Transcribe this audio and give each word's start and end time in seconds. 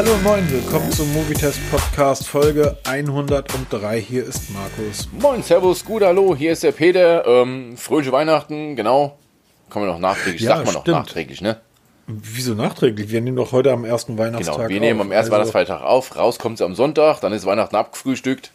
Hallo 0.00 0.14
und 0.14 0.22
moin, 0.22 0.50
willkommen 0.50 0.90
zum 0.90 1.12
Movietest 1.12 1.60
Podcast 1.70 2.26
Folge 2.26 2.74
103. 2.84 4.00
Hier 4.00 4.24
ist 4.24 4.48
Markus. 4.48 5.10
Moin, 5.12 5.42
Servus, 5.42 5.84
gut, 5.84 6.02
hallo, 6.02 6.34
hier 6.34 6.52
ist 6.52 6.62
der 6.62 6.72
Peter. 6.72 7.26
Ähm, 7.26 7.76
fröhliche 7.76 8.10
Weihnachten, 8.10 8.76
genau. 8.76 9.18
Kann 9.68 9.82
man 9.82 9.90
noch 9.90 9.98
nachträglich, 9.98 10.40
Ja, 10.40 10.56
sagt 10.56 10.64
man 10.64 10.74
noch 10.76 10.86
nachträglich, 10.86 11.42
ne? 11.42 11.60
Wieso 12.06 12.54
nachträglich? 12.54 13.10
Wir 13.10 13.20
nehmen 13.20 13.36
doch 13.36 13.52
heute 13.52 13.72
am 13.72 13.84
ersten 13.84 14.16
Weihnachtstag 14.16 14.56
Genau, 14.56 14.68
wir 14.70 14.80
nehmen 14.80 15.00
auf. 15.00 15.04
am 15.04 15.12
ersten 15.12 15.34
Also 15.34 15.52
Weihnachtsfeiertag 15.52 15.82
auf, 15.82 16.16
raus 16.16 16.38
kommt 16.38 16.54
es 16.54 16.62
am 16.62 16.74
Sonntag, 16.74 17.20
dann 17.20 17.34
ist 17.34 17.44
Weihnachten 17.44 17.76
abgefrühstückt. 17.76 18.52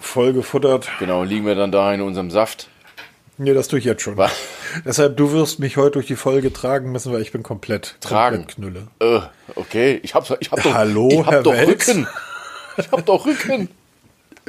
Voll 0.00 0.32
gefuttert. 0.32 0.88
Genau, 0.98 1.22
liegen 1.22 1.46
wir 1.46 1.54
dann 1.54 1.70
da 1.70 1.94
in 1.94 2.00
unserem 2.00 2.32
Saft. 2.32 2.66
Nee, 3.38 3.54
das 3.54 3.68
tue 3.68 3.78
ich 3.78 3.84
jetzt 3.84 4.02
schon. 4.02 4.16
Was? 4.16 4.32
Deshalb, 4.84 5.16
du 5.16 5.32
wirst 5.32 5.58
mich 5.58 5.76
heute 5.76 5.92
durch 5.92 6.06
die 6.06 6.16
Folge 6.16 6.52
tragen 6.52 6.92
müssen, 6.92 7.12
weil 7.12 7.22
ich 7.22 7.32
bin 7.32 7.42
komplett, 7.42 7.96
Tragen. 8.00 8.46
komplett 8.46 8.56
Knülle. 8.56 8.88
Äh, 9.00 9.20
okay, 9.54 10.00
ich 10.02 10.14
hab, 10.14 10.24
ich 10.40 10.50
hab 10.50 10.62
doch, 10.62 10.74
Hallo, 10.74 11.08
ich 11.10 11.18
hab 11.18 11.30
Herr 11.32 11.42
doch 11.42 11.54
Welz? 11.54 11.88
Rücken. 11.88 12.06
Ich 12.76 12.90
hab 12.90 13.04
doch 13.06 13.26
Rücken. 13.26 13.68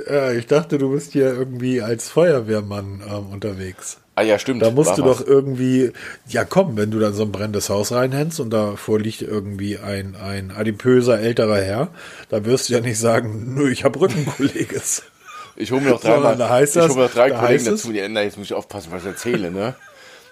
Äh, 0.10 0.40
ich 0.40 0.48
dachte, 0.48 0.80
du 0.80 0.92
bist 0.92 1.12
hier 1.12 1.28
irgendwie 1.28 1.82
als 1.82 2.10
Feuerwehrmann 2.10 3.04
ähm, 3.08 3.28
unterwegs. 3.32 4.00
Ah 4.16 4.22
ja, 4.22 4.38
stimmt. 4.38 4.62
Da 4.62 4.72
musst 4.72 4.98
du 4.98 5.06
was. 5.06 5.20
doch 5.20 5.28
irgendwie, 5.28 5.92
ja 6.28 6.46
komm, 6.46 6.78
wenn 6.78 6.92
du 6.92 7.00
dann 7.00 7.14
so 7.14 7.24
ein 7.24 7.32
brennendes 7.32 7.70
Haus 7.70 7.92
reinhänst 7.92 8.40
und 8.40 8.52
davor 8.52 9.00
liegt 9.00 9.22
irgendwie 9.22 9.80
ein, 9.80 10.16
ein 10.16 10.52
adipöser 10.52 11.20
älterer 11.20 11.62
Herr, 11.62 11.88
da 12.30 12.46
wirst 12.46 12.70
du 12.70 12.74
ja 12.74 12.80
nicht 12.80 13.00
sagen, 13.00 13.54
nö, 13.56 13.70
ich 13.72 13.84
hab 13.84 14.00
Rücken, 14.00 14.26
Kolleges. 14.26 15.04
Ich 15.56 15.72
hole 15.72 15.82
mir 15.82 15.92
noch 15.92 16.02
Sondern 16.02 16.22
dreimal, 16.22 16.38
da 16.38 16.50
heißt 16.50 16.76
ich 16.76 16.82
das- 16.82 16.90
hole 16.92 17.00
mir 17.02 17.06
noch 17.08 17.14
drei 17.14 17.30
da 17.30 17.40
Kollegen 17.40 17.66
dazu, 17.66 17.92
die 17.92 18.00
ändern, 18.00 18.24
jetzt 18.24 18.38
muss 18.38 18.48
ich 18.48 18.54
aufpassen, 18.54 18.92
was 18.92 19.02
ich 19.04 19.10
erzähle, 19.10 19.52
ne? 19.52 19.76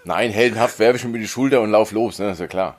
Nein, 0.03 0.31
heldenhaft 0.31 0.79
werfe 0.79 0.97
ich 0.97 1.03
mir 1.05 1.19
die 1.19 1.27
Schulter 1.27 1.61
und 1.61 1.69
lauf 1.71 1.91
los, 1.91 2.17
ne? 2.19 2.31
ist 2.31 2.39
ja 2.39 2.47
klar. 2.47 2.77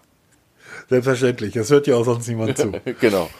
Selbstverständlich, 0.88 1.54
das 1.54 1.70
hört 1.70 1.86
ja 1.86 1.96
auch 1.96 2.04
sonst 2.04 2.26
niemand 2.28 2.58
zu. 2.58 2.72
Genau. 3.00 3.30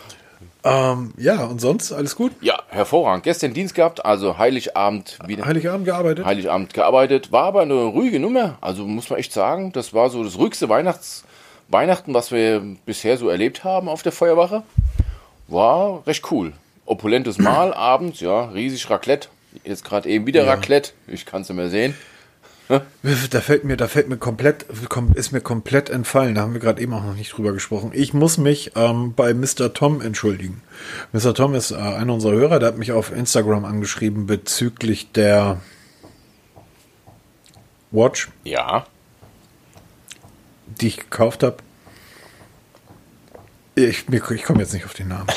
ähm, 0.64 1.12
ja, 1.16 1.44
und 1.44 1.60
sonst 1.60 1.90
alles 1.92 2.14
gut? 2.14 2.30
Ja, 2.40 2.62
hervorragend. 2.68 3.24
Gestern 3.24 3.52
Dienst 3.52 3.74
gehabt, 3.74 4.04
also 4.04 4.38
Heiligabend 4.38 5.18
wieder. 5.26 5.44
Heiligabend 5.44 5.84
gearbeitet? 5.84 6.24
Heiligabend 6.24 6.72
gearbeitet. 6.72 7.32
War 7.32 7.44
aber 7.46 7.62
eine 7.62 7.74
ruhige 7.74 8.20
Nummer. 8.20 8.58
Also 8.60 8.86
muss 8.86 9.10
man 9.10 9.18
echt 9.18 9.32
sagen, 9.32 9.72
das 9.72 9.92
war 9.92 10.08
so 10.10 10.22
das 10.22 10.38
ruhigste 10.38 10.68
Weihnachts 10.68 11.24
Weihnachten, 11.68 12.12
was 12.14 12.30
wir 12.30 12.62
bisher 12.84 13.16
so 13.16 13.28
erlebt 13.30 13.64
haben 13.64 13.88
auf 13.88 14.02
der 14.02 14.12
Feuerwache. 14.12 14.62
War 15.48 16.06
recht 16.06 16.30
cool. 16.30 16.52
Opulentes 16.86 17.38
Mahl 17.38 17.72
abends, 17.74 18.20
ja, 18.20 18.46
riesig 18.46 18.88
Raclette. 18.90 19.28
Jetzt 19.64 19.84
gerade 19.84 20.08
eben 20.08 20.26
wieder 20.26 20.44
Ja. 20.44 20.50
Raclette. 20.54 20.92
Ich 21.06 21.26
kann 21.26 21.42
es 21.42 21.48
nicht 21.48 21.56
mehr 21.56 21.70
sehen. 21.70 21.94
Da 23.30 23.40
fällt 23.42 23.64
mir, 23.64 23.76
da 23.76 23.86
fällt 23.86 24.08
mir 24.08 24.16
komplett, 24.16 24.64
kom- 24.88 25.14
ist 25.14 25.30
mir 25.32 25.42
komplett 25.42 25.90
entfallen. 25.90 26.36
Da 26.36 26.40
haben 26.40 26.54
wir 26.54 26.60
gerade 26.60 26.80
eben 26.80 26.94
auch 26.94 27.04
noch 27.04 27.14
nicht 27.16 27.36
drüber 27.36 27.52
gesprochen. 27.52 27.90
Ich 27.92 28.14
muss 28.14 28.38
mich 28.38 28.72
ähm, 28.76 29.12
bei 29.14 29.34
Mr. 29.34 29.74
Tom 29.74 30.00
entschuldigen. 30.00 30.62
Mr. 31.12 31.34
Tom 31.34 31.54
ist 31.54 31.72
äh, 31.72 31.74
einer 31.74 32.14
unserer 32.14 32.32
Hörer, 32.32 32.60
der 32.60 32.68
hat 32.68 32.78
mich 32.78 32.92
auf 32.92 33.12
Instagram 33.12 33.66
angeschrieben 33.66 34.24
bezüglich 34.26 35.12
der 35.12 35.60
Watch, 37.90 38.30
Ja. 38.44 38.86
die 40.80 40.86
ich 40.88 40.96
gekauft 40.96 41.42
habe. 41.42 41.56
Ich, 43.74 44.04
ich 44.10 44.42
komme 44.42 44.60
jetzt 44.60 44.74
nicht 44.74 44.84
auf 44.84 44.92
den 44.92 45.08
Namen. 45.08 45.28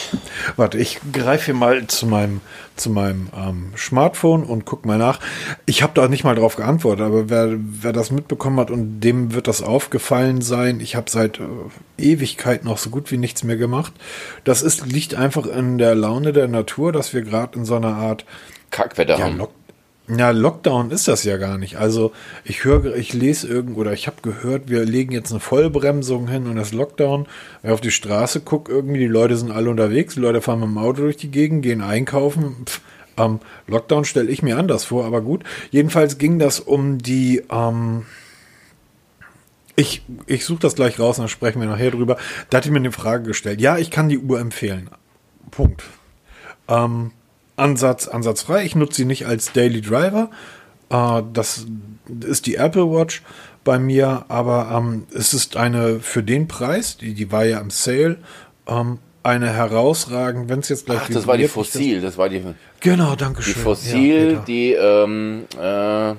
Warte, 0.57 0.77
ich 0.77 0.99
greife 1.13 1.45
hier 1.45 1.53
mal 1.53 1.87
zu 1.87 2.05
meinem, 2.05 2.41
zu 2.75 2.89
meinem 2.89 3.29
ähm, 3.33 3.71
Smartphone 3.77 4.43
und 4.43 4.65
guck 4.65 4.85
mal 4.85 4.97
nach. 4.97 5.21
Ich 5.65 5.81
habe 5.81 5.93
da 5.95 6.09
nicht 6.09 6.25
mal 6.25 6.35
drauf 6.35 6.57
geantwortet, 6.57 7.05
aber 7.05 7.29
wer, 7.29 7.55
wer 7.57 7.93
das 7.93 8.11
mitbekommen 8.11 8.59
hat 8.59 8.71
und 8.71 8.99
dem 8.99 9.33
wird 9.33 9.47
das 9.47 9.61
aufgefallen 9.61 10.41
sein. 10.41 10.81
Ich 10.81 10.97
habe 10.97 11.09
seit 11.09 11.39
äh, 11.39 11.43
Ewigkeit 11.97 12.65
noch 12.65 12.77
so 12.77 12.89
gut 12.89 13.09
wie 13.09 13.17
nichts 13.17 13.45
mehr 13.45 13.55
gemacht. 13.55 13.93
Das 14.43 14.63
ist, 14.63 14.85
liegt 14.85 15.15
einfach 15.15 15.45
in 15.45 15.77
der 15.77 15.95
Laune 15.95 16.33
der 16.33 16.49
Natur, 16.49 16.91
dass 16.91 17.13
wir 17.13 17.21
gerade 17.21 17.57
in 17.57 17.63
so 17.63 17.77
einer 17.77 17.95
Art 17.95 18.25
Kackwetter 18.69 19.17
ja, 19.17 19.25
haben. 19.25 19.37
Lock 19.37 19.51
ja, 20.07 20.29
Lockdown 20.29 20.91
ist 20.91 21.07
das 21.07 21.23
ja 21.23 21.37
gar 21.37 21.57
nicht. 21.57 21.77
Also 21.77 22.11
ich 22.43 22.63
höre, 22.63 22.95
ich 22.95 23.13
lese 23.13 23.47
irgendwo 23.47 23.81
oder 23.81 23.93
ich 23.93 24.05
habe 24.05 24.17
gehört, 24.21 24.69
wir 24.69 24.85
legen 24.85 25.11
jetzt 25.11 25.31
eine 25.31 25.39
Vollbremsung 25.39 26.27
hin 26.27 26.45
und 26.45 26.57
das 26.57 26.73
Lockdown. 26.73 27.25
Wenn 27.61 27.71
ich 27.71 27.73
auf 27.73 27.81
die 27.81 27.91
Straße 27.91 28.41
gucke, 28.41 28.71
irgendwie 28.71 28.99
die 28.99 29.07
Leute 29.07 29.35
sind 29.35 29.51
alle 29.51 29.69
unterwegs, 29.69 30.13
die 30.13 30.19
Leute 30.19 30.41
fahren 30.41 30.59
mit 30.59 30.69
dem 30.69 30.77
Auto 30.77 31.01
durch 31.01 31.17
die 31.17 31.31
Gegend, 31.31 31.63
gehen 31.63 31.81
einkaufen. 31.81 32.55
Pff, 32.65 32.81
ähm, 33.17 33.39
Lockdown 33.67 34.05
stelle 34.05 34.29
ich 34.29 34.43
mir 34.43 34.57
anders 34.57 34.85
vor, 34.85 35.05
aber 35.05 35.21
gut. 35.21 35.43
Jedenfalls 35.71 36.19
ging 36.19 36.37
das 36.37 36.59
um 36.59 36.99
die. 36.99 37.43
Ähm, 37.51 38.05
ich 39.75 40.03
ich 40.27 40.45
suche 40.45 40.61
das 40.61 40.75
gleich 40.75 40.99
raus 40.99 41.17
dann 41.17 41.27
sprechen 41.27 41.59
wir 41.59 41.67
nachher 41.67 41.91
drüber. 41.91 42.17
Da 42.49 42.57
hat 42.57 42.65
die 42.65 42.71
mir 42.71 42.77
eine 42.77 42.91
Frage 42.91 43.23
gestellt. 43.23 43.59
Ja, 43.59 43.77
ich 43.77 43.89
kann 43.89 44.09
die 44.09 44.19
Uhr 44.19 44.39
empfehlen. 44.39 44.89
Punkt. 45.49 45.83
Ähm, 46.67 47.11
Ansatz, 47.55 48.07
ansatzfrei. 48.07 48.65
Ich 48.65 48.75
nutze 48.75 48.97
sie 48.97 49.05
nicht 49.05 49.25
als 49.25 49.53
Daily 49.53 49.81
Driver. 49.81 50.29
Äh, 50.89 51.21
das 51.33 51.65
ist 52.27 52.45
die 52.45 52.55
Apple 52.55 52.91
Watch 52.91 53.23
bei 53.63 53.79
mir, 53.79 54.25
aber 54.27 54.69
ähm, 54.73 55.07
es 55.13 55.33
ist 55.33 55.57
eine 55.57 55.99
für 55.99 56.21
den 56.23 56.47
Preis, 56.47 56.97
die, 56.97 57.13
die 57.13 57.31
war 57.31 57.45
ja 57.45 57.59
im 57.59 57.71
Sale, 57.71 58.17
ähm, 58.67 58.99
eine 59.23 59.51
herausragend, 59.51 60.49
wenn 60.49 60.59
es 60.59 60.69
jetzt 60.69 60.85
gleich 60.85 60.99
Ach, 61.03 61.09
das 61.09 61.25
war 61.25 61.35
die 61.35 61.47
Fossil. 61.47 61.99
Das 61.99 62.15
war 62.17 62.29
die, 62.29 62.41
Das, 62.41 62.53
genau, 62.79 63.15
danke 63.15 63.41
die 63.41 63.51
schön. 63.53 63.63
Fossil, 63.63 64.33
Ja, 64.33 64.39
die, 64.41 64.73
ähm, 64.73 65.45
äh, 65.59 66.13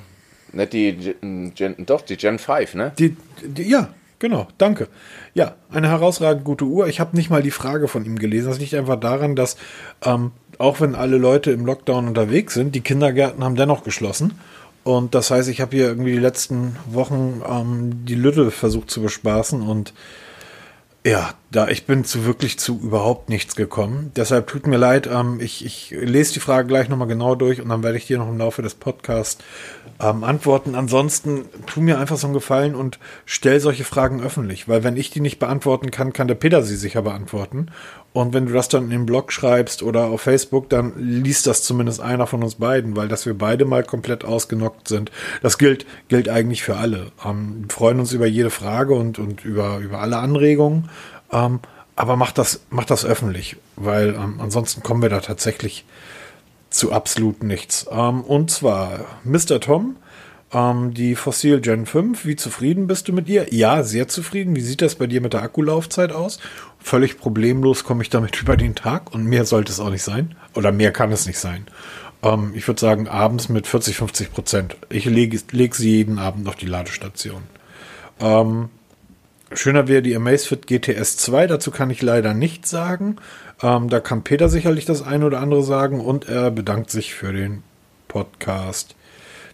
nicht 0.52 0.72
die 0.72 0.92
Gen, 0.96 1.54
Gen, 1.54 1.86
doch, 1.86 2.00
die 2.00 2.16
Gen 2.16 2.40
5, 2.40 2.74
ne? 2.74 2.92
Die, 2.98 3.16
die, 3.44 3.62
ja, 3.62 3.90
genau, 4.18 4.48
danke. 4.58 4.88
Ja, 5.34 5.54
eine 5.70 5.88
herausragend 5.88 6.42
gute 6.42 6.64
Uhr. 6.64 6.88
Ich 6.88 6.98
habe 6.98 7.14
nicht 7.16 7.30
mal 7.30 7.42
die 7.44 7.52
Frage 7.52 7.86
von 7.86 8.04
ihm 8.04 8.18
gelesen. 8.18 8.48
Das 8.48 8.58
liegt 8.58 8.74
einfach 8.74 8.98
daran, 8.98 9.36
dass 9.36 9.56
ähm, 10.04 10.32
auch 10.58 10.80
wenn 10.80 10.94
alle 10.94 11.18
Leute 11.18 11.50
im 11.50 11.66
Lockdown 11.66 12.08
unterwegs 12.08 12.54
sind, 12.54 12.74
die 12.74 12.80
Kindergärten 12.80 13.44
haben 13.44 13.56
dennoch 13.56 13.84
geschlossen. 13.84 14.38
Und 14.84 15.14
das 15.14 15.30
heißt, 15.30 15.48
ich 15.48 15.60
habe 15.60 15.76
hier 15.76 15.86
irgendwie 15.86 16.12
die 16.12 16.18
letzten 16.18 16.76
Wochen 16.86 17.42
ähm, 17.48 18.06
die 18.06 18.14
Lütte 18.14 18.50
versucht 18.50 18.90
zu 18.90 19.02
bespaßen 19.02 19.60
und 19.60 19.92
ja, 21.06 21.34
da 21.52 21.68
ich 21.68 21.86
bin 21.86 22.04
zu 22.04 22.24
wirklich 22.24 22.58
zu 22.58 22.80
überhaupt 22.80 23.28
nichts 23.28 23.54
gekommen. 23.54 24.10
Deshalb 24.16 24.48
tut 24.48 24.66
mir 24.66 24.76
leid, 24.76 25.08
ähm, 25.12 25.38
ich, 25.40 25.64
ich 25.64 25.92
lese 25.92 26.34
die 26.34 26.40
Frage 26.40 26.66
gleich 26.66 26.88
nochmal 26.88 27.06
genau 27.06 27.36
durch 27.36 27.60
und 27.60 27.68
dann 27.68 27.84
werde 27.84 27.96
ich 27.96 28.08
dir 28.08 28.18
noch 28.18 28.28
im 28.28 28.38
Laufe 28.38 28.60
des 28.60 28.74
Podcasts 28.74 29.38
ähm, 30.00 30.24
antworten. 30.24 30.74
Ansonsten 30.74 31.44
tu 31.66 31.80
mir 31.80 32.00
einfach 32.00 32.16
so 32.16 32.26
einen 32.26 32.34
Gefallen 32.34 32.74
und 32.74 32.98
stell 33.24 33.60
solche 33.60 33.84
Fragen 33.84 34.20
öffentlich, 34.20 34.68
weil 34.68 34.82
wenn 34.82 34.96
ich 34.96 35.10
die 35.10 35.20
nicht 35.20 35.38
beantworten 35.38 35.92
kann, 35.92 36.12
kann 36.12 36.26
der 36.26 36.34
Peter 36.34 36.64
sie 36.64 36.76
sicher 36.76 37.02
beantworten. 37.02 37.70
Und 38.16 38.32
wenn 38.32 38.46
du 38.46 38.54
das 38.54 38.70
dann 38.70 38.84
in 38.84 38.90
den 38.90 39.04
Blog 39.04 39.30
schreibst 39.30 39.82
oder 39.82 40.06
auf 40.06 40.22
Facebook, 40.22 40.70
dann 40.70 40.94
liest 40.96 41.46
das 41.46 41.62
zumindest 41.62 42.00
einer 42.00 42.26
von 42.26 42.42
uns 42.42 42.54
beiden, 42.54 42.96
weil 42.96 43.08
dass 43.08 43.26
wir 43.26 43.36
beide 43.36 43.66
mal 43.66 43.84
komplett 43.84 44.24
ausgenockt 44.24 44.88
sind. 44.88 45.12
Das 45.42 45.58
gilt, 45.58 45.84
gilt 46.08 46.30
eigentlich 46.30 46.62
für 46.62 46.78
alle. 46.78 47.12
Ähm, 47.22 47.66
wir 47.66 47.74
freuen 47.74 48.00
uns 48.00 48.12
über 48.12 48.24
jede 48.24 48.48
Frage 48.48 48.94
und, 48.94 49.18
und 49.18 49.44
über, 49.44 49.80
über 49.80 50.00
alle 50.00 50.16
Anregungen. 50.16 50.88
Ähm, 51.30 51.60
aber 51.94 52.16
macht 52.16 52.38
das, 52.38 52.62
macht 52.70 52.88
das 52.90 53.04
öffentlich, 53.04 53.56
weil 53.76 54.14
ähm, 54.14 54.40
ansonsten 54.40 54.82
kommen 54.82 55.02
wir 55.02 55.10
da 55.10 55.20
tatsächlich 55.20 55.84
zu 56.70 56.92
absolut 56.92 57.42
nichts. 57.42 57.86
Ähm, 57.90 58.22
und 58.22 58.50
zwar 58.50 59.00
Mr. 59.24 59.60
Tom, 59.60 59.96
ähm, 60.52 60.94
die 60.94 61.14
Fossil 61.14 61.60
Gen 61.60 61.86
5. 61.86 62.24
Wie 62.24 62.36
zufrieden 62.36 62.86
bist 62.86 63.08
du 63.08 63.12
mit 63.12 63.28
ihr? 63.28 63.52
Ja, 63.52 63.82
sehr 63.82 64.08
zufrieden. 64.08 64.56
Wie 64.56 64.60
sieht 64.60 64.82
das 64.82 64.94
bei 64.94 65.06
dir 65.06 65.20
mit 65.20 65.32
der 65.32 65.42
Akkulaufzeit 65.42 66.12
aus? 66.12 66.38
Völlig 66.78 67.18
problemlos 67.18 67.84
komme 67.84 68.02
ich 68.02 68.10
damit 68.10 68.36
über 68.40 68.56
den 68.56 68.74
Tag 68.74 69.12
und 69.12 69.24
mehr 69.24 69.44
sollte 69.44 69.72
es 69.72 69.80
auch 69.80 69.90
nicht 69.90 70.04
sein. 70.04 70.36
Oder 70.54 70.72
mehr 70.72 70.92
kann 70.92 71.12
es 71.12 71.26
nicht 71.26 71.38
sein. 71.38 71.66
Ähm, 72.22 72.52
ich 72.54 72.66
würde 72.66 72.80
sagen, 72.80 73.08
abends 73.08 73.48
mit 73.48 73.66
40, 73.66 73.96
50 73.96 74.32
Prozent. 74.32 74.76
Ich 74.88 75.04
lege 75.04 75.38
leg 75.50 75.74
sie 75.74 75.96
jeden 75.96 76.18
Abend 76.18 76.48
auf 76.48 76.56
die 76.56 76.66
Ladestation. 76.66 77.42
Ähm, 78.20 78.70
Schöner 79.52 79.86
wäre 79.86 80.02
die 80.02 80.16
Amazfit 80.16 80.66
GTS 80.66 81.18
2, 81.18 81.46
dazu 81.46 81.70
kann 81.70 81.90
ich 81.90 82.02
leider 82.02 82.34
nichts 82.34 82.68
sagen. 82.68 83.16
Ähm, 83.62 83.88
da 83.88 84.00
kann 84.00 84.24
Peter 84.24 84.48
sicherlich 84.48 84.86
das 84.86 85.02
eine 85.02 85.26
oder 85.26 85.40
andere 85.40 85.62
sagen 85.62 86.00
und 86.00 86.28
er 86.28 86.50
bedankt 86.50 86.90
sich 86.90 87.14
für 87.14 87.32
den 87.32 87.62
Podcast. 88.08 88.96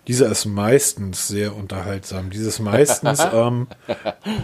Dieser 0.09 0.29
ist 0.31 0.47
meistens 0.47 1.29
sehr 1.29 1.55
unterhaltsam. 1.55 2.31
Dieses 2.31 2.59
meistens, 2.59 3.21
ähm, 3.33 3.69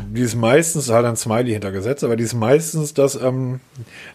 dieses 0.08 0.36
meistens, 0.36 0.86
da 0.86 0.96
hat 0.96 1.04
er 1.04 1.10
ein 1.10 1.16
Smiley 1.16 1.52
hintergesetzt, 1.52 2.04
aber 2.04 2.14
dieses 2.14 2.34
meistens, 2.34 2.94
das 2.94 3.16
ähm, 3.20 3.58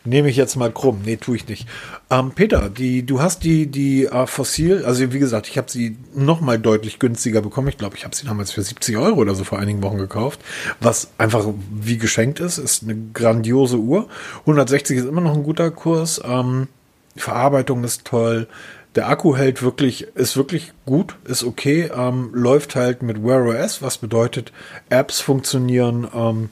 nehme 0.06 0.30
ich 0.30 0.38
jetzt 0.38 0.56
mal 0.56 0.72
krumm. 0.72 1.02
Nee, 1.04 1.18
tue 1.18 1.36
ich 1.36 1.48
nicht. 1.50 1.68
Ähm, 2.10 2.32
Peter, 2.32 2.70
die, 2.70 3.06
du 3.06 3.22
hast 3.22 3.44
die, 3.44 3.68
die 3.68 4.06
äh, 4.06 4.26
Fossil, 4.26 4.86
also 4.86 5.12
wie 5.12 5.20
gesagt, 5.20 5.50
ich 5.50 5.58
habe 5.58 5.70
sie 5.70 5.98
noch 6.16 6.40
mal 6.40 6.58
deutlich 6.58 7.00
günstiger 7.00 7.42
bekommen. 7.42 7.68
Ich 7.68 7.78
glaube, 7.78 7.98
ich 7.98 8.06
habe 8.06 8.16
sie 8.16 8.26
damals 8.26 8.52
für 8.52 8.62
70 8.62 8.96
Euro 8.96 9.20
oder 9.20 9.36
so 9.36 9.44
vor 9.44 9.60
einigen 9.60 9.84
Wochen 9.84 9.98
gekauft, 9.98 10.40
was 10.80 11.10
einfach 11.18 11.46
wie 11.72 11.98
geschenkt 11.98 12.40
ist. 12.40 12.58
Ist 12.58 12.84
eine 12.84 12.96
grandiose 13.14 13.78
Uhr. 13.78 14.08
160 14.42 14.98
ist 14.98 15.06
immer 15.06 15.22
noch 15.22 15.34
ein 15.34 15.44
guter 15.44 15.72
Kurs. 15.72 16.22
Ähm, 16.24 16.70
die 17.16 17.20
Verarbeitung 17.20 17.84
ist 17.84 18.06
toll. 18.06 18.48
Der 18.96 19.10
Akku 19.10 19.36
hält 19.36 19.64
wirklich, 19.64 20.04
ist 20.16 20.38
wirklich 20.38 20.72
gut, 20.86 21.16
ist 21.26 21.44
okay, 21.44 21.90
ähm, 21.96 22.30
läuft 22.34 22.76
halt 22.76 23.02
mit 23.02 23.24
Wear 23.24 23.44
OS, 23.46 23.82
was 23.82 23.98
bedeutet, 23.98 24.52
Apps 24.90 25.20
funktionieren, 25.20 26.08
ähm, 26.14 26.50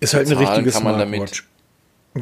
ist 0.00 0.14
halt 0.14 0.26
eine 0.26 0.36
Bezahlen 0.36 0.56
richtige 0.56 0.72
kann 0.72 0.84
man 0.84 0.98
damit. 0.98 1.16
Smartwatch. 1.16 1.48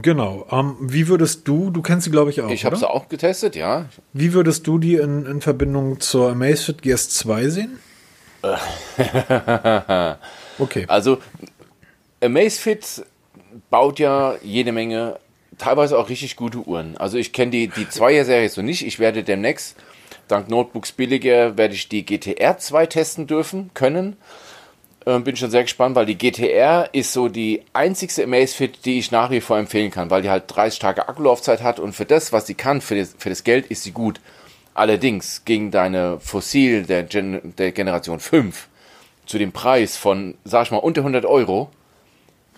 Genau. 0.03 0.47
Ähm, 0.51 0.77
wie 0.81 1.09
würdest 1.09 1.47
du, 1.49 1.71
du 1.71 1.83
kennst 1.83 2.05
sie 2.05 2.11
glaube 2.11 2.31
ich 2.31 2.41
auch, 2.41 2.51
Ich 2.51 2.65
habe 2.65 2.77
sie 2.77 2.89
auch 2.89 3.09
getestet, 3.09 3.57
ja. 3.57 3.87
Wie 4.13 4.33
würdest 4.33 4.67
du 4.67 4.79
die 4.79 4.97
in, 4.97 5.27
in 5.27 5.41
Verbindung 5.41 6.01
zur 6.01 6.31
Amazfit 6.31 6.83
GS2 6.83 7.49
sehen? 7.49 7.79
okay. 10.59 10.85
Also 10.89 11.19
Amazfit 12.23 13.05
baut 13.71 13.99
ja 13.99 14.37
jede 14.43 14.73
Menge, 14.73 15.19
teilweise 15.59 15.99
auch 15.99 16.09
richtig 16.09 16.37
gute 16.37 16.59
Uhren. 16.59 16.97
Also 16.97 17.19
ich 17.19 17.33
kenne 17.33 17.51
die, 17.51 17.69
die 17.69 17.89
Zweier-Serie 17.89 18.49
so 18.49 18.63
nicht. 18.63 18.87
Ich 18.87 18.99
werde 18.99 19.23
demnächst, 19.23 19.77
dank 20.29 20.49
Notebooks 20.49 20.93
billiger, 20.93 21.57
werde 21.57 21.75
ich 21.75 21.89
die 21.89 22.05
GTR 22.05 22.59
2 22.59 22.87
testen 22.87 23.27
dürfen, 23.27 23.71
können. 23.75 24.17
Ähm, 25.07 25.23
bin 25.23 25.37
schon 25.37 25.51
sehr 25.51 25.63
gespannt, 25.63 25.95
weil 25.95 26.07
die 26.07 26.19
GTR 26.19 26.89
ist 26.93 27.13
so 27.13 27.29
die 27.29 27.63
einzigste 27.73 28.25
Amazfit, 28.25 28.85
die 28.85 28.99
ich 28.99 29.13
nach 29.13 29.31
wie 29.31 29.41
vor 29.41 29.57
empfehlen 29.57 29.93
kann, 29.93 30.11
weil 30.11 30.23
die 30.23 30.31
halt 30.31 30.45
30 30.49 30.81
Tage 30.81 31.09
Akkulaufzeit 31.09 31.63
hat 31.63 31.79
und 31.79 31.93
für 31.93 32.05
das, 32.05 32.33
was 32.33 32.47
sie 32.47 32.55
kann, 32.55 32.81
für 32.81 32.97
das, 32.97 33.15
für 33.17 33.29
das 33.29 33.45
Geld 33.45 33.67
ist 33.67 33.85
sie 33.85 33.93
gut. 33.93 34.21
Allerdings 34.75 35.45
gegen 35.45 35.71
deine 35.71 36.19
Fossil 36.21 36.83
der, 36.83 37.05
Gen 37.05 37.55
der 37.57 37.73
Generation 37.73 38.19
5 38.19 38.69
zu 39.27 39.39
dem 39.39 39.53
Preis 39.53 39.97
von, 39.97 40.35
sag 40.45 40.67
ich 40.67 40.71
mal, 40.71 40.79
unter 40.79 41.01
100 41.03 41.25
Euro, 41.25 41.71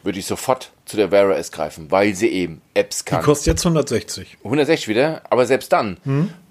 würde 0.03 0.19
ich 0.19 0.27
sofort 0.27 0.71
zu 0.85 0.97
der 0.97 1.11
Wear 1.11 1.37
S 1.37 1.53
greifen, 1.53 1.91
weil 1.91 2.15
sie 2.15 2.29
eben 2.29 2.61
Apps 2.75 3.05
Die 3.05 3.11
kann. 3.11 3.23
kostet 3.23 3.49
jetzt 3.49 3.67
160. 3.67 4.39
160 4.45 4.89
wieder, 4.89 5.23
aber 5.31 5.47
selbst 5.47 5.73
dann, 5.73 5.99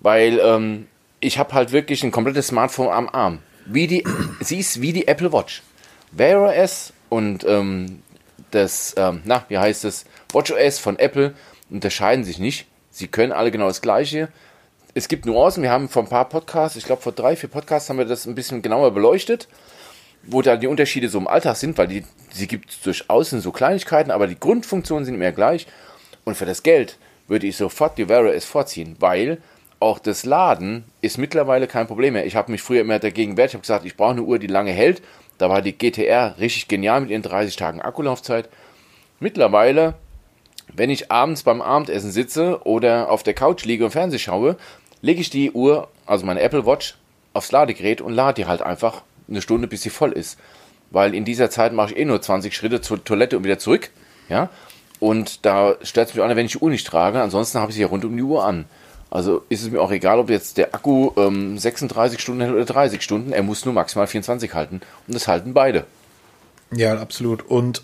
weil 0.02 0.40
ähm, 0.44 0.88
ich 1.20 1.40
habe 1.40 1.54
halt 1.54 1.72
wirklich 1.72 2.04
ein 2.04 2.12
komplettes 2.12 2.48
Smartphone 2.48 2.90
am 2.90 3.10
Arm. 3.10 3.40
Wie 3.66 3.88
die, 3.88 4.04
sie 4.42 4.60
ist 4.60 4.82
wie 4.82 4.94
die 4.94 5.08
Apple 5.08 5.34
Watch. 5.34 5.64
Wear 6.12 6.42
OS 6.42 6.94
und 7.10 7.44
ähm, 7.46 8.02
das, 8.52 8.94
ähm, 8.98 9.22
na, 9.26 9.46
wie 9.50 9.58
heißt 9.58 9.84
es, 9.86 10.06
Watch 10.32 10.52
OS 10.52 10.80
von 10.80 10.98
Apple 11.00 11.34
unterscheiden 11.70 12.24
sich 12.24 12.40
nicht. 12.40 12.66
Sie 12.92 13.08
können 13.08 13.32
alle 13.32 13.52
genau 13.52 13.68
das 13.68 13.82
Gleiche. 13.82 14.30
Es 14.94 15.08
gibt 15.08 15.26
Nuancen. 15.26 15.62
Wir 15.64 15.70
haben 15.70 15.90
vor 15.90 16.04
ein 16.04 16.10
paar 16.10 16.30
Podcasts, 16.30 16.78
ich 16.78 16.86
glaube 16.86 17.02
vor 17.02 17.12
drei, 17.12 17.36
vier 17.36 17.50
Podcasts 17.50 17.90
haben 17.90 17.98
wir 17.98 18.06
das 18.06 18.26
ein 18.26 18.36
bisschen 18.36 18.62
genauer 18.62 18.92
beleuchtet, 18.92 19.48
wo 20.28 20.42
da 20.42 20.58
die 20.58 20.68
Unterschiede 20.68 21.10
so 21.10 21.18
im 21.18 21.28
Alltag 21.28 21.56
sind, 21.56 21.78
weil 21.78 21.88
die, 21.88 22.04
sie 22.32 22.48
gibt 22.48 22.86
durchaus 22.86 23.34
in 23.34 23.40
so 23.40 23.52
Kleinigkeiten, 23.52 24.12
aber 24.12 24.28
die 24.28 24.40
Grundfunktionen 24.40 25.06
sind 25.06 25.16
immer 25.16 25.32
gleich. 25.32 25.68
Und 26.26 26.36
für 26.36 26.46
das 26.46 26.64
Geld 26.64 26.98
würde 27.28 27.48
ich 27.48 27.58
sofort 27.58 27.98
die 27.98 28.10
Wear 28.10 28.24
OS 28.24 28.46
vorziehen, 28.46 28.96
weil 29.00 29.40
auch 29.80 30.00
das 30.00 30.26
Laden 30.26 30.84
ist 31.02 31.18
mittlerweile 31.18 31.68
kein 31.68 31.88
Problem 31.88 32.14
mehr. 32.14 32.26
Ich 32.26 32.36
habe 32.36 32.52
mich 32.52 32.62
früher 32.62 32.82
immer 32.82 33.00
dagegen 33.00 33.38
wehrt. 33.38 33.52
Ich 33.52 33.54
habe 33.54 33.62
gesagt, 33.62 33.86
ich 33.86 33.96
brauche 33.96 34.12
eine 34.12 34.24
Uhr, 34.24 34.40
die 34.40 34.48
lange 34.48 34.72
hält. 34.72 35.02
Da 35.38 35.50
war 35.50 35.62
die 35.62 35.78
GTR 35.78 36.36
richtig 36.40 36.68
genial 36.68 37.02
mit 37.02 37.12
ihren 37.12 37.22
30 37.22 37.56
Tagen 37.56 37.82
Akkulaufzeit. 37.82 38.50
Mittlerweile, 39.20 39.94
wenn 40.74 40.90
ich 40.90 41.12
abends 41.12 41.44
beim 41.44 41.62
Abendessen 41.62 42.12
sitze 42.12 42.62
oder 42.66 43.12
auf 43.12 43.24
der 43.24 43.34
Couch 43.34 43.66
liege 43.66 43.86
und 43.86 43.92
Fernseh 43.92 44.20
schaue, 44.20 44.58
lege 45.02 45.22
ich 45.22 45.30
die 45.30 45.52
Uhr, 45.52 45.88
also 46.06 46.26
meine 46.26 46.42
Apple 46.42 46.66
Watch, 46.66 46.98
aufs 47.34 47.52
Ladegerät 47.52 48.02
und 48.02 48.14
lade 48.14 48.42
die 48.42 48.48
halt 48.48 48.64
einfach 48.64 49.04
eine 49.30 49.42
Stunde, 49.42 49.68
bis 49.68 49.82
sie 49.82 49.90
voll 49.90 50.12
ist. 50.12 50.38
Weil 50.90 51.14
in 51.14 51.26
dieser 51.26 51.50
Zeit 51.50 51.74
mache 51.74 51.92
ich 51.92 51.98
eh 51.98 52.06
nur 52.06 52.22
20 52.22 52.56
Schritte 52.56 52.82
zur 52.82 53.04
Toilette 53.04 53.38
und 53.38 53.44
wieder 53.44 53.60
zurück. 53.60 53.90
Ja? 54.30 54.50
Und 55.00 55.46
da 55.46 55.76
stört 55.82 56.10
es 56.10 56.16
mich 56.16 56.24
auch 56.24 56.28
nicht, 56.28 56.38
wenn 56.38 56.46
ich 56.46 56.54
die 56.54 56.60
Uhr 56.60 56.70
nicht 56.70 56.88
trage. 56.88 57.22
Ansonsten 57.22 57.60
habe 57.60 57.72
ich 57.72 57.76
sie 57.76 57.82
ja 57.82 57.88
rund 57.88 58.06
um 58.06 58.16
die 58.16 58.24
Uhr 58.24 58.44
an. 58.46 58.66
Also 59.10 59.44
ist 59.50 59.64
es 59.64 59.72
mir 59.72 59.82
auch 59.82 59.92
egal, 59.92 60.20
ob 60.20 60.30
jetzt 60.30 60.58
der 60.58 60.74
Akku 60.74 61.12
ähm, 61.18 61.58
36 61.58 62.20
Stunden 62.20 62.42
hält 62.42 62.54
oder 62.54 62.66
30 62.66 63.02
Stunden. 63.02 63.32
Er 63.32 63.44
muss 63.44 63.66
nur 63.66 63.74
maximal 63.74 64.08
24 64.08 64.54
halten. 64.54 64.82
Und 65.08 65.14
das 65.14 65.28
halten 65.28 65.54
beide. 65.54 65.86
Ja, 66.72 67.00
absolut. 67.00 67.44
Und 67.44 67.84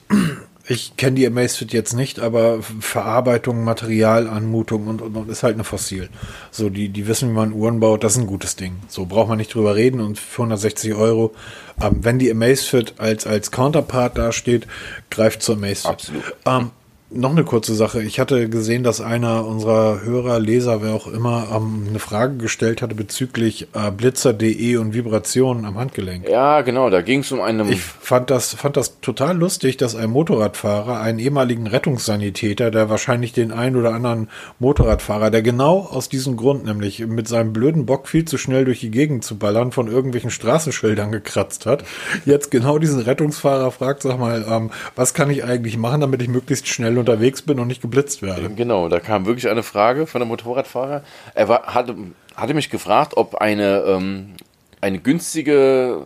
ich 0.73 0.97
kenne 0.97 1.15
die 1.15 1.27
Amazfit 1.27 1.71
jetzt 1.71 1.93
nicht, 1.93 2.19
aber 2.19 2.61
Verarbeitung, 2.79 3.63
Materialanmutung 3.63 4.87
und, 4.87 5.01
und, 5.01 5.15
und 5.15 5.29
ist 5.29 5.43
halt 5.43 5.53
eine 5.53 5.63
Fossil. 5.63 6.09
So, 6.51 6.69
die, 6.69 6.89
die 6.89 7.07
wissen, 7.07 7.29
wie 7.29 7.33
man 7.33 7.53
Uhren 7.53 7.79
baut, 7.79 8.03
das 8.03 8.13
ist 8.13 8.19
ein 8.19 8.27
gutes 8.27 8.55
Ding. 8.55 8.77
So 8.87 9.05
braucht 9.05 9.29
man 9.29 9.37
nicht 9.37 9.53
drüber 9.53 9.75
reden 9.75 10.01
und 10.01 10.19
für 10.19 10.41
160 10.41 10.95
Euro, 10.95 11.33
ähm, 11.81 11.99
wenn 12.01 12.19
die 12.19 12.31
Amazfit 12.31 12.95
als, 12.97 13.27
als 13.27 13.51
Counterpart 13.51 14.17
dasteht, 14.17 14.67
greift 15.09 15.43
zur 15.43 15.55
Amazfit. 15.55 15.91
Absolut. 15.91 16.35
Ähm, 16.45 16.71
noch 17.13 17.31
eine 17.31 17.43
kurze 17.43 17.75
Sache. 17.75 18.01
Ich 18.01 18.19
hatte 18.19 18.49
gesehen, 18.49 18.83
dass 18.83 18.99
einer 19.01 19.45
unserer 19.45 20.01
Hörer, 20.03 20.39
Leser, 20.39 20.81
wer 20.81 20.93
auch 20.93 21.07
immer, 21.07 21.47
ähm, 21.55 21.85
eine 21.89 21.99
Frage 21.99 22.37
gestellt 22.37 22.81
hatte 22.81 22.95
bezüglich 22.95 23.67
äh, 23.73 23.91
Blitzer.de 23.91 24.77
und 24.77 24.93
Vibrationen 24.93 25.65
am 25.65 25.77
Handgelenk. 25.77 26.27
Ja, 26.27 26.61
genau. 26.61 26.89
Da 26.89 27.01
ging 27.01 27.19
es 27.19 27.31
um 27.31 27.41
einen. 27.41 27.69
Ich 27.69 27.81
fand 27.81 28.29
das, 28.29 28.53
fand 28.53 28.77
das 28.77 28.99
total 29.01 29.37
lustig, 29.37 29.77
dass 29.77 29.95
ein 29.95 30.09
Motorradfahrer, 30.09 30.99
einen 30.99 31.19
ehemaligen 31.19 31.67
Rettungssanitäter, 31.67 32.71
der 32.71 32.89
wahrscheinlich 32.89 33.33
den 33.33 33.51
einen 33.51 33.75
oder 33.75 33.93
anderen 33.93 34.29
Motorradfahrer, 34.59 35.29
der 35.29 35.43
genau 35.43 35.79
aus 35.79 36.09
diesem 36.09 36.35
Grund, 36.35 36.65
nämlich 36.65 37.05
mit 37.05 37.27
seinem 37.27 37.53
blöden 37.53 37.85
Bock 37.85 38.07
viel 38.07 38.25
zu 38.25 38.37
schnell 38.37 38.65
durch 38.65 38.79
die 38.79 38.91
Gegend 38.91 39.23
zu 39.23 39.37
ballern, 39.37 39.71
von 39.71 39.87
irgendwelchen 39.87 40.31
Straßenschildern 40.31 41.11
gekratzt 41.11 41.65
hat, 41.65 41.83
jetzt 42.25 42.49
genau 42.49 42.79
diesen 42.79 42.99
Rettungsfahrer 42.99 43.71
fragt, 43.71 44.01
sag 44.01 44.19
mal, 44.19 44.45
ähm, 44.49 44.71
was 44.95 45.13
kann 45.13 45.29
ich 45.29 45.43
eigentlich 45.43 45.77
machen, 45.77 46.01
damit 46.01 46.21
ich 46.21 46.27
möglichst 46.27 46.67
schnell 46.67 47.02
unterwegs 47.03 47.41
bin 47.41 47.59
und 47.59 47.67
nicht 47.67 47.81
geblitzt 47.81 48.21
werde? 48.21 48.49
Genau, 48.49 48.89
da 48.89 48.99
kam 48.99 49.25
wirklich 49.25 49.47
eine 49.49 49.63
Frage 49.63 50.07
von 50.07 50.21
einem 50.21 50.29
Motorradfahrer. 50.29 51.03
Er 51.33 51.49
war, 51.49 51.73
hatte, 51.73 51.95
hatte 52.35 52.53
mich 52.53 52.69
gefragt, 52.69 53.13
ob 53.15 53.35
eine, 53.35 53.83
ähm, 53.87 54.33
eine 54.81 54.99
günstige 54.99 56.05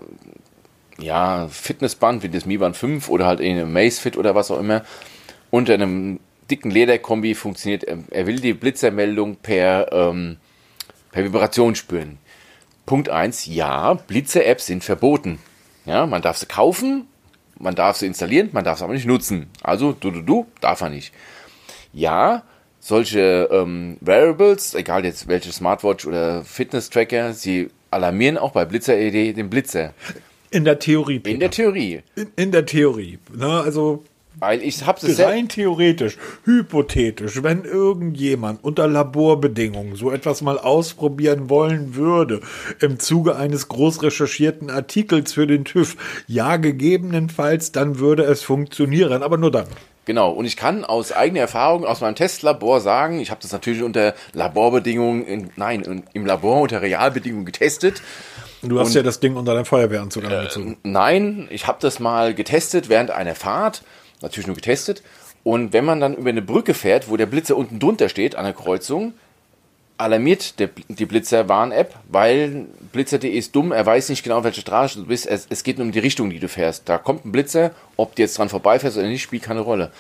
ja, 1.00 1.48
Fitnessband 1.50 2.24
wie 2.24 2.30
das 2.30 2.46
Mi 2.46 2.58
Band 2.58 2.76
5 2.76 3.10
oder 3.10 3.26
halt 3.26 3.42
eine 3.42 3.66
Macefit 3.66 4.18
oder 4.18 4.36
was 4.36 4.52
auch 4.52 4.60
immer 4.60 4.84
unter 5.50 5.74
einem 5.74 6.20
dicken 6.50 6.72
Lederkombi 6.72 7.36
funktioniert. 7.36 7.84
Er 7.84 8.28
will 8.28 8.40
die 8.40 8.54
Blitzermeldung 8.54 9.38
per, 9.38 9.92
ähm, 9.92 10.38
per 11.12 11.24
Vibration 11.24 11.76
spüren. 11.76 12.18
Punkt 12.86 13.10
1, 13.10 13.46
ja, 13.48 13.94
Blitzer-Apps 13.94 14.66
sind 14.66 14.84
verboten. 14.84 15.40
Ja, 15.86 16.06
man 16.06 16.22
darf 16.22 16.38
sie 16.38 16.46
kaufen, 16.46 17.08
man 17.60 17.76
darf 17.76 17.98
sie 17.98 18.08
installieren, 18.08 18.50
man 18.52 18.64
darf 18.64 18.80
sie 18.80 18.84
aber 18.84 18.94
nicht 18.94 19.06
nutzen. 19.06 19.48
Also, 19.62 19.94
du, 19.94 20.12
du, 20.12 20.22
du, 20.22 20.48
darf 20.62 20.82
er 20.82 20.90
nicht. 20.90 21.14
Ja, 21.94 22.44
solche 22.80 23.50
ähm, 23.52 23.98
Wearables, 24.02 24.74
egal 24.74 25.06
jetzt 25.06 25.28
welche 25.28 25.52
Smartwatch 25.52 26.06
oder 26.06 26.44
Fitness-Tracker, 26.44 27.34
sie 27.34 27.70
alarmieren 27.92 28.38
auch 28.38 28.52
bei 28.52 28.66
Blitzer.ed 28.66 29.36
den 29.36 29.50
Blitzer. 29.50 29.94
In 30.50 30.64
der 30.64 30.80
Theorie. 30.80 31.22
In 31.26 31.40
der 31.40 31.52
Theorie. 31.52 32.02
in, 32.16 32.32
in 32.36 32.52
der 32.52 32.66
Theorie. 32.66 33.20
Na, 33.34 33.62
also 33.62 34.04
Weil 34.40 34.62
ich 34.62 34.86
habe 34.86 35.06
es. 35.06 35.20
Rein 35.20 35.48
theoretisch, 35.48 36.18
hypothetisch, 36.44 37.42
wenn 37.42 37.64
irgendjemand 37.64 38.64
unter 38.64 38.88
Laborbedingungen 38.88 39.96
so 39.96 40.12
etwas 40.12 40.42
mal 40.42 40.60
ausprobieren 40.60 41.50
wollen 41.50 41.96
würde, 41.96 42.42
im 42.80 43.00
Zuge 43.00 43.36
eines 43.36 43.68
groß 43.68 44.04
recherchierten 44.04 44.70
Artikels 44.70 45.34
für 45.34 45.48
den 45.48 45.66
TÜV, 45.66 45.96
ja, 46.28 46.58
gegebenenfalls, 46.58 47.72
dann 47.72 48.00
würde 48.00 48.24
es 48.24 48.44
funktionieren, 48.44 49.24
aber 49.24 49.38
nur 49.38 49.52
dann. 49.52 49.68
Genau, 50.06 50.32
und 50.32 50.46
ich 50.46 50.56
kann 50.56 50.86
aus 50.86 51.12
eigener 51.12 51.42
Erfahrung 51.42 51.84
aus 51.84 52.00
meinem 52.00 52.16
Testlabor 52.16 52.80
sagen, 52.80 53.20
ich 53.20 53.30
habe 53.30 53.42
das 53.42 53.52
natürlich 53.52 53.84
unter 53.84 54.14
Laborbedingungen, 54.34 55.26
in, 55.26 55.50
nein, 55.58 55.82
in, 55.82 56.04
im 56.14 56.26
Labor 56.26 56.62
unter 56.62 56.82
Realbedingungen 56.82 57.46
getestet. 57.46 58.02
Du 58.62 58.80
hast 58.80 58.94
ja 58.94 59.04
das 59.04 59.20
Ding 59.20 59.36
unter 59.36 59.54
deinem 59.54 59.66
Feuerwehranzug 59.66 60.24
angezogen. 60.24 60.78
Nein, 60.84 61.48
ich 61.52 61.68
habe 61.68 61.80
das 61.82 62.00
mal 62.00 62.34
getestet 62.34 62.88
während 62.88 63.12
einer 63.12 63.36
Fahrt, 63.36 63.84
natürlich 64.22 64.48
nur 64.48 64.56
getestet. 64.56 65.04
Und 65.44 65.74
wenn 65.74 65.86
man 65.86 66.00
dann 66.00 66.16
über 66.16 66.30
eine 66.30 66.42
Brücke 66.42 66.74
fährt, 66.74 67.10
wo 67.10 67.18
der 67.18 67.26
Blitzer 67.26 67.56
unten 67.56 67.80
drunter 67.80 68.10
steht 68.10 68.36
an 68.36 68.44
der 68.44 68.54
Kreuzung, 68.54 69.14
alarmiert 69.98 70.60
der, 70.60 70.70
die 70.90 71.06
Blitzer-Warn-App, 71.06 71.96
weil 72.10 72.68
Blitzer.de 72.92 73.30
ist 73.30 73.56
dumm, 73.56 73.72
er 73.72 73.86
weiß 73.86 74.10
nicht 74.10 74.24
genau, 74.24 74.44
welche 74.44 74.62
Straße 74.62 75.00
du 75.00 75.06
bist. 75.06 75.26
Es, 75.26 75.48
es 75.50 75.64
geht 75.64 75.78
nur 75.78 75.86
um 75.86 75.92
die 75.92 76.00
Richtung, 76.00 76.30
die 76.30 76.40
du 76.40 76.48
fährst. 76.48 76.88
Da 76.88 76.98
kommt 76.98 77.26
ein 77.26 77.32
Blitzer, 77.32 77.72
ob 77.96 78.16
du 78.16 78.22
jetzt 78.22 78.38
dran 78.38 78.50
vorbeifährst 78.50 78.98
oder 78.98 79.08
nicht, 79.08 79.24
spielt 79.24 79.44
keine 79.44 79.62
Rolle. 79.62 79.92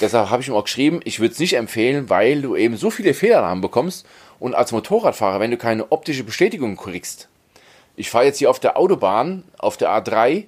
Deshalb 0.00 0.30
habe 0.30 0.42
ich 0.42 0.48
ihm 0.48 0.54
auch 0.54 0.64
geschrieben, 0.64 1.00
ich 1.04 1.20
würde 1.20 1.32
es 1.32 1.38
nicht 1.38 1.54
empfehlen, 1.54 2.10
weil 2.10 2.42
du 2.42 2.56
eben 2.56 2.76
so 2.76 2.90
viele 2.90 3.14
Fehlalarme 3.14 3.62
bekommst 3.62 4.06
und 4.38 4.54
als 4.54 4.72
Motorradfahrer, 4.72 5.40
wenn 5.40 5.50
du 5.50 5.56
keine 5.56 5.90
optische 5.90 6.24
Bestätigung 6.24 6.76
kriegst. 6.76 7.28
Ich 7.96 8.10
fahre 8.10 8.26
jetzt 8.26 8.38
hier 8.38 8.50
auf 8.50 8.60
der 8.60 8.76
Autobahn, 8.76 9.44
auf 9.56 9.78
der 9.78 9.88
A3 9.90 10.44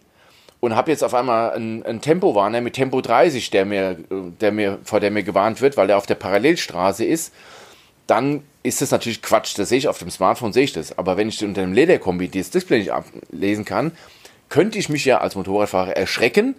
und 0.61 0.75
habe 0.75 0.91
jetzt 0.91 1.05
auf 1.05 1.15
einmal 1.15 1.53
einen, 1.53 1.83
einen 1.85 2.01
Tempowarner 2.01 2.61
mit 2.61 2.75
Tempo 2.75 3.01
30, 3.01 3.51
der 3.51 3.65
mir, 3.65 3.97
der 4.41 4.53
mir, 4.53 4.79
vor 4.83 5.01
der 5.01 5.11
mir 5.11 5.23
gewarnt 5.23 5.61
wird, 5.61 5.77
weil 5.77 5.87
der 5.87 5.97
auf 5.97 6.07
der 6.07 6.17
Parallelstraße 6.17 7.05
ist, 7.05 7.33
dann 8.07 8.43
ist 8.63 8.83
das 8.83 8.91
natürlich 8.91 9.23
Quatsch. 9.23 9.57
Das 9.59 9.69
sehe 9.69 9.79
ich 9.79 9.89
auf 9.89 9.99
dem 9.99 10.11
Smartphone, 10.11 10.53
sehe 10.53 10.65
ich 10.65 10.73
das. 10.73 10.97
Aber 10.99 11.17
wenn 11.17 11.29
ich 11.29 11.45
unter 11.45 11.61
dem 11.61 11.73
Lederkombi 11.73 12.29
das 12.29 12.51
Display 12.51 12.79
nicht 12.79 12.93
ablesen 12.93 13.65
kann, 13.65 13.93
könnte 14.49 14.79
ich 14.79 14.89
mich 14.89 15.05
ja 15.05 15.19
als 15.19 15.37
Motorradfahrer 15.37 15.97
erschrecken, 15.97 16.55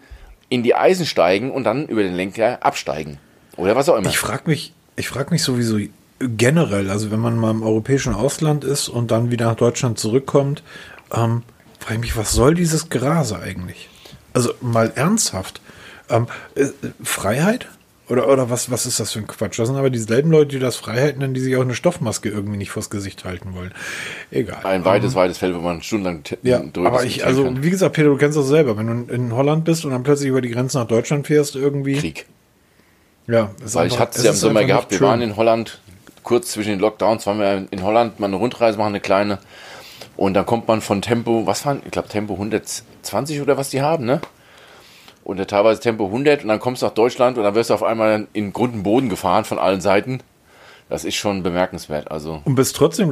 in 0.48 0.64
die 0.64 0.76
Eisen 0.76 1.06
steigen 1.06 1.52
und 1.52 1.64
dann 1.64 1.88
über 1.88 2.04
den 2.04 2.16
Lenker 2.16 2.64
absteigen. 2.64 3.18
Oder 3.58 3.76
was 3.76 3.90
auch 3.90 3.98
immer. 3.98 4.10
Ich 4.10 4.18
frage 4.18 4.44
mich, 4.46 4.74
ich 4.96 5.10
frage 5.10 5.32
mich 5.32 5.44
sowieso 5.44 5.78
generell, 6.20 6.90
also 6.90 7.12
wenn 7.12 7.20
man 7.20 7.38
mal 7.38 7.52
im 7.52 7.64
europäischen 7.64 8.14
Ausland 8.14 8.64
ist 8.64 8.90
und 8.90 9.12
dann 9.12 9.32
wieder 9.32 9.46
nach 9.46 9.56
Deutschland 9.56 10.00
zurückkommt, 10.00 10.64
ähm, 11.14 11.44
frage 11.80 11.96
ich 11.96 12.02
mich, 12.02 12.18
was 12.18 12.32
soll 12.32 12.56
dieses 12.56 12.90
Gerase 12.90 13.40
eigentlich? 13.40 13.89
Also 14.34 14.54
mal 14.62 14.92
ernsthaft. 14.96 15.62
Ähm, 16.10 16.28
äh, 16.56 16.68
Freiheit? 17.04 17.68
Oder, 18.10 18.28
oder 18.28 18.50
was, 18.50 18.72
was 18.72 18.88
ist 18.88 19.00
das 19.00 19.12
für 19.12 19.20
ein 19.20 19.28
Quatsch? 19.28 19.60
Das 19.60 19.68
sind 19.68 19.78
aber 19.78 19.92
dieselben 19.92 20.32
Leute, 20.32 20.48
die 20.48 20.60
das 20.60 20.76
Freiheiten 20.78 21.20
nennen, 21.20 21.36
die 21.36 21.42
sich 21.42 21.56
auch 21.56 21.62
eine 21.62 21.76
Stoffmaske 21.76 22.28
irgendwie 22.30 22.58
nicht 22.58 22.72
vors 22.72 22.90
Gesicht 22.90 23.24
halten 23.24 23.54
wollen. 23.54 23.72
Egal. 24.32 24.66
Ein 24.66 24.84
weites, 24.84 25.14
um, 25.14 25.20
weites 25.20 25.38
Feld, 25.38 25.56
wo 25.56 25.60
man 25.60 25.84
stundenlang 25.84 26.24
ja, 26.42 26.64
aber 26.74 27.04
ich, 27.04 27.24
also, 27.24 27.44
kann. 27.44 27.62
wie 27.62 27.70
gesagt, 27.70 27.94
Peter, 27.94 28.10
du 28.10 28.18
kennst 28.18 28.36
das 28.36 28.48
selber. 28.48 28.78
Wenn 28.78 29.06
du 29.08 29.14
in 29.14 29.36
Holland 29.36 29.64
bist 29.64 29.86
und 29.86 29.92
dann 29.92 30.02
plötzlich 30.02 30.30
über 30.30 30.42
die 30.42 30.50
Grenze 30.50 30.80
nach 30.80 30.88
Deutschland 30.88 31.28
fährst, 31.28 31.56
irgendwie. 31.56 31.98
Krieg. 31.98 32.26
Ja, 33.28 33.52
Weil 33.60 33.84
einfach, 33.84 33.86
ich 33.86 34.00
hatte 34.00 34.18
es 34.18 34.24
ja 34.24 34.32
im 34.32 34.38
Sommer 34.38 34.64
gehabt, 34.66 34.90
wir 34.90 35.02
waren 35.02 35.22
in 35.22 35.36
Holland, 35.36 35.80
kurz 36.24 36.52
zwischen 36.52 36.70
den 36.70 36.80
Lockdowns 36.80 37.28
waren 37.28 37.38
wir 37.38 37.68
in 37.70 37.84
Holland 37.84 38.20
mal 38.20 38.26
eine 38.26 38.38
Rundreise 38.38 38.80
machen, 38.80 38.90
eine 38.90 39.02
kleine. 39.02 39.38
Und 40.20 40.34
dann 40.34 40.46
kommt 40.46 40.68
man 40.68 40.82
von 40.82 41.02
Tempo, 41.02 41.48
was 41.48 41.66
waren, 41.66 41.82
ich 41.86 41.92
glaube 41.92 42.10
Tempo 42.10 42.34
120 42.34 43.40
oder 43.40 43.56
was 43.56 43.70
die 43.70 43.82
haben, 43.82 44.04
ne? 44.04 44.20
Und 45.24 45.38
teilweise 45.48 45.80
Tempo 45.80 46.08
100 46.08 46.42
und 46.42 46.50
dann 46.50 46.60
kommst 46.60 46.82
du 46.82 46.88
nach 46.88 46.94
Deutschland 46.94 47.38
und 47.38 47.46
dann 47.46 47.56
wirst 47.56 47.70
du 47.70 47.74
auf 47.74 47.84
einmal 47.84 48.28
in 48.34 48.52
Grund 48.52 48.74
und 48.74 48.84
Boden 48.84 49.08
gefahren 49.08 49.46
von 49.46 49.60
allen 49.60 49.80
Seiten. 49.80 50.20
Das 50.90 51.06
ist 51.06 51.16
schon 51.16 51.42
bemerkenswert. 51.42 52.12
Also 52.12 52.42
und 52.44 52.56
bist 52.56 52.76
trotzdem 52.76 53.12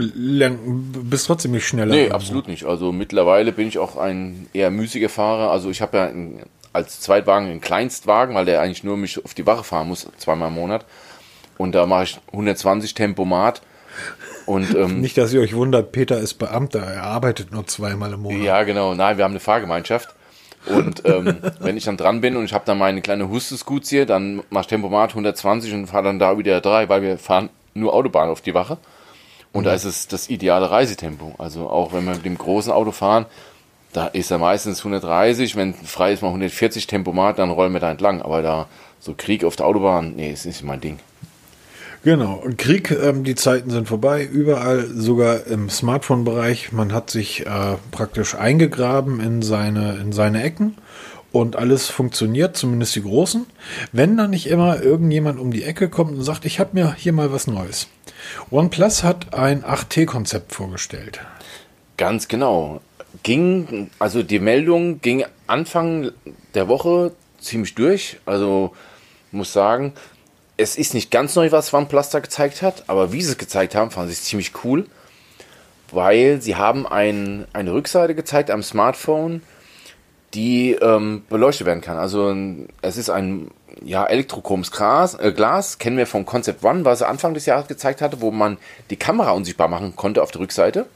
bist 1.09 1.27
trotzdem 1.27 1.51
nicht 1.51 1.65
schneller. 1.65 1.91
Nee, 1.91 1.97
irgendwo. 1.99 2.15
absolut 2.15 2.49
nicht. 2.49 2.65
Also 2.65 2.91
mittlerweile 2.91 3.53
bin 3.53 3.69
ich 3.69 3.77
auch 3.79 3.95
ein 3.95 4.47
eher 4.51 4.69
müßiger 4.69 5.07
Fahrer. 5.07 5.49
Also 5.49 5.69
ich 5.69 5.81
habe 5.81 5.97
ja 5.97 6.07
ein, 6.07 6.43
als 6.73 6.99
Zweitwagen 6.99 7.49
einen 7.49 7.61
Kleinstwagen, 7.61 8.35
weil 8.35 8.43
der 8.43 8.59
eigentlich 8.59 8.83
nur 8.83 8.97
mich 8.97 9.23
auf 9.23 9.33
die 9.33 9.45
Wache 9.45 9.63
fahren 9.63 9.87
muss, 9.87 10.09
zweimal 10.17 10.49
im 10.49 10.55
Monat. 10.55 10.83
Und 11.57 11.71
da 11.71 11.85
mache 11.85 12.03
ich 12.03 12.19
120 12.33 12.95
Tempomat. 12.95 13.61
Und, 14.47 14.73
ähm, 14.75 15.01
Nicht, 15.01 15.17
dass 15.17 15.33
ihr 15.33 15.41
euch 15.41 15.53
wundert, 15.53 15.91
Peter 15.91 16.17
ist 16.17 16.35
Beamter, 16.35 16.79
er 16.79 17.03
arbeitet 17.03 17.51
nur 17.51 17.67
zweimal 17.67 18.13
im 18.13 18.21
Monat. 18.21 18.41
Ja, 18.41 18.63
genau. 18.63 18.95
Nein, 18.95 19.17
wir 19.17 19.25
haben 19.25 19.33
eine 19.33 19.41
Fahrgemeinschaft. 19.41 20.15
Und 20.65 21.03
ähm, 21.05 21.37
wenn 21.59 21.75
ich 21.75 21.83
dann 21.83 21.97
dran 21.97 22.21
bin 22.21 22.37
und 22.37 22.45
ich 22.45 22.53
habe 22.53 22.65
dann 22.65 22.77
meine 22.77 23.01
kleine 23.01 23.29
Husteskuzie, 23.29 24.05
dann 24.05 24.41
mache 24.49 24.61
ich 24.61 24.67
Tempomat 24.67 25.11
120 25.11 25.73
und 25.73 25.87
fahre 25.87 26.05
dann 26.05 26.17
da 26.17 26.37
wieder 26.37 26.61
drei, 26.61 26.87
weil 26.87 27.01
wir 27.01 27.17
fahren 27.17 27.49
nur 27.73 27.93
Autobahn 27.93 28.29
auf 28.29 28.39
die 28.39 28.53
Wache. 28.53 28.77
Und 29.51 29.63
mhm. 29.63 29.65
da 29.65 29.73
ist 29.73 29.83
es 29.83 30.07
das 30.07 30.29
ideale 30.29 30.71
Reisetempo. 30.71 31.35
Also 31.37 31.69
auch 31.69 31.91
wenn 31.91 32.05
wir 32.05 32.13
mit 32.13 32.25
dem 32.25 32.37
großen 32.37 32.71
Auto 32.71 32.93
fahren, 32.93 33.25
da 33.91 34.07
ist 34.07 34.31
er 34.31 34.37
meistens 34.37 34.79
130, 34.79 35.57
wenn 35.57 35.73
frei 35.73 36.13
ist 36.13 36.21
mal 36.21 36.29
140 36.29 36.87
Tempomat, 36.87 37.37
dann 37.37 37.49
rollen 37.49 37.73
wir 37.73 37.79
da 37.81 37.91
entlang. 37.91 38.21
Aber 38.21 38.41
da 38.41 38.67
so 38.99 39.13
Krieg 39.15 39.43
auf 39.43 39.57
der 39.57 39.65
Autobahn, 39.65 40.13
nee, 40.15 40.31
ist 40.31 40.45
nicht 40.45 40.63
mein 40.63 40.79
Ding. 40.79 40.99
Genau, 42.07 42.35
und 42.35 42.57
Krieg, 42.57 42.89
ähm, 42.91 43.25
die 43.25 43.35
Zeiten 43.35 43.69
sind 43.69 43.89
vorbei, 43.89 44.23
überall, 44.23 44.87
sogar 44.87 45.45
im 45.47 45.69
Smartphone-Bereich. 45.69 46.71
Man 46.71 46.93
hat 46.93 47.09
sich 47.09 47.45
äh, 47.45 47.75
praktisch 47.91 48.33
eingegraben 48.33 49.19
in 49.19 49.41
seine, 49.41 49.97
in 49.97 50.13
seine 50.13 50.41
Ecken 50.41 50.77
und 51.33 51.57
alles 51.57 51.89
funktioniert, 51.89 52.55
zumindest 52.55 52.95
die 52.95 53.01
großen. 53.01 53.45
Wenn 53.91 54.15
dann 54.15 54.29
nicht 54.29 54.47
immer 54.47 54.81
irgendjemand 54.81 55.37
um 55.37 55.51
die 55.51 55.63
Ecke 55.63 55.89
kommt 55.89 56.11
und 56.11 56.23
sagt, 56.23 56.45
ich 56.45 56.61
habe 56.61 56.69
mir 56.75 56.93
hier 56.93 57.11
mal 57.11 57.33
was 57.33 57.45
Neues. 57.45 57.89
OnePlus 58.51 59.03
hat 59.03 59.33
ein 59.33 59.65
8T-Konzept 59.65 60.55
vorgestellt. 60.55 61.19
Ganz 61.97 62.29
genau. 62.29 62.79
Ging, 63.23 63.89
also 63.99 64.23
die 64.23 64.39
Meldung 64.39 65.01
ging 65.01 65.25
Anfang 65.45 66.11
der 66.53 66.69
Woche 66.69 67.11
ziemlich 67.41 67.75
durch. 67.75 68.17
Also 68.25 68.73
muss 69.33 69.51
sagen, 69.51 69.91
es 70.57 70.75
ist 70.75 70.93
nicht 70.93 71.11
ganz 71.11 71.35
neu, 71.35 71.51
was 71.51 71.73
OnePlus 71.73 72.09
da 72.09 72.19
gezeigt 72.19 72.61
hat, 72.61 72.83
aber 72.87 73.11
wie 73.13 73.21
sie 73.21 73.31
es 73.31 73.37
gezeigt 73.37 73.75
haben, 73.75 73.91
fand 73.91 74.11
ich 74.11 74.21
ziemlich 74.21 74.51
cool, 74.63 74.87
weil 75.91 76.41
sie 76.41 76.55
haben 76.55 76.87
ein, 76.87 77.47
eine 77.53 77.73
Rückseite 77.73 78.15
gezeigt 78.15 78.49
am 78.49 78.63
Smartphone, 78.63 79.43
die 80.33 80.73
ähm, 80.73 81.23
beleuchtet 81.29 81.67
werden 81.67 81.81
kann. 81.81 81.97
Also 81.97 82.35
es 82.81 82.97
ist 82.97 83.09
ein 83.09 83.51
ja, 83.83 84.05
elektrochromes 84.05 84.71
Glas, 84.71 85.13
äh, 85.13 85.31
Glas, 85.31 85.77
kennen 85.77 85.97
wir 85.97 86.07
vom 86.07 86.25
Concept 86.25 86.63
One, 86.63 86.83
was 86.83 87.01
er 87.01 87.09
Anfang 87.09 87.35
des 87.35 87.45
Jahres 87.45 87.67
gezeigt 87.67 88.01
hatte, 88.01 88.19
wo 88.21 88.31
man 88.31 88.57
die 88.89 88.97
Kamera 88.97 89.31
unsichtbar 89.31 89.67
machen 89.67 89.95
konnte 89.95 90.23
auf 90.23 90.31
der 90.31 90.41
Rückseite. 90.41 90.87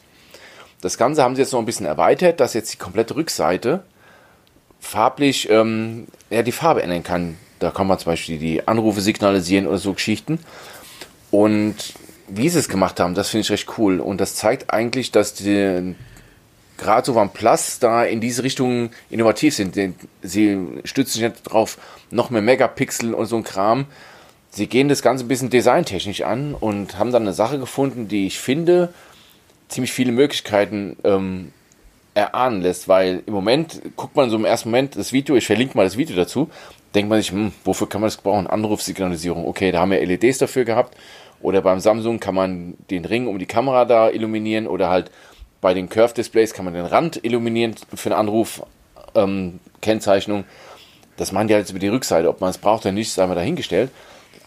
Das 0.81 0.97
Ganze 0.97 1.23
haben 1.23 1.35
sie 1.35 1.43
jetzt 1.43 1.53
noch 1.53 1.59
ein 1.59 1.65
bisschen 1.65 1.85
erweitert, 1.85 2.39
dass 2.39 2.55
jetzt 2.55 2.73
die 2.73 2.77
komplette 2.77 3.15
Rückseite 3.15 3.83
farblich 4.79 5.47
ähm, 5.51 6.07
ja, 6.31 6.41
die 6.41 6.51
Farbe 6.51 6.81
ändern 6.81 7.03
kann. 7.03 7.37
Da 7.61 7.69
kann 7.69 7.87
man 7.87 7.99
zum 7.99 8.11
Beispiel 8.11 8.39
die 8.39 8.67
Anrufe 8.67 9.01
signalisieren 9.01 9.67
oder 9.67 9.77
so 9.77 9.93
Geschichten. 9.93 10.39
Und 11.29 11.75
wie 12.27 12.49
sie 12.49 12.59
es 12.59 12.67
gemacht 12.67 12.99
haben, 12.99 13.13
das 13.13 13.29
finde 13.29 13.41
ich 13.41 13.51
recht 13.51 13.77
cool. 13.77 13.99
Und 13.99 14.19
das 14.19 14.35
zeigt 14.35 14.73
eigentlich, 14.73 15.11
dass 15.11 15.35
die 15.35 15.95
gerade 16.77 17.05
so 17.05 17.15
OnePlus 17.15 17.77
da 17.77 18.03
in 18.03 18.19
diese 18.19 18.43
Richtung 18.43 18.89
innovativ 19.11 19.53
sind. 19.53 19.77
Sie 20.23 20.67
stützen 20.83 21.13
sich 21.13 21.21
nicht 21.21 21.43
drauf, 21.43 21.77
noch 22.09 22.31
mehr 22.31 22.41
Megapixel 22.41 23.13
und 23.13 23.27
so 23.27 23.37
ein 23.37 23.43
Kram. 23.43 23.85
Sie 24.49 24.65
gehen 24.65 24.89
das 24.89 25.03
Ganze 25.03 25.23
ein 25.23 25.27
bisschen 25.27 25.51
designtechnisch 25.51 26.23
an 26.23 26.55
und 26.55 26.97
haben 26.97 27.11
dann 27.11 27.21
eine 27.21 27.33
Sache 27.33 27.59
gefunden, 27.59 28.07
die 28.07 28.25
ich 28.25 28.39
finde 28.39 28.91
ziemlich 29.67 29.93
viele 29.93 30.11
Möglichkeiten 30.11 30.97
ähm, 31.03 31.53
erahnen 32.15 32.61
lässt, 32.61 32.87
weil 32.87 33.21
im 33.25 33.33
Moment 33.33 33.81
guckt 33.95 34.15
man 34.15 34.29
so 34.29 34.35
im 34.35 34.45
ersten 34.45 34.69
Moment 34.69 34.95
das 34.95 35.13
Video, 35.13 35.35
ich 35.35 35.45
verlinke 35.45 35.77
mal 35.77 35.85
das 35.85 35.95
Video 35.95 36.15
dazu, 36.15 36.49
denkt 36.95 37.09
man 37.09 37.19
sich, 37.19 37.31
hm, 37.31 37.51
wofür 37.63 37.89
kann 37.89 38.01
man 38.01 38.07
das 38.07 38.17
brauchen? 38.17 38.47
Anrufsignalisierung. 38.47 39.47
Okay, 39.47 39.71
da 39.71 39.79
haben 39.79 39.91
wir 39.91 40.05
LEDs 40.05 40.39
dafür 40.39 40.65
gehabt. 40.65 40.97
Oder 41.41 41.61
beim 41.61 41.79
Samsung 41.79 42.19
kann 42.19 42.35
man 42.35 42.75
den 42.89 43.05
Ring 43.05 43.27
um 43.27 43.39
die 43.39 43.45
Kamera 43.45 43.85
da 43.85 44.09
illuminieren 44.09 44.67
oder 44.67 44.89
halt 44.89 45.09
bei 45.59 45.73
den 45.73 45.89
Curve-Displays 45.89 46.53
kann 46.53 46.65
man 46.65 46.73
den 46.73 46.85
Rand 46.85 47.23
illuminieren 47.23 47.75
für 47.93 48.09
eine 48.09 48.17
Anruf-Kennzeichnung. 48.17 50.39
Ähm, 50.39 50.45
das 51.17 51.31
machen 51.31 51.47
die 51.47 51.53
halt 51.53 51.69
über 51.69 51.79
die 51.79 51.87
Rückseite. 51.87 52.27
Ob 52.29 52.41
man 52.41 52.49
es 52.49 52.57
braucht 52.57 52.85
oder 52.85 52.91
nicht, 52.91 53.09
ist 53.09 53.19
einmal 53.19 53.35
dahingestellt. 53.35 53.91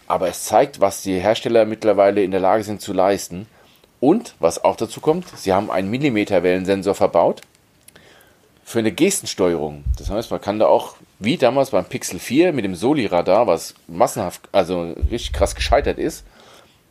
Aber 0.07 0.27
es 0.27 0.43
zeigt, 0.43 0.81
was 0.81 1.01
die 1.01 1.19
Hersteller 1.19 1.65
mittlerweile 1.65 2.23
in 2.23 2.31
der 2.31 2.41
Lage 2.41 2.63
sind 2.63 2.81
zu 2.81 2.93
leisten. 2.93 3.47
Und, 4.01 4.35
was 4.39 4.63
auch 4.63 4.75
dazu 4.75 4.99
kommt, 4.99 5.25
sie 5.35 5.53
haben 5.53 5.71
einen 5.71 5.89
Millimeterwellensensor 5.89 6.95
verbaut 6.95 7.41
für 8.63 8.79
eine 8.79 8.91
Gestensteuerung. 8.91 9.83
Das 9.97 10.09
heißt, 10.09 10.31
man 10.31 10.41
kann 10.41 10.59
da 10.59 10.67
auch, 10.67 10.95
wie 11.19 11.37
damals 11.37 11.71
beim 11.71 11.85
Pixel 11.85 12.19
4 12.19 12.53
mit 12.53 12.65
dem 12.65 12.75
Soli-Radar, 12.75 13.47
was 13.47 13.75
massenhaft, 13.87 14.41
also 14.51 14.95
richtig 15.09 15.33
krass 15.33 15.55
gescheitert 15.55 15.97
ist, 15.97 16.25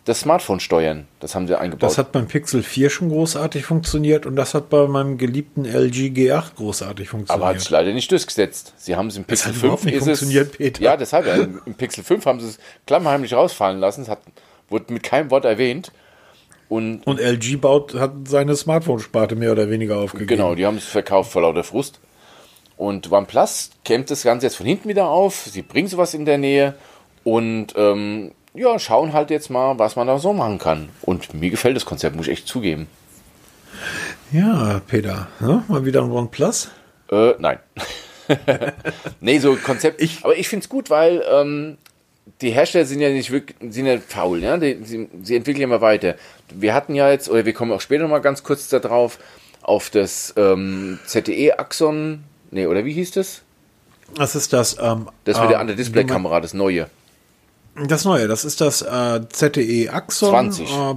das 0.04 0.20
Smartphone 0.20 0.60
steuern. 0.60 1.06
Das 1.20 1.34
haben 1.34 1.46
sie 1.46 1.58
eingebaut. 1.58 1.82
Das 1.82 1.96
hat 1.96 2.12
beim 2.12 2.26
Pixel 2.26 2.62
4 2.62 2.90
schon 2.90 3.08
großartig 3.08 3.64
funktioniert 3.64 4.26
und 4.26 4.36
das 4.36 4.54
hat 4.54 4.68
bei 4.68 4.86
meinem 4.86 5.16
geliebten 5.16 5.64
LG 5.64 6.12
G8 6.12 6.56
großartig 6.56 7.08
funktioniert. 7.08 7.42
Aber 7.42 7.54
hat 7.54 7.60
sich 7.60 7.70
leider 7.70 7.92
nicht 7.92 8.10
durchgesetzt. 8.10 8.74
Sie 8.76 8.96
haben 8.96 9.08
es 9.08 9.16
im 9.16 9.24
Pixel 9.24 9.54
5 9.54 9.84
nicht 9.84 9.94
ist 9.94 10.04
funktioniert, 10.04 10.50
es, 10.52 10.56
Peter. 10.56 10.82
Ja, 10.82 10.96
deshalb. 10.96 11.26
Ja, 11.26 11.36
Im 11.36 11.74
Pixel 11.74 12.04
5 12.04 12.26
haben 12.26 12.40
sie 12.40 12.48
es 12.48 12.58
klammheimlich 12.86 13.32
rausfallen 13.32 13.80
lassen. 13.80 14.02
Es 14.02 14.08
hat, 14.08 14.20
wurde 14.68 14.92
mit 14.92 15.02
keinem 15.02 15.30
Wort 15.30 15.46
erwähnt. 15.46 15.90
Und, 16.68 17.06
und 17.06 17.20
LG 17.20 17.58
baut, 17.60 17.94
hat 17.94 18.12
seine 18.26 18.56
Smartphone-Sparte 18.56 19.36
mehr 19.36 19.52
oder 19.52 19.70
weniger 19.70 19.98
aufgegeben. 19.98 20.28
Genau, 20.28 20.54
die 20.54 20.66
haben 20.66 20.76
es 20.76 20.84
verkauft 20.84 21.32
vor 21.32 21.42
lauter 21.42 21.64
Frust. 21.64 22.00
Und 22.76 23.10
OnePlus 23.10 23.70
kämmt 23.84 24.10
das 24.10 24.22
Ganze 24.22 24.46
jetzt 24.46 24.56
von 24.56 24.66
hinten 24.66 24.88
wieder 24.88 25.08
auf. 25.08 25.46
Sie 25.50 25.62
bringen 25.62 25.88
sowas 25.88 26.14
in 26.14 26.24
der 26.24 26.38
Nähe 26.38 26.74
und 27.22 27.68
ähm, 27.76 28.32
ja, 28.54 28.78
schauen 28.78 29.12
halt 29.12 29.30
jetzt 29.30 29.50
mal, 29.50 29.78
was 29.78 29.96
man 29.96 30.06
da 30.06 30.18
so 30.18 30.32
machen 30.32 30.58
kann. 30.58 30.88
Und 31.02 31.34
mir 31.34 31.50
gefällt 31.50 31.76
das 31.76 31.84
Konzept, 31.84 32.16
muss 32.16 32.26
ich 32.26 32.32
echt 32.32 32.48
zugeben. 32.48 32.86
Ja, 34.32 34.80
Peter, 34.86 35.28
ne? 35.40 35.64
mal 35.68 35.84
wieder 35.84 36.02
ein 36.02 36.10
OnePlus? 36.10 36.70
Äh, 37.10 37.34
nein. 37.38 37.58
nee, 39.20 39.38
so 39.38 39.56
Konzept. 39.56 40.00
Ich, 40.00 40.24
aber 40.24 40.36
ich 40.36 40.48
finde 40.48 40.64
es 40.64 40.68
gut, 40.68 40.90
weil 40.90 41.22
ähm, 41.30 41.78
die 42.40 42.50
Hersteller 42.50 42.84
sind 42.84 43.00
ja 43.00 43.10
nicht 43.10 43.30
wirklich, 43.30 43.56
sind 43.72 43.86
ja 43.86 43.98
faul, 43.98 44.42
ja. 44.42 44.56
Die, 44.56 44.78
sie, 44.82 45.08
sie, 45.22 45.36
entwickeln 45.36 45.62
ja 45.62 45.66
immer 45.66 45.80
weiter. 45.80 46.16
Wir 46.52 46.74
hatten 46.74 46.94
ja 46.94 47.10
jetzt, 47.10 47.28
oder 47.28 47.44
wir 47.44 47.52
kommen 47.52 47.72
auch 47.72 47.80
später 47.80 48.02
noch 48.02 48.10
mal 48.10 48.20
ganz 48.20 48.42
kurz 48.42 48.68
darauf, 48.68 49.18
auf 49.62 49.90
das 49.90 50.34
ähm, 50.36 50.98
ZTE 51.06 51.58
Axon, 51.58 52.24
nee, 52.54 52.66
oder 52.66 52.84
wie 52.84 52.92
hieß 52.92 53.12
das? 53.12 53.42
Das 54.16 54.34
ist 54.34 54.52
das. 54.52 54.76
Ähm, 54.80 55.08
das 55.24 55.36
mit 55.36 55.44
ähm, 55.44 55.48
der 55.50 55.60
andere 55.60 55.76
Display-Kamera, 55.76 56.40
das 56.40 56.54
neue. 56.54 56.88
Das 57.74 58.04
neue, 58.04 58.28
das 58.28 58.44
ist 58.44 58.60
das 58.60 58.82
äh, 58.82 59.20
ZTE 59.28 59.90
Axon. 59.90 60.30
20. 60.30 60.70
Äh, 60.70 60.94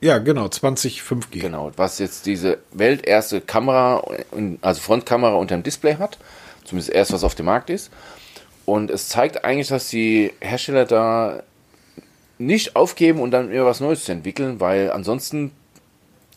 ja, 0.00 0.18
genau, 0.18 0.48
20 0.48 1.02
5G. 1.02 1.40
Genau, 1.40 1.70
was 1.76 1.98
jetzt 1.98 2.26
diese 2.26 2.58
welterste 2.72 3.40
Kamera, 3.40 4.02
also 4.62 4.80
Frontkamera 4.80 5.34
unter 5.34 5.56
dem 5.56 5.62
Display 5.62 5.96
hat. 5.96 6.18
Zumindest 6.64 6.92
erst, 6.92 7.12
was 7.12 7.24
auf 7.24 7.34
dem 7.34 7.46
Markt 7.46 7.70
ist. 7.70 7.90
Und 8.64 8.90
es 8.90 9.08
zeigt 9.08 9.44
eigentlich, 9.44 9.68
dass 9.68 9.88
die 9.88 10.32
Hersteller 10.40 10.84
da 10.86 11.42
nicht 12.38 12.76
aufgeben 12.76 13.20
und 13.20 13.30
dann 13.30 13.50
immer 13.50 13.66
was 13.66 13.80
Neues 13.80 14.04
zu 14.04 14.12
entwickeln, 14.12 14.60
weil 14.60 14.90
ansonsten, 14.90 15.52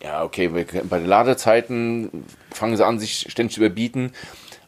ja, 0.03 0.23
okay, 0.23 0.49
bei 0.49 0.99
den 0.99 1.07
Ladezeiten 1.07 2.25
fangen 2.51 2.75
sie 2.75 2.85
an, 2.85 2.99
sich 2.99 3.25
ständig 3.29 3.55
zu 3.55 3.61
überbieten. 3.61 4.11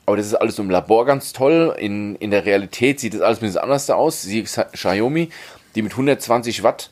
Aber 0.06 0.18
das 0.18 0.28
ist 0.28 0.36
alles 0.36 0.58
im 0.60 0.70
Labor 0.70 1.06
ganz 1.06 1.34
toll. 1.34 1.76
In, 1.78 2.16
in 2.16 2.32
der 2.32 2.46
Realität 2.46 3.00
sieht 3.00 3.16
das 3.16 3.22
alles 3.22 3.40
ein 3.40 3.48
bisschen 3.48 3.62
anders 3.62 3.90
aus. 3.90 4.22
Sie 4.22 4.44
Xiaomi, 4.44 5.30
die 5.74 5.82
mit 5.82 5.94
120 5.94 6.64
Watt 6.64 6.92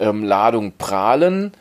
ähm, 0.00 0.24
Ladung 0.24 0.72
prahlen, 0.76 1.52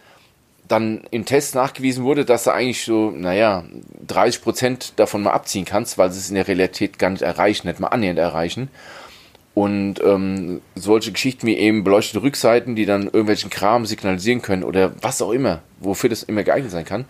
dann 0.67 1.03
im 1.11 1.25
Test 1.25 1.55
nachgewiesen 1.55 2.03
wurde, 2.03 2.25
dass 2.25 2.45
du 2.45 2.51
eigentlich 2.51 2.83
so, 2.83 3.11
naja, 3.11 3.63
30 4.07 4.41
Prozent 4.41 4.93
davon 4.97 5.23
mal 5.23 5.31
abziehen 5.31 5.65
kannst, 5.65 5.97
weil 5.97 6.11
sie 6.11 6.19
es 6.19 6.29
in 6.29 6.35
der 6.35 6.47
Realität 6.47 6.99
gar 6.99 7.09
nicht 7.09 7.21
erreichen, 7.21 7.67
nicht 7.67 7.79
mal 7.79 7.87
annähernd 7.87 8.19
erreichen. 8.19 8.69
Und 9.57 9.95
ähm, 10.03 10.61
solche 10.75 11.11
Geschichten 11.11 11.47
wie 11.47 11.57
eben 11.57 11.83
beleuchtete 11.83 12.21
Rückseiten, 12.21 12.75
die 12.75 12.85
dann 12.85 13.05
irgendwelchen 13.05 13.49
Kram 13.49 13.87
signalisieren 13.87 14.43
können 14.43 14.63
oder 14.63 14.91
was 15.01 15.19
auch 15.19 15.31
immer, 15.31 15.63
wofür 15.79 16.11
das 16.11 16.21
immer 16.21 16.43
geeignet 16.43 16.69
sein 16.69 16.85
kann. 16.85 17.05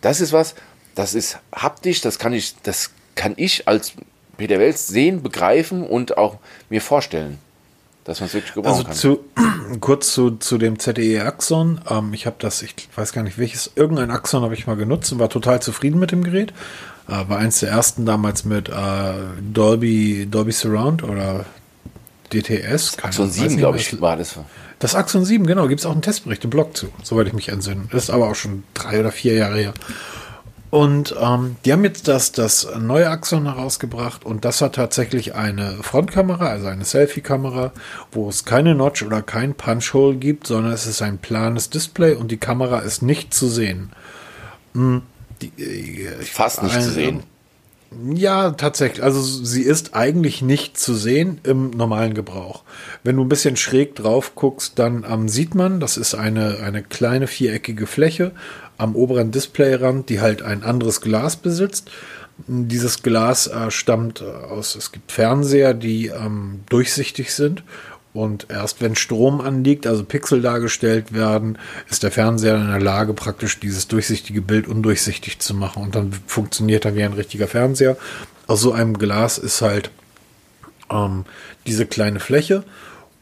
Das 0.00 0.20
ist 0.20 0.32
was, 0.32 0.54
das 0.94 1.14
ist 1.14 1.40
haptisch, 1.52 2.00
das 2.00 2.20
kann 2.20 2.32
ich, 2.32 2.54
das 2.62 2.92
kann 3.16 3.34
ich 3.36 3.66
als 3.66 3.94
Peter 4.36 4.60
Wels 4.60 4.86
sehen, 4.86 5.20
begreifen 5.24 5.82
und 5.82 6.16
auch 6.16 6.38
mir 6.68 6.80
vorstellen, 6.80 7.38
dass 8.04 8.20
man 8.20 8.28
es 8.28 8.34
wirklich 8.34 8.54
gebrauchen 8.54 8.86
also 8.86 9.18
kann. 9.18 9.26
Zu, 9.74 9.80
kurz 9.80 10.14
zu, 10.14 10.36
zu 10.36 10.58
dem 10.58 10.78
ZTE 10.78 11.24
Axon. 11.24 11.80
Ähm, 11.90 12.14
ich 12.14 12.24
habe 12.24 12.36
das, 12.38 12.62
ich 12.62 12.72
weiß 12.94 13.12
gar 13.12 13.24
nicht 13.24 13.36
welches, 13.36 13.72
irgendein 13.74 14.12
Axon 14.12 14.44
habe 14.44 14.54
ich 14.54 14.68
mal 14.68 14.76
genutzt 14.76 15.10
und 15.10 15.18
war 15.18 15.28
total 15.28 15.60
zufrieden 15.60 15.98
mit 15.98 16.12
dem 16.12 16.22
Gerät. 16.22 16.52
Äh, 17.08 17.28
war 17.28 17.38
eins 17.38 17.58
der 17.58 17.70
ersten 17.70 18.06
damals 18.06 18.44
mit 18.44 18.68
äh, 18.68 18.72
Dolby, 19.52 20.28
Dolby 20.30 20.52
Surround 20.52 21.02
oder 21.02 21.46
DTS. 22.32 22.98
Axon 23.02 23.30
7, 23.30 23.56
glaube 23.56 23.78
ich, 23.78 24.00
war 24.00 24.16
das. 24.16 24.38
Das 24.78 24.94
Axon 24.94 25.24
7, 25.24 25.46
genau, 25.46 25.68
gibt 25.68 25.80
es 25.80 25.86
auch 25.86 25.92
einen 25.92 26.02
Testbericht 26.02 26.44
im 26.44 26.50
Blog 26.50 26.76
zu, 26.76 26.88
soweit 27.02 27.26
ich 27.26 27.32
mich 27.34 27.48
entsinne. 27.48 27.84
Das 27.92 28.04
ist 28.04 28.10
aber 28.10 28.30
auch 28.30 28.34
schon 28.34 28.64
drei 28.72 29.00
oder 29.00 29.12
vier 29.12 29.34
Jahre 29.34 29.58
her. 29.58 29.74
Und 30.70 31.16
ähm, 31.20 31.56
die 31.64 31.72
haben 31.72 31.82
jetzt 31.82 32.06
das, 32.06 32.30
das 32.30 32.68
neue 32.78 33.10
Axon 33.10 33.44
herausgebracht 33.44 34.24
und 34.24 34.44
das 34.44 34.62
hat 34.62 34.76
tatsächlich 34.76 35.34
eine 35.34 35.72
Frontkamera, 35.82 36.46
also 36.46 36.68
eine 36.68 36.84
Selfie-Kamera, 36.84 37.72
wo 38.12 38.28
es 38.28 38.44
keine 38.44 38.76
Notch 38.76 39.02
oder 39.02 39.20
kein 39.20 39.54
Punch-Hole 39.54 40.16
gibt, 40.16 40.46
sondern 40.46 40.72
es 40.72 40.86
ist 40.86 41.02
ein 41.02 41.18
planes 41.18 41.70
Display 41.70 42.14
und 42.14 42.30
die 42.30 42.36
Kamera 42.36 42.78
ist 42.78 43.02
nicht 43.02 43.34
zu 43.34 43.48
sehen. 43.48 43.90
Hm, 44.74 45.02
die, 45.42 45.48
äh, 45.60 46.22
Fast 46.22 46.62
nicht 46.62 46.76
ein, 46.76 46.82
zu 46.82 46.90
sehen. 46.90 47.22
Ja, 47.92 48.52
tatsächlich. 48.52 49.02
Also 49.02 49.20
sie 49.20 49.62
ist 49.62 49.94
eigentlich 49.94 50.42
nicht 50.42 50.78
zu 50.78 50.94
sehen 50.94 51.40
im 51.42 51.70
normalen 51.70 52.14
Gebrauch. 52.14 52.62
Wenn 53.02 53.16
du 53.16 53.24
ein 53.24 53.28
bisschen 53.28 53.56
schräg 53.56 53.96
drauf 53.96 54.36
guckst, 54.36 54.78
dann 54.78 55.04
ähm, 55.10 55.28
sieht 55.28 55.56
man, 55.56 55.80
das 55.80 55.96
ist 55.96 56.14
eine, 56.14 56.60
eine 56.60 56.84
kleine 56.84 57.26
viereckige 57.26 57.88
Fläche 57.88 58.30
am 58.78 58.94
oberen 58.94 59.32
Displayrand, 59.32 60.08
die 60.08 60.20
halt 60.20 60.42
ein 60.42 60.62
anderes 60.62 61.00
Glas 61.00 61.34
besitzt. 61.34 61.90
Dieses 62.46 63.02
Glas 63.02 63.48
äh, 63.48 63.72
stammt 63.72 64.20
äh, 64.20 64.24
aus, 64.24 64.76
es 64.76 64.92
gibt 64.92 65.10
Fernseher, 65.10 65.74
die 65.74 66.06
ähm, 66.06 66.60
durchsichtig 66.68 67.34
sind 67.34 67.64
und 68.12 68.46
erst 68.50 68.80
wenn 68.80 68.96
Strom 68.96 69.40
anliegt, 69.40 69.86
also 69.86 70.04
Pixel 70.04 70.42
dargestellt 70.42 71.12
werden, 71.12 71.58
ist 71.88 72.02
der 72.02 72.10
Fernseher 72.10 72.56
in 72.56 72.66
der 72.66 72.80
Lage, 72.80 73.14
praktisch 73.14 73.60
dieses 73.60 73.86
durchsichtige 73.86 74.42
Bild 74.42 74.66
undurchsichtig 74.66 75.38
zu 75.38 75.54
machen. 75.54 75.82
Und 75.82 75.94
dann 75.94 76.12
funktioniert 76.26 76.84
er 76.84 76.96
wie 76.96 77.04
ein 77.04 77.12
richtiger 77.12 77.46
Fernseher. 77.46 77.96
Aus 78.48 78.60
so 78.60 78.72
einem 78.72 78.98
Glas 78.98 79.38
ist 79.38 79.62
halt 79.62 79.92
ähm, 80.90 81.24
diese 81.66 81.86
kleine 81.86 82.18
Fläche. 82.18 82.64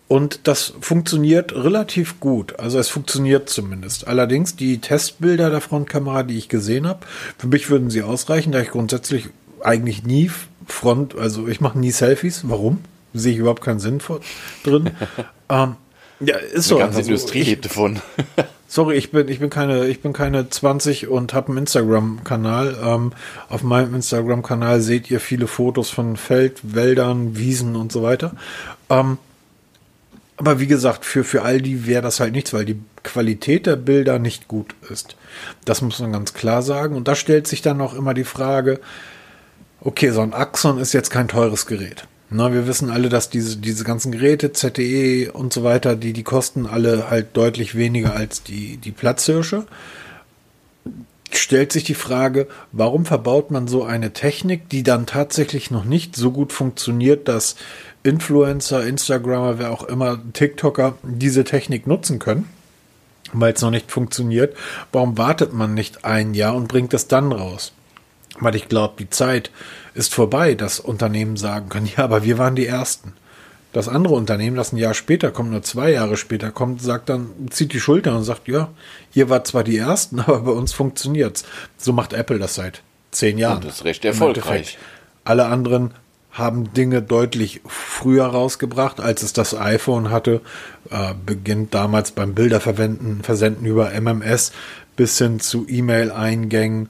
Und 0.09 0.41
das 0.45 0.73
funktioniert 0.81 1.53
relativ 1.53 2.19
gut. 2.19 2.59
Also 2.59 2.79
es 2.79 2.89
funktioniert 2.89 3.51
zumindest. 3.51 4.09
Allerdings 4.09 4.57
die 4.57 4.79
Testbilder 4.79 5.51
der 5.51 5.61
Frontkamera, 5.61 6.23
die 6.23 6.39
ich 6.39 6.49
gesehen 6.49 6.87
habe, 6.87 7.01
für 7.37 7.47
mich 7.47 7.69
würden 7.69 7.91
sie 7.91 8.03
ausreichen, 8.03 8.53
da 8.53 8.61
ich 8.61 8.71
grundsätzlich 8.71 9.29
eigentlich 9.61 10.05
nie 10.05 10.31
Front, 10.67 11.15
also 11.15 11.47
ich 11.47 11.61
mache 11.61 11.79
nie 11.79 11.91
Selfies. 11.91 12.49
Warum? 12.49 12.79
Sehe 13.19 13.33
ich 13.33 13.39
überhaupt 13.39 13.63
keinen 13.63 13.81
Sinn 13.81 14.01
vor, 14.01 14.21
drin. 14.65 14.91
ähm, 15.49 15.77
ja, 16.21 16.37
ist 16.37 16.69
so. 16.69 16.77
Die 16.77 16.81
ganze 16.81 16.99
also, 16.99 17.11
Industrie 17.11 17.43
lebt 17.43 17.65
davon. 17.65 18.01
sorry, 18.69 18.97
ich 18.97 19.11
bin, 19.11 19.29
ich 19.29 19.41
bin 19.41 19.51
keine, 19.51 19.87
ich 19.87 20.01
bin 20.03 20.13
keine 20.13 20.49
20 20.49 21.09
und 21.09 21.33
habe 21.33 21.49
einen 21.49 21.59
Instagram-Kanal. 21.59 22.77
Ähm, 22.83 23.13
auf 23.49 23.63
meinem 23.63 23.95
Instagram-Kanal 23.95 24.81
seht 24.81 25.11
ihr 25.11 25.21
viele 25.21 25.47
Fotos 25.47 25.91
von 25.91 26.17
Feld, 26.17 26.75
Wäldern, 26.75 27.37
Wiesen 27.37 27.77
und 27.77 27.93
so 27.93 28.03
weiter. 28.03 28.33
Ähm, 28.91 29.19
aber 30.37 30.61
wie 30.61 30.69
gesagt, 30.69 31.05
für, 31.05 31.25
für 31.25 31.43
all 31.43 31.61
die 31.61 31.87
wäre 31.87 32.03
das 32.03 32.21
halt 32.21 32.33
nichts, 32.33 32.53
weil 32.53 32.65
die 32.65 32.81
Qualität 33.03 33.67
der 33.67 33.75
Bilder 33.75 34.21
nicht 34.21 34.47
gut 34.47 34.75
ist. 34.89 35.17
Das 35.65 35.83
muss 35.83 35.99
man 35.99 36.13
ganz 36.13 36.33
klar 36.33 36.63
sagen. 36.63 36.95
Und 36.95 37.09
da 37.09 37.17
stellt 37.17 37.49
sich 37.49 37.63
dann 37.63 37.81
auch 37.81 37.95
immer 37.95 38.15
die 38.15 38.25
Frage, 38.25 38.81
okay, 39.81 40.11
so 40.11 40.21
ein 40.21 40.35
Axon 40.35 40.79
ist 40.79 40.93
jetzt 40.93 41.11
kein 41.11 41.27
teures 41.27 41.67
Gerät. 41.67 42.07
Na, 42.31 42.53
wir 42.53 42.67
wissen 42.67 42.91
alle, 42.91 43.09
dass 43.09 43.31
diese, 43.31 43.57
diese 43.57 43.85
ganzen 43.85 44.13
Geräte, 44.13 44.53
ZTE 44.53 45.31
und 45.33 45.53
so 45.53 45.65
weiter, 45.65 45.97
die, 45.97 46.13
die 46.13 46.25
kosten 46.25 46.67
alle 46.67 47.09
halt 47.09 47.35
deutlich 47.37 47.75
weniger 47.75 48.15
als 48.15 48.43
die, 48.43 48.77
die 48.77 48.93
Platzhirsche. 48.93 49.67
Stellt 51.31 51.73
sich 51.73 51.85
die 51.85 51.95
Frage, 51.95 52.47
warum 52.73 53.07
verbaut 53.07 53.51
man 53.51 53.67
so 53.67 53.85
eine 53.85 54.13
Technik, 54.13 54.69
die 54.69 54.83
dann 54.83 55.07
tatsächlich 55.07 55.71
noch 55.71 55.85
nicht 55.85 56.17
so 56.17 56.31
gut 56.31 56.53
funktioniert, 56.53 57.29
dass 57.29 57.57
Influencer, 58.03 58.87
Instagrammer, 58.87 59.59
wer 59.59 59.71
auch 59.71 59.85
immer, 59.85 60.21
TikToker 60.33 60.99
diese 61.03 61.45
Technik 61.45 61.87
nutzen 61.87 62.19
können, 62.19 62.49
weil 63.33 63.55
es 63.55 63.63
noch 63.63 63.71
nicht 63.71 63.91
funktioniert. 63.91 64.55
Warum 64.93 65.17
wartet 65.17 65.55
man 65.55 65.73
nicht 65.73 66.05
ein 66.05 66.35
Jahr 66.35 66.55
und 66.55 66.69
bringt 66.69 66.93
es 66.93 67.09
dann 67.09 67.33
raus? 67.33 67.73
Weil 68.41 68.55
ich 68.55 68.69
glaube, 68.69 68.95
die 68.99 69.11
Zeit 69.11 69.51
ist 69.99 70.15
vorbei, 70.15 70.55
dass 70.55 70.81
Unternehmen 70.81 71.37
sagen 71.37 71.69
können, 71.69 71.91
ja, 71.97 72.05
aber 72.05 72.25
wir 72.25 72.39
waren 72.39 72.57
die 72.57 72.67
Ersten. 72.67 73.13
Das 73.73 73.87
andere 73.87 74.15
Unternehmen, 74.15 74.57
das 74.57 74.73
ein 74.73 74.79
Jahr 74.79 74.95
später 74.95 75.31
kommt, 75.31 75.51
nur 75.51 75.63
zwei 75.63 75.93
Jahre 75.93 76.17
später 76.17 76.51
kommt, 76.51 76.81
sagt 76.81 77.11
dann, 77.11 77.29
zieht 77.51 77.75
die 77.75 77.81
Schulter 77.81 78.17
und 78.17 78.25
sagt, 78.25 78.49
ja, 78.49 78.71
ihr 79.13 79.29
wart 79.29 79.47
zwar 79.47 79.63
die 79.63 79.77
Ersten, 79.77 80.21
aber 80.27 80.41
bei 80.41 80.53
uns 80.53 80.73
funktioniert's. 80.73 81.45
So 81.77 81.93
macht 81.93 82.13
Apple 82.13 82.39
das 82.39 82.55
seit 82.55 82.83
zehn 83.11 83.37
Jahren. 83.37 83.57
Und 83.57 83.67
das 83.67 83.77
ist 83.77 83.85
recht 83.85 84.05
erfolgreich. 84.05 84.79
Alle 85.25 85.47
anderen 85.47 85.93
haben 86.31 86.73
Dinge 86.73 87.03
deutlich 87.03 87.61
früher 87.67 88.27
rausgebracht, 88.27 89.01
als 89.01 89.23
es 89.23 89.33
das 89.33 89.55
iPhone 89.55 90.11
hatte. 90.11 90.41
Äh, 90.91 91.15
beginnt 91.27 91.75
damals 91.75 92.13
beim 92.13 92.35
Bilderverwenden, 92.35 93.23
Versenden 93.23 93.67
über 93.67 93.91
MMS 94.01 94.53
bis 94.97 95.19
hin 95.19 95.41
zu 95.41 95.67
E-Mail-Eingängen 95.69 96.89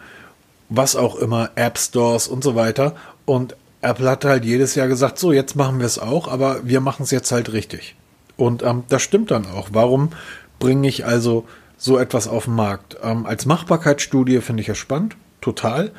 was 0.68 0.96
auch 0.96 1.16
immer, 1.16 1.50
App 1.54 1.78
Stores 1.78 2.28
und 2.28 2.44
so 2.44 2.54
weiter. 2.54 2.94
Und 3.24 3.57
Apple 3.81 4.11
hat 4.11 4.24
halt 4.24 4.44
jedes 4.44 4.74
Jahr 4.74 4.88
gesagt, 4.88 5.18
so, 5.18 5.33
jetzt 5.33 5.57
machen 5.57 5.78
wir 5.78 5.87
es 5.87 5.98
auch, 5.98 6.28
aber 6.28 6.66
wir 6.66 6.81
machen 6.81 7.04
es 7.04 7.11
jetzt 7.11 7.31
halt 7.33 7.52
richtig. 7.52 7.94
Und 8.37 8.62
ähm, 8.62 8.85
das 8.88 9.02
stimmt 9.02 9.31
dann 9.31 9.46
auch. 9.46 9.68
Warum 9.72 10.11
bringe 10.59 10.88
ich 10.88 11.07
also 11.07 11.46
so 11.76 11.98
etwas 11.98 12.28
auf 12.28 12.44
den 12.44 12.54
Markt? 12.54 12.96
Ähm, 13.02 13.26
als 13.26 13.46
Machbarkeitsstudie 13.46 14.40
finde 14.40 14.62
ich 14.62 14.68
es 14.68 14.78
spannend, 14.78 15.16
total. 15.40 15.92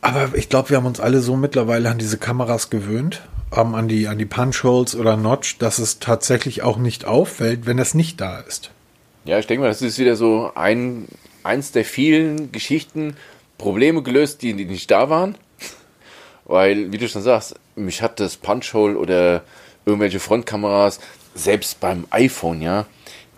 Aber 0.00 0.30
ich 0.34 0.48
glaube, 0.48 0.70
wir 0.70 0.76
haben 0.76 0.86
uns 0.86 1.00
alle 1.00 1.20
so 1.20 1.36
mittlerweile 1.36 1.90
an 1.90 1.98
diese 1.98 2.18
Kameras 2.18 2.70
gewöhnt, 2.70 3.22
ähm, 3.56 3.74
an 3.74 3.88
die, 3.88 4.06
an 4.06 4.18
die 4.18 4.26
Punch-Holes 4.26 4.94
oder 4.94 5.16
Notch, 5.16 5.58
dass 5.58 5.78
es 5.78 5.98
tatsächlich 5.98 6.62
auch 6.62 6.78
nicht 6.78 7.04
auffällt, 7.04 7.66
wenn 7.66 7.78
es 7.78 7.94
nicht 7.94 8.20
da 8.20 8.38
ist. 8.38 8.70
Ja, 9.24 9.38
ich 9.38 9.46
denke 9.46 9.62
mal, 9.62 9.68
das 9.68 9.82
ist 9.82 9.98
wieder 9.98 10.16
so 10.16 10.52
ein 10.54 11.06
eins 11.48 11.72
der 11.72 11.84
vielen 11.84 12.52
Geschichten 12.52 13.16
Probleme 13.56 14.02
gelöst, 14.02 14.42
die, 14.42 14.54
nicht 14.54 14.90
da 14.90 15.10
waren. 15.10 15.36
Weil, 16.44 16.92
wie 16.92 16.98
du 16.98 17.08
schon 17.08 17.22
sagst, 17.22 17.56
mich 17.74 18.00
hat 18.02 18.20
das 18.20 18.36
Punchhole 18.36 18.96
oder 18.96 19.42
irgendwelche 19.84 20.20
Frontkameras, 20.20 21.00
selbst 21.34 21.80
beim 21.80 22.06
iPhone, 22.10 22.62
ja, 22.62 22.86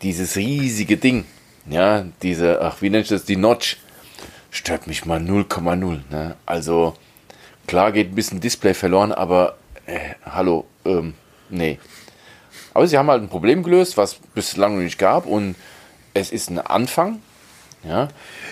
dieses 0.03 0.37
riesige 0.37 0.97
Ding, 0.97 1.25
ja, 1.69 2.07
diese, 2.23 2.61
ach, 2.63 2.83
wie 2.83 2.91
nennt 2.91 3.05
ich 3.05 3.11
das, 3.11 3.25
die 3.25 3.37
Notch, 3.37 3.79
stört 4.51 4.87
mich 4.87 5.05
mal 5.05 5.21
0,0. 5.21 6.01
Ne? 6.11 6.37
Also, 6.47 6.95
klar 7.67 7.93
geht 7.93 8.13
ein 8.13 8.15
bisschen 8.15 8.41
Display 8.41 8.75
verloren, 8.75 9.13
aber, 9.13 9.57
äh, 9.87 10.15
hallo, 10.25 10.67
ähm, 10.85 11.15
nee. 11.49 11.79
Aber 12.75 12.87
sie 12.87 12.97
haben 12.97 13.11
halt 13.11 13.23
ein 13.23 13.29
Problem 13.29 13.63
gelöst, 13.63 13.97
was 13.97 14.17
bislang 14.35 14.77
noch 14.77 14.83
nicht 14.83 14.99
gab 14.99 15.27
und 15.27 15.57
es 16.15 16.31
ist 16.31 16.51
ein 16.51 16.59
Anfang, 16.59 17.21
ja. 17.85 18.09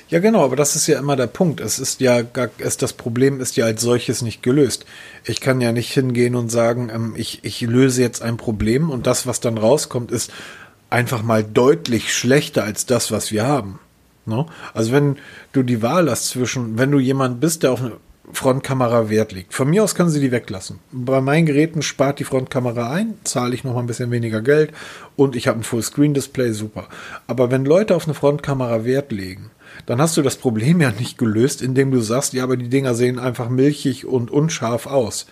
Ja, 0.09 0.21
genau, 0.21 0.45
aber 0.45 0.57
das 0.57 0.75
ist 0.75 0.87
ja 0.87 0.99
immer 0.99 1.17
der 1.17 1.27
Punkt. 1.27 1.61
Es 1.61 1.79
ist 1.79 2.01
ja 2.01 2.23
gar, 2.23 2.49
es, 2.59 2.77
das 2.79 2.95
Problem 2.95 3.41
ist 3.41 3.57
ja 3.57 3.67
als 3.67 3.83
solches 3.83 4.23
nicht 4.23 4.43
gelöst. 4.43 4.87
Ich 5.25 5.41
kann 5.41 5.61
ja 5.61 5.73
nicht 5.73 5.93
hingehen 5.93 6.35
und 6.35 6.51
sagen, 6.51 6.91
ähm, 6.93 7.14
ich, 7.17 7.45
ich 7.45 7.61
löse 7.61 8.01
jetzt 8.01 8.23
ein 8.23 8.37
Problem 8.37 8.91
und 8.91 9.07
das, 9.07 9.27
was 9.27 9.41
dann 9.41 9.59
rauskommt, 9.59 10.11
ist 10.11 10.33
einfach 10.91 11.23
mal 11.23 11.45
deutlich 11.45 12.14
schlechter 12.14 12.64
als 12.64 12.87
das, 12.87 13.11
was 13.11 13.31
wir 13.31 13.47
haben. 13.47 13.79
Ne? 14.25 14.47
Also 14.73 14.93
wenn 14.93 15.17
du 15.53 15.62
die 15.62 15.83
Wahl 15.83 16.11
hast 16.11 16.29
zwischen, 16.29 16.79
wenn 16.79 16.91
du 16.91 16.99
jemand 16.99 17.41
bist, 17.41 17.62
der 17.62 17.73
auf 17.73 17.81
eine 17.81 17.97
Frontkamera 18.33 19.09
Wert 19.09 19.33
legt. 19.33 19.55
Von 19.55 19.71
mir 19.71 19.83
aus 19.83 19.95
können 19.95 20.11
sie 20.11 20.21
die 20.21 20.33
weglassen. 20.33 20.79
Bei 20.93 21.21
meinen 21.21 21.47
Geräten 21.47 21.83
spart 21.83 22.19
die 22.19 22.25
Frontkamera 22.25 22.91
ein, 22.91 23.14
zahle 23.25 23.55
ich 23.55 23.64
noch 23.64 23.75
mal 23.75 23.81
ein 23.81 23.87
bisschen 23.87 24.11
weniger 24.11 24.43
Geld 24.43 24.73
und 25.17 25.37
ich 25.37 25.49
habe 25.49 25.61
ein 25.61 25.64
Fullscreen-Display, 25.64 26.53
super. 26.53 26.88
Aber 27.27 27.51
wenn 27.51 27.64
Leute 27.64 27.95
auf 27.97 28.05
eine 28.05 28.14
Frontkamera 28.14 28.85
Wert 28.85 29.12
legen, 29.12 29.51
dann 29.87 30.01
hast 30.01 30.17
du 30.17 30.23
das 30.23 30.37
Problem 30.37 30.81
ja 30.83 30.91
nicht 30.91 31.19
gelöst, 31.19 31.62
indem 31.62 31.91
du 31.91 32.01
sagst, 32.01 32.33
ja, 32.33 32.45
aber 32.45 32.57
die 32.57 32.69
Dinger 32.69 32.95
sehen 32.95 33.19
einfach 33.19 33.49
milchig 33.49 34.07
und 34.07 34.31
unscharf 34.31 34.87
aus. 34.87 35.27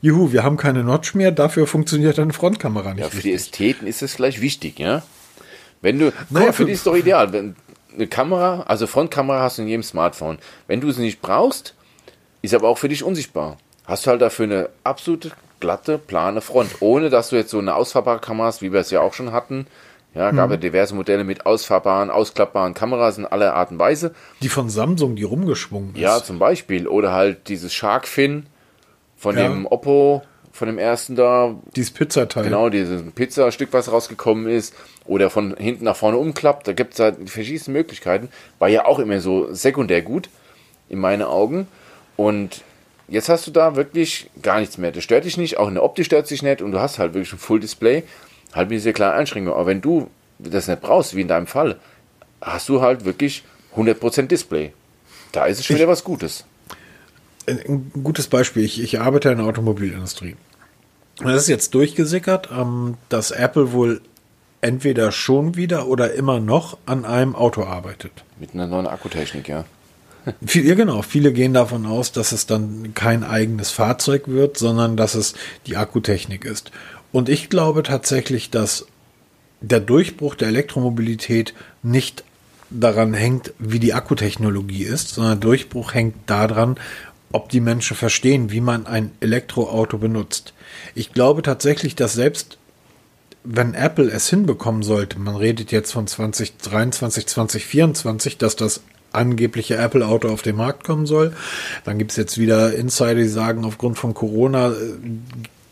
Juhu, 0.00 0.32
wir 0.32 0.44
haben 0.44 0.56
keine 0.56 0.84
Notch 0.84 1.14
mehr, 1.14 1.32
dafür 1.32 1.66
funktioniert 1.66 2.18
deine 2.18 2.32
Frontkamera 2.32 2.94
nicht. 2.94 3.00
Ja, 3.00 3.08
für 3.08 3.16
richtig. 3.16 3.30
die 3.30 3.34
Ästheten 3.34 3.86
ist 3.86 4.02
es 4.02 4.16
gleich 4.16 4.40
wichtig, 4.40 4.78
ja. 4.78 5.02
Wenn 5.80 5.98
du, 5.98 6.12
naja, 6.30 6.46
für, 6.46 6.52
für 6.52 6.64
die 6.66 6.72
ist 6.72 6.86
doch 6.86 6.96
ideal. 6.96 7.32
Wenn 7.32 7.56
eine 7.94 8.06
Kamera, 8.06 8.62
also 8.62 8.86
Frontkamera 8.86 9.42
hast 9.42 9.58
du 9.58 9.62
in 9.62 9.68
jedem 9.68 9.82
Smartphone. 9.82 10.38
Wenn 10.66 10.80
du 10.80 10.90
sie 10.92 11.02
nicht 11.02 11.20
brauchst, 11.20 11.74
ist 12.42 12.54
aber 12.54 12.68
auch 12.68 12.78
für 12.78 12.88
dich 12.88 13.02
unsichtbar. 13.02 13.56
Hast 13.86 14.06
du 14.06 14.10
halt 14.10 14.20
dafür 14.22 14.44
eine 14.44 14.68
absolute 14.84 15.30
glatte, 15.60 15.98
plane 15.98 16.40
Front, 16.40 16.76
ohne 16.80 17.10
dass 17.10 17.30
du 17.30 17.36
jetzt 17.36 17.50
so 17.50 17.58
eine 17.58 17.74
ausfahrbare 17.74 18.20
Kamera 18.20 18.46
hast, 18.48 18.62
wie 18.62 18.72
wir 18.72 18.80
es 18.80 18.90
ja 18.90 19.00
auch 19.00 19.14
schon 19.14 19.32
hatten. 19.32 19.66
Ja, 20.14 20.30
gab 20.30 20.50
ja 20.50 20.56
diverse 20.56 20.94
Modelle 20.94 21.22
mit 21.22 21.46
ausfahrbaren, 21.46 22.10
ausklappbaren 22.10 22.74
Kameras 22.74 23.18
in 23.18 23.26
aller 23.26 23.54
Art 23.54 23.70
und 23.70 23.78
Weise. 23.78 24.14
Die 24.42 24.48
von 24.48 24.68
Samsung, 24.70 25.16
die 25.16 25.22
rumgeschwungen 25.22 25.94
ist. 25.94 26.00
Ja, 26.00 26.22
zum 26.22 26.38
Beispiel. 26.38 26.88
Oder 26.88 27.12
halt 27.12 27.48
dieses 27.48 27.72
Shark 27.74 28.08
Fin 28.08 28.46
von 29.16 29.36
Ja. 29.36 29.42
dem 29.46 29.66
Oppo, 29.66 30.22
von 30.50 30.66
dem 30.66 30.78
ersten 30.78 31.14
da. 31.14 31.54
Dieses 31.76 31.92
Pizzateil. 31.92 32.42
Genau, 32.42 32.68
dieses 32.68 33.02
Pizzastück, 33.12 33.68
was 33.72 33.92
rausgekommen 33.92 34.48
ist. 34.48 34.74
Oder 35.04 35.30
von 35.30 35.54
hinten 35.56 35.84
nach 35.84 35.96
vorne 35.96 36.16
umklappt. 36.16 36.66
Da 36.66 36.72
gibt 36.72 36.94
es 36.94 37.00
halt 37.00 37.16
die 37.20 37.30
verschiedensten 37.30 37.72
Möglichkeiten. 37.72 38.28
War 38.58 38.68
ja 38.68 38.86
auch 38.86 38.98
immer 38.98 39.20
so 39.20 39.52
sekundär 39.52 40.02
gut, 40.02 40.30
in 40.88 40.98
meinen 40.98 41.22
Augen. 41.22 41.68
Und 42.18 42.62
jetzt 43.06 43.28
hast 43.30 43.46
du 43.46 43.50
da 43.52 43.76
wirklich 43.76 44.28
gar 44.42 44.58
nichts 44.58 44.76
mehr. 44.76 44.90
Das 44.92 45.04
stört 45.04 45.24
dich 45.24 45.36
nicht, 45.38 45.56
auch 45.56 45.68
in 45.68 45.74
der 45.74 45.84
Optik 45.84 46.04
stört 46.04 46.26
sich 46.26 46.42
nicht. 46.42 46.60
Und 46.60 46.72
du 46.72 46.80
hast 46.80 46.98
halt 46.98 47.14
wirklich 47.14 47.32
ein 47.32 47.38
Full 47.38 47.60
Display. 47.60 48.02
Halt 48.52 48.68
mit 48.68 48.78
dieser 48.78 48.92
kleinen 48.92 49.14
Einschränkung. 49.14 49.54
Aber 49.54 49.66
wenn 49.66 49.80
du 49.80 50.10
das 50.40 50.66
nicht 50.68 50.80
brauchst, 50.82 51.14
wie 51.14 51.20
in 51.20 51.28
deinem 51.28 51.46
Fall, 51.46 51.78
hast 52.40 52.68
du 52.68 52.80
halt 52.82 53.04
wirklich 53.04 53.44
100% 53.76 54.26
Display. 54.26 54.72
Da 55.32 55.46
ist 55.46 55.60
es 55.60 55.64
schon 55.66 55.76
Ich- 55.76 55.80
wieder 55.82 55.88
was 55.90 56.02
Gutes. 56.04 56.44
Ein 57.46 57.90
gutes 58.02 58.26
Beispiel. 58.26 58.64
Ich, 58.64 58.82
ich 58.82 59.00
arbeite 59.00 59.30
in 59.30 59.38
der 59.38 59.46
Automobilindustrie. 59.46 60.36
Und 61.20 61.28
es 61.30 61.42
ist 61.42 61.48
jetzt 61.48 61.74
durchgesickert, 61.74 62.48
ähm, 62.52 62.96
dass 63.08 63.30
Apple 63.30 63.72
wohl 63.72 64.00
entweder 64.60 65.12
schon 65.12 65.54
wieder 65.56 65.86
oder 65.86 66.14
immer 66.14 66.40
noch 66.40 66.78
an 66.84 67.04
einem 67.04 67.34
Auto 67.36 67.62
arbeitet. 67.64 68.12
Mit 68.40 68.54
einer 68.54 68.66
neuen 68.66 68.86
Akkutechnik, 68.86 69.48
ja. 69.48 69.64
Viel, 70.44 70.66
ja, 70.66 70.74
genau. 70.74 71.02
Viele 71.02 71.32
gehen 71.32 71.54
davon 71.54 71.86
aus, 71.86 72.12
dass 72.12 72.32
es 72.32 72.46
dann 72.46 72.94
kein 72.94 73.24
eigenes 73.24 73.70
Fahrzeug 73.70 74.28
wird, 74.28 74.58
sondern 74.58 74.96
dass 74.96 75.14
es 75.14 75.34
die 75.66 75.76
Akkutechnik 75.76 76.44
ist. 76.44 76.70
Und 77.12 77.28
ich 77.28 77.48
glaube 77.48 77.82
tatsächlich, 77.82 78.50
dass 78.50 78.86
der 79.60 79.80
Durchbruch 79.80 80.34
der 80.34 80.48
Elektromobilität 80.48 81.54
nicht 81.82 82.24
daran 82.70 83.14
hängt, 83.14 83.54
wie 83.58 83.78
die 83.78 83.94
Akkutechnologie 83.94 84.84
ist, 84.84 85.10
sondern 85.10 85.40
der 85.40 85.48
Durchbruch 85.48 85.94
hängt 85.94 86.14
daran, 86.26 86.76
ob 87.32 87.48
die 87.48 87.60
Menschen 87.60 87.96
verstehen, 87.96 88.50
wie 88.50 88.60
man 88.60 88.86
ein 88.86 89.10
Elektroauto 89.20 89.98
benutzt. 89.98 90.54
Ich 90.94 91.12
glaube 91.12 91.42
tatsächlich, 91.42 91.94
dass 91.94 92.12
selbst 92.12 92.58
wenn 93.44 93.74
Apple 93.74 94.10
es 94.10 94.28
hinbekommen 94.28 94.82
sollte, 94.82 95.18
man 95.18 95.36
redet 95.36 95.72
jetzt 95.72 95.92
von 95.92 96.06
2023, 96.06 97.26
2024, 97.26 98.36
dass 98.36 98.56
das 98.56 98.82
angebliche 99.12 99.76
Apple-Auto 99.76 100.28
auf 100.28 100.42
den 100.42 100.56
Markt 100.56 100.84
kommen 100.84 101.06
soll. 101.06 101.32
Dann 101.84 101.98
gibt 101.98 102.10
es 102.10 102.16
jetzt 102.16 102.38
wieder 102.38 102.74
Insider, 102.74 103.16
die 103.16 103.28
sagen, 103.28 103.64
aufgrund 103.64 103.98
von 103.98 104.14
Corona 104.14 104.70
äh, 104.70 104.74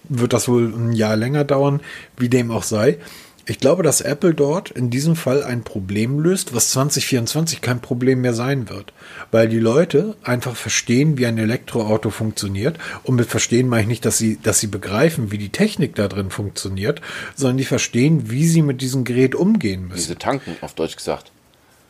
wird 0.09 0.33
das 0.33 0.49
wohl 0.49 0.73
ein 0.75 0.93
Jahr 0.93 1.17
länger 1.17 1.45
dauern, 1.45 1.81
wie 2.17 2.29
dem 2.29 2.51
auch 2.51 2.63
sei. 2.63 2.99
Ich 3.49 3.61
glaube, 3.61 3.85
dass 3.85 4.01
Apple 4.01 4.35
dort 4.35 4.73
in 4.73 4.91
diesem 4.91 5.15
Fall 5.15 5.45
ein 5.45 5.63
Problem 5.63 6.19
löst, 6.19 6.53
was 6.53 6.73
2024 6.73 7.61
kein 7.61 7.81
Problem 7.81 8.21
mehr 8.21 8.35
sein 8.35 8.69
wird, 8.69 8.93
weil 9.31 9.49
die 9.49 9.61
Leute 9.61 10.17
einfach 10.25 10.57
verstehen, 10.57 11.17
wie 11.17 11.27
ein 11.27 11.39
Elektroauto 11.39 12.11
funktioniert. 12.11 12.77
Und 13.05 13.15
mit 13.15 13.29
verstehen 13.29 13.69
meine 13.69 13.83
ich 13.83 13.89
nicht, 13.89 14.05
dass 14.05 14.19
sie, 14.19 14.41
dass 14.43 14.59
sie 14.59 14.67
begreifen, 14.67 15.31
wie 15.31 15.39
die 15.39 15.51
Technik 15.51 15.95
da 15.95 16.09
drin 16.09 16.31
funktioniert, 16.31 17.01
sondern 17.37 17.59
die 17.59 17.65
verstehen, 17.65 18.31
wie 18.31 18.49
sie 18.49 18.63
mit 18.63 18.81
diesem 18.81 19.05
Gerät 19.05 19.37
umgehen 19.37 19.83
müssen. 19.83 19.95
Diese 19.95 20.19
Tanken, 20.19 20.57
auf 20.61 20.75
Deutsch 20.75 20.97
gesagt. 20.97 21.31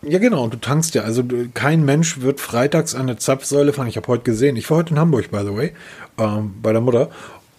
Ja, 0.02 0.18
genau. 0.18 0.44
Und 0.44 0.54
du 0.54 0.59
tankst 0.61 0.94
ja. 0.94 1.02
Also 1.02 1.22
du- 1.22 1.48
kein 1.52 1.85
Mensch 1.85 2.20
wird 2.20 2.40
freitags 2.40 2.94
an 2.94 3.02
eine 3.02 3.16
Zapfsäule 3.16 3.72
fahren. 3.72 3.88
Ich 3.88 3.96
habe 3.96 4.06
heute 4.09 4.22
gesehen. 4.24 4.56
Ich 4.56 4.70
war 4.70 4.78
heute 4.78 4.90
in 4.94 4.98
Hamburg, 5.00 5.30
by 5.30 5.40
the 5.40 5.54
way, 5.56 5.72
ähm, 6.18 6.54
bei 6.62 6.72
der 6.72 6.80
Mutter 6.80 7.11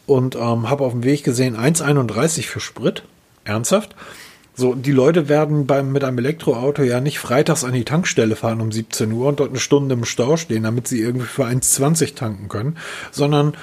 und 0.06 0.36
ähm, 0.36 0.70
habe 0.70 0.84
auf 0.86 0.94
dem 0.94 1.04
Weg 1.04 1.24
gesehen 1.24 1.58
1,31 1.58 2.44
für 2.48 2.60
Sprit. 2.60 3.04
Ernsthaft? 3.44 3.96
So, 4.56 4.74
die 4.74 4.92
Leute 4.92 5.30
werden 5.30 5.68
beim, 5.68 5.92
mit 5.92 6.04
einem 6.04 6.18
Elektroauto 6.18 6.82
ja 6.82 7.00
nicht 7.00 7.20
freitags 7.20 7.64
an 7.64 7.74
die 7.74 7.84
Tankstelle 7.86 8.36
fahren 8.36 8.60
um 8.60 8.72
17 8.72 9.12
Uhr 9.12 9.28
und 9.28 9.40
dort 9.40 9.50
eine 9.52 9.60
Stunde 9.60 9.94
im 9.94 10.04
Stau 10.06 10.36
stehen, 10.36 10.64
damit 10.64 10.88
sie 10.88 11.00
irgendwie 11.00 11.28
für 11.28 11.46
1,20 11.46 12.16
tanken 12.16 12.50
können, 12.50 12.76
sondern 13.12 13.54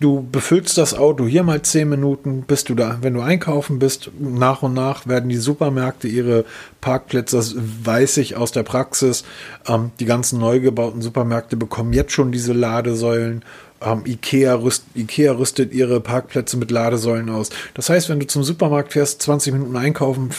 du 0.00 0.26
befüllst 0.30 0.76
das 0.76 0.94
Auto 0.94 1.26
hier 1.26 1.42
mal 1.42 1.62
10 1.62 1.88
Minuten, 1.88 2.42
bis 2.42 2.64
du 2.64 2.74
da, 2.74 2.98
wenn 3.00 3.14
du 3.14 3.20
einkaufen 3.20 3.78
bist, 3.78 4.10
nach 4.18 4.62
und 4.62 4.74
nach 4.74 5.06
werden 5.06 5.28
die 5.28 5.36
Supermärkte 5.36 6.08
ihre 6.08 6.44
Parkplätze, 6.80 7.36
das 7.36 7.54
weiß 7.56 8.16
ich 8.18 8.36
aus 8.36 8.52
der 8.52 8.64
Praxis, 8.64 9.24
ähm, 9.66 9.92
die 10.00 10.04
ganzen 10.04 10.40
neu 10.40 10.60
gebauten 10.60 11.00
Supermärkte 11.00 11.56
bekommen 11.56 11.92
jetzt 11.92 12.12
schon 12.12 12.32
diese 12.32 12.52
Ladesäulen. 12.52 13.44
Ähm, 13.84 14.02
Ikea, 14.06 14.54
rüst, 14.54 14.84
Ikea 14.94 15.32
rüstet 15.32 15.72
ihre 15.72 16.00
Parkplätze 16.00 16.56
mit 16.56 16.70
Ladesäulen 16.70 17.28
aus. 17.30 17.50
Das 17.74 17.90
heißt, 17.90 18.08
wenn 18.08 18.20
du 18.20 18.26
zum 18.26 18.42
Supermarkt 18.42 18.92
fährst, 18.92 19.22
20 19.22 19.52
Minuten 19.52 19.76
einkaufen, 19.76 20.30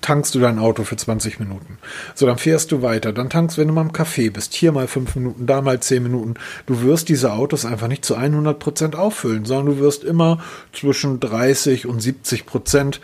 tankst 0.00 0.34
du 0.34 0.40
dein 0.40 0.58
Auto 0.58 0.84
für 0.84 0.96
20 0.96 1.38
Minuten. 1.38 1.78
So, 2.14 2.26
dann 2.26 2.38
fährst 2.38 2.72
du 2.72 2.82
weiter. 2.82 3.12
Dann 3.12 3.30
tankst, 3.30 3.58
wenn 3.58 3.68
du 3.68 3.74
mal 3.74 3.82
im 3.82 3.92
Café 3.92 4.30
bist. 4.30 4.54
Hier 4.54 4.72
mal 4.72 4.88
5 4.88 5.14
Minuten, 5.16 5.46
da 5.46 5.62
mal 5.62 5.80
10 5.80 6.02
Minuten. 6.02 6.34
Du 6.66 6.82
wirst 6.82 7.08
diese 7.08 7.32
Autos 7.32 7.64
einfach 7.64 7.88
nicht 7.88 8.04
zu 8.04 8.14
100 8.14 8.58
Prozent 8.58 8.96
auffüllen, 8.96 9.44
sondern 9.44 9.76
du 9.76 9.80
wirst 9.80 10.04
immer 10.04 10.42
zwischen 10.72 11.20
30 11.20 11.86
und 11.86 12.00
70 12.00 12.46
Prozent 12.46 13.00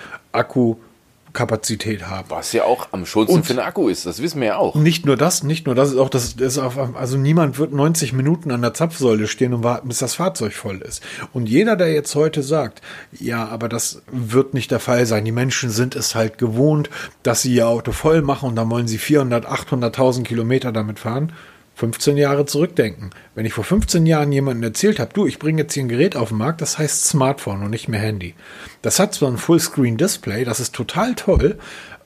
Akkukapazität 1.37 2.09
haben. 2.09 2.31
Was 2.31 2.53
ja 2.53 2.65
auch 2.65 2.89
am 2.93 3.05
schonsten 3.07 3.37
Und- 3.37 3.47
für 3.47 3.53
einen 3.53 3.61
Akku 3.61 3.89
ist, 3.89 4.07
das 4.07 4.23
wissen 4.23 4.41
wir 4.41 4.49
ja 4.49 4.57
auch. 4.57 4.75
Nicht 4.75 5.05
nur 5.07 5.17
das, 5.17 5.43
nicht 5.43 5.67
nur 5.67 5.75
das, 5.75 5.93
ist 5.93 5.99
auch 5.99 6.09
das 6.09 6.33
ist 6.33 6.59
auf, 6.59 6.79
also 6.97 7.17
niemand 7.19 7.59
wird 7.59 7.73
90 7.73 8.13
Minuten 8.13 8.51
an 8.51 8.63
der 8.63 8.73
Zapfsäule 8.75 9.27
stehen 9.27 9.53
und 9.53 9.63
warten, 9.63 9.89
bis 9.89 9.99
das 9.99 10.15
Fahrzeug 10.15 10.55
voll 10.55 10.79
ist. 10.81 11.03
Und 11.33 11.49
jeder, 11.49 11.77
der 11.77 11.93
jetzt 11.93 12.15
heute 12.15 12.43
sagt, 12.43 12.81
ja, 13.13 13.47
aber 13.49 13.69
das 13.69 14.03
wird 14.11 14.55
nicht 14.55 14.71
der 14.71 14.81
Fall 14.81 15.07
sein. 15.07 15.25
Die 15.25 15.33
Menschen 15.33 15.71
sind 15.71 15.95
es 15.95 16.15
halt 16.15 16.39
gewohnt, 16.39 16.89
dass 17.23 17.43
sie 17.43 17.55
ihr 17.55 17.69
Auto 17.69 17.93
voll 17.93 18.23
machen 18.23 18.49
und 18.49 18.57
dann 18.57 18.71
wollen 18.71 18.89
sie 18.89 18.99
400, 18.99 19.47
800.000 19.47 20.25
Kilometer 20.25 20.73
damit 20.73 20.99
fahren. 20.99 21.33
15 21.77 22.17
Jahre 22.17 22.47
zurückdenken. 22.47 23.11
Wenn 23.35 23.45
ich 23.45 23.53
vor 23.53 23.63
15 23.63 24.07
Jahren 24.07 24.33
jemandem 24.33 24.63
erzählt 24.63 24.99
habe, 24.99 25.13
du, 25.13 25.27
ich 25.27 25.39
bringe 25.39 25.63
jetzt 25.63 25.75
hier 25.75 25.85
ein 25.85 25.89
Gerät 25.89 26.17
auf 26.17 26.31
den 26.31 26.39
Markt, 26.39 26.63
das 26.63 26.79
heißt 26.79 27.05
Smartphone 27.05 27.63
und 27.63 27.71
nicht 27.71 27.89
mehr 27.89 28.01
Handy. 28.01 28.35
Das 28.81 28.99
hat 28.99 29.15
zwar 29.15 29.31
ein 29.31 29.37
Fullscreen-Display, 29.37 30.45
das 30.45 30.59
ist 30.59 30.75
total 30.75 31.15
toll, 31.15 31.59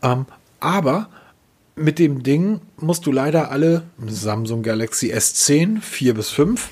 ähm, 0.03 0.27
aber 0.59 1.09
mit 1.77 2.01
dem 2.01 2.25
Ding 2.25 2.61
musst 2.79 3.07
du 3.07 3.13
leider 3.13 3.53
alle 3.53 3.85
Samsung 4.05 4.65
Galaxy 4.65 5.13
S10, 5.15 5.81
4 5.81 6.15
bis 6.15 6.31
5, 6.31 6.69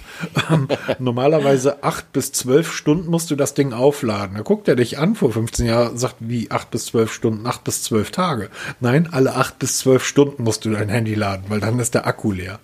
ähm, 0.51 0.67
normalerweise 0.99 1.85
8 1.85 2.13
bis 2.13 2.33
12 2.33 2.73
Stunden 2.73 3.11
musst 3.11 3.31
du 3.31 3.37
das 3.37 3.55
Ding 3.55 3.73
aufladen. 3.73 4.37
Da 4.37 4.43
guckt 4.43 4.67
er 4.67 4.75
dich 4.75 4.99
an 4.99 5.15
vor 5.15 5.33
15 5.33 5.67
Jahren, 5.67 5.97
sagt 5.97 6.17
wie 6.19 6.51
8 6.51 6.73
bis 6.73 6.87
12 6.87 7.13
Stunden, 7.13 7.47
8 7.47 7.63
bis 7.63 7.85
12 7.85 8.11
Tage. 8.11 8.51
Nein, 8.81 9.09
alle 9.13 9.37
8 9.37 9.61
bis 9.61 9.79
12 9.79 10.05
Stunden 10.05 10.43
musst 10.43 10.65
du 10.65 10.71
dein 10.71 10.89
Handy 10.89 11.15
laden, 11.15 11.45
weil 11.49 11.61
dann 11.61 11.79
ist 11.79 11.95
der 11.95 12.05
Akku 12.05 12.33
leer. 12.33 12.59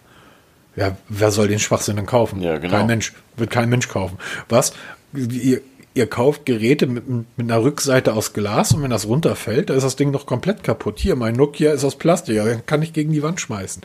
Ja, 0.77 0.97
wer 1.09 1.31
soll 1.31 1.49
den 1.49 1.59
Schwachsinn 1.59 1.97
denn 1.97 2.07
kaufen? 2.07 2.41
Ja, 2.41 2.59
genau. 2.59 2.79
Kein 2.79 2.87
Mensch, 2.87 3.13
wird 3.37 3.51
kein 3.51 3.69
Mensch 3.69 3.89
kaufen. 3.89 4.19
Was? 4.49 4.73
Ihr, 5.13 5.61
ihr 5.95 6.07
kauft 6.09 6.45
Geräte 6.45 6.87
mit, 6.87 7.09
mit 7.09 7.25
einer 7.39 7.63
Rückseite 7.63 8.15
aus 8.15 8.33
Glas 8.33 8.73
und 8.73 8.83
wenn 8.83 8.91
das 8.91 9.07
runterfällt, 9.07 9.71
da 9.71 9.75
ist 9.75 9.85
das 9.85 9.97
Ding 9.97 10.11
noch 10.11 10.27
komplett 10.27 10.65
kaputt. 10.65 10.99
Hier, 10.99 11.17
mein 11.17 11.35
Nokia 11.35 11.73
ist 11.73 11.85
aus 11.85 11.97
Plastik, 11.97 12.37
ja, 12.37 12.55
kann 12.67 12.83
ich 12.83 12.93
gegen 12.93 13.13
die 13.13 13.23
Wand 13.23 13.41
schmeißen. 13.41 13.83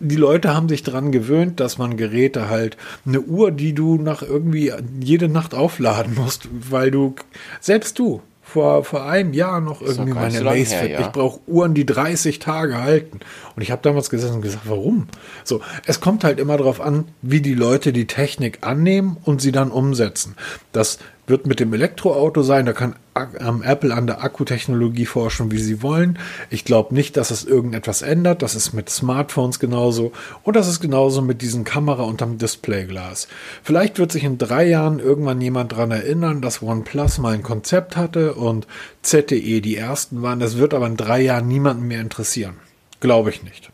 Die 0.00 0.16
Leute 0.16 0.54
haben 0.54 0.68
sich 0.68 0.84
daran 0.84 1.10
gewöhnt, 1.10 1.58
dass 1.58 1.78
man 1.78 1.96
Geräte 1.96 2.48
halt, 2.48 2.76
eine 3.04 3.20
Uhr, 3.20 3.50
die 3.50 3.72
du 3.72 3.96
nach 3.96 4.22
irgendwie 4.22 4.72
jede 5.00 5.28
Nacht 5.28 5.54
aufladen 5.54 6.14
musst, 6.14 6.48
weil 6.52 6.90
du, 6.90 7.16
selbst 7.60 7.98
du, 7.98 8.22
vor, 8.48 8.82
vor 8.82 9.04
einem 9.04 9.34
Jahr 9.34 9.60
noch 9.60 9.82
irgendwie 9.82 10.14
meine 10.14 10.40
her, 10.40 10.88
ja. 10.88 11.00
ich 11.00 11.08
brauche 11.08 11.40
Uhren, 11.46 11.74
die 11.74 11.84
30 11.84 12.38
Tage 12.38 12.80
halten. 12.80 13.20
Und 13.54 13.62
ich 13.62 13.70
habe 13.70 13.82
damals 13.82 14.08
gesessen 14.08 14.36
und 14.36 14.42
gesagt, 14.42 14.64
warum? 14.64 15.08
So, 15.44 15.60
es 15.84 16.00
kommt 16.00 16.24
halt 16.24 16.40
immer 16.40 16.56
darauf 16.56 16.80
an, 16.80 17.04
wie 17.20 17.42
die 17.42 17.54
Leute 17.54 17.92
die 17.92 18.06
Technik 18.06 18.60
annehmen 18.62 19.18
und 19.22 19.42
sie 19.42 19.52
dann 19.52 19.70
umsetzen. 19.70 20.34
Das 20.72 20.98
wird 21.28 21.46
mit 21.46 21.60
dem 21.60 21.72
Elektroauto 21.72 22.42
sein, 22.42 22.66
da 22.66 22.72
kann 22.72 22.94
Apple 23.14 23.94
an 23.94 24.06
der 24.06 24.22
Akkutechnologie 24.22 25.06
forschen, 25.06 25.50
wie 25.50 25.58
sie 25.58 25.82
wollen. 25.82 26.18
Ich 26.50 26.64
glaube 26.64 26.94
nicht, 26.94 27.16
dass 27.16 27.30
es 27.30 27.44
irgendetwas 27.44 28.02
ändert. 28.02 28.42
Das 28.42 28.54
ist 28.54 28.72
mit 28.72 28.88
Smartphones 28.88 29.58
genauso. 29.58 30.12
Und 30.42 30.56
das 30.56 30.68
ist 30.68 30.80
genauso 30.80 31.20
mit 31.20 31.42
diesen 31.42 31.64
Kamera 31.64 32.04
unterm 32.04 32.38
Displayglas. 32.38 33.28
Vielleicht 33.62 33.98
wird 33.98 34.12
sich 34.12 34.24
in 34.24 34.38
drei 34.38 34.66
Jahren 34.66 35.00
irgendwann 35.00 35.40
jemand 35.40 35.72
dran 35.72 35.90
erinnern, 35.90 36.40
dass 36.40 36.62
OnePlus 36.62 37.18
mal 37.18 37.34
ein 37.34 37.42
Konzept 37.42 37.96
hatte 37.96 38.34
und 38.34 38.66
ZTE 39.02 39.60
die 39.60 39.76
ersten 39.76 40.22
waren. 40.22 40.40
Das 40.40 40.56
wird 40.56 40.74
aber 40.74 40.86
in 40.86 40.96
drei 40.96 41.20
Jahren 41.20 41.48
niemanden 41.48 41.88
mehr 41.88 42.00
interessieren. 42.00 42.56
Glaube 43.00 43.30
ich 43.30 43.42
nicht. 43.42 43.70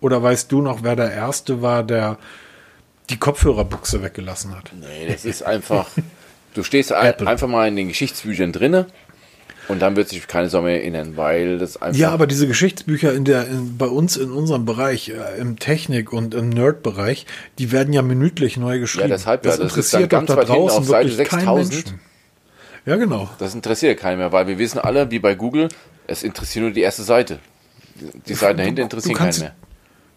Oder 0.00 0.22
weißt 0.22 0.50
du 0.50 0.62
noch, 0.62 0.82
wer 0.82 0.96
der 0.96 1.12
Erste 1.12 1.60
war, 1.60 1.82
der 1.82 2.18
die 3.10 3.18
Kopfhörerbuchse 3.18 4.02
weggelassen 4.02 4.56
hat? 4.56 4.72
Nee, 4.78 5.08
das 5.08 5.24
ist 5.24 5.42
einfach. 5.42 5.88
Du 6.54 6.62
stehst 6.62 6.90
Apple. 6.90 7.26
einfach 7.26 7.48
mal 7.48 7.68
in 7.68 7.76
den 7.76 7.88
Geschichtsbüchern 7.88 8.52
drinne 8.52 8.86
Und 9.68 9.80
dann 9.80 9.94
wird 9.94 10.08
sich 10.08 10.26
keine 10.26 10.48
Sau 10.48 10.62
mehr 10.62 10.80
erinnern, 10.80 11.16
weil 11.16 11.58
das 11.58 11.80
einfach. 11.80 11.98
Ja, 11.98 12.10
aber 12.10 12.26
diese 12.26 12.48
Geschichtsbücher 12.48 13.14
in 13.14 13.24
der, 13.24 13.46
in, 13.46 13.78
bei 13.78 13.86
uns 13.86 14.16
in 14.16 14.32
unserem 14.32 14.64
Bereich, 14.64 15.10
äh, 15.10 15.40
im 15.40 15.58
Technik- 15.60 16.12
und 16.12 16.34
im 16.34 16.48
Nerd-Bereich, 16.48 17.24
die 17.58 17.70
werden 17.70 17.92
ja 17.92 18.02
minütlich 18.02 18.56
neu 18.56 18.80
geschrieben. 18.80 19.10
Ja, 19.10 19.16
deshalb 19.16 19.44
ja. 19.44 19.50
das 19.52 19.60
Das 19.60 19.76
ist 19.76 19.92
dann 19.92 20.02
interessiert 20.02 20.12
doch 20.12 20.18
ganz 20.18 20.28
da 20.28 20.36
weit 20.36 20.46
hinten 20.48 20.60
draußen 20.62 20.78
auf 20.78 20.86
Seite 20.88 21.08
wirklich 21.10 21.28
keinen 21.28 21.40
6000. 21.40 21.84
Menschen. 21.84 22.00
Ja, 22.86 22.96
genau. 22.96 23.30
Das 23.38 23.54
interessiert 23.54 24.00
keinen 24.00 24.18
mehr, 24.18 24.32
weil 24.32 24.46
wir 24.48 24.58
wissen 24.58 24.78
alle, 24.78 25.10
wie 25.10 25.18
bei 25.18 25.34
Google, 25.34 25.68
es 26.06 26.22
interessiert 26.24 26.64
nur 26.64 26.72
die 26.72 26.80
erste 26.80 27.02
Seite. 27.02 27.38
Die 28.26 28.34
Seiten 28.34 28.58
dahinter 28.58 28.82
interessieren 28.82 29.16
keinen 29.16 29.38
mehr. 29.38 29.54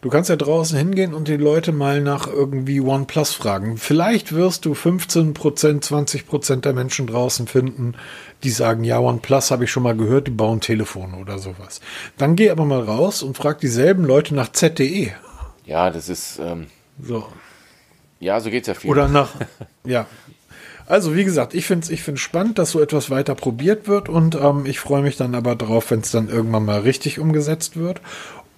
Du 0.04 0.10
kannst 0.10 0.30
ja 0.30 0.36
draußen 0.36 0.78
hingehen 0.78 1.14
und 1.14 1.30
die 1.30 1.38
Leute 1.38 1.72
mal 1.72 2.02
nach 2.02 2.28
irgendwie 2.28 2.82
OnePlus 2.82 3.32
fragen. 3.32 3.78
Vielleicht 3.78 4.34
wirst 4.34 4.66
du 4.66 4.74
15%, 4.74 5.34
20% 5.34 6.58
der 6.58 6.74
Menschen 6.74 7.08
draußen 7.08 7.48
finden, 7.48 7.96
die 8.44 8.50
sagen, 8.50 8.84
ja, 8.84 9.00
OnePlus 9.00 9.50
habe 9.50 9.64
ich 9.64 9.72
schon 9.72 9.84
mal 9.84 9.96
gehört, 9.96 10.28
die 10.28 10.32
bauen 10.32 10.60
Telefone 10.60 11.16
oder 11.16 11.40
sowas. 11.40 11.80
Dann 12.18 12.36
geh 12.36 12.50
aber 12.50 12.66
mal 12.66 12.82
raus 12.82 13.24
und 13.24 13.38
frag 13.38 13.62
dieselben 13.62 14.04
Leute 14.04 14.36
nach 14.36 14.52
ZTE. 14.52 15.14
Ja, 15.66 15.90
das 15.90 16.10
ist, 16.10 16.38
ähm, 16.38 16.68
So. 17.02 17.26
ja, 18.20 18.42
so 18.42 18.50
geht's 18.50 18.68
ja 18.68 18.74
viel. 18.74 18.92
Oder 18.92 19.08
nach, 19.08 19.30
ja. 19.86 20.06
Also 20.86 21.16
wie 21.16 21.24
gesagt, 21.24 21.54
ich 21.54 21.66
finde 21.66 21.86
es 21.86 21.90
ich 21.90 22.04
find's 22.04 22.20
spannend, 22.20 22.60
dass 22.60 22.72
so 22.72 22.82
etwas 22.82 23.10
weiter 23.10 23.36
probiert 23.36 23.88
wird 23.88 24.10
und 24.10 24.36
ähm, 24.36 24.66
ich 24.66 24.82
freue 24.82 25.02
mich 25.02 25.16
dann 25.16 25.34
aber 25.34 25.56
drauf, 25.56 25.92
wenn 25.92 26.02
es 26.02 26.12
dann 26.12 26.28
irgendwann 26.28 26.66
mal 26.66 26.82
richtig 26.82 27.20
umgesetzt 27.20 27.78
wird. 27.78 28.02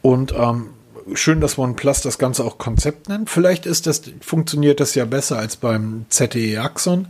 Und 0.01 0.33
ähm, 0.35 0.71
schön, 1.13 1.41
dass 1.41 1.57
OnePlus 1.57 2.01
das 2.01 2.17
Ganze 2.17 2.43
auch 2.43 2.57
Konzept 2.57 3.09
nennt. 3.09 3.29
Vielleicht 3.29 3.65
ist 3.65 3.87
das, 3.87 4.01
funktioniert 4.21 4.79
das 4.79 4.95
ja 4.95 5.05
besser 5.05 5.37
als 5.37 5.55
beim 5.57 6.05
ZTE 6.09 6.57
Axon. 6.61 7.07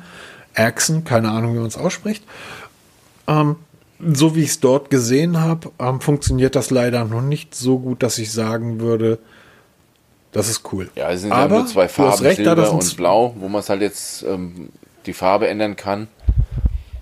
Axon, 0.53 1.03
keine 1.03 1.31
Ahnung, 1.31 1.53
wie 1.55 1.59
man 1.59 1.67
es 1.67 1.77
ausspricht. 1.77 2.23
Ähm, 3.27 3.57
so 3.99 4.35
wie 4.35 4.41
ich 4.43 4.49
es 4.49 4.59
dort 4.59 4.89
gesehen 4.89 5.39
habe, 5.41 5.71
ähm, 5.79 6.01
funktioniert 6.01 6.55
das 6.55 6.69
leider 6.69 7.05
noch 7.05 7.21
nicht 7.21 7.55
so 7.55 7.79
gut, 7.79 8.03
dass 8.03 8.17
ich 8.17 8.31
sagen 8.31 8.79
würde, 8.79 9.19
das 10.31 10.49
ist 10.49 10.63
cool. 10.73 10.89
ja, 10.95 11.09
es 11.11 11.21
sind 11.21 11.31
Aber 11.31 11.53
ja 11.55 11.59
nur 11.61 11.67
zwei 11.67 11.87
Farben, 11.87 12.21
recht, 12.23 12.39
da 12.39 12.43
Silber 12.43 12.55
das 12.61 12.69
ein- 12.71 12.75
und 12.79 12.97
Blau, 12.97 13.33
wo 13.39 13.47
man 13.47 13.61
es 13.61 13.69
halt 13.69 13.81
jetzt 13.81 14.23
ähm, 14.23 14.69
die 15.05 15.13
Farbe 15.13 15.47
ändern 15.47 15.77
kann. 15.77 16.07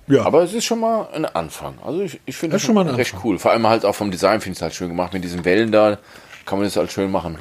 Ja. 0.07 0.23
Aber 0.25 0.43
es 0.43 0.53
ist 0.53 0.65
schon 0.65 0.81
mal 0.81 1.07
ein 1.13 1.25
Anfang. 1.25 1.75
Also 1.83 2.01
ich, 2.01 2.19
ich 2.25 2.35
finde 2.35 2.55
Das 2.55 2.61
schon 2.61 2.75
mal 2.75 2.87
recht 2.87 3.13
Anfang. 3.13 3.29
cool. 3.31 3.39
Vor 3.39 3.51
allem 3.51 3.65
halt 3.67 3.85
auch 3.85 3.95
vom 3.95 4.11
Design 4.11 4.39
finde 4.41 4.51
ich 4.53 4.57
es 4.59 4.61
halt 4.61 4.75
schön 4.75 4.89
gemacht. 4.89 5.13
Mit 5.13 5.23
diesen 5.23 5.45
Wellen 5.45 5.71
da 5.71 5.97
kann 6.45 6.59
man 6.59 6.67
das 6.67 6.75
halt 6.75 6.91
schön 6.91 7.11
machen. 7.11 7.37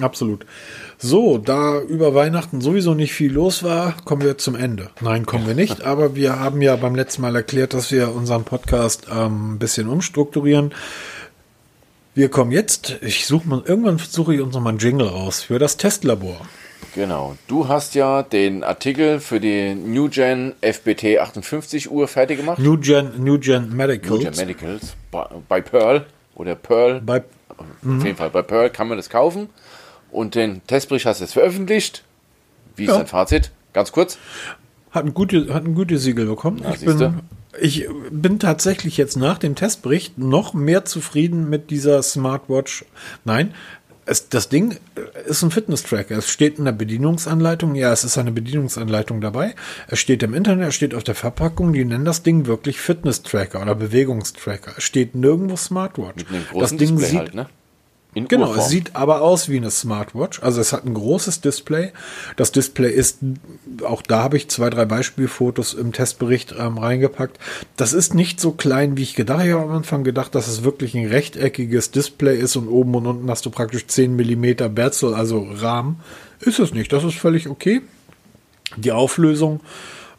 Absolut. 0.00 0.46
So, 0.96 1.38
da 1.38 1.80
über 1.80 2.14
Weihnachten 2.14 2.60
sowieso 2.60 2.94
nicht 2.94 3.12
viel 3.12 3.32
los 3.32 3.62
war, 3.62 3.96
kommen 4.04 4.22
wir 4.22 4.38
zum 4.38 4.56
Ende. 4.56 4.90
Nein, 5.00 5.26
kommen 5.26 5.46
wir 5.46 5.54
nicht, 5.54 5.82
aber 5.84 6.16
wir 6.16 6.40
haben 6.40 6.62
ja 6.62 6.74
beim 6.76 6.94
letzten 6.94 7.22
Mal 7.22 7.36
erklärt, 7.36 7.74
dass 7.74 7.92
wir 7.92 8.14
unseren 8.14 8.44
Podcast 8.44 9.06
ähm, 9.14 9.54
ein 9.54 9.58
bisschen 9.58 9.88
umstrukturieren. 9.88 10.72
Wir 12.14 12.30
kommen 12.30 12.50
jetzt, 12.50 12.96
ich 13.02 13.26
suche 13.26 13.46
mal, 13.46 13.62
irgendwann 13.64 13.98
suche 13.98 14.34
ich 14.34 14.40
uns 14.40 14.54
nochmal 14.54 14.72
einen 14.72 14.80
Jingle 14.80 15.06
raus 15.06 15.42
für 15.42 15.58
das 15.58 15.76
Testlabor. 15.76 16.40
Genau. 16.94 17.36
Du 17.46 17.68
hast 17.68 17.94
ja 17.94 18.22
den 18.22 18.64
Artikel 18.64 19.20
für 19.20 19.38
die 19.38 19.74
New 19.74 20.08
Gen 20.08 20.54
FBT 20.62 21.18
58 21.18 21.90
Uhr 21.90 22.08
fertig 22.08 22.38
gemacht. 22.38 22.58
New 22.58 22.78
Gen, 22.78 23.22
New 23.22 23.38
Gen 23.38 23.68
New 23.68 23.76
Medicals. 23.76 24.22
Gen 24.22 24.34
Medicals 24.34 24.96
bei, 25.12 25.26
bei 25.48 25.60
Pearl 25.60 26.06
oder 26.34 26.54
Pearl. 26.56 27.00
Bei, 27.02 27.22
Auf 27.58 28.04
jeden 28.04 28.16
Fall 28.16 28.30
bei 28.30 28.42
Pearl 28.42 28.70
kann 28.70 28.88
man 28.88 28.96
das 28.96 29.10
kaufen. 29.10 29.48
Und 30.10 30.34
den 30.34 30.66
Testbericht 30.66 31.06
hast 31.06 31.20
du 31.20 31.24
jetzt 31.24 31.32
veröffentlicht. 31.34 32.04
Wie 32.76 32.84
ist 32.84 32.90
Ja. 32.90 32.98
dein 32.98 33.06
Fazit? 33.06 33.50
Ganz 33.72 33.92
kurz. 33.92 34.18
Hat 34.90 35.04
ein, 35.04 35.12
gute, 35.12 35.52
hat 35.52 35.64
ein 35.64 35.74
gutes 35.74 36.02
Siegel 36.02 36.26
bekommen. 36.26 36.60
Ja, 36.62 36.72
ich, 36.72 36.84
bin, 36.84 37.20
ich 37.60 37.86
bin 38.10 38.38
tatsächlich 38.38 38.96
jetzt 38.96 39.16
nach 39.16 39.36
dem 39.38 39.54
Testbericht 39.54 40.16
noch 40.16 40.54
mehr 40.54 40.86
zufrieden 40.86 41.50
mit 41.50 41.70
dieser 41.70 42.02
Smartwatch. 42.02 42.86
Nein, 43.24 43.52
es, 44.08 44.28
das 44.28 44.48
Ding 44.48 44.76
ist 45.26 45.42
ein 45.42 45.50
Fitness-Tracker. 45.50 46.16
Es 46.16 46.28
steht 46.28 46.58
in 46.58 46.64
der 46.64 46.72
Bedienungsanleitung. 46.72 47.74
Ja, 47.74 47.92
es 47.92 48.04
ist 48.04 48.16
eine 48.18 48.32
Bedienungsanleitung 48.32 49.20
dabei. 49.20 49.54
Es 49.86 49.98
steht 49.98 50.22
im 50.22 50.34
Internet, 50.34 50.68
es 50.68 50.74
steht 50.74 50.94
auf 50.94 51.04
der 51.04 51.14
Verpackung. 51.14 51.72
Die 51.72 51.84
nennen 51.84 52.04
das 52.04 52.22
Ding 52.22 52.46
wirklich 52.46 52.80
Fitness-Tracker 52.80 53.60
oder 53.60 53.74
Bewegungstracker. 53.74 54.72
Es 54.78 54.84
steht 54.84 55.14
nirgendwo 55.14 55.56
Smartwatch. 55.56 56.24
Das 56.54 56.70
Ding 56.70 56.96
Display 56.96 57.04
sieht 57.04 57.18
halt, 57.18 57.34
ne? 57.34 57.46
In 58.14 58.26
Genau, 58.26 58.48
Urform. 58.48 58.58
es 58.64 58.68
sieht 58.70 58.96
aber 58.96 59.20
aus 59.20 59.48
wie 59.48 59.58
eine 59.58 59.70
Smartwatch. 59.70 60.42
Also 60.42 60.60
es 60.60 60.72
hat 60.72 60.84
ein 60.86 60.94
großes 60.94 61.40
Display. 61.42 61.92
Das 62.36 62.52
Display 62.52 62.90
ist, 62.90 63.18
auch 63.84 64.00
da 64.02 64.22
habe 64.22 64.36
ich 64.38 64.48
zwei, 64.48 64.70
drei 64.70 64.86
Beispielfotos 64.86 65.74
im 65.74 65.92
Testbericht 65.92 66.54
ähm, 66.58 66.78
reingepackt. 66.78 67.38
Das 67.76 67.92
ist 67.92 68.14
nicht 68.14 68.40
so 68.40 68.52
klein, 68.52 68.96
wie 68.96 69.02
ich 69.02 69.14
gedacht 69.14 69.40
habe. 69.40 69.48
Ich 69.48 69.54
habe 69.54 69.64
am 69.70 69.76
Anfang 69.76 70.04
gedacht, 70.04 70.34
dass 70.34 70.48
es 70.48 70.64
wirklich 70.64 70.94
ein 70.94 71.06
rechteckiges 71.06 71.90
Display 71.90 72.38
ist 72.38 72.56
und 72.56 72.68
oben 72.68 72.94
und 72.94 73.06
unten 73.06 73.30
hast 73.30 73.44
du 73.44 73.50
praktisch 73.50 73.86
10 73.86 74.16
Millimeter 74.16 74.68
Bezel, 74.70 75.14
also 75.14 75.46
Rahmen. 75.50 76.00
Ist 76.40 76.58
es 76.60 76.72
nicht. 76.72 76.92
Das 76.92 77.04
ist 77.04 77.16
völlig 77.16 77.48
okay. 77.48 77.82
Die 78.76 78.92
Auflösung 78.92 79.60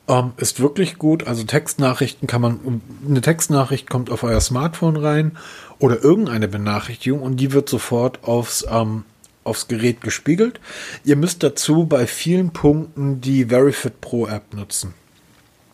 ähm, 0.10 0.34
ist 0.38 0.60
wirklich 0.60 0.98
gut. 0.98 1.28
Also 1.28 1.44
Textnachrichten 1.44 2.28
kann 2.28 2.42
man, 2.42 2.82
eine 3.08 3.22
Textnachricht 3.22 3.90
kommt 3.90 4.10
auf 4.10 4.24
euer 4.24 4.42
Smartphone 4.42 4.98
rein 4.98 5.38
oder 5.78 6.04
irgendeine 6.04 6.48
Benachrichtigung 6.48 7.22
und 7.22 7.38
die 7.38 7.54
wird 7.54 7.70
sofort 7.70 8.24
aufs, 8.24 8.66
ähm, 8.70 9.06
aufs 9.44 9.68
Gerät 9.68 10.02
gespiegelt. 10.02 10.60
Ihr 11.06 11.16
müsst 11.16 11.44
dazu 11.44 11.86
bei 11.86 12.08
vielen 12.08 12.52
Punkten 12.52 13.22
die 13.22 13.46
Verifit 13.46 14.02
Pro 14.02 14.28
App 14.28 14.54
nutzen. 14.54 14.94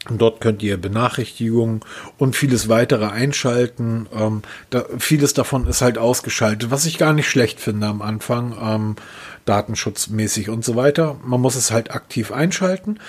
Und 0.07 0.21
dort 0.21 0.39
könnt 0.39 0.61
ihr 0.61 0.77
Benachrichtigungen 0.77 1.81
und 2.19 2.35
vieles 2.35 2.69
weitere 2.69 3.07
einschalten. 3.07 4.07
Ähm, 4.13 4.43
da, 4.69 4.85
vieles 4.99 5.33
davon 5.33 5.65
ist 5.65 5.81
halt 5.81 5.97
ausgeschaltet, 5.97 6.69
was 6.69 6.85
ich 6.85 6.99
gar 6.99 7.13
nicht 7.13 7.27
schlecht 7.27 7.59
finde 7.59 7.87
am 7.87 8.03
Anfang, 8.03 8.55
ähm, 8.61 8.95
datenschutzmäßig 9.45 10.49
und 10.49 10.63
so 10.63 10.75
weiter. 10.75 11.17
Man 11.23 11.41
muss 11.41 11.55
es 11.55 11.71
halt 11.71 11.89
aktiv 11.89 12.31
einschalten. 12.31 12.99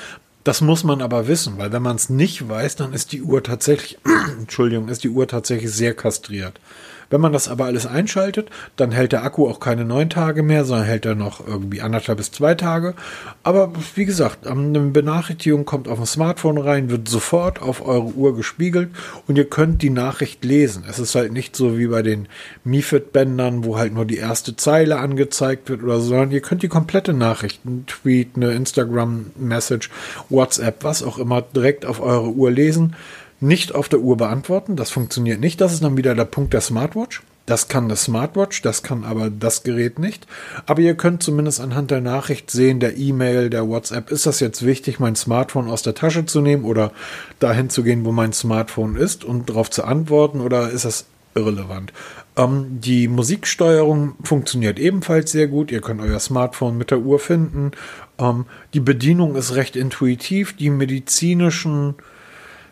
Das 0.47 0.61
muss 0.61 0.85
man 0.85 1.03
aber 1.03 1.27
wissen, 1.27 1.59
weil 1.59 1.73
wenn 1.73 1.83
man 1.83 1.97
es 1.97 2.09
nicht 2.09 2.49
weiß, 2.49 2.77
dann 2.77 2.93
ist 2.93 3.11
die 3.11 3.21
Uhr 3.21 3.43
tatsächlich, 3.43 3.99
Entschuldigung, 4.39 4.87
ist 4.87 5.03
die 5.03 5.09
Uhr 5.09 5.27
tatsächlich 5.27 5.73
sehr 5.73 5.93
kastriert. 5.93 6.61
Wenn 7.11 7.21
man 7.21 7.33
das 7.33 7.49
aber 7.49 7.67
alles 7.67 7.87
einschaltet, 7.87 8.51
dann 8.77 8.91
hält 8.91 9.13
der 9.13 9.25
Akku 9.25 9.49
auch 9.49 9.61
keine 9.61 9.85
neun 9.85 10.11
Tage 10.11 10.43
mehr, 10.43 10.65
sondern 10.65 10.87
hält 10.87 11.07
er 11.07 11.15
noch 11.15 11.47
irgendwie 11.47 11.81
anderthalb 11.81 12.19
bis 12.19 12.33
zwei 12.33 12.55
Tage. 12.55 12.95
Aber 13.43 13.73
wie 13.95 14.05
gesagt, 14.05 14.47
eine 14.47 14.81
Benachrichtigung 14.81 15.65
kommt 15.65 15.89
auf 15.89 15.99
dem 15.99 16.07
Smartphone 16.07 16.59
rein, 16.59 16.91
wird 16.91 17.09
sofort 17.09 17.63
auf 17.63 17.87
eure 17.87 18.07
Uhr 18.07 18.37
gespiegelt 18.37 18.91
und 19.27 19.37
ihr 19.37 19.49
könnt 19.49 19.83
die 19.83 19.91
Nachricht 19.91 20.45
lesen. 20.45 20.85
Es 20.89 20.99
ist 20.99 21.15
halt 21.15 21.33
nicht 21.33 21.55
so 21.55 21.79
wie 21.79 21.87
bei 21.87 22.03
den 22.03 22.29
MiFID-Bändern, 22.65 23.65
wo 23.65 23.79
halt 23.79 23.95
nur 23.95 24.05
die 24.05 24.17
erste 24.17 24.57
Zeile 24.57 24.99
angezeigt 24.99 25.69
wird 25.69 25.83
oder 25.83 26.01
so, 26.01 26.09
sondern 26.09 26.33
ihr 26.33 26.41
könnt 26.41 26.63
die 26.63 26.69
komplette 26.69 27.13
Nachricht, 27.13 27.65
ein 27.65 27.85
Tweet, 27.87 28.31
eine 28.37 28.53
Instagram-Message, 28.53 29.91
WhatsApp, 30.29 30.83
was 30.83 31.03
auch 31.03 31.19
immer, 31.19 31.43
direkt 31.43 31.87
auf 31.87 32.01
eure 32.01 32.31
Uhr 32.31 32.51
lesen 32.51 32.95
nicht 33.41 33.75
auf 33.75 33.89
der 33.89 34.01
Uhr 34.01 34.17
beantworten. 34.17 34.77
Das 34.77 34.91
funktioniert 34.91 35.41
nicht. 35.41 35.61
Das 35.61 35.73
ist 35.73 35.83
dann 35.83 35.97
wieder 35.97 36.15
der 36.15 36.25
Punkt 36.25 36.53
der 36.53 36.61
Smartwatch. 36.61 37.23
Das 37.47 37.69
kann 37.69 37.85
eine 37.85 37.95
Smartwatch, 37.95 38.61
das 38.63 38.83
kann 38.83 39.05
aber 39.05 39.31
das 39.31 39.63
Gerät 39.63 40.01
nicht. 40.01 40.27
Aber 40.67 40.81
ihr 40.81 40.97
könnt 40.97 41.23
zumindest 41.23 41.61
anhand 41.61 41.93
der 41.93 42.01
Nachricht 42.01 42.51
sehen, 42.51 42.81
der 42.81 42.97
E-Mail, 42.97 43.51
der 43.51 43.69
WhatsApp, 43.69 44.11
ist 44.11 44.27
das 44.27 44.41
jetzt 44.41 44.67
wichtig, 44.67 44.99
mein 44.99 45.15
Smartphone 45.15 45.71
aus 45.71 45.83
der 45.83 45.95
Tasche 45.95 46.27
zu 46.27 46.41
nehmen 46.41 46.65
oder 46.65 46.91
dahin 47.39 47.71
zu 47.71 47.85
gehen, 47.85 48.05
wo 48.05 48.11
mein 48.11 48.33
Smartphone 48.33 48.97
ist 48.97 49.25
und 49.25 49.49
darauf 49.49 49.71
zu 49.71 49.85
antworten 49.85 50.41
oder 50.41 50.71
ist 50.71 50.85
das 50.85 51.07
irrelevant? 51.37 51.93
Ähm, 52.37 52.81
die 52.81 53.07
Musiksteuerung 53.07 54.17
funktioniert 54.25 54.81
ebenfalls 54.81 55.31
sehr 55.31 55.47
gut. 55.47 55.71
Ihr 55.71 55.83
könnt 55.83 56.01
euer 56.01 56.19
Smartphone 56.19 56.77
mit 56.77 56.91
der 56.91 56.99
Uhr 56.99 57.21
finden. 57.21 57.71
Ähm, 58.19 58.47
die 58.75 58.81
Bedienung 58.81 59.37
ist 59.37 59.55
recht 59.55 59.77
intuitiv. 59.77 60.57
Die 60.57 60.71
medizinischen 60.71 61.95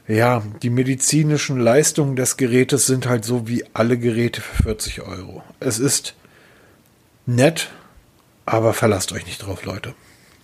ja, 0.07 0.43
die 0.62 0.71
medizinischen 0.71 1.59
Leistungen 1.59 2.17
des 2.17 2.37
Gerätes 2.37 2.87
sind 2.87 3.07
halt 3.09 3.25
so 3.25 3.49
wie 3.49 3.64
alle 3.73 3.99
Geräte 3.99 4.40
für 4.40 4.64
40 4.64 5.03
Euro. 5.03 5.43
Es 5.61 5.79
ist 5.79 6.14
nett, 7.27 7.71
aber 8.45 8.75
verlasst 8.75 9.12
euch 9.12 9.27
nicht 9.27 9.38
drauf, 9.38 9.64
Leute. 9.64 9.95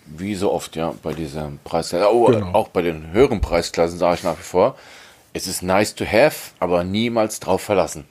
Wie 0.07 0.35
so 0.35 0.51
oft, 0.51 0.77
ja, 0.77 0.95
bei 1.03 1.13
dieser 1.13 1.53
Preisklasse. 1.65 2.13
Oh, 2.13 2.27
Genau. 2.27 2.53
Auch 2.53 2.69
bei 2.69 2.83
den 2.83 3.13
höheren 3.13 3.41
Preisklassen 3.41 3.99
sage 3.99 4.17
ich 4.17 4.23
nach 4.25 4.39
wie 4.39 4.43
vor, 4.43 4.77
es 5.33 5.47
ist 5.47 5.63
nice 5.63 5.95
to 5.95 6.05
have, 6.05 6.53
aber 6.59 6.83
niemals 6.83 7.39
drauf 7.39 7.63
verlassen. 7.63 8.05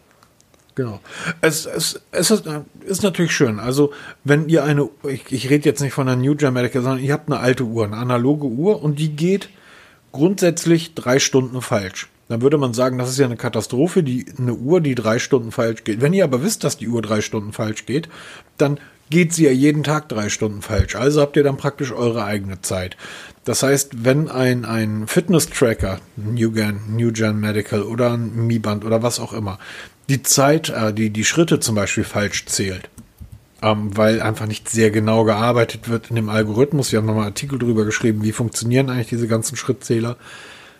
Genau. 0.75 1.01
Es, 1.41 1.65
es, 1.65 1.99
es 2.11 2.31
ist, 2.31 2.45
ist 2.85 3.03
natürlich 3.03 3.33
schön. 3.33 3.59
Also, 3.59 3.91
wenn 4.23 4.47
ihr 4.47 4.63
eine, 4.63 4.87
ich, 5.03 5.29
ich 5.29 5.49
rede 5.49 5.67
jetzt 5.67 5.81
nicht 5.81 5.93
von 5.93 6.07
einer 6.07 6.21
New 6.21 6.35
Jamaica, 6.35 6.81
sondern 6.81 7.03
ihr 7.03 7.11
habt 7.11 7.29
eine 7.29 7.41
alte 7.41 7.63
Uhr, 7.63 7.83
eine 7.83 7.97
analoge 7.97 8.45
Uhr 8.45 8.81
und 8.81 8.97
die 8.97 9.13
geht 9.13 9.49
grundsätzlich 10.11 10.95
drei 10.95 11.19
Stunden 11.19 11.61
falsch. 11.61 12.09
Dann 12.29 12.41
würde 12.43 12.57
man 12.57 12.73
sagen, 12.73 12.99
das 12.99 13.09
ist 13.09 13.17
ja 13.17 13.25
eine 13.25 13.37
Katastrophe, 13.37 14.03
die, 14.03 14.25
eine 14.37 14.53
Uhr, 14.53 14.81
die 14.81 14.95
drei 14.95 15.17
Stunden 15.17 15.51
falsch 15.51 15.83
geht. 15.83 15.99
Wenn 16.01 16.13
ihr 16.13 16.23
aber 16.23 16.43
wisst, 16.43 16.63
dass 16.63 16.77
die 16.77 16.87
Uhr 16.87 17.01
drei 17.01 17.21
Stunden 17.21 17.53
falsch 17.53 17.87
geht, 17.87 18.07
dann 18.57 18.79
geht 19.09 19.33
sie 19.33 19.45
ja 19.45 19.51
jeden 19.51 19.83
Tag 19.83 20.09
drei 20.09 20.29
Stunden 20.29 20.61
falsch. 20.61 20.95
Also 20.95 21.21
habt 21.21 21.35
ihr 21.35 21.43
dann 21.43 21.57
praktisch 21.57 21.91
eure 21.91 22.23
eigene 22.23 22.61
Zeit. 22.61 22.97
Das 23.45 23.63
heißt, 23.63 24.05
wenn 24.05 24.29
ein, 24.29 24.65
ein 24.65 25.07
Fitness-Tracker, 25.07 25.99
New 26.17 26.51
Gen, 26.51 26.81
New 26.89 27.11
Gen 27.11 27.39
Medical 27.39 27.81
oder 27.81 28.13
ein 28.13 28.45
Mi 28.45 28.59
Band 28.59 28.85
oder 28.85 29.01
was 29.01 29.19
auch 29.19 29.33
immer, 29.33 29.57
die 30.07 30.21
Zeit, 30.21 30.69
äh, 30.69 30.93
die, 30.93 31.09
die 31.09 31.25
Schritte 31.25 31.59
zum 31.59 31.73
Beispiel 31.73 32.03
falsch 32.03 32.45
zählt, 32.45 32.89
ähm, 33.61 33.95
weil 33.97 34.21
einfach 34.21 34.45
nicht 34.45 34.69
sehr 34.69 34.91
genau 34.91 35.23
gearbeitet 35.23 35.89
wird 35.89 36.09
in 36.09 36.15
dem 36.15 36.29
Algorithmus. 36.29 36.91
Wir 36.91 36.99
haben 36.99 37.05
nochmal 37.05 37.25
Artikel 37.25 37.59
darüber 37.59 37.85
geschrieben, 37.85 38.23
wie 38.23 38.31
funktionieren 38.31 38.89
eigentlich 38.89 39.09
diese 39.09 39.27
ganzen 39.27 39.55
Schrittzähler. 39.55 40.17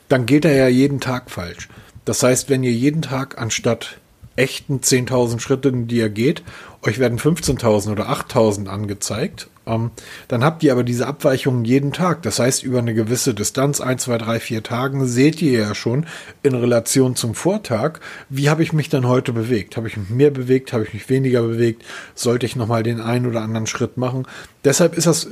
Dann 0.08 0.26
geht 0.26 0.46
er 0.46 0.56
ja 0.56 0.68
jeden 0.68 1.00
Tag 1.00 1.30
falsch. 1.30 1.70
Das 2.06 2.24
heißt, 2.24 2.50
wenn 2.50 2.64
ihr 2.64 2.72
jeden 2.72 3.02
Tag 3.02 3.38
anstatt 3.40 4.00
echten 4.36 4.80
10.000 4.80 5.40
Schritten, 5.40 5.88
die 5.88 6.00
er 6.00 6.10
geht, 6.10 6.44
euch 6.82 6.98
werden 6.98 7.20
15.000 7.20 7.92
oder 7.92 8.10
8.000 8.10 8.68
angezeigt. 8.68 9.50
Ähm, 9.70 9.92
dann 10.28 10.44
habt 10.44 10.64
ihr 10.64 10.72
aber 10.72 10.84
diese 10.84 11.08
Abweichungen 11.08 11.64
jeden 11.64 11.94
Tag. 11.94 12.24
Das 12.24 12.40
heißt, 12.40 12.64
über 12.64 12.80
eine 12.80 12.94
gewisse 12.94 13.34
Distanz, 13.34 13.80
1, 13.80 14.04
2, 14.04 14.18
3, 14.18 14.40
4 14.40 14.64
Tagen, 14.64 15.06
seht 15.06 15.42
ihr 15.42 15.60
ja 15.60 15.76
schon 15.76 16.06
in 16.44 16.56
Relation 16.56 17.16
zum 17.16 17.36
Vortag, 17.36 18.00
wie 18.30 18.50
habe 18.50 18.64
ich 18.64 18.74
mich 18.74 18.90
dann 18.90 19.08
heute 19.08 19.32
bewegt? 19.32 19.78
Habe 19.78 19.88
ich 19.88 19.98
mich 19.98 20.10
mehr 20.10 20.32
bewegt? 20.32 20.74
Habe 20.74 20.84
ich 20.84 20.94
mich 20.94 21.10
weniger 21.10 21.44
bewegt? 21.44 21.86
Sollte 22.16 22.46
ich 22.46 22.56
nochmal 22.56 22.84
den 22.84 23.00
einen 23.00 23.28
oder 23.28 23.42
anderen 23.42 23.68
Schritt 23.68 23.98
machen? 23.98 24.28
Deshalb 24.64 24.98
ist 24.98 25.08
das, 25.08 25.30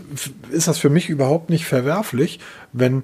ist 0.51 0.67
das 0.67 0.77
für 0.77 0.89
mich 0.89 1.09
überhaupt 1.09 1.49
nicht 1.49 1.65
verwerflich, 1.65 2.39
wenn 2.71 3.03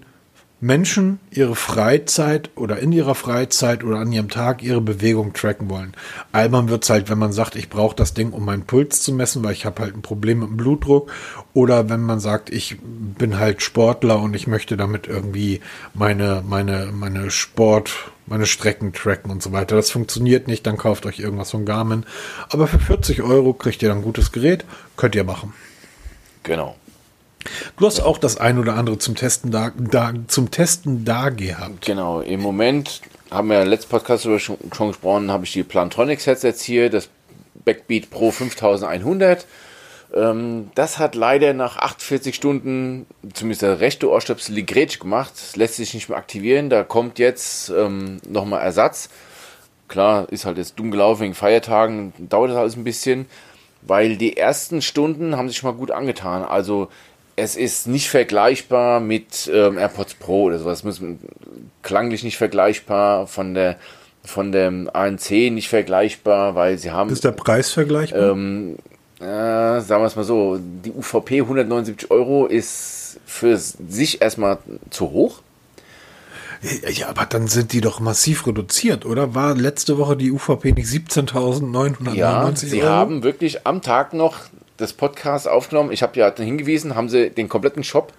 Menschen 0.64 1.20
ihre 1.30 1.58
Freizeit 1.58 2.50
oder 2.56 2.80
in 2.80 2.94
ihrer 2.94 3.16
Freizeit 3.16 3.84
oder 3.84 3.98
an 3.98 4.14
ihrem 4.14 4.30
Tag 4.30 4.64
ihre 4.64 4.80
Bewegung 4.80 5.34
tracken 5.34 5.70
wollen. 5.70 5.94
Albern 6.32 6.70
wird's 6.70 6.90
halt, 6.90 7.10
wenn 7.10 7.18
man 7.18 7.34
sagt, 7.34 7.58
ich 7.58 7.70
brauche 7.70 7.98
das 7.98 8.14
Ding, 8.14 8.32
um 8.32 8.46
meinen 8.46 8.66
Puls 8.66 9.02
zu 9.02 9.12
messen, 9.14 9.44
weil 9.44 9.52
ich 9.52 9.66
habe 9.66 9.82
halt 9.82 9.94
ein 9.94 10.02
Problem 10.02 10.40
mit 10.40 10.48
dem 10.48 10.56
Blutdruck. 10.58 11.12
Oder 11.54 11.90
wenn 11.90 12.00
man 12.00 12.22
sagt, 12.22 12.50
ich 12.50 12.78
bin 12.82 13.40
halt 13.40 13.62
Sportler 13.62 14.22
und 14.22 14.38
ich 14.38 14.48
möchte 14.48 14.78
damit 14.78 15.06
irgendwie 15.06 15.60
meine, 15.94 16.42
meine, 16.48 16.94
meine 16.94 17.30
Sport, 17.30 17.92
meine 18.26 18.46
Strecken 18.46 18.94
tracken 18.94 19.32
und 19.32 19.44
so 19.44 19.52
weiter. 19.52 19.76
Das 19.76 19.92
funktioniert 19.92 20.48
nicht, 20.48 20.66
dann 20.66 20.78
kauft 20.78 21.06
euch 21.06 21.20
irgendwas 21.20 21.52
von 21.52 21.66
Garmin. 21.66 22.06
Aber 22.50 22.68
für 22.68 22.80
40 22.80 23.22
Euro 23.22 23.52
kriegt 23.52 23.82
ihr 23.84 23.90
dann 23.90 23.98
ein 23.98 24.04
gutes 24.04 24.32
Gerät, 24.32 24.64
könnt 24.96 25.14
ihr 25.14 25.26
machen. 25.26 25.54
Genau. 26.44 26.78
Du 27.78 27.86
hast 27.86 28.00
auch 28.00 28.18
das 28.18 28.38
ein 28.38 28.58
oder 28.60 28.76
andere 28.76 28.98
zum 28.98 29.16
Testen 29.16 29.52
da, 29.52 29.72
da 29.78 30.14
zum 30.28 30.52
Testen 30.52 31.06
da 31.06 31.30
gehabt. 31.30 31.86
Genau, 31.86 32.22
im 32.22 32.42
Moment 32.42 33.02
haben 33.32 33.50
wir 33.50 33.60
ja 33.60 33.64
letzten 33.64 33.90
Podcast 33.90 34.26
darüber 34.26 34.40
schon, 34.40 34.58
schon 34.76 34.90
gesprochen, 34.90 35.32
habe 35.32 35.46
ich 35.46 35.54
die 35.54 35.64
Plantronics 35.64 36.28
Headsets 36.28 36.64
hier, 36.64 36.90
das 36.90 37.10
Backbeat 37.66 38.10
Pro 38.10 38.32
5100. 38.32 39.46
Ähm, 40.14 40.70
das 40.76 41.00
hat 41.00 41.16
leider 41.16 41.54
nach 41.54 41.78
48 41.78 42.36
Stunden, 42.36 43.08
zumindest 43.34 43.64
der 43.64 43.80
rechte 43.80 44.10
Ohrstöpsel, 44.10 44.56
die 44.56 44.66
Grätsch 44.66 45.00
gemacht. 45.00 45.34
Das 45.36 45.56
lässt 45.56 45.76
sich 45.76 45.94
nicht 45.94 46.10
mehr 46.10 46.18
aktivieren. 46.18 46.70
Da 46.70 46.84
kommt 46.84 47.20
jetzt 47.20 47.70
ähm, 47.70 48.20
nochmal 48.28 48.62
Ersatz. 48.62 49.10
Klar, 49.88 50.28
ist 50.32 50.46
halt 50.46 50.58
jetzt 50.58 50.80
dumm 50.80 50.92
gelaufen 50.92 51.22
wegen 51.22 51.34
Feiertagen, 51.34 52.14
dauert 52.18 52.52
das 52.52 52.58
alles 52.58 52.76
ein 52.76 52.84
bisschen, 52.84 53.28
weil 53.82 54.16
die 54.18 54.38
ersten 54.38 54.82
Stunden 54.82 55.36
haben 55.36 55.50
sich 55.50 55.62
mal 55.64 55.74
gut 55.74 55.92
angetan. 55.92 56.44
Also 56.44 56.90
es 57.36 57.56
ist 57.56 57.88
nicht 57.88 58.10
vergleichbar 58.10 59.00
mit 59.00 59.50
ähm, 59.52 59.78
AirPods 59.78 60.16
Pro 60.16 60.44
oder 60.44 60.60
sowas. 60.60 60.84
Klanglich 61.82 62.24
nicht 62.24 62.38
vergleichbar 62.38 63.28
von 63.28 63.54
der 63.54 63.78
von 64.26 64.52
dem 64.54 64.90
ANC 64.94 65.32
nicht 65.52 65.68
vergleichbar, 65.68 66.56
weil 66.56 66.78
sie 66.78 66.92
haben. 66.92 67.10
Ist 67.10 67.26
der 67.26 67.32
Preis 67.32 67.72
vergleichbar? 67.72 68.32
Ähm, 68.32 68.78
äh, 69.20 69.82
sagen 69.82 70.02
wir 70.02 70.06
es 70.06 70.16
mal 70.16 70.24
so, 70.24 70.60
die 70.60 70.92
UVP 70.92 71.42
179 71.42 72.10
Euro 72.10 72.46
ist 72.46 73.20
für 73.26 73.58
sich 73.58 74.22
erstmal 74.22 74.60
zu 74.90 75.12
hoch. 75.12 75.42
Ja, 76.90 77.10
aber 77.10 77.26
dann 77.26 77.48
sind 77.48 77.74
die 77.74 77.82
doch 77.82 78.00
massiv 78.00 78.48
reduziert, 78.48 79.06
oder? 79.06 79.36
War 79.36 79.54
letzte 79.54 79.98
Woche 79.98 80.16
die 80.16 80.32
UVP 80.32 80.72
nicht 80.72 80.88
17.999 80.88 82.14
ja, 82.14 82.56
sie 82.56 82.82
Euro? 82.82 82.90
haben 82.90 83.24
wirklich 83.24 83.68
am 83.68 83.82
Tag 83.82 84.14
noch 84.14 84.38
des 84.80 84.94
Podcasts 84.94 85.48
aufgenommen. 85.48 85.92
Ich 85.92 86.04
habe 86.04 86.18
ja 86.20 86.34
hingewiesen, 86.36 86.96
haben 86.96 87.10
sie 87.10 87.30
den 87.30 87.50
kompletten 87.50 87.84
Shop 87.84 88.14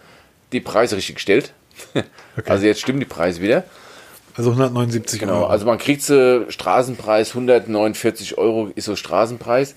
die 0.52 0.60
Preise 0.60 0.96
richtig 0.96 1.16
gestellt. 1.16 1.52
Okay. 2.36 2.50
Also 2.50 2.66
jetzt 2.66 2.80
stimmen 2.80 2.98
die 2.98 3.06
Preise 3.06 3.40
wieder. 3.40 3.62
Also 4.36 4.50
179 4.50 5.20
genau, 5.20 5.42
Euro. 5.42 5.46
Also 5.46 5.66
man 5.66 5.78
kriegt 5.78 6.02
sie 6.02 6.46
Straßenpreis 6.48 7.28
149 7.28 8.36
Euro 8.38 8.72
ist 8.74 8.86
so 8.86 8.96
Straßenpreis. 8.96 9.76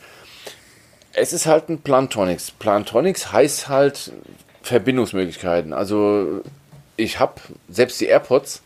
Es 1.13 1.33
ist 1.33 1.45
halt 1.45 1.69
ein 1.69 1.81
Plantronics. 1.81 2.49
Plantronics 2.49 3.31
heißt 3.31 3.69
halt 3.69 4.11
Verbindungsmöglichkeiten. 4.63 5.71
Also 5.71 6.41
ich 6.95 7.19
habe 7.19 7.35
selbst 7.69 8.01
die 8.01 8.05
AirPods 8.05 8.63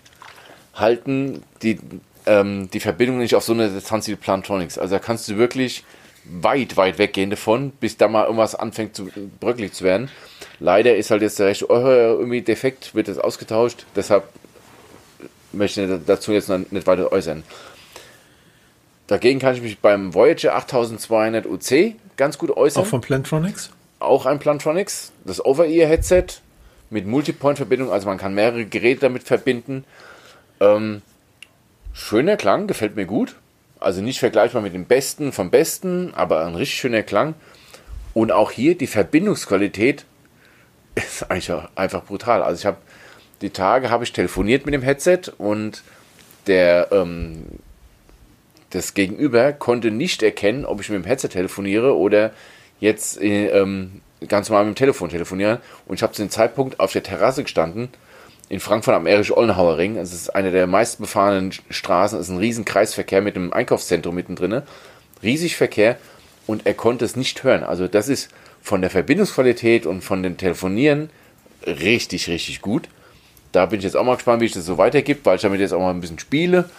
halten 0.73 1.43
die 1.61 1.79
ähm, 2.25 2.69
die 2.71 2.79
Verbindung 2.79 3.17
nicht 3.17 3.35
auf 3.35 3.43
so 3.43 3.51
eine 3.51 3.69
Distanz 3.69 4.07
wie 4.07 4.15
Plantronics. 4.15 4.77
Also 4.77 4.95
da 4.95 4.99
kannst 4.99 5.27
du 5.27 5.35
wirklich 5.35 5.83
weit, 6.23 6.77
weit 6.77 6.97
weggehen 6.97 7.29
davon, 7.29 7.71
bis 7.71 7.97
da 7.97 8.07
mal 8.07 8.25
irgendwas 8.25 8.55
anfängt 8.55 8.95
zu 8.95 9.09
bröckelig 9.39 9.73
zu 9.73 9.83
werden. 9.83 10.09
Leider 10.59 10.95
ist 10.95 11.11
halt 11.11 11.21
jetzt 11.21 11.39
der 11.39 11.47
rechte 11.47 11.69
Euro 11.69 12.19
irgendwie 12.19 12.41
defekt, 12.41 12.93
wird 12.93 13.07
das 13.07 13.17
ausgetauscht. 13.17 13.85
Deshalb 13.95 14.25
möchte 15.51 15.83
ich 15.83 16.05
dazu 16.05 16.31
jetzt 16.31 16.49
noch 16.49 16.59
nicht 16.69 16.87
weiter 16.87 17.11
äußern. 17.11 17.43
Dagegen 19.07 19.39
kann 19.39 19.55
ich 19.55 19.61
mich 19.61 19.79
beim 19.79 20.13
Voyager 20.13 20.55
8200 20.55 21.45
UC 21.45 21.95
ganz 22.15 22.37
gut 22.37 22.51
äußern. 22.51 22.83
Auch 22.83 22.87
von 22.87 23.01
Plantronics? 23.01 23.71
Auch 23.99 24.25
ein 24.25 24.39
Plantronics. 24.39 25.11
Das 25.25 25.43
Over-Ear-Headset 25.43 26.25
mit 26.89 27.07
Multipoint-Verbindung, 27.07 27.91
also 27.91 28.07
man 28.07 28.17
kann 28.17 28.33
mehrere 28.33 28.65
Geräte 28.65 29.01
damit 29.01 29.23
verbinden. 29.23 29.83
Ähm, 30.59 31.01
schöner 31.93 32.37
Klang, 32.37 32.67
gefällt 32.67 32.95
mir 32.95 33.05
gut. 33.05 33.35
Also 33.81 34.01
nicht 34.01 34.19
vergleichbar 34.19 34.61
mit 34.61 34.73
dem 34.73 34.85
Besten 34.85 35.31
vom 35.31 35.49
Besten, 35.49 36.13
aber 36.13 36.45
ein 36.45 36.55
richtig 36.55 36.79
schöner 36.79 37.03
Klang. 37.03 37.33
Und 38.13 38.31
auch 38.31 38.51
hier 38.51 38.77
die 38.77 38.87
Verbindungsqualität 38.87 40.05
ist 40.95 41.23
eigentlich 41.29 41.51
einfach 41.75 42.05
brutal. 42.05 42.43
Also 42.43 42.59
ich 42.59 42.65
habe 42.65 42.77
die 43.41 43.49
Tage 43.49 43.89
habe 43.89 44.03
ich 44.03 44.13
telefoniert 44.13 44.65
mit 44.65 44.73
dem 44.75 44.83
Headset 44.83 45.21
und 45.37 45.83
der 46.45 46.89
ähm, 46.91 47.43
das 48.69 48.93
Gegenüber 48.93 49.51
konnte 49.51 49.89
nicht 49.89 50.21
erkennen, 50.21 50.63
ob 50.65 50.79
ich 50.79 50.89
mit 50.89 51.03
dem 51.03 51.07
Headset 51.07 51.29
telefoniere 51.29 51.97
oder 51.97 52.31
jetzt 52.79 53.19
äh, 53.19 53.47
ähm, 53.47 54.01
ganz 54.27 54.49
normal 54.49 54.65
mit 54.65 54.75
dem 54.75 54.79
Telefon 54.79 55.09
telefoniere. 55.09 55.59
Und 55.87 55.95
ich 55.95 56.03
habe 56.03 56.13
zu 56.13 56.21
dem 56.21 56.29
Zeitpunkt 56.29 56.79
auf 56.79 56.91
der 56.91 57.03
Terrasse 57.03 57.41
gestanden 57.41 57.89
in 58.51 58.59
Frankfurt 58.59 58.95
am 58.95 59.07
Erisch-Ollenhauer 59.07 59.77
Ring. 59.77 59.95
Es 59.95 60.11
ist 60.11 60.35
eine 60.35 60.51
der 60.51 60.67
meistbefahrenen 60.67 61.53
Straßen. 61.69 62.19
Es 62.19 62.27
ist 62.27 62.33
ein 62.33 62.37
riesen 62.37 62.65
Kreisverkehr 62.65 63.21
mit 63.21 63.37
einem 63.37 63.53
Einkaufszentrum 63.53 64.13
mittendrin. 64.13 64.61
Riesig 65.23 65.55
Verkehr 65.55 65.95
und 66.47 66.65
er 66.65 66.73
konnte 66.73 67.05
es 67.05 67.15
nicht 67.15 67.45
hören. 67.45 67.63
Also 67.63 67.87
das 67.87 68.09
ist 68.09 68.29
von 68.61 68.81
der 68.81 68.89
Verbindungsqualität 68.89 69.85
und 69.85 70.03
von 70.03 70.21
dem 70.21 70.35
Telefonieren 70.35 71.11
richtig, 71.65 72.27
richtig 72.27 72.61
gut. 72.61 72.89
Da 73.53 73.67
bin 73.67 73.79
ich 73.79 73.85
jetzt 73.85 73.95
auch 73.95 74.03
mal 74.03 74.15
gespannt, 74.15 74.41
wie 74.41 74.47
ich 74.47 74.51
das 74.51 74.65
so 74.65 74.77
weitergibt, 74.77 75.25
weil 75.25 75.37
ich 75.37 75.41
damit 75.43 75.61
jetzt 75.61 75.71
auch 75.73 75.79
mal 75.79 75.91
ein 75.91 76.01
bisschen 76.01 76.19
spiele. 76.19 76.69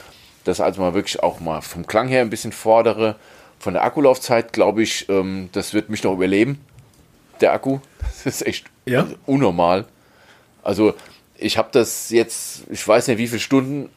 Das 0.44 0.60
also 0.60 0.82
mal 0.82 0.92
wirklich 0.92 1.22
auch 1.22 1.40
mal 1.40 1.62
vom 1.62 1.86
Klang 1.86 2.08
her 2.08 2.20
ein 2.20 2.28
bisschen 2.28 2.52
fordere. 2.52 3.16
Von 3.58 3.72
der 3.72 3.84
Akkulaufzeit 3.84 4.52
glaube 4.52 4.82
ich, 4.82 5.08
ähm, 5.08 5.48
das 5.52 5.72
wird 5.72 5.88
mich 5.88 6.04
noch 6.04 6.12
überleben. 6.12 6.60
Der 7.40 7.54
Akku, 7.54 7.78
das 8.02 8.26
ist 8.26 8.46
echt 8.46 8.66
ja? 8.84 9.06
unnormal. 9.24 9.86
Also 10.62 10.92
ich 11.42 11.58
habe 11.58 11.68
das 11.72 12.10
jetzt, 12.10 12.64
ich 12.70 12.86
weiß 12.86 13.08
nicht 13.08 13.18
wie 13.18 13.28
viele 13.28 13.40
Stunden 13.40 13.88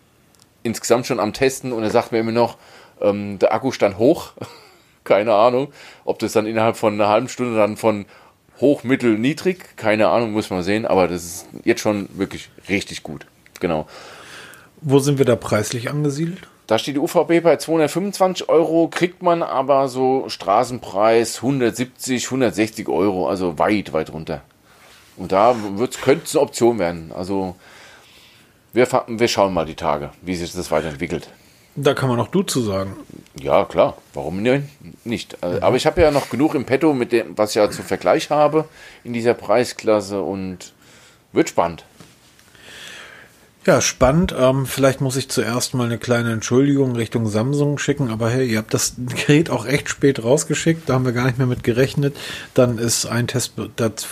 insgesamt 0.63 1.05
schon 1.05 1.19
am 1.19 1.33
Testen 1.33 1.71
und 1.71 1.83
er 1.83 1.91
sagt 1.91 2.11
mir 2.11 2.19
immer 2.19 2.31
noch, 2.31 2.57
ähm, 3.01 3.39
der 3.39 3.53
Akku 3.53 3.71
stand 3.71 3.97
hoch. 3.97 4.33
keine 5.05 5.33
Ahnung. 5.33 5.71
Ob 6.03 6.19
das 6.19 6.33
dann 6.33 6.45
innerhalb 6.45 6.75
von 6.75 6.95
einer 6.95 7.07
halben 7.07 7.29
Stunde 7.29 7.55
dann 7.55 7.77
von 7.77 8.05
hoch, 8.59 8.83
mittel, 8.83 9.17
niedrig, 9.17 9.77
keine 9.77 10.09
Ahnung, 10.09 10.33
muss 10.33 10.49
man 10.49 10.63
sehen. 10.63 10.85
Aber 10.85 11.07
das 11.07 11.23
ist 11.23 11.45
jetzt 11.63 11.81
schon 11.81 12.09
wirklich 12.13 12.49
richtig 12.67 13.03
gut. 13.03 13.25
Genau. 13.61 13.87
Wo 14.81 14.99
sind 14.99 15.17
wir 15.17 15.25
da 15.25 15.37
preislich 15.37 15.89
angesiedelt? 15.89 16.47
Da 16.67 16.79
steht 16.79 16.95
die 16.95 16.99
UVB 16.99 17.43
bei 17.43 17.57
225 17.57 18.49
Euro, 18.49 18.87
kriegt 18.87 19.21
man 19.21 19.43
aber 19.43 19.87
so 19.87 20.29
Straßenpreis 20.29 21.37
170, 21.37 22.25
160 22.25 22.89
Euro, 22.89 23.29
also 23.29 23.59
weit, 23.59 23.93
weit 23.93 24.11
runter. 24.11 24.41
Und 25.17 25.31
da 25.31 25.55
könnte 26.01 26.25
es 26.25 26.35
eine 26.35 26.41
Option 26.41 26.79
werden. 26.79 27.11
Also 27.13 27.55
wir, 28.73 28.87
wir 29.07 29.27
schauen 29.27 29.53
mal 29.53 29.65
die 29.65 29.75
Tage, 29.75 30.11
wie 30.21 30.35
sich 30.35 30.51
das 30.51 30.71
weiterentwickelt. 30.71 31.29
Da 31.77 31.93
kann 31.93 32.09
man 32.09 32.19
auch 32.19 32.29
du 32.29 32.41
zu 32.41 32.61
sagen. 32.61 32.95
Ja, 33.39 33.65
klar. 33.65 33.97
Warum 34.13 34.41
nicht? 34.41 34.63
Mhm. 35.43 35.59
Aber 35.61 35.75
ich 35.75 35.85
habe 35.85 36.01
ja 36.01 36.11
noch 36.11 36.29
genug 36.29 36.55
im 36.55 36.65
Petto, 36.65 36.93
mit 36.93 37.11
dem, 37.11 37.37
was 37.37 37.49
ich 37.51 37.55
ja 37.55 37.69
zum 37.69 37.83
Vergleich 37.83 38.29
habe 38.29 38.65
in 39.03 39.13
dieser 39.13 39.33
Preisklasse 39.33 40.21
und 40.21 40.73
wird 41.33 41.49
spannend. 41.49 41.83
Ja, 43.67 43.81
spannend. 43.81 44.35
Ähm, 44.37 44.67
vielleicht 44.67 45.01
muss 45.01 45.15
ich 45.15 45.27
zuerst 45.27 45.73
mal 45.73 45.85
eine 45.85 45.97
kleine 45.97 46.31
Entschuldigung 46.31 46.95
Richtung 46.95 47.25
Samsung 47.27 47.79
schicken, 47.79 48.11
aber 48.11 48.29
hey, 48.29 48.47
ihr 48.47 48.59
habt 48.59 48.75
das 48.75 48.93
Gerät 48.97 49.49
auch 49.49 49.65
echt 49.65 49.89
spät 49.89 50.23
rausgeschickt, 50.23 50.87
da 50.87 50.93
haben 50.93 51.05
wir 51.05 51.13
gar 51.13 51.25
nicht 51.25 51.39
mehr 51.39 51.47
mit 51.47 51.63
gerechnet. 51.63 52.15
Dann 52.53 52.77
ist 52.77 53.07
ein 53.07 53.25
Test, 53.25 53.53
das, 53.75 54.05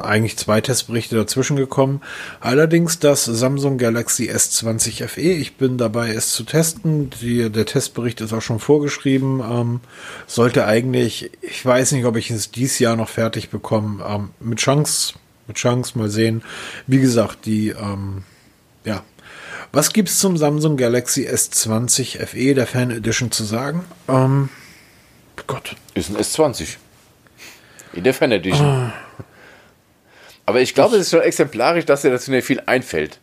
eigentlich 0.00 0.36
zwei 0.36 0.60
Testberichte 0.60 1.16
dazwischen 1.16 1.56
gekommen. 1.56 2.00
Allerdings 2.38 3.00
das 3.00 3.24
Samsung 3.24 3.76
Galaxy 3.76 4.30
S20 4.30 5.08
FE. 5.08 5.20
Ich 5.20 5.56
bin 5.56 5.78
dabei, 5.78 6.10
es 6.10 6.30
zu 6.30 6.44
testen. 6.44 7.10
Die, 7.20 7.50
der 7.50 7.66
Testbericht 7.66 8.20
ist 8.20 8.32
auch 8.32 8.40
schon 8.40 8.60
vorgeschrieben. 8.60 9.40
Ähm, 9.40 9.80
sollte 10.28 10.64
eigentlich, 10.64 11.32
ich 11.40 11.66
weiß 11.66 11.90
nicht, 11.90 12.04
ob 12.04 12.14
ich 12.14 12.30
es 12.30 12.52
dieses 12.52 12.78
Jahr 12.78 12.94
noch 12.94 13.08
fertig 13.08 13.50
bekomme. 13.50 14.04
Ähm, 14.08 14.28
mit 14.38 14.60
Chance, 14.60 15.14
mit 15.48 15.56
Chance 15.56 15.98
mal 15.98 16.08
sehen. 16.08 16.42
Wie 16.86 17.00
gesagt, 17.00 17.46
die 17.46 17.70
ähm, 17.70 18.22
ja. 18.84 19.04
Was 19.72 19.92
gibt's 19.92 20.18
zum 20.18 20.36
Samsung 20.36 20.76
Galaxy 20.76 21.26
S20 21.26 22.26
FE 22.26 22.54
der 22.54 22.66
Fan 22.66 22.90
Edition 22.90 23.30
zu 23.30 23.44
sagen? 23.44 23.84
Ähm, 24.06 24.50
Gott. 25.46 25.76
Ist 25.94 26.10
ein 26.10 26.16
S20. 26.16 26.76
In 27.94 28.04
der 28.04 28.14
Fan 28.14 28.32
Edition. 28.32 28.66
Ah. 28.66 28.92
Aber 30.44 30.60
ich 30.60 30.74
glaube, 30.74 30.96
es 30.96 31.02
ist 31.02 31.10
schon 31.10 31.20
exemplarisch, 31.20 31.86
dass 31.86 32.02
dir 32.02 32.10
dazu 32.10 32.30
nicht 32.30 32.46
viel 32.46 32.60
einfällt. 32.66 33.18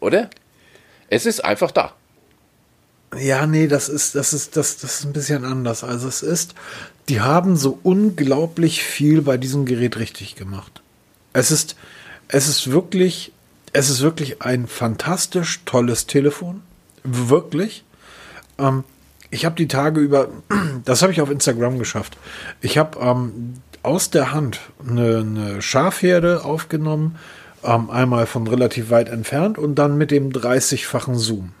Oder? 0.00 0.28
Es 1.08 1.24
ist 1.24 1.44
einfach 1.44 1.70
da. 1.70 1.94
Ja, 3.18 3.46
nee, 3.46 3.68
das 3.68 3.88
ist, 3.88 4.14
das 4.14 4.34
ist, 4.34 4.56
das, 4.56 4.76
das 4.76 5.00
ist 5.00 5.04
ein 5.06 5.12
bisschen 5.12 5.44
anders. 5.44 5.82
Also 5.82 6.08
es 6.08 6.22
ist, 6.22 6.54
die 7.08 7.20
haben 7.20 7.56
so 7.56 7.78
unglaublich 7.82 8.82
viel 8.82 9.22
bei 9.22 9.38
diesem 9.38 9.64
Gerät 9.64 9.98
richtig 9.98 10.36
gemacht. 10.36 10.82
Es 11.32 11.50
ist, 11.50 11.76
es 12.28 12.48
ist 12.48 12.70
wirklich 12.70 13.32
es 13.72 13.90
ist 13.90 14.00
wirklich 14.00 14.42
ein 14.42 14.66
fantastisch 14.66 15.60
tolles 15.64 16.06
Telefon. 16.06 16.62
Wirklich. 17.04 17.84
Ähm, 18.58 18.84
ich 19.30 19.44
habe 19.44 19.56
die 19.56 19.68
Tage 19.68 20.00
über, 20.00 20.28
das 20.84 21.02
habe 21.02 21.12
ich 21.12 21.20
auf 21.20 21.30
Instagram 21.30 21.78
geschafft. 21.78 22.16
Ich 22.60 22.78
habe 22.78 22.98
ähm, 23.00 23.54
aus 23.82 24.10
der 24.10 24.32
Hand 24.32 24.60
eine, 24.86 25.18
eine 25.18 25.62
Schafherde 25.62 26.44
aufgenommen, 26.44 27.16
ähm, 27.64 27.90
einmal 27.90 28.26
von 28.26 28.46
relativ 28.46 28.90
weit 28.90 29.08
entfernt 29.08 29.58
und 29.58 29.76
dann 29.76 29.96
mit 29.96 30.10
dem 30.10 30.30
30-fachen 30.30 31.16
Zoom 31.16 31.52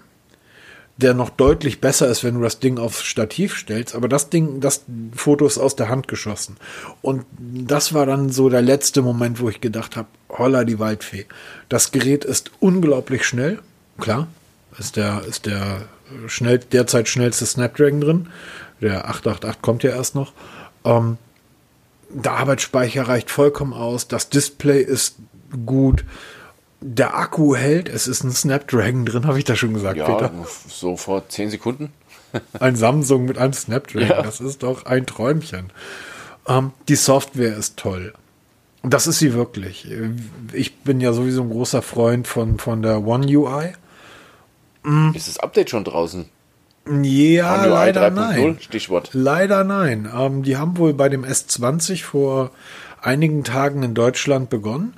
der 0.98 1.14
noch 1.14 1.30
deutlich 1.30 1.80
besser 1.80 2.08
ist, 2.08 2.24
wenn 2.24 2.34
du 2.34 2.40
das 2.40 2.58
Ding 2.58 2.78
aufs 2.78 3.04
Stativ 3.04 3.56
stellst. 3.56 3.94
Aber 3.94 4.08
das 4.08 4.30
Ding, 4.30 4.60
das 4.60 4.84
Foto 5.14 5.46
ist 5.46 5.56
aus 5.56 5.76
der 5.76 5.88
Hand 5.88 6.08
geschossen. 6.08 6.56
Und 7.02 7.24
das 7.38 7.94
war 7.94 8.04
dann 8.04 8.30
so 8.30 8.48
der 8.48 8.62
letzte 8.62 9.00
Moment, 9.00 9.40
wo 9.40 9.48
ich 9.48 9.60
gedacht 9.60 9.96
habe, 9.96 10.08
holla 10.38 10.64
die 10.64 10.78
Waldfee. 10.78 11.26
Das 11.68 11.92
Gerät 11.92 12.24
ist 12.24 12.50
unglaublich 12.60 13.24
schnell. 13.24 13.58
Klar, 13.98 14.28
ist 14.78 14.96
der, 14.96 15.22
ist 15.28 15.46
der 15.46 15.82
schnell, 16.26 16.58
derzeit 16.58 17.08
schnellste 17.08 17.46
Snapdragon 17.46 18.00
drin. 18.00 18.28
Der 18.80 19.08
888 19.08 19.62
kommt 19.62 19.82
ja 19.82 19.90
erst 19.90 20.14
noch. 20.14 20.32
Ähm, 20.84 21.18
der 22.10 22.32
Arbeitsspeicher 22.32 23.08
reicht 23.08 23.30
vollkommen 23.30 23.72
aus. 23.72 24.08
Das 24.08 24.30
Display 24.30 24.80
ist 24.80 25.16
gut 25.66 26.04
der 26.80 27.16
Akku 27.16 27.56
hält, 27.56 27.88
es 27.88 28.06
ist 28.06 28.22
ein 28.22 28.30
Snapdragon 28.30 29.04
drin, 29.04 29.26
habe 29.26 29.38
ich 29.38 29.44
da 29.44 29.56
schon 29.56 29.74
gesagt, 29.74 29.96
ja, 29.96 30.04
Peter. 30.04 30.30
So 30.68 30.96
vor 30.96 31.28
10 31.28 31.50
Sekunden. 31.50 31.92
ein 32.60 32.76
Samsung 32.76 33.24
mit 33.24 33.38
einem 33.38 33.52
Snapdragon, 33.52 34.08
ja. 34.08 34.22
das 34.22 34.40
ist 34.40 34.62
doch 34.62 34.86
ein 34.86 35.06
Träumchen. 35.06 35.72
Ähm, 36.46 36.72
die 36.88 36.96
Software 36.96 37.56
ist 37.56 37.76
toll. 37.76 38.14
Das 38.88 39.06
ist 39.06 39.18
sie 39.18 39.34
wirklich. 39.34 39.86
Ich 40.52 40.76
bin 40.76 41.00
ja 41.00 41.12
sowieso 41.12 41.42
ein 41.42 41.50
großer 41.50 41.82
Freund 41.82 42.26
von, 42.26 42.58
von 42.58 42.82
der 42.82 43.06
One 43.06 43.26
UI. 43.26 43.72
Mhm. 44.82 45.12
Ist 45.14 45.28
das 45.28 45.38
Update 45.38 45.70
schon 45.70 45.84
draußen? 45.84 46.26
Ja, 47.02 47.66
leider 47.66 48.10
nein. 48.10 48.56
Stichwort. 48.60 49.10
Leider 49.12 49.64
nein. 49.64 50.08
Ähm, 50.14 50.42
die 50.42 50.56
haben 50.56 50.78
wohl 50.78 50.94
bei 50.94 51.08
dem 51.08 51.24
S20 51.24 52.02
vor 52.04 52.50
einigen 53.02 53.44
Tagen 53.44 53.82
in 53.82 53.94
Deutschland 53.94 54.48
begonnen. 54.48 54.94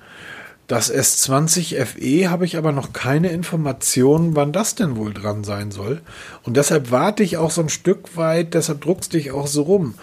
Das 0.69 0.93
S20 0.93 1.85
FE 1.85 2.31
habe 2.31 2.45
ich 2.45 2.57
aber 2.57 2.71
noch 2.71 2.93
keine 2.93 3.31
Informationen, 3.31 4.37
wann 4.37 4.53
das 4.53 4.77
denn 4.77 4.97
wohl 4.97 5.13
dran 5.13 5.43
sein 5.43 5.73
soll. 5.73 6.01
Und 6.45 6.57
deshalb 6.57 6.93
warte 6.93 7.25
ich 7.25 7.39
auch 7.39 7.51
so 7.51 7.61
ein 7.61 7.69
Stück 7.69 8.17
weit, 8.17 8.55
deshalb 8.55 8.83
druckst 8.83 9.13
dich 9.15 9.33
auch 9.33 9.49
so 9.49 9.63
rum. 9.63 9.95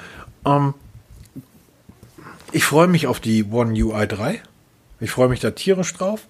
Ähm, 0.45 0.73
ich 2.57 2.63
freue 2.63 2.87
mich 2.87 3.05
auf 3.05 3.19
die 3.19 3.43
One 3.43 3.79
UI 3.79 4.07
3. 4.07 4.41
Ich 4.99 5.11
freue 5.11 5.29
mich 5.29 5.39
da 5.39 5.51
tierisch 5.51 5.93
drauf. 5.93 6.21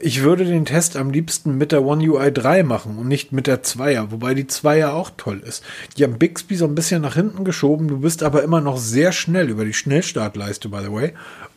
Ich 0.00 0.24
würde 0.24 0.44
den 0.44 0.64
Test 0.64 0.96
am 0.96 1.10
liebsten 1.10 1.56
mit 1.56 1.70
der 1.70 1.84
One 1.84 2.02
UI 2.02 2.32
3 2.32 2.64
machen 2.64 2.98
und 2.98 3.06
nicht 3.06 3.30
mit 3.30 3.46
der 3.46 3.62
2er, 3.62 4.10
wobei 4.10 4.34
die 4.34 4.46
2er 4.46 4.88
auch 4.88 5.12
toll 5.16 5.40
ist. 5.46 5.62
Die 5.96 6.02
haben 6.02 6.18
Bixby 6.18 6.56
so 6.56 6.64
ein 6.64 6.74
bisschen 6.74 7.00
nach 7.00 7.14
hinten 7.14 7.44
geschoben, 7.44 7.86
du 7.86 8.00
bist 8.00 8.24
aber 8.24 8.42
immer 8.42 8.60
noch 8.60 8.76
sehr 8.76 9.12
schnell 9.12 9.50
über 9.50 9.64
die 9.64 9.72
Schnellstartleiste, 9.72 10.68
by 10.68 10.80
the 10.82 10.90
way, 10.92 11.12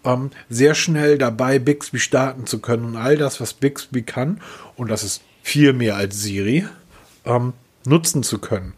ähm, 0.05 0.29
sehr 0.51 0.75
schnell 0.75 1.17
dabei, 1.17 1.57
Bixby 1.57 1.97
starten 1.97 2.45
zu 2.45 2.59
können 2.59 2.85
und 2.85 2.97
all 2.97 3.17
das, 3.17 3.41
was 3.41 3.53
Bixby 3.53 4.03
kann, 4.03 4.39
und 4.75 4.91
das 4.91 5.03
ist 5.03 5.23
viel 5.41 5.73
mehr 5.73 5.95
als 5.95 6.21
Siri, 6.21 6.67
ähm, 7.25 7.53
nutzen 7.87 8.21
zu 8.21 8.37
können 8.37 8.73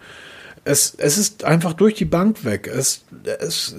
es, 0.65 0.95
es 0.97 1.17
ist 1.17 1.43
einfach 1.43 1.73
durch 1.73 1.95
die 1.95 2.05
Bank 2.05 2.45
weg. 2.45 2.67
Es, 2.67 3.03
es, 3.39 3.75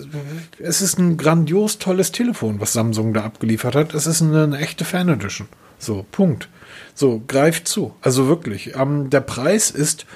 es 0.59 0.83
ist 0.83 0.99
ein 0.99 1.17
grandios 1.17 1.79
tolles 1.79 2.13
Telefon, 2.13 2.61
was 2.61 2.73
Samsung 2.73 3.15
da 3.15 3.25
abgeliefert 3.25 3.75
hat. 3.75 3.95
Es 3.95 4.07
ist 4.07 4.21
eine, 4.23 4.45
eine 4.45 4.59
echte 4.59 4.85
Fan 4.85 5.09
Edition. 5.09 5.49
So, 5.79 6.05
Punkt. 6.11 6.49
So, 6.95 7.23
greift 7.27 7.69
zu. 7.69 7.95
Also 8.03 8.29
wirklich. 8.29 8.77
Ähm, 8.77 9.09
der 9.11 9.21
Preis 9.21 9.71
ist 9.71 10.07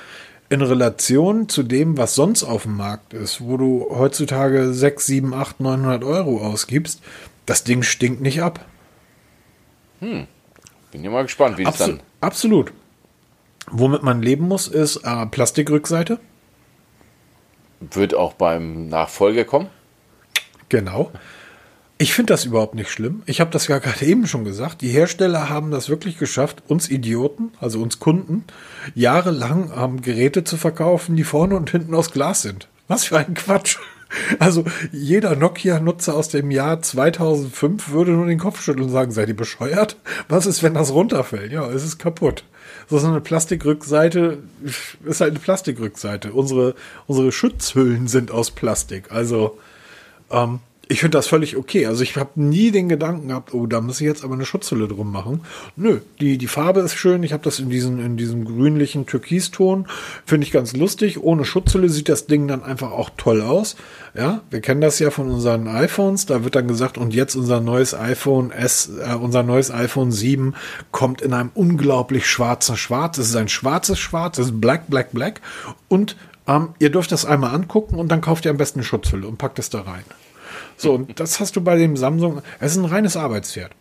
in 0.51 0.63
Relation 0.63 1.49
zu 1.49 1.63
dem, 1.63 1.97
was 1.97 2.15
sonst 2.15 2.45
auf 2.45 2.63
dem 2.63 2.77
Markt 2.77 3.13
ist, 3.13 3.41
wo 3.41 3.57
du 3.57 3.87
heutzutage 3.91 4.73
6, 4.73 5.07
7, 5.07 5.35
8, 5.35 5.61
900 5.61 6.05
Euro 6.05 6.39
ausgibst, 6.39 7.03
das 7.47 7.65
Ding 7.65 7.83
stinkt 7.83 8.21
nicht 8.21 8.43
ab. 8.43 8.65
Hm. 10.01 10.27
Bin 10.91 11.05
ja 11.05 11.11
mal 11.11 11.23
gespannt, 11.23 11.59
wie 11.59 11.67
Absu 11.67 11.83
es 11.83 11.89
dann. 11.91 12.01
Absolut. 12.21 12.73
Womit 13.71 14.03
man 14.03 14.23
leben 14.23 14.49
muss, 14.49 14.69
ist 14.69 14.97
äh, 15.05 15.27
Plastikrückseite. 15.27 16.19
Wird 17.81 18.15
auch 18.15 18.35
beim 18.35 18.89
Nachfolger 18.89 19.45
kommen? 19.45 19.69
Genau. 20.69 21.11
Ich 22.01 22.15
finde 22.15 22.33
das 22.33 22.45
überhaupt 22.45 22.77
nicht 22.77 22.91
schlimm. 22.91 23.23
Ich 23.27 23.41
habe 23.41 23.51
das 23.51 23.67
ja 23.67 23.79
gerade 23.79 24.05
eben 24.05 24.29
schon 24.29 24.45
gesagt. 24.45 24.83
Die 24.83 24.91
Hersteller 24.91 25.49
haben 25.49 25.73
das 25.73 25.89
wirklich 25.89 26.17
geschafft, 26.17 26.63
uns 26.69 26.89
Idioten, 26.89 27.51
also 27.61 27.83
uns 27.83 27.99
Kunden, 27.99 28.45
jahrelang 28.95 29.73
ähm, 29.77 30.01
Geräte 30.01 30.45
zu 30.45 30.57
verkaufen, 30.57 31.17
die 31.17 31.25
vorne 31.25 31.57
und 31.57 31.71
hinten 31.71 31.95
aus 31.95 32.13
Glas 32.13 32.43
sind. 32.43 32.69
Was 32.87 33.05
für 33.05 33.19
ein 33.19 33.35
Quatsch. 33.35 33.79
Also 34.39 34.65
jeder 34.91 35.37
Nokia-Nutzer 35.37 36.15
aus 36.15 36.29
dem 36.29 36.51
Jahr 36.51 36.81
2005 36.81 37.91
würde 37.91 38.13
nur 38.13 38.27
den 38.27 38.39
Kopf 38.39 38.63
schütteln 38.63 38.87
und 38.87 38.93
sagen, 38.93 39.13
seid 39.13 39.29
ihr 39.29 39.37
bescheuert? 39.37 39.97
Was 40.29 40.47
ist, 40.47 40.63
wenn 40.63 40.75
das 40.75 40.93
runterfällt? 40.93 41.53
Ja, 41.53 41.69
es 41.69 41.85
ist 41.85 41.99
kaputt 41.99 42.45
so 42.89 43.07
eine 43.07 43.21
Plastikrückseite 43.21 44.39
ist 45.05 45.21
halt 45.21 45.33
eine 45.33 45.41
Plastikrückseite. 45.41 46.33
Unsere, 46.33 46.75
unsere 47.07 47.33
Schutzhüllen 47.33 48.09
sind 48.09 48.31
aus 48.31 48.51
Plastik. 48.51 49.11
Also 49.11 49.59
ähm, 50.31 50.61
ich 50.91 51.01
finde 51.01 51.19
das 51.19 51.27
völlig 51.27 51.57
okay. 51.57 51.87
Also 51.87 52.03
ich 52.03 52.17
habe 52.17 52.31
nie 52.37 52.71
den 52.71 52.89
Gedanken 52.89 53.29
gehabt, 53.29 53.53
oh, 53.53 53.67
da 53.67 53.83
muss 53.83 54.01
ich 54.01 54.07
jetzt 54.07 54.25
aber 54.25 54.35
eine 54.35 54.47
Schutzhülle 54.47 54.89
drum 54.89 55.13
machen. 55.13 55.43
Nö, 55.77 56.01
die, 56.19 56.39
die 56.39 56.47
Farbe 56.47 56.81
ist 56.81 56.95
schön. 56.95 57.23
Ich 57.23 57.35
habe 57.35 57.43
das 57.43 57.59
in, 57.59 57.69
diesen, 57.69 58.01
in 58.01 58.17
diesem 58.17 58.47
grünlichen 58.47 59.05
Türkiston. 59.05 59.87
Finde 60.25 60.47
ich 60.47 60.53
ganz 60.53 60.75
lustig. 60.75 61.23
Ohne 61.23 61.45
Schutzhülle 61.45 61.91
sieht 61.91 62.09
das 62.09 62.27
Ding 62.27 62.49
dann 62.49 62.63
einfach 62.63 62.91
auch 62.91 63.11
toll 63.19 63.43
aus. 63.43 63.77
Ja, 64.15 64.41
wir 64.49 64.63
kennen 64.63 64.81
das 64.81 64.99
ja 64.99 65.11
von 65.11 65.31
unseren 65.31 65.69
iPhones. 65.69 66.25
Da 66.25 66.43
wird 66.43 66.55
dann 66.55 66.67
gesagt, 66.67 66.97
und 66.97 67.13
jetzt 67.15 67.37
unser 67.37 67.61
neues 67.61 67.95
iPhone 67.95 68.51
S, 68.51 68.91
äh, 69.05 69.15
unser 69.15 69.43
neues 69.43 69.71
iPhone 69.71 70.11
7 70.11 70.55
kommt 70.91 71.21
in 71.21 71.35
einem 71.35 71.51
unglaublich 71.55 72.27
schwarzen 72.27 72.79
Schwarz. 72.79 73.19
Es 73.19 73.29
ist 73.29 73.37
ein 73.37 73.49
schwarzes 73.49 73.99
Schwarz, 73.99 74.39
es 74.39 74.47
ist 74.47 74.61
black, 74.61 74.89
black, 74.89 75.13
black. 75.13 75.43
Und 75.89 76.17
ähm, 76.47 76.71
ihr 76.79 76.91
dürft 76.91 77.13
das 77.13 77.27
einmal 77.27 77.55
angucken 77.55 77.97
und 77.97 78.09
dann 78.09 78.23
kauft 78.23 78.47
ihr 78.47 78.51
am 78.51 78.57
besten 78.57 78.79
eine 78.79 78.87
Schutzhülle 78.87 79.29
und 79.29 79.37
packt 79.37 79.59
es 79.59 79.69
da 79.69 79.83
rein. 79.83 80.05
So, 80.79 80.95
und 80.95 81.19
das 81.19 81.41
hast 81.41 81.57
du 81.57 81.61
bei 81.61 81.77
dem 81.77 81.97
Samsung. 81.97 82.41
Es 82.61 82.73
ist 82.73 82.79
ein 82.79 82.85
reines 82.85 83.17
Arbeitspferd. 83.17 83.73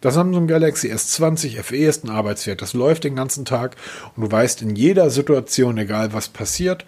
Das 0.00 0.14
Samsung 0.14 0.46
Galaxy 0.46 0.90
S20 0.90 1.62
FE 1.62 1.76
ist 1.76 2.04
ein 2.04 2.10
Arbeitspferd. 2.10 2.62
Das 2.62 2.72
läuft 2.72 3.04
den 3.04 3.14
ganzen 3.14 3.44
Tag 3.44 3.76
und 4.16 4.24
du 4.24 4.32
weißt 4.32 4.62
in 4.62 4.74
jeder 4.74 5.10
Situation, 5.10 5.76
egal 5.76 6.14
was 6.14 6.28
passiert, 6.28 6.86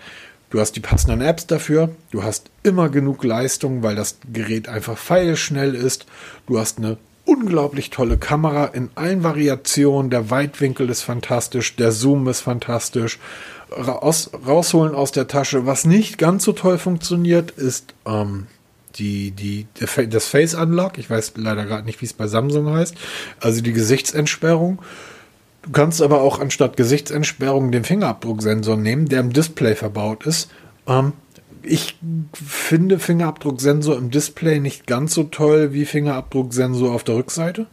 du 0.48 0.58
hast 0.58 0.72
die 0.72 0.80
passenden 0.80 1.20
Apps 1.20 1.46
dafür. 1.46 1.90
Du 2.10 2.22
hast 2.22 2.50
immer 2.62 2.88
genug 2.88 3.22
Leistung, 3.22 3.82
weil 3.82 3.94
das 3.94 4.16
Gerät 4.32 4.68
einfach 4.68 4.96
feilschnell 4.96 5.74
ist. 5.74 6.06
Du 6.46 6.58
hast 6.58 6.78
eine 6.78 6.96
unglaublich 7.26 7.90
tolle 7.90 8.16
Kamera 8.16 8.64
in 8.66 8.88
allen 8.94 9.22
Variationen. 9.22 10.10
Der 10.10 10.30
Weitwinkel 10.30 10.88
ist 10.88 11.02
fantastisch, 11.02 11.76
der 11.76 11.92
Zoom 11.92 12.26
ist 12.28 12.40
fantastisch. 12.40 13.18
Raus, 13.70 14.30
rausholen 14.46 14.94
aus 14.94 15.12
der 15.12 15.28
Tasche. 15.28 15.66
Was 15.66 15.84
nicht 15.84 16.16
ganz 16.16 16.44
so 16.44 16.52
toll 16.52 16.78
funktioniert, 16.78 17.50
ist 17.50 17.92
ähm, 18.06 18.46
die, 18.96 19.30
die, 19.32 19.66
das 20.08 20.26
Face 20.26 20.54
Unlock, 20.54 20.98
ich 20.98 21.08
weiß 21.08 21.34
leider 21.36 21.64
gerade 21.64 21.84
nicht, 21.84 22.00
wie 22.00 22.06
es 22.06 22.12
bei 22.12 22.26
Samsung 22.26 22.68
heißt, 22.70 22.94
also 23.40 23.60
die 23.60 23.72
Gesichtsentsperrung. 23.72 24.80
Du 25.62 25.70
kannst 25.70 26.02
aber 26.02 26.20
auch 26.22 26.40
anstatt 26.40 26.76
Gesichtsentsperrung 26.76 27.70
den 27.70 27.84
Fingerabdrucksensor 27.84 28.76
nehmen, 28.76 29.08
der 29.08 29.20
im 29.20 29.32
Display 29.32 29.74
verbaut 29.74 30.26
ist. 30.26 30.50
Ähm, 30.86 31.12
ich 31.62 31.96
finde 32.32 32.98
Fingerabdrucksensor 32.98 33.96
im 33.96 34.10
Display 34.10 34.58
nicht 34.58 34.86
ganz 34.86 35.14
so 35.14 35.24
toll 35.24 35.72
wie 35.72 35.84
Fingerabdrucksensor 35.84 36.92
auf 36.92 37.04
der 37.04 37.16
Rückseite. 37.16 37.66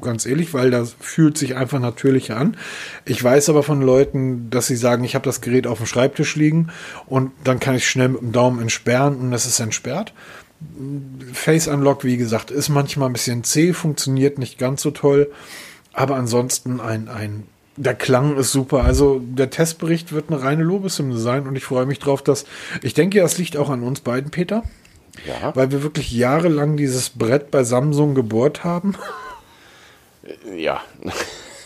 Ganz 0.00 0.26
ehrlich, 0.26 0.54
weil 0.54 0.70
das 0.70 0.94
fühlt 1.00 1.38
sich 1.38 1.56
einfach 1.56 1.80
natürlicher 1.80 2.36
an. 2.36 2.56
Ich 3.04 3.22
weiß 3.22 3.48
aber 3.48 3.62
von 3.62 3.82
Leuten, 3.82 4.50
dass 4.50 4.66
sie 4.66 4.76
sagen, 4.76 5.04
ich 5.04 5.14
habe 5.14 5.24
das 5.24 5.40
Gerät 5.40 5.66
auf 5.66 5.78
dem 5.78 5.86
Schreibtisch 5.86 6.36
liegen 6.36 6.68
und 7.06 7.32
dann 7.44 7.60
kann 7.60 7.74
ich 7.74 7.88
schnell 7.88 8.10
mit 8.10 8.20
dem 8.20 8.32
Daumen 8.32 8.60
entsperren 8.60 9.16
und 9.16 9.32
es 9.32 9.46
ist 9.46 9.60
entsperrt. 9.60 10.12
Face 11.32 11.68
Unlock, 11.68 12.04
wie 12.04 12.16
gesagt, 12.16 12.50
ist 12.50 12.68
manchmal 12.68 13.10
ein 13.10 13.12
bisschen 13.12 13.44
zäh, 13.44 13.72
funktioniert 13.72 14.38
nicht 14.38 14.58
ganz 14.58 14.82
so 14.82 14.90
toll. 14.90 15.30
Aber 15.92 16.16
ansonsten 16.16 16.80
ein, 16.80 17.08
ein, 17.08 17.44
der 17.76 17.94
Klang 17.94 18.36
ist 18.36 18.52
super. 18.52 18.84
Also 18.84 19.20
der 19.20 19.50
Testbericht 19.50 20.12
wird 20.12 20.30
eine 20.30 20.42
reine 20.42 20.62
Lobeshymne 20.62 21.16
sein 21.16 21.46
und 21.46 21.56
ich 21.56 21.64
freue 21.64 21.86
mich 21.86 21.98
drauf, 21.98 22.22
dass, 22.22 22.44
ich 22.82 22.94
denke, 22.94 23.20
das 23.20 23.38
liegt 23.38 23.56
auch 23.56 23.70
an 23.70 23.82
uns 23.82 24.00
beiden, 24.00 24.30
Peter. 24.30 24.62
Ja. 25.26 25.56
Weil 25.56 25.70
wir 25.72 25.82
wirklich 25.82 26.12
jahrelang 26.12 26.76
dieses 26.76 27.10
Brett 27.10 27.50
bei 27.50 27.64
Samsung 27.64 28.14
gebohrt 28.14 28.64
haben. 28.64 28.94
Ja. 30.56 30.82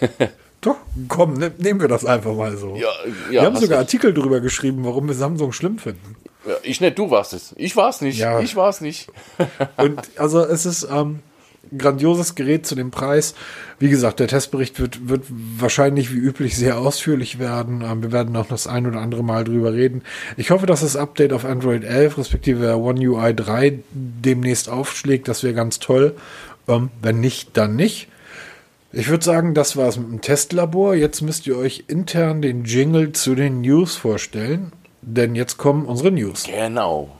Doch, 0.60 0.76
komm, 1.08 1.34
ne, 1.34 1.52
nehmen 1.56 1.80
wir 1.80 1.88
das 1.88 2.04
einfach 2.04 2.34
mal 2.34 2.56
so. 2.56 2.76
Ja, 2.76 2.88
ja, 3.30 3.30
wir 3.30 3.42
haben 3.42 3.56
sogar 3.56 3.78
Artikel 3.78 4.12
darüber 4.12 4.40
geschrieben, 4.40 4.84
warum 4.84 5.08
wir 5.08 5.14
Samsung 5.14 5.52
schlimm 5.52 5.78
finden. 5.78 6.16
Ja, 6.46 6.54
ich 6.62 6.80
nicht, 6.80 6.98
du 6.98 7.10
warst 7.10 7.32
es. 7.32 7.54
Ich 7.56 7.76
war 7.76 7.88
es 7.88 8.00
nicht. 8.00 8.18
Ja. 8.18 8.40
Ich 8.40 8.56
war 8.56 8.68
es 8.68 8.80
nicht. 8.80 9.08
Und 9.78 10.00
also 10.16 10.44
es 10.44 10.66
ist, 10.66 10.86
ähm, 10.90 11.20
grandioses 11.76 12.34
Gerät 12.34 12.66
zu 12.66 12.74
dem 12.74 12.90
Preis. 12.90 13.34
Wie 13.78 13.88
gesagt, 13.88 14.20
der 14.20 14.28
Testbericht 14.28 14.80
wird, 14.80 15.08
wird 15.08 15.24
wahrscheinlich 15.28 16.12
wie 16.12 16.18
üblich 16.18 16.56
sehr 16.56 16.78
ausführlich 16.78 17.38
werden. 17.38 17.82
Ähm, 17.82 18.02
wir 18.02 18.12
werden 18.12 18.36
auch 18.36 18.46
das 18.46 18.66
ein 18.66 18.86
oder 18.86 19.00
andere 19.00 19.22
Mal 19.22 19.44
drüber 19.44 19.72
reden. 19.72 20.02
Ich 20.36 20.50
hoffe, 20.50 20.66
dass 20.66 20.80
das 20.80 20.96
Update 20.96 21.32
auf 21.32 21.44
Android 21.44 21.84
11 21.84 22.18
respektive 22.18 22.76
One 22.76 23.00
UI 23.00 23.34
3 23.34 23.80
demnächst 23.92 24.68
aufschlägt. 24.68 25.28
Das 25.28 25.42
wäre 25.42 25.54
ganz 25.54 25.78
toll. 25.78 26.16
Ähm, 26.68 26.90
wenn 27.02 27.20
nicht, 27.20 27.56
dann 27.56 27.76
nicht. 27.76 28.08
Ich 28.92 29.08
würde 29.08 29.24
sagen, 29.24 29.54
das 29.54 29.76
war 29.76 29.88
es 29.88 29.96
mit 29.96 30.08
dem 30.08 30.20
Testlabor. 30.20 30.94
Jetzt 30.94 31.20
müsst 31.20 31.46
ihr 31.46 31.56
euch 31.56 31.84
intern 31.86 32.42
den 32.42 32.64
Jingle 32.64 33.12
zu 33.12 33.34
den 33.34 33.60
News 33.60 33.96
vorstellen. 33.96 34.72
Denn 35.02 35.34
jetzt 35.34 35.58
kommen 35.58 35.86
unsere 35.86 36.10
News. 36.10 36.44
Genau. 36.44 37.16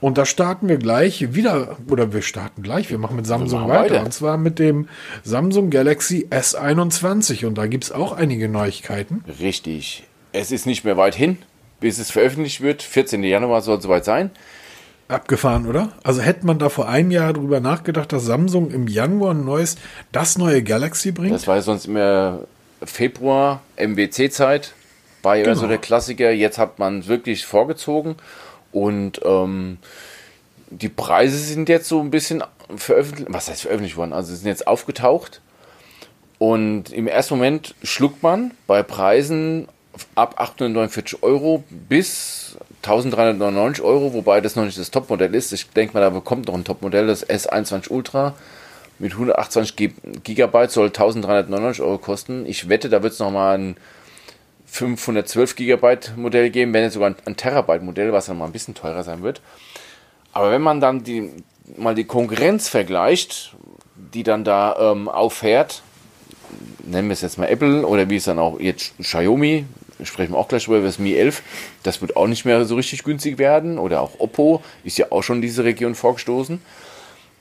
Und 0.00 0.18
da 0.18 0.26
starten 0.26 0.68
wir 0.68 0.76
gleich 0.76 1.34
wieder, 1.34 1.76
oder 1.88 2.12
wir 2.12 2.22
starten 2.22 2.62
gleich, 2.62 2.90
wir 2.90 2.98
machen 2.98 3.16
mit 3.16 3.26
Samsung 3.26 3.68
weiter. 3.68 3.94
weiter. 3.94 4.04
Und 4.04 4.12
zwar 4.12 4.36
mit 4.36 4.58
dem 4.58 4.88
Samsung 5.22 5.70
Galaxy 5.70 6.26
S21. 6.30 7.46
Und 7.46 7.56
da 7.56 7.66
gibt 7.66 7.84
es 7.84 7.92
auch 7.92 8.12
einige 8.12 8.48
Neuigkeiten. 8.48 9.24
Richtig. 9.40 10.04
Es 10.32 10.52
ist 10.52 10.66
nicht 10.66 10.84
mehr 10.84 10.96
weit 10.96 11.14
hin, 11.14 11.38
bis 11.80 11.98
es 11.98 12.10
veröffentlicht 12.10 12.60
wird. 12.60 12.82
14. 12.82 13.22
Januar 13.22 13.62
soll 13.62 13.76
es 13.76 13.84
soweit 13.84 14.04
sein. 14.04 14.30
Abgefahren, 15.08 15.66
oder? 15.66 15.92
Also 16.02 16.22
hätte 16.22 16.46
man 16.46 16.58
da 16.58 16.68
vor 16.68 16.88
einem 16.88 17.10
Jahr 17.10 17.32
drüber 17.32 17.60
nachgedacht, 17.60 18.12
dass 18.12 18.24
Samsung 18.24 18.70
im 18.70 18.88
Januar 18.88 19.34
ein 19.34 19.44
neues, 19.44 19.76
das 20.12 20.38
neue 20.38 20.62
Galaxy 20.62 21.12
bringt? 21.12 21.34
Das 21.34 21.46
war 21.46 21.56
ja 21.56 21.62
sonst 21.62 21.86
immer 21.86 22.40
Februar, 22.82 23.60
MWC-Zeit, 23.76 24.72
war 25.22 25.36
ja 25.36 25.44
genau. 25.44 25.56
so 25.56 25.66
der 25.66 25.78
Klassiker. 25.78 26.30
Jetzt 26.30 26.58
hat 26.58 26.78
man 26.78 27.06
wirklich 27.06 27.44
vorgezogen. 27.44 28.16
Und 28.72 29.20
ähm, 29.24 29.78
die 30.70 30.88
Preise 30.88 31.38
sind 31.38 31.68
jetzt 31.68 31.88
so 31.88 32.00
ein 32.00 32.10
bisschen 32.10 32.42
veröffentlicht, 32.74 33.32
was 33.32 33.48
heißt 33.48 33.62
veröffentlicht 33.62 33.96
worden? 33.96 34.12
Also 34.12 34.34
sind 34.34 34.46
jetzt 34.46 34.66
aufgetaucht. 34.66 35.40
Und 36.38 36.92
im 36.92 37.06
ersten 37.06 37.34
Moment 37.34 37.74
schluckt 37.82 38.22
man 38.22 38.52
bei 38.66 38.82
Preisen 38.82 39.68
ab 40.14 40.34
849 40.38 41.22
Euro 41.22 41.64
bis 41.70 42.56
1399 42.82 43.84
Euro, 43.84 44.12
wobei 44.12 44.40
das 44.40 44.56
noch 44.56 44.64
nicht 44.64 44.78
das 44.78 44.90
Topmodell 44.90 45.34
ist. 45.34 45.52
Ich 45.52 45.70
denke 45.70 45.94
mal, 45.94 46.00
da 46.00 46.10
bekommt 46.10 46.48
noch 46.48 46.54
ein 46.54 46.64
Topmodell, 46.64 47.06
das 47.06 47.26
S21 47.26 47.90
Ultra 47.90 48.34
mit 48.98 49.12
128 49.12 49.92
GB 50.22 50.66
soll 50.68 50.86
1399 50.86 51.82
Euro 51.82 51.98
kosten. 51.98 52.46
Ich 52.46 52.68
wette, 52.68 52.88
da 52.88 53.02
wird 53.02 53.12
es 53.12 53.18
nochmal 53.18 53.58
ein 53.58 53.76
512 54.66 55.56
GB 55.56 55.98
Modell 56.16 56.50
geben, 56.50 56.72
wenn 56.72 56.82
jetzt 56.82 56.94
sogar 56.94 57.14
ein, 57.24 57.36
Terabyte 57.36 57.82
Modell, 57.82 58.12
was 58.12 58.26
dann 58.26 58.38
mal 58.38 58.46
ein 58.46 58.52
bisschen 58.52 58.74
teurer 58.74 59.02
sein 59.02 59.22
wird. 59.22 59.40
Aber 60.32 60.50
wenn 60.50 60.62
man 60.62 60.80
dann 60.80 61.04
die, 61.04 61.30
mal 61.76 61.94
die 61.94 62.04
Konkurrenz 62.04 62.68
vergleicht, 62.68 63.54
die 63.94 64.24
dann 64.24 64.42
da 64.44 64.92
ähm, 64.92 65.08
auffährt, 65.08 65.82
nennen 66.84 67.08
wir 67.08 67.12
es 67.12 67.22
jetzt 67.22 67.38
mal 67.38 67.46
Apple 67.46 67.86
oder 67.86 68.08
wie 68.10 68.16
es 68.16 68.24
dann 68.24 68.38
auch 68.38 68.60
jetzt 68.60 68.94
Xiaomi, 68.98 69.64
sprechen 70.02 70.32
wir 70.32 70.38
auch 70.38 70.48
gleich 70.48 70.66
über 70.66 70.80
das 70.80 70.98
Mi 70.98 71.14
11, 71.14 71.42
das 71.82 72.00
wird 72.00 72.16
auch 72.16 72.26
nicht 72.26 72.44
mehr 72.44 72.64
so 72.64 72.76
richtig 72.76 73.04
günstig 73.04 73.38
werden 73.38 73.78
oder 73.78 74.00
auch 74.00 74.20
Oppo 74.20 74.62
ist 74.84 74.98
ja 74.98 75.06
auch 75.10 75.22
schon 75.22 75.36
in 75.36 75.42
diese 75.42 75.64
Region 75.64 75.94
vorgestoßen, 75.94 76.60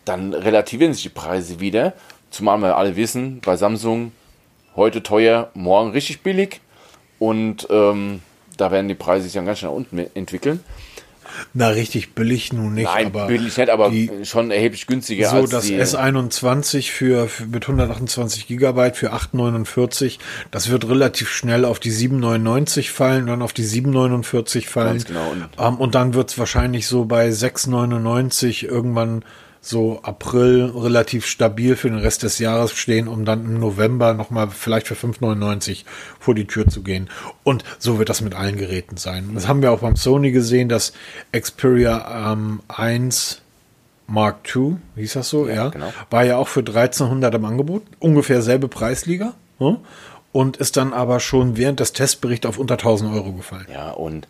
dann 0.06 0.34
relativieren 0.34 0.94
sich 0.94 1.04
die 1.04 1.10
Preise 1.10 1.60
wieder, 1.60 1.94
zumal 2.30 2.58
wir 2.60 2.78
alle 2.78 2.96
wissen, 2.96 3.42
bei 3.44 3.56
Samsung 3.56 4.12
heute 4.76 5.04
teuer, 5.04 5.52
morgen 5.54 5.92
richtig 5.92 6.22
billig 6.22 6.62
und 7.20 7.68
ähm, 7.70 8.22
da 8.58 8.72
werden 8.72 8.88
die 8.88 8.96
Preise 8.96 9.24
sich 9.26 9.34
dann 9.34 9.46
ganz 9.46 9.60
schnell 9.60 9.72
nach 9.72 9.78
unten 9.78 10.00
entwickeln. 10.14 10.64
Na, 11.54 11.70
richtig 11.70 12.14
billig 12.14 12.54
nun 12.54 12.74
nicht. 12.74 12.86
Nein, 12.86 13.08
aber 13.08 13.28
billig 13.28 13.58
nicht, 13.58 13.70
aber 13.70 13.90
die, 13.90 14.10
schon 14.24 14.52
erheblich 14.52 14.88
günstiger 14.88 15.30
so, 15.30 15.38
als 15.38 15.50
das 15.50 15.66
die, 15.66 15.80
S21 15.80 16.92
für, 16.92 17.28
für, 17.28 17.46
mit 17.46 17.64
128 17.64 18.48
Gigabyte 18.48 18.96
für 18.96 19.14
8,49, 19.14 20.20
das 20.52 20.70
wird 20.70 20.88
relativ 20.88 21.30
schnell 21.30 21.66
auf 21.66 21.80
die 21.80 21.92
7,99 21.92 22.90
fallen, 22.90 23.28
dann 23.28 23.42
auf 23.42 23.54
die 23.54 23.66
7,49 23.66 24.68
fallen. 24.68 24.94
Ganz 24.94 25.06
genau. 25.06 25.30
Und, 25.32 25.48
ähm, 25.60 25.76
und 25.78 25.96
dann 25.96 26.14
wird 26.14 26.32
es 26.32 26.38
wahrscheinlich 26.38 26.88
so 26.88 27.06
bei 27.06 27.30
6,99 27.30 28.66
irgendwann 28.66 29.24
so 29.66 30.02
April 30.04 30.74
relativ 30.76 31.26
stabil 31.26 31.78
für 31.78 31.90
den 31.90 31.98
Rest 31.98 32.24
des 32.24 32.38
Jahres 32.38 32.74
stehen, 32.74 33.08
um 33.08 33.24
dann 33.24 33.46
im 33.46 33.60
November 33.60 34.14
nochmal 34.14 34.50
vielleicht 34.50 34.88
für 34.88 34.96
5,99 34.96 35.86
vor 36.20 36.36
die 36.36 36.46
Tür 36.46 36.68
zu 36.68 36.84
gehen. 36.84 37.10
Und 37.44 37.64
so 37.80 37.98
wird 37.98 38.10
das 38.10 38.20
mit 38.20 38.36
allen 38.36 38.58
Geräten 38.58 38.98
sein. 38.98 39.32
Das 39.34 39.48
haben 39.48 39.62
wir 39.62 39.72
auch 39.72 39.80
beim 39.80 39.96
Sony 39.96 40.32
gesehen, 40.32 40.68
dass 40.68 40.92
Xperia 41.32 42.34
ähm, 42.34 42.62
1 42.68 43.42
Mark 44.06 44.54
II, 44.54 44.76
hieß 44.98 45.14
das 45.14 45.30
so, 45.30 45.48
ja, 45.48 45.54
ja 45.54 45.70
genau. 45.70 45.94
war 46.10 46.26
ja 46.26 46.36
auch 46.36 46.50
für 46.50 46.60
1300 46.60 47.34
im 47.34 47.46
Angebot, 47.46 47.84
ungefähr 48.00 48.42
selbe 48.42 48.68
Preisliga. 48.68 49.34
Hm? 49.60 49.78
Und 50.34 50.58
ist 50.58 50.76
dann 50.76 50.94
aber 50.94 51.22
schon 51.22 51.56
während 51.56 51.80
des 51.80 51.94
Testberichts 51.94 52.48
auf 52.48 52.58
unter 52.58 52.74
1000 52.74 53.14
Euro 53.14 53.32
gefallen. 53.32 53.68
Ja, 53.72 53.92
und 53.92 54.28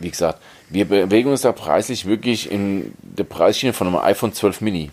wie 0.00 0.10
gesagt, 0.10 0.40
wir 0.70 0.86
bewegen 0.86 1.30
uns 1.30 1.42
da 1.42 1.52
preislich 1.52 2.06
wirklich 2.06 2.50
in 2.50 2.94
der 3.02 3.24
Preisschiene 3.24 3.72
von 3.72 3.86
einem 3.86 3.96
iPhone 3.96 4.32
12 4.32 4.60
Mini. 4.60 4.90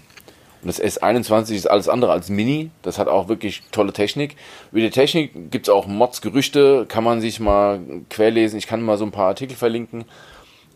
Und 0.61 0.69
das 0.69 0.81
S21 0.81 1.53
ist 1.53 1.69
alles 1.69 1.87
andere 1.87 2.11
als 2.11 2.29
Mini. 2.29 2.71
Das 2.81 2.97
hat 2.97 3.07
auch 3.07 3.27
wirklich 3.27 3.61
tolle 3.71 3.93
Technik. 3.93 4.35
Über 4.71 4.81
die 4.81 4.89
Technik 4.89 5.51
gibt 5.51 5.67
es 5.67 5.73
auch 5.73 5.85
Mods, 5.85 6.21
Gerüchte, 6.21 6.85
kann 6.87 7.03
man 7.03 7.21
sich 7.21 7.39
mal 7.39 7.79
querlesen. 8.09 8.57
Ich 8.57 8.65
kann 8.65 8.81
mal 8.81 8.97
so 8.97 9.05
ein 9.05 9.11
paar 9.11 9.27
Artikel 9.27 9.55
verlinken. 9.55 10.05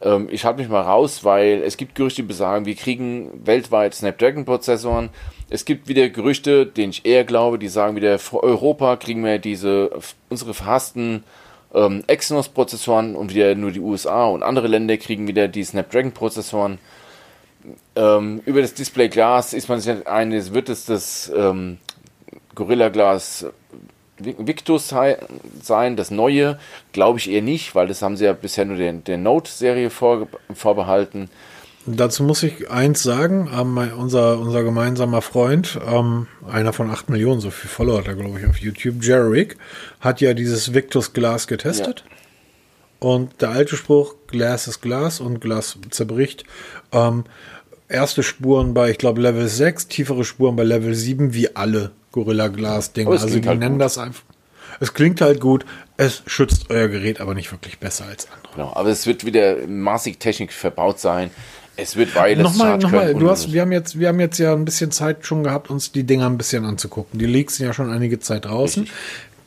Ähm, 0.02 0.28
ich 0.32 0.46
halte 0.46 0.60
mich 0.60 0.70
mal 0.70 0.82
raus, 0.82 1.24
weil 1.24 1.64
es 1.64 1.76
gibt 1.76 1.96
Gerüchte, 1.96 2.22
die 2.22 2.28
besagen, 2.28 2.66
wir 2.66 2.76
kriegen 2.76 3.32
weltweit 3.46 3.96
Snapdragon-Prozessoren. 3.96 5.10
Es 5.50 5.66
gibt 5.66 5.88
wieder 5.88 6.10
Gerüchte, 6.10 6.66
denen 6.66 6.92
ich 6.92 7.06
eher 7.06 7.24
glaube, 7.24 7.58
die 7.58 7.68
sagen 7.68 7.96
wieder, 7.96 8.20
für 8.20 8.44
Europa 8.44 8.96
kriegen 8.96 9.26
wir 9.26 9.40
diese, 9.40 9.90
unsere 10.30 10.54
verhassten 10.54 11.24
ähm, 11.74 12.03
Exynos-Prozessoren 12.07 13.15
und 13.15 13.34
wieder 13.34 13.55
nur 13.55 13.72
die 13.72 13.80
USA 13.80 14.26
und 14.26 14.43
andere 14.43 14.67
Länder 14.67 14.97
kriegen 14.97 15.28
wieder 15.28 15.47
die 15.47 15.63
Snapdragon-Prozessoren. 15.63 16.80
Ähm, 17.95 18.41
über 18.45 18.61
das 18.61 18.74
Display 18.74 19.09
Glas 19.09 19.53
ist 19.53 19.70
man 19.70 19.80
sich 19.80 19.93
nicht 19.93 20.07
einig, 20.07 20.53
wird 20.53 20.70
es 20.70 20.86
das 20.86 21.32
ähm, 21.36 21.78
Gorilla 22.55 22.89
Glas 22.89 23.45
Victus 24.20 24.93
sein, 25.61 25.95
das 25.95 26.11
neue, 26.11 26.59
glaube 26.91 27.20
ich 27.20 27.30
eher 27.30 27.41
nicht, 27.41 27.74
weil 27.76 27.88
das 27.88 28.01
haben 28.01 28.17
sie 28.17 28.26
ja 28.26 28.34
bisher 28.34 28.65
nur 28.65 28.78
der, 28.78 28.91
der 28.93 29.17
Note-Serie 29.17 29.89
vorbehalten. 29.89 31.30
Dazu 31.86 32.24
muss 32.24 32.44
ich 32.44 32.70
eins 32.70 33.02
sagen, 33.02 33.50
ähm, 33.54 33.78
unser, 33.98 34.38
unser 34.40 34.64
gemeinsamer 34.64 35.22
Freund, 35.22 35.80
ähm, 35.88 36.28
einer 36.48 36.74
von 36.74 36.92
8 36.92 37.10
Millionen, 37.10 37.40
so 37.40 37.52
viel 37.52 37.70
Follower 37.70 38.00
hat 38.00 38.08
er, 38.08 38.16
glaube 38.16 38.40
ich, 38.40 38.46
auf 38.46 38.58
YouTube, 38.58 39.04
Jerrick, 39.04 39.58
hat 40.00 40.22
ja 40.22 40.34
dieses 40.34 40.74
Victus 40.74 41.14
Glas 41.14 41.48
getestet. 41.48 42.04
Ja. 42.06 42.16
Und 43.08 43.42
der 43.42 43.50
alte 43.50 43.78
Spruch, 43.78 44.16
Glas 44.28 44.68
ist 44.68 44.82
Glas 44.82 45.22
und 45.22 45.40
Glas 45.40 45.78
zerbricht. 45.90 46.44
Ähm, 46.92 47.24
erste 47.88 48.24
Spuren 48.24 48.74
bei, 48.74 48.92
ich 48.92 48.98
glaube, 48.98 49.22
Level 49.22 49.48
6, 49.48 49.88
tiefere 49.88 50.26
Spuren 50.26 50.58
bei 50.58 50.64
Level 50.64 50.94
7, 50.94 51.34
wie 51.34 51.56
alle 51.56 51.92
Gorilla 52.12 52.50
Glas-Dinger. 52.50 53.12
Also 53.12 53.28
die 53.28 53.48
halt 53.48 53.60
nennen 53.60 53.76
gut. 53.76 53.82
das 53.82 53.98
einfach. 53.98 54.24
Es 54.80 54.94
klingt 54.94 55.22
halt 55.22 55.42
gut, 55.42 55.66
es 55.98 56.24
schützt 56.26 56.70
euer 56.70 56.88
Gerät 56.88 57.20
aber 57.20 57.34
nicht 57.34 57.52
wirklich 57.52 57.80
besser 57.80 58.06
als 58.06 58.28
andere. 58.32 58.54
Genau, 58.56 58.74
aber 58.74 58.90
es 58.90 59.06
wird 59.08 59.26
wieder 59.26 59.68
maßig 59.68 60.20
technisch 60.20 60.54
verbaut 60.54 61.00
sein. 61.00 61.32
Es 61.82 61.96
wird 61.96 62.14
wireless 62.16 62.44
Nochmal, 62.44 62.68
charge 62.68 62.84
nochmal, 62.84 63.14
du 63.14 63.30
hast, 63.30 63.54
wir 63.54 63.62
haben 63.62 63.72
jetzt, 63.72 64.00
wir 64.00 64.10
haben 64.10 64.20
jetzt 64.20 64.38
ja 64.38 64.54
ein 64.54 64.66
bisschen 64.66 64.92
Zeit 64.92 65.26
schon 65.26 65.44
gehabt, 65.44 65.70
uns 65.70 65.92
die 65.92 66.04
Dinger 66.04 66.28
ein 66.28 66.38
bisschen 66.38 66.66
anzugucken. 66.66 67.20
Die 67.20 67.26
Leaks 67.26 67.58
sind 67.58 67.68
ja 67.68 67.74
schon 67.74 67.92
einige 67.92 68.20
Zeit 68.20 68.46
draußen. 68.46 68.88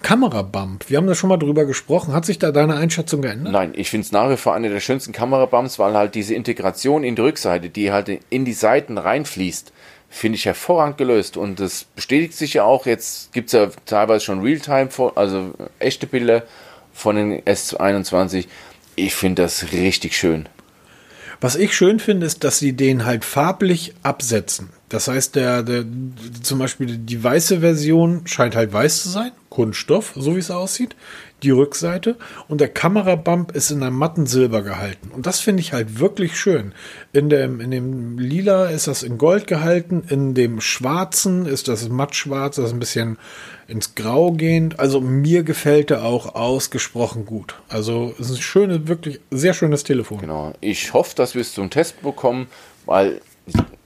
Kamerabump, 0.03 0.91
wir 0.91 0.99
haben 0.99 1.07
da 1.07 1.15
schon 1.15 1.29
mal 1.29 1.37
drüber 1.37 1.65
gesprochen. 1.65 2.13
Hat 2.13 2.25
sich 2.25 2.39
da 2.39 2.51
deine 2.51 2.75
Einschätzung 2.75 3.23
geändert? 3.23 3.53
Nein, 3.53 3.73
ich 3.77 3.89
finde 3.89 4.05
es 4.05 4.13
nach 4.13 4.29
wie 4.31 4.37
vor 4.37 4.55
eine 4.55 4.69
der 4.69 4.81
schönsten 4.81 5.13
Kamerabumps, 5.13 5.79
weil 5.79 5.95
halt 5.95 6.15
diese 6.15 6.35
Integration 6.35 7.05
in 7.05 7.15
die 7.15 7.23
Rückseite, 7.23 7.71
die 7.71 7.93
halt 7.93 8.09
in 8.29 8.45
die 8.45 8.53
Seiten 8.53 8.99
reinfließt, 8.99 9.73
finde 10.11 10.37
ich 10.37 10.45
hervorragend 10.45 10.99
gelöst. 10.99 11.37
Und 11.37 11.61
das 11.61 11.85
bestätigt 11.85 12.35
sich 12.35 12.55
ja 12.55 12.65
auch. 12.65 12.87
Jetzt 12.87 13.33
gibt 13.33 13.47
es 13.49 13.53
ja 13.53 13.69
teilweise 13.87 14.25
schon 14.25 14.41
Realtime, 14.41 14.89
also 15.15 15.53
echte 15.79 16.07
Bilder 16.07 16.43
von 16.93 17.17
den 17.17 17.41
S21. 17.43 18.47
Ich 18.97 19.15
finde 19.15 19.43
das 19.43 19.73
richtig 19.73 20.17
schön. 20.17 20.49
Was 21.43 21.57
ich 21.57 21.75
schön 21.75 21.99
finde, 21.99 22.25
ist, 22.25 22.45
dass 22.45 22.61
sie 22.61 22.73
den 22.73 23.05
halt 23.05 23.25
farblich 23.25 23.95
absetzen. 24.05 24.71
Das 24.89 25.09
heißt, 25.09 25.35
der, 25.35 25.65
der, 25.65 25.85
zum 26.41 26.61
Beispiel 26.61 26.99
die 26.99 27.23
weiße 27.23 27.59
Version 27.59 28.29
scheint 28.29 28.55
halt 28.55 28.73
weiß 28.73 29.03
zu 29.03 29.09
sein, 29.09 29.33
Kunststoff, 29.53 30.15
so 30.17 30.35
wie 30.35 30.39
es 30.39 30.51
aussieht, 30.51 30.97
die 31.43 31.51
Rückseite. 31.51 32.17
Und 32.49 32.63
der 32.63 32.69
Kamerabump 32.69 33.53
ist 33.53 33.71
in 33.71 33.83
einem 33.83 33.97
matten 33.97 34.25
Silber 34.25 34.63
gehalten. 34.63 35.11
Und 35.15 35.27
das 35.27 35.41
finde 35.41 35.61
ich 35.61 35.75
halt 35.75 35.99
wirklich 35.99 36.41
schön. 36.41 36.73
In 37.13 37.29
dem, 37.29 37.61
in 37.61 37.71
dem 37.71 38.19
Lila 38.19 38.71
ist 38.71 38.87
das 38.87 39.03
in 39.03 39.19
Gold 39.19 39.47
gehalten, 39.47 40.05
in 40.09 40.33
dem 40.33 40.63
Schwarzen 40.63 41.45
ist 41.45 41.69
das 41.69 41.91
mattschwarz, 41.91 42.57
das 42.57 42.69
ist 42.69 42.73
ein 42.73 42.81
bisschen 42.81 43.19
ins 43.69 43.95
Grau 43.95 44.33
gehend. 44.33 44.81
Also 44.81 45.03
mir 45.03 45.43
gefällt 45.43 45.91
er 45.91 46.05
auch 46.05 46.35
ausgesprochen 46.35 47.27
gut. 47.27 47.55
Also 47.69 48.15
es 48.19 48.31
ist 48.31 48.39
ein 48.39 48.43
schönes, 48.43 48.89
wirklich 48.89 49.21
sehr 49.31 49.53
schönes 49.53 49.85
Telefon. 49.85 50.19
Genau. 50.19 50.55
Ich 50.63 50.95
hoffe, 50.95 51.15
dass 51.15 51.35
wir 51.35 51.43
es 51.43 51.53
zum 51.53 51.69
Test 51.69 52.01
bekommen, 52.01 52.47
weil 52.87 53.21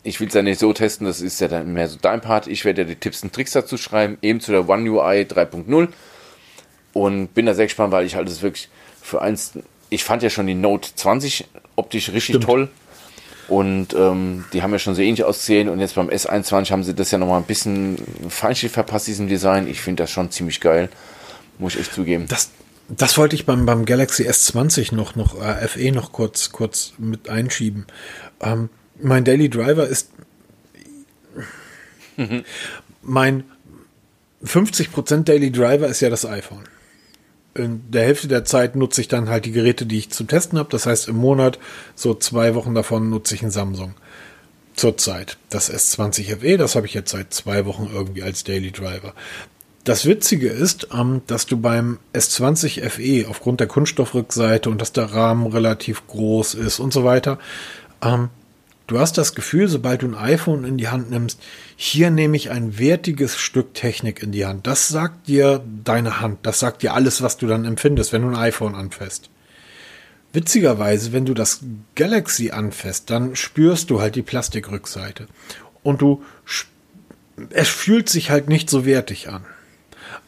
ich 0.02 0.20
will 0.20 0.28
es 0.28 0.34
ja 0.34 0.42
nicht 0.42 0.60
so 0.60 0.72
testen, 0.72 1.06
das 1.06 1.20
ist 1.20 1.40
ja 1.40 1.48
dann 1.48 1.72
mehr 1.72 1.88
so 1.88 1.98
dein 2.00 2.20
Part. 2.20 2.46
Ich 2.46 2.64
werde 2.64 2.82
ja 2.82 2.88
die 2.88 2.94
Tipps 2.94 3.22
und 3.22 3.32
Tricks 3.32 3.52
dazu 3.52 3.76
schreiben, 3.76 4.18
eben 4.22 4.40
zu 4.40 4.52
der 4.52 4.68
One 4.68 4.88
UI 4.88 5.22
3.0 5.22 5.88
und 6.92 7.34
bin 7.34 7.46
da 7.46 7.54
sehr 7.54 7.66
gespannt, 7.66 7.92
weil 7.92 8.06
ich 8.06 8.14
halt 8.14 8.28
es 8.28 8.42
wirklich 8.42 8.68
für 9.02 9.20
eins, 9.20 9.52
ich 9.90 10.04
fand 10.04 10.22
ja 10.22 10.30
schon 10.30 10.46
die 10.46 10.54
Note 10.54 10.90
20 10.94 11.46
optisch 11.74 12.08
richtig 12.08 12.36
Stimmt. 12.36 12.44
toll 12.44 12.68
und 13.48 13.94
ähm, 13.94 14.44
die 14.52 14.62
haben 14.62 14.72
ja 14.72 14.78
schon 14.78 14.94
so 14.94 15.02
ähnlich 15.02 15.24
ausgesehen 15.24 15.68
und 15.68 15.78
jetzt 15.78 15.94
beim 15.94 16.08
S21 16.08 16.70
haben 16.70 16.82
sie 16.82 16.94
das 16.94 17.10
ja 17.10 17.18
nochmal 17.18 17.40
ein 17.40 17.46
bisschen 17.46 17.96
Feinschliff 18.28 18.72
verpasst, 18.72 19.06
diesem 19.06 19.28
Design. 19.28 19.68
Ich 19.68 19.80
finde 19.80 20.02
das 20.02 20.10
schon 20.10 20.30
ziemlich 20.30 20.60
geil, 20.60 20.88
muss 21.58 21.74
ich 21.74 21.80
echt 21.80 21.94
zugeben. 21.94 22.26
Das, 22.28 22.50
das 22.88 23.16
wollte 23.18 23.36
ich 23.36 23.46
beim, 23.46 23.66
beim 23.66 23.84
Galaxy 23.84 24.28
S20 24.28 24.94
noch, 24.94 25.14
noch 25.14 25.40
äh, 25.40 25.68
FE 25.68 25.92
noch 25.92 26.12
kurz, 26.12 26.50
kurz 26.50 26.94
mit 26.98 27.28
einschieben. 27.28 27.86
Ähm, 28.40 28.68
mein 29.00 29.24
Daily 29.24 29.48
Driver 29.48 29.86
ist 29.86 30.10
mein 33.02 33.44
50% 34.44 35.24
Daily 35.24 35.50
Driver 35.50 35.86
ist 35.86 36.00
ja 36.00 36.10
das 36.10 36.26
iPhone. 36.26 36.64
In 37.54 37.90
der 37.90 38.04
Hälfte 38.04 38.28
der 38.28 38.44
Zeit 38.44 38.76
nutze 38.76 39.00
ich 39.00 39.08
dann 39.08 39.28
halt 39.28 39.46
die 39.46 39.52
Geräte, 39.52 39.86
die 39.86 39.98
ich 39.98 40.10
zu 40.10 40.24
testen 40.24 40.58
habe. 40.58 40.68
Das 40.70 40.86
heißt, 40.86 41.08
im 41.08 41.16
Monat, 41.16 41.58
so 41.94 42.14
zwei 42.14 42.54
Wochen 42.54 42.74
davon, 42.74 43.08
nutze 43.08 43.34
ich 43.34 43.42
ein 43.42 43.50
Samsung. 43.50 43.94
Zurzeit. 44.74 45.38
Das 45.48 45.72
S20 45.72 46.36
FE, 46.36 46.58
das 46.58 46.74
habe 46.74 46.86
ich 46.86 46.92
jetzt 46.92 47.10
seit 47.10 47.32
zwei 47.32 47.64
Wochen 47.64 47.88
irgendwie 47.90 48.22
als 48.22 48.44
Daily 48.44 48.72
Driver. 48.72 49.14
Das 49.84 50.04
Witzige 50.04 50.48
ist, 50.48 50.88
ähm, 50.92 51.22
dass 51.28 51.46
du 51.46 51.56
beim 51.56 51.98
S20 52.12 52.90
FE 52.90 53.30
aufgrund 53.30 53.60
der 53.60 53.68
Kunststoffrückseite 53.68 54.68
und 54.68 54.80
dass 54.80 54.92
der 54.92 55.12
Rahmen 55.12 55.46
relativ 55.46 56.06
groß 56.08 56.54
ist 56.54 56.78
und 56.78 56.92
so 56.92 57.04
weiter, 57.04 57.38
ähm, 58.02 58.28
du 58.86 58.98
hast 58.98 59.18
das 59.18 59.34
Gefühl, 59.34 59.68
sobald 59.68 60.02
du 60.02 60.08
ein 60.08 60.14
iPhone 60.14 60.64
in 60.64 60.78
die 60.78 60.88
Hand 60.88 61.10
nimmst, 61.10 61.40
hier 61.76 62.10
nehme 62.10 62.36
ich 62.36 62.50
ein 62.50 62.78
wertiges 62.78 63.36
Stück 63.36 63.74
Technik 63.74 64.22
in 64.22 64.32
die 64.32 64.46
Hand. 64.46 64.66
Das 64.66 64.88
sagt 64.88 65.28
dir 65.28 65.64
deine 65.84 66.20
Hand, 66.20 66.40
das 66.42 66.60
sagt 66.60 66.82
dir 66.82 66.94
alles, 66.94 67.22
was 67.22 67.36
du 67.36 67.46
dann 67.46 67.64
empfindest, 67.64 68.12
wenn 68.12 68.22
du 68.22 68.28
ein 68.28 68.36
iPhone 68.36 68.74
anfasst. 68.74 69.30
Witzigerweise, 70.32 71.12
wenn 71.12 71.24
du 71.24 71.34
das 71.34 71.60
Galaxy 71.94 72.50
anfasst, 72.50 73.10
dann 73.10 73.36
spürst 73.36 73.90
du 73.90 74.00
halt 74.00 74.16
die 74.16 74.22
Plastikrückseite. 74.22 75.28
Und 75.82 76.02
du, 76.02 76.22
es 77.50 77.68
fühlt 77.68 78.08
sich 78.08 78.30
halt 78.30 78.48
nicht 78.48 78.68
so 78.68 78.84
wertig 78.84 79.28
an. 79.28 79.44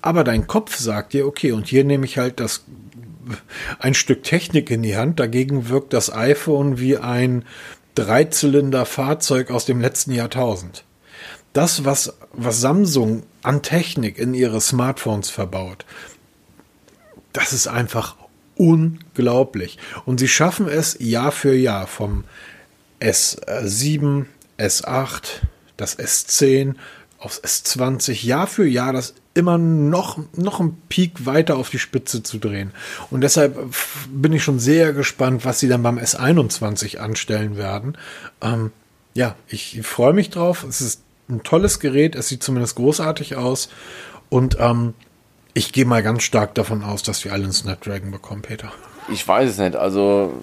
Aber 0.00 0.24
dein 0.24 0.46
Kopf 0.46 0.76
sagt 0.76 1.12
dir, 1.12 1.26
okay, 1.26 1.52
und 1.52 1.66
hier 1.66 1.84
nehme 1.84 2.06
ich 2.06 2.18
halt 2.18 2.40
das, 2.40 2.64
ein 3.78 3.94
Stück 3.94 4.22
Technik 4.22 4.70
in 4.70 4.82
die 4.82 4.96
Hand. 4.96 5.20
Dagegen 5.20 5.68
wirkt 5.68 5.92
das 5.92 6.12
iPhone 6.12 6.78
wie 6.78 6.96
ein 6.96 7.44
Dreizylinder-Fahrzeug 7.98 9.50
aus 9.50 9.64
dem 9.64 9.80
letzten 9.80 10.12
Jahrtausend. 10.12 10.84
Das, 11.52 11.84
was, 11.84 12.14
was 12.32 12.60
Samsung 12.60 13.24
an 13.42 13.62
Technik 13.62 14.18
in 14.18 14.34
ihre 14.34 14.60
Smartphones 14.60 15.30
verbaut, 15.30 15.84
das 17.32 17.52
ist 17.52 17.66
einfach 17.66 18.16
unglaublich. 18.56 19.78
Und 20.04 20.20
sie 20.20 20.28
schaffen 20.28 20.68
es 20.68 20.96
Jahr 21.00 21.32
für 21.32 21.54
Jahr 21.54 21.88
vom 21.88 22.24
S7, 23.00 24.26
S8, 24.58 25.22
das 25.76 25.98
S10 25.98 26.74
aufs 27.18 27.42
S20, 27.42 28.24
Jahr 28.24 28.46
für 28.46 28.66
Jahr 28.66 28.92
das 28.92 29.14
immer 29.34 29.58
noch, 29.58 30.18
noch 30.36 30.60
einen 30.60 30.80
Peak 30.88 31.26
weiter 31.26 31.56
auf 31.56 31.70
die 31.70 31.78
Spitze 31.78 32.22
zu 32.22 32.38
drehen. 32.38 32.72
Und 33.10 33.20
deshalb 33.22 33.56
bin 34.08 34.32
ich 34.32 34.42
schon 34.42 34.58
sehr 34.58 34.92
gespannt, 34.92 35.44
was 35.44 35.60
sie 35.60 35.68
dann 35.68 35.82
beim 35.82 35.98
S21 35.98 36.98
anstellen 36.98 37.56
werden. 37.56 37.96
Ähm, 38.40 38.72
ja, 39.14 39.36
ich 39.48 39.80
freue 39.82 40.12
mich 40.12 40.30
drauf. 40.30 40.64
Es 40.64 40.80
ist 40.80 41.02
ein 41.28 41.42
tolles 41.42 41.80
Gerät. 41.80 42.14
Es 42.14 42.28
sieht 42.28 42.42
zumindest 42.42 42.76
großartig 42.76 43.36
aus. 43.36 43.68
Und 44.28 44.56
ähm, 44.60 44.94
ich 45.54 45.72
gehe 45.72 45.84
mal 45.84 46.02
ganz 46.02 46.22
stark 46.22 46.54
davon 46.54 46.82
aus, 46.82 47.02
dass 47.02 47.24
wir 47.24 47.32
alle 47.32 47.44
einen 47.44 47.52
Snapdragon 47.52 48.10
bekommen, 48.10 48.42
Peter. 48.42 48.72
Ich 49.10 49.26
weiß 49.26 49.50
es 49.50 49.58
nicht. 49.58 49.76
Also 49.76 50.42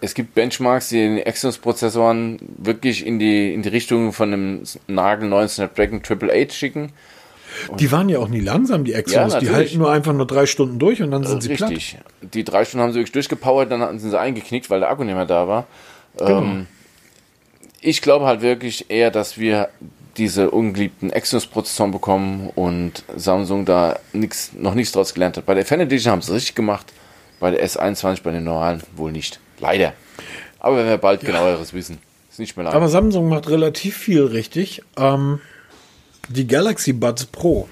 es 0.00 0.14
gibt 0.14 0.34
Benchmarks, 0.34 0.88
die 0.88 0.96
den 0.96 1.18
Exynos-Prozessoren 1.18 2.38
wirklich 2.58 3.06
in 3.06 3.18
die, 3.18 3.52
in 3.52 3.62
die 3.62 3.68
Richtung 3.68 4.12
von 4.12 4.32
einem 4.32 4.62
nagelneuen 4.86 5.48
Snapdragon 5.48 6.02
Triple 6.02 6.32
Eight 6.32 6.52
schicken. 6.52 6.92
Die 7.78 7.90
waren 7.90 8.08
ja 8.08 8.18
auch 8.18 8.28
nie 8.28 8.40
langsam, 8.40 8.84
die 8.84 8.92
Exynos. 8.92 9.32
die 9.32 9.34
natürlich. 9.34 9.54
halten 9.54 9.78
nur 9.78 9.90
einfach 9.90 10.12
nur 10.12 10.26
drei 10.26 10.46
Stunden 10.46 10.78
durch 10.78 11.02
und 11.02 11.10
dann 11.10 11.24
sind 11.24 11.42
sie 11.42 11.54
platt. 11.54 11.70
Richtig. 11.70 11.98
Die 12.20 12.44
drei 12.44 12.64
Stunden 12.64 12.82
haben 12.82 12.92
sie 12.92 12.98
wirklich 12.98 13.12
durchgepowert, 13.12 13.70
dann 13.70 13.80
hatten 13.80 13.98
sie 13.98 14.10
sie 14.10 14.18
eingeknickt, 14.18 14.68
weil 14.68 14.80
der 14.80 14.90
Akku 14.90 15.04
nicht 15.04 15.14
mehr 15.14 15.26
da 15.26 15.48
war. 15.48 15.66
Genau. 16.18 16.42
Ähm, 16.42 16.66
ich 17.80 18.02
glaube 18.02 18.26
halt 18.26 18.42
wirklich 18.42 18.90
eher, 18.90 19.10
dass 19.10 19.38
wir 19.38 19.68
diese 20.16 20.50
ungeliebten 20.50 21.10
Exynos-Prozessoren 21.10 21.92
bekommen 21.92 22.50
und 22.54 23.04
Samsung 23.14 23.64
da 23.64 23.98
nix, 24.12 24.52
noch 24.54 24.74
nichts 24.74 24.92
draus 24.92 25.14
gelernt 25.14 25.36
hat. 25.36 25.46
Bei 25.46 25.54
der 25.54 25.66
Fan 25.66 25.80
Edition 25.80 26.12
haben 26.12 26.22
sie 26.22 26.30
es 26.30 26.36
richtig 26.36 26.54
gemacht, 26.54 26.92
bei 27.38 27.50
der 27.50 27.66
S21, 27.66 28.22
bei 28.22 28.30
den 28.30 28.44
normalen 28.44 28.82
wohl 28.96 29.12
nicht. 29.12 29.40
Leider. 29.58 29.94
Aber 30.58 30.78
wenn 30.78 30.86
wir 30.86 30.98
bald 30.98 31.20
genaueres 31.20 31.72
wissen. 31.72 31.98
Ist 32.30 32.38
nicht 32.38 32.56
mehr 32.56 32.64
lange. 32.64 32.76
Aber 32.76 32.88
Samsung 32.88 33.28
macht 33.28 33.48
relativ 33.48 33.96
viel 33.96 34.24
richtig. 34.24 34.82
Ähm, 34.96 35.40
die 36.28 36.46
Galaxy 36.46 36.92
Buds 36.92 37.26
Pro. 37.26 37.68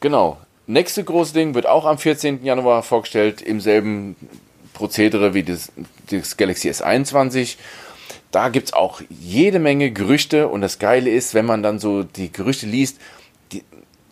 Genau. 0.00 0.38
Nächste 0.66 1.04
große 1.04 1.34
Ding 1.34 1.54
wird 1.54 1.66
auch 1.66 1.84
am 1.86 1.98
14. 1.98 2.44
Januar 2.44 2.82
vorgestellt, 2.82 3.40
im 3.40 3.60
selben 3.60 4.16
Prozedere 4.74 5.34
wie 5.34 5.42
das, 5.42 5.72
das 6.10 6.36
Galaxy 6.36 6.70
S21. 6.70 7.56
Da 8.30 8.48
gibt 8.50 8.68
es 8.68 8.72
auch 8.74 9.00
jede 9.08 9.58
Menge 9.58 9.90
Gerüchte 9.90 10.48
und 10.48 10.60
das 10.60 10.78
Geile 10.78 11.10
ist, 11.10 11.34
wenn 11.34 11.46
man 11.46 11.62
dann 11.62 11.78
so 11.78 12.02
die 12.02 12.30
Gerüchte 12.30 12.66
liest, 12.66 12.98
die 13.52 13.64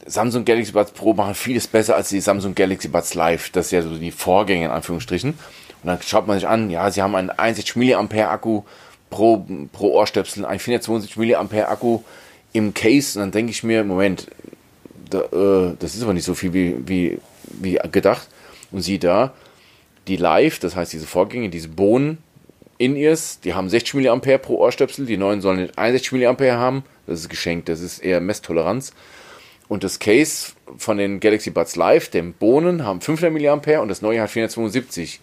Samsung 0.06 0.44
Galaxy 0.44 0.72
Buds 0.72 0.92
Pro 0.92 1.12
machen 1.12 1.34
vieles 1.34 1.66
besser 1.66 1.96
als 1.96 2.08
die 2.08 2.20
Samsung 2.20 2.54
Galaxy 2.54 2.88
Buds 2.88 3.14
Live. 3.14 3.50
Das 3.50 3.66
ist 3.66 3.72
ja 3.72 3.82
so 3.82 3.96
die 3.96 4.10
Vorgänger 4.10 4.66
in 4.66 4.72
Anführungsstrichen. 4.72 5.38
Und 5.86 5.92
dann 5.92 6.02
schaut 6.02 6.26
man 6.26 6.36
sich 6.36 6.48
an, 6.48 6.68
ja, 6.68 6.90
sie 6.90 7.00
haben 7.00 7.14
einen 7.14 7.30
61 7.30 7.76
mAh 7.76 8.28
Akku 8.28 8.62
pro, 9.08 9.46
pro 9.70 9.92
Ohrstöpsel, 9.92 10.44
einen 10.44 10.58
472 10.58 11.16
mAh 11.16 11.68
Akku 11.68 12.00
im 12.52 12.74
Case. 12.74 13.16
Und 13.16 13.26
dann 13.26 13.30
denke 13.30 13.52
ich 13.52 13.62
mir, 13.62 13.84
Moment, 13.84 14.26
da, 15.08 15.20
äh, 15.20 15.76
das 15.78 15.94
ist 15.94 16.02
aber 16.02 16.12
nicht 16.12 16.24
so 16.24 16.34
viel 16.34 16.52
wie, 16.52 16.74
wie, 16.88 17.18
wie 17.60 17.78
gedacht. 17.92 18.26
Und 18.72 18.80
sieh 18.80 18.98
da, 18.98 19.32
die 20.08 20.16
Live, 20.16 20.58
das 20.58 20.74
heißt 20.74 20.92
diese 20.92 21.06
Vorgänge, 21.06 21.50
diese 21.50 21.68
Bohnen 21.68 22.18
In-Ears, 22.78 23.38
die 23.38 23.54
haben 23.54 23.68
60 23.68 23.94
mA 23.94 24.16
pro 24.38 24.56
Ohrstöpsel, 24.56 25.06
die 25.06 25.16
neuen 25.16 25.40
sollen 25.40 25.60
nicht 25.60 25.78
61 25.78 26.10
mA 26.40 26.56
haben. 26.56 26.82
Das 27.06 27.20
ist 27.20 27.28
geschenkt, 27.28 27.68
das 27.68 27.78
ist 27.78 28.00
eher 28.00 28.20
Messtoleranz. 28.20 28.92
Und 29.68 29.84
das 29.84 30.00
Case 30.00 30.50
von 30.78 30.98
den 30.98 31.20
Galaxy 31.20 31.50
Buds 31.50 31.76
Live, 31.76 32.08
dem 32.08 32.32
Bohnen, 32.32 32.84
haben 32.84 33.00
500 33.00 33.32
mA 33.64 33.78
und 33.78 33.86
das 33.86 34.02
neue 34.02 34.20
hat 34.20 34.30
472. 34.30 35.20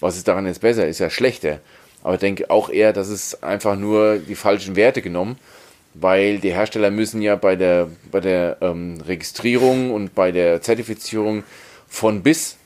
Was 0.00 0.16
ist 0.16 0.28
daran 0.28 0.46
jetzt 0.46 0.60
besser? 0.60 0.86
Ist 0.86 1.00
ja 1.00 1.10
schlechter. 1.10 1.60
Aber 2.02 2.14
ich 2.14 2.20
denke 2.20 2.50
auch 2.50 2.70
eher, 2.70 2.92
dass 2.92 3.08
es 3.08 3.42
einfach 3.42 3.76
nur 3.76 4.18
die 4.18 4.36
falschen 4.36 4.76
Werte 4.76 5.02
genommen, 5.02 5.36
weil 5.94 6.38
die 6.38 6.52
Hersteller 6.52 6.90
müssen 6.90 7.22
ja 7.22 7.36
bei 7.36 7.56
der, 7.56 7.88
bei 8.10 8.20
der 8.20 8.58
ähm, 8.60 9.00
Registrierung 9.06 9.92
und 9.92 10.14
bei 10.14 10.30
der 10.30 10.62
Zertifizierung 10.62 11.42
von 11.88 12.22
bis 12.22 12.56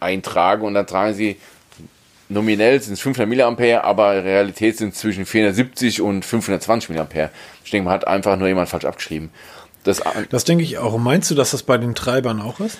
eintragen 0.00 0.64
und 0.64 0.74
dann 0.74 0.86
tragen 0.86 1.14
sie 1.14 1.36
nominell 2.28 2.80
sind 2.80 2.94
es 2.94 3.00
500 3.00 3.58
mA, 3.58 3.80
aber 3.80 4.22
Realität 4.22 4.76
sind 4.76 4.92
es 4.92 5.00
zwischen 5.00 5.26
470 5.26 6.02
und 6.02 6.24
520 6.24 6.90
mA. 6.90 7.06
Ich 7.64 7.70
denke, 7.70 7.86
man 7.86 7.94
hat 7.94 8.06
einfach 8.06 8.36
nur 8.36 8.48
jemand 8.48 8.68
falsch 8.68 8.84
abgeschrieben. 8.84 9.30
Das, 9.84 10.02
das 10.28 10.44
denke 10.44 10.64
ich 10.64 10.78
auch. 10.78 10.98
Meinst 10.98 11.30
du, 11.30 11.34
dass 11.34 11.52
das 11.52 11.62
bei 11.62 11.78
den 11.78 11.94
Treibern 11.94 12.40
auch 12.40 12.60
ist? 12.60 12.78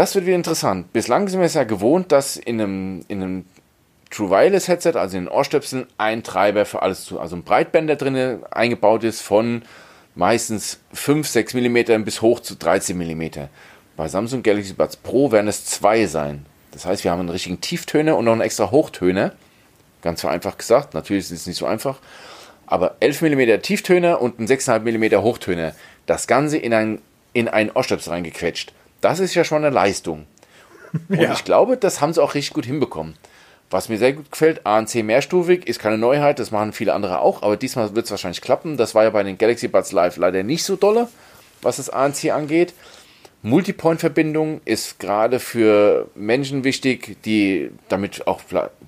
Das 0.00 0.14
wird 0.14 0.24
wieder 0.24 0.36
interessant. 0.36 0.94
Bislang 0.94 1.28
sind 1.28 1.40
wir 1.40 1.44
es 1.44 1.52
ja 1.52 1.64
gewohnt, 1.64 2.10
dass 2.10 2.38
in 2.38 2.58
einem, 2.58 3.04
in 3.08 3.22
einem 3.22 3.44
True 4.08 4.30
Wireless 4.30 4.66
Headset, 4.66 4.92
also 4.94 5.18
in 5.18 5.24
den 5.24 5.30
Ohrstöpseln, 5.30 5.86
ein 5.98 6.22
Treiber 6.22 6.64
für 6.64 6.80
alles 6.80 7.04
zu, 7.04 7.20
also 7.20 7.36
ein 7.36 7.42
Breitbänder 7.42 7.96
drin 7.96 8.38
eingebaut 8.50 9.04
ist 9.04 9.20
von 9.20 9.60
meistens 10.14 10.80
5, 10.94 11.28
6 11.28 11.52
mm 11.52 12.02
bis 12.02 12.22
hoch 12.22 12.40
zu 12.40 12.54
13 12.54 12.96
mm. 12.96 13.48
Bei 13.94 14.08
Samsung 14.08 14.42
Galaxy 14.42 14.72
Buds 14.72 14.96
Pro 14.96 15.32
werden 15.32 15.48
es 15.48 15.66
zwei 15.66 16.06
sein. 16.06 16.46
Das 16.70 16.86
heißt, 16.86 17.04
wir 17.04 17.10
haben 17.10 17.20
einen 17.20 17.28
richtigen 17.28 17.60
Tieftöner 17.60 18.16
und 18.16 18.24
noch 18.24 18.32
einen 18.32 18.40
extra 18.40 18.70
Hochtöner. 18.70 19.34
Ganz 20.00 20.22
vereinfacht 20.22 20.60
gesagt. 20.60 20.94
Natürlich 20.94 21.24
ist 21.24 21.30
es 21.30 21.46
nicht 21.46 21.58
so 21.58 21.66
einfach. 21.66 21.98
Aber 22.66 22.96
11 23.00 23.20
mm 23.20 23.60
Tieftöner 23.60 24.22
und 24.22 24.40
ein 24.40 24.46
6,5 24.46 24.80
mm 24.80 25.22
Hochtöner. 25.22 25.74
Das 26.06 26.26
Ganze 26.26 26.56
in 26.56 26.72
ein, 26.72 27.02
in 27.34 27.48
einen 27.48 27.70
Ohrstöpsel 27.70 28.14
reingequetscht. 28.14 28.72
Das 29.00 29.20
ist 29.20 29.34
ja 29.34 29.44
schon 29.44 29.64
eine 29.64 29.74
Leistung. 29.74 30.26
Und 31.08 31.20
ja. 31.20 31.32
ich 31.32 31.44
glaube, 31.44 31.76
das 31.76 32.00
haben 32.00 32.12
sie 32.12 32.22
auch 32.22 32.34
richtig 32.34 32.54
gut 32.54 32.66
hinbekommen. 32.66 33.14
Was 33.70 33.88
mir 33.88 33.98
sehr 33.98 34.14
gut 34.14 34.32
gefällt, 34.32 34.66
ANC 34.66 34.96
mehrstufig, 34.96 35.68
ist 35.68 35.78
keine 35.78 35.96
Neuheit, 35.96 36.40
das 36.40 36.50
machen 36.50 36.72
viele 36.72 36.92
andere 36.92 37.20
auch, 37.20 37.42
aber 37.42 37.56
diesmal 37.56 37.94
wird 37.94 38.06
es 38.06 38.10
wahrscheinlich 38.10 38.40
klappen. 38.40 38.76
Das 38.76 38.96
war 38.96 39.04
ja 39.04 39.10
bei 39.10 39.22
den 39.22 39.38
Galaxy 39.38 39.68
Buds 39.68 39.92
Live 39.92 40.16
leider 40.16 40.42
nicht 40.42 40.64
so 40.64 40.74
dolle, 40.74 41.08
was 41.62 41.76
das 41.76 41.88
ANC 41.88 42.32
angeht. 42.32 42.74
Multipoint-Verbindung 43.42 44.60
ist 44.64 44.98
gerade 44.98 45.38
für 45.38 46.08
Menschen 46.14 46.62
wichtig, 46.64 47.16
die 47.24 47.70
damit 47.88 48.26
auch 48.26 48.40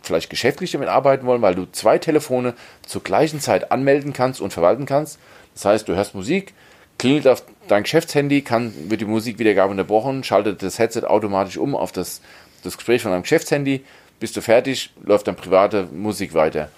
vielleicht 0.03 0.29
geschäftlich 0.29 0.73
damit 0.73 0.89
arbeiten 0.89 1.27
wollen, 1.27 1.41
weil 1.41 1.55
du 1.55 1.67
zwei 1.71 1.99
Telefone 1.99 2.55
zur 2.85 3.03
gleichen 3.03 3.41
Zeit 3.41 3.73
anmelden 3.73 4.13
kannst 4.13 4.41
und 4.41 4.53
verwalten 4.53 4.85
kannst. 4.85 5.19
Das 5.55 5.65
heißt, 5.65 5.89
du 5.89 5.95
hörst 5.95 6.15
Musik, 6.15 6.53
klingelt 6.99 7.29
auf 7.29 7.45
dein 7.69 7.83
Geschäftshandy, 7.83 8.43
kann, 8.43 8.73
wird 8.91 9.01
die 9.01 9.07
Musikwiedergabe 9.07 9.71
unterbrochen, 9.71 10.25
schaltet 10.25 10.63
das 10.63 10.79
Headset 10.79 11.05
automatisch 11.05 11.57
um 11.57 11.75
auf 11.75 11.93
das, 11.93 12.21
das 12.63 12.77
Gespräch 12.77 13.03
von 13.03 13.11
deinem 13.11 13.23
Geschäftshandy, 13.23 13.85
bist 14.21 14.37
du 14.37 14.41
fertig, 14.41 14.91
läuft 15.03 15.27
dann 15.27 15.37
private 15.37 15.89
Musik 15.93 16.35
weiter. 16.35 16.71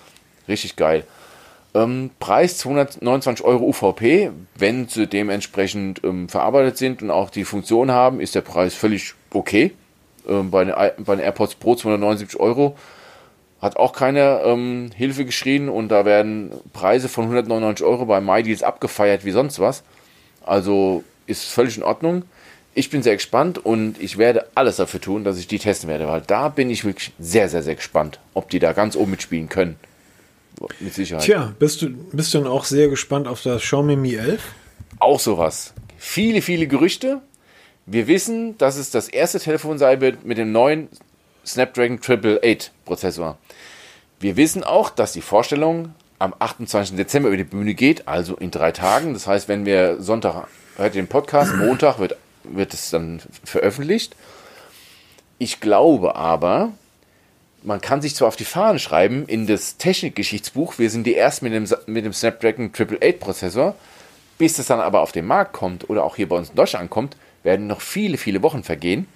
Richtig 0.48 0.76
geil. 0.76 1.04
Ähm, 1.74 2.10
Preis 2.20 2.58
229 2.58 3.44
Euro 3.44 3.64
UVP. 3.66 4.30
Wenn 4.56 4.88
sie 4.88 5.06
dementsprechend 5.06 6.02
ähm, 6.04 6.28
verarbeitet 6.28 6.78
sind 6.78 7.02
und 7.02 7.10
auch 7.10 7.30
die 7.30 7.44
Funktion 7.44 7.90
haben, 7.90 8.20
ist 8.20 8.34
der 8.34 8.42
Preis 8.42 8.74
völlig 8.74 9.14
okay. 9.32 9.72
Ähm, 10.28 10.50
bei, 10.50 10.64
den, 10.64 10.74
bei, 11.04 11.16
den, 11.16 11.24
AirPods 11.24 11.56
Pro 11.56 11.74
279 11.74 12.38
Euro 12.38 12.76
hat 13.60 13.76
auch 13.76 13.92
keine 13.92 14.42
ähm, 14.44 14.90
Hilfe 14.94 15.24
geschrien 15.24 15.68
und 15.68 15.88
da 15.88 16.04
werden 16.04 16.52
Preise 16.72 17.08
von 17.08 17.24
199 17.24 17.84
Euro 17.84 18.06
bei 18.06 18.20
MyDeals 18.20 18.62
abgefeiert 18.62 19.24
wie 19.24 19.32
sonst 19.32 19.58
was. 19.58 19.82
Also 20.44 21.04
ist 21.26 21.44
völlig 21.44 21.76
in 21.76 21.82
Ordnung. 21.82 22.24
Ich 22.74 22.90
bin 22.90 23.02
sehr 23.02 23.14
gespannt 23.14 23.58
und 23.58 24.00
ich 24.00 24.18
werde 24.18 24.46
alles 24.54 24.76
dafür 24.76 25.00
tun, 25.00 25.24
dass 25.24 25.38
ich 25.38 25.46
die 25.46 25.58
testen 25.58 25.88
werde, 25.88 26.08
weil 26.08 26.22
da 26.22 26.48
bin 26.48 26.70
ich 26.70 26.84
wirklich 26.84 27.12
sehr, 27.18 27.48
sehr, 27.48 27.62
sehr 27.62 27.76
gespannt, 27.76 28.18
ob 28.34 28.50
die 28.50 28.58
da 28.58 28.72
ganz 28.72 28.96
oben 28.96 29.12
mitspielen 29.12 29.48
können. 29.48 29.76
Mit 30.80 30.94
Sicherheit. 30.94 31.24
Tja, 31.24 31.52
bist 31.58 31.82
du, 31.82 31.90
bist 31.90 32.34
du 32.34 32.38
dann 32.38 32.46
auch 32.46 32.64
sehr 32.64 32.88
gespannt 32.88 33.26
auf 33.26 33.42
das 33.42 33.62
Xiaomi 33.62 33.96
Mi 33.96 34.14
11? 34.14 34.42
Auch 34.98 35.20
sowas. 35.20 35.74
Viele, 35.98 36.42
viele 36.42 36.66
Gerüchte. 36.66 37.20
Wir 37.86 38.06
wissen, 38.06 38.56
dass 38.58 38.76
es 38.76 38.90
das 38.90 39.08
erste 39.08 39.40
Telefon 39.40 39.78
sein 39.78 40.00
wird 40.00 40.24
mit 40.24 40.38
dem 40.38 40.52
neuen 40.52 40.88
Snapdragon 41.46 41.98
888 41.98 42.70
Prozessor. 42.84 43.38
Wir 44.20 44.36
wissen 44.36 44.64
auch, 44.64 44.90
dass 44.90 45.12
die 45.12 45.20
Vorstellung 45.20 45.94
am 46.24 46.34
28. 46.38 46.96
Dezember 46.96 47.28
über 47.28 47.36
die 47.36 47.44
Bühne 47.44 47.74
geht, 47.74 48.08
also 48.08 48.36
in 48.36 48.50
drei 48.50 48.72
Tagen. 48.72 49.12
Das 49.12 49.26
heißt, 49.26 49.48
wenn 49.48 49.66
wir 49.66 50.00
Sonntag 50.00 50.48
hört 50.76 50.94
den 50.94 51.06
Podcast, 51.06 51.54
Montag 51.54 51.98
wird, 51.98 52.16
wird 52.42 52.74
es 52.74 52.90
dann 52.90 53.20
veröffentlicht. 53.44 54.16
Ich 55.38 55.60
glaube 55.60 56.16
aber, 56.16 56.72
man 57.62 57.80
kann 57.80 58.02
sich 58.02 58.14
zwar 58.14 58.28
auf 58.28 58.36
die 58.36 58.44
Fahnen 58.44 58.78
schreiben, 58.78 59.26
in 59.26 59.46
das 59.46 59.76
Technikgeschichtsbuch, 59.76 60.78
wir 60.78 60.90
sind 60.90 61.04
die 61.06 61.14
ersten 61.14 61.44
mit 61.44 61.54
dem, 61.54 61.78
mit 61.86 62.04
dem 62.04 62.12
Snapdragon 62.12 62.66
888 62.66 63.20
Prozessor, 63.20 63.74
bis 64.38 64.58
es 64.58 64.66
dann 64.66 64.80
aber 64.80 65.00
auf 65.00 65.12
den 65.12 65.26
Markt 65.26 65.52
kommt 65.52 65.88
oder 65.90 66.04
auch 66.04 66.16
hier 66.16 66.28
bei 66.28 66.36
uns 66.36 66.50
in 66.50 66.56
Deutschland 66.56 66.84
ankommt, 66.84 67.16
werden 67.42 67.66
noch 67.66 67.80
viele, 67.80 68.16
viele 68.16 68.42
Wochen 68.42 68.64
vergehen. 68.64 69.06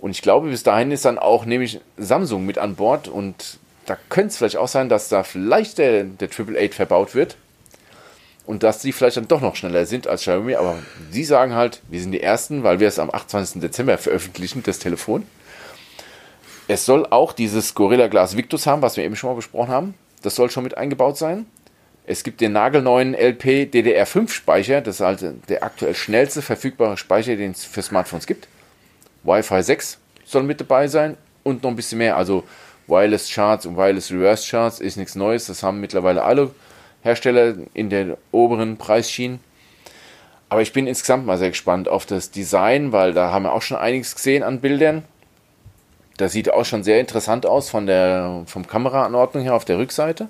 Und 0.00 0.12
ich 0.12 0.22
glaube, 0.22 0.48
bis 0.48 0.62
dahin 0.62 0.92
ist 0.92 1.04
dann 1.04 1.18
auch 1.18 1.44
nämlich 1.44 1.80
Samsung 1.96 2.46
mit 2.46 2.56
an 2.56 2.76
Bord 2.76 3.08
und 3.08 3.58
da 3.88 3.96
könnte 4.08 4.28
es 4.28 4.36
vielleicht 4.36 4.56
auch 4.56 4.68
sein, 4.68 4.88
dass 4.88 5.08
da 5.08 5.22
vielleicht 5.22 5.78
der, 5.78 6.04
der 6.04 6.28
888 6.28 6.74
verbaut 6.74 7.14
wird 7.14 7.36
und 8.46 8.62
dass 8.62 8.80
die 8.80 8.92
vielleicht 8.92 9.16
dann 9.16 9.28
doch 9.28 9.40
noch 9.40 9.56
schneller 9.56 9.86
sind 9.86 10.06
als 10.06 10.22
Xiaomi, 10.22 10.54
aber 10.54 10.78
sie 11.10 11.24
sagen 11.24 11.54
halt, 11.54 11.80
wir 11.88 12.00
sind 12.00 12.12
die 12.12 12.22
Ersten, 12.22 12.62
weil 12.62 12.80
wir 12.80 12.88
es 12.88 12.98
am 12.98 13.10
28. 13.10 13.60
Dezember 13.60 13.98
veröffentlichen, 13.98 14.62
das 14.62 14.78
Telefon. 14.78 15.26
Es 16.66 16.84
soll 16.84 17.06
auch 17.06 17.32
dieses 17.32 17.74
Gorilla 17.74 18.08
Glass 18.08 18.36
Victus 18.36 18.66
haben, 18.66 18.82
was 18.82 18.96
wir 18.96 19.04
eben 19.04 19.16
schon 19.16 19.30
mal 19.30 19.36
besprochen 19.36 19.70
haben. 19.70 19.94
Das 20.22 20.34
soll 20.34 20.50
schon 20.50 20.64
mit 20.64 20.76
eingebaut 20.76 21.16
sein. 21.16 21.46
Es 22.06 22.22
gibt 22.22 22.40
den 22.40 22.52
nagelneuen 22.52 23.14
LP 23.14 23.70
DDR5 23.72 24.30
Speicher, 24.30 24.80
das 24.80 24.96
ist 24.96 25.00
halt 25.00 25.24
der 25.48 25.62
aktuell 25.62 25.94
schnellste 25.94 26.42
verfügbare 26.42 26.96
Speicher, 26.96 27.36
den 27.36 27.52
es 27.52 27.64
für 27.64 27.82
Smartphones 27.82 28.26
gibt. 28.26 28.48
Wi-Fi 29.24 29.62
6 29.62 29.98
soll 30.24 30.42
mit 30.42 30.60
dabei 30.60 30.88
sein 30.88 31.16
und 31.42 31.62
noch 31.62 31.70
ein 31.70 31.76
bisschen 31.76 31.98
mehr. 31.98 32.16
Also 32.16 32.44
Wireless 32.88 33.30
Charts 33.30 33.66
und 33.66 33.76
Wireless 33.76 34.10
Reverse 34.10 34.48
Charts 34.48 34.80
ist 34.80 34.96
nichts 34.96 35.14
Neues. 35.14 35.46
Das 35.46 35.62
haben 35.62 35.80
mittlerweile 35.80 36.24
alle 36.24 36.50
Hersteller 37.02 37.54
in 37.74 37.90
den 37.90 38.16
oberen 38.32 38.76
Preisschienen. 38.78 39.40
Aber 40.48 40.62
ich 40.62 40.72
bin 40.72 40.86
insgesamt 40.86 41.26
mal 41.26 41.38
sehr 41.38 41.50
gespannt 41.50 41.88
auf 41.88 42.06
das 42.06 42.30
Design, 42.30 42.92
weil 42.92 43.12
da 43.12 43.30
haben 43.30 43.44
wir 43.44 43.52
auch 43.52 43.62
schon 43.62 43.76
einiges 43.76 44.14
gesehen 44.14 44.42
an 44.42 44.60
Bildern. 44.60 45.04
Das 46.16 46.32
sieht 46.32 46.52
auch 46.52 46.64
schon 46.64 46.82
sehr 46.82 46.98
interessant 46.98 47.46
aus 47.46 47.70
von 47.70 47.86
der 47.86 48.42
vom 48.46 48.66
Kameraanordnung 48.66 49.42
her 49.44 49.54
auf 49.54 49.66
der 49.66 49.78
Rückseite. 49.78 50.28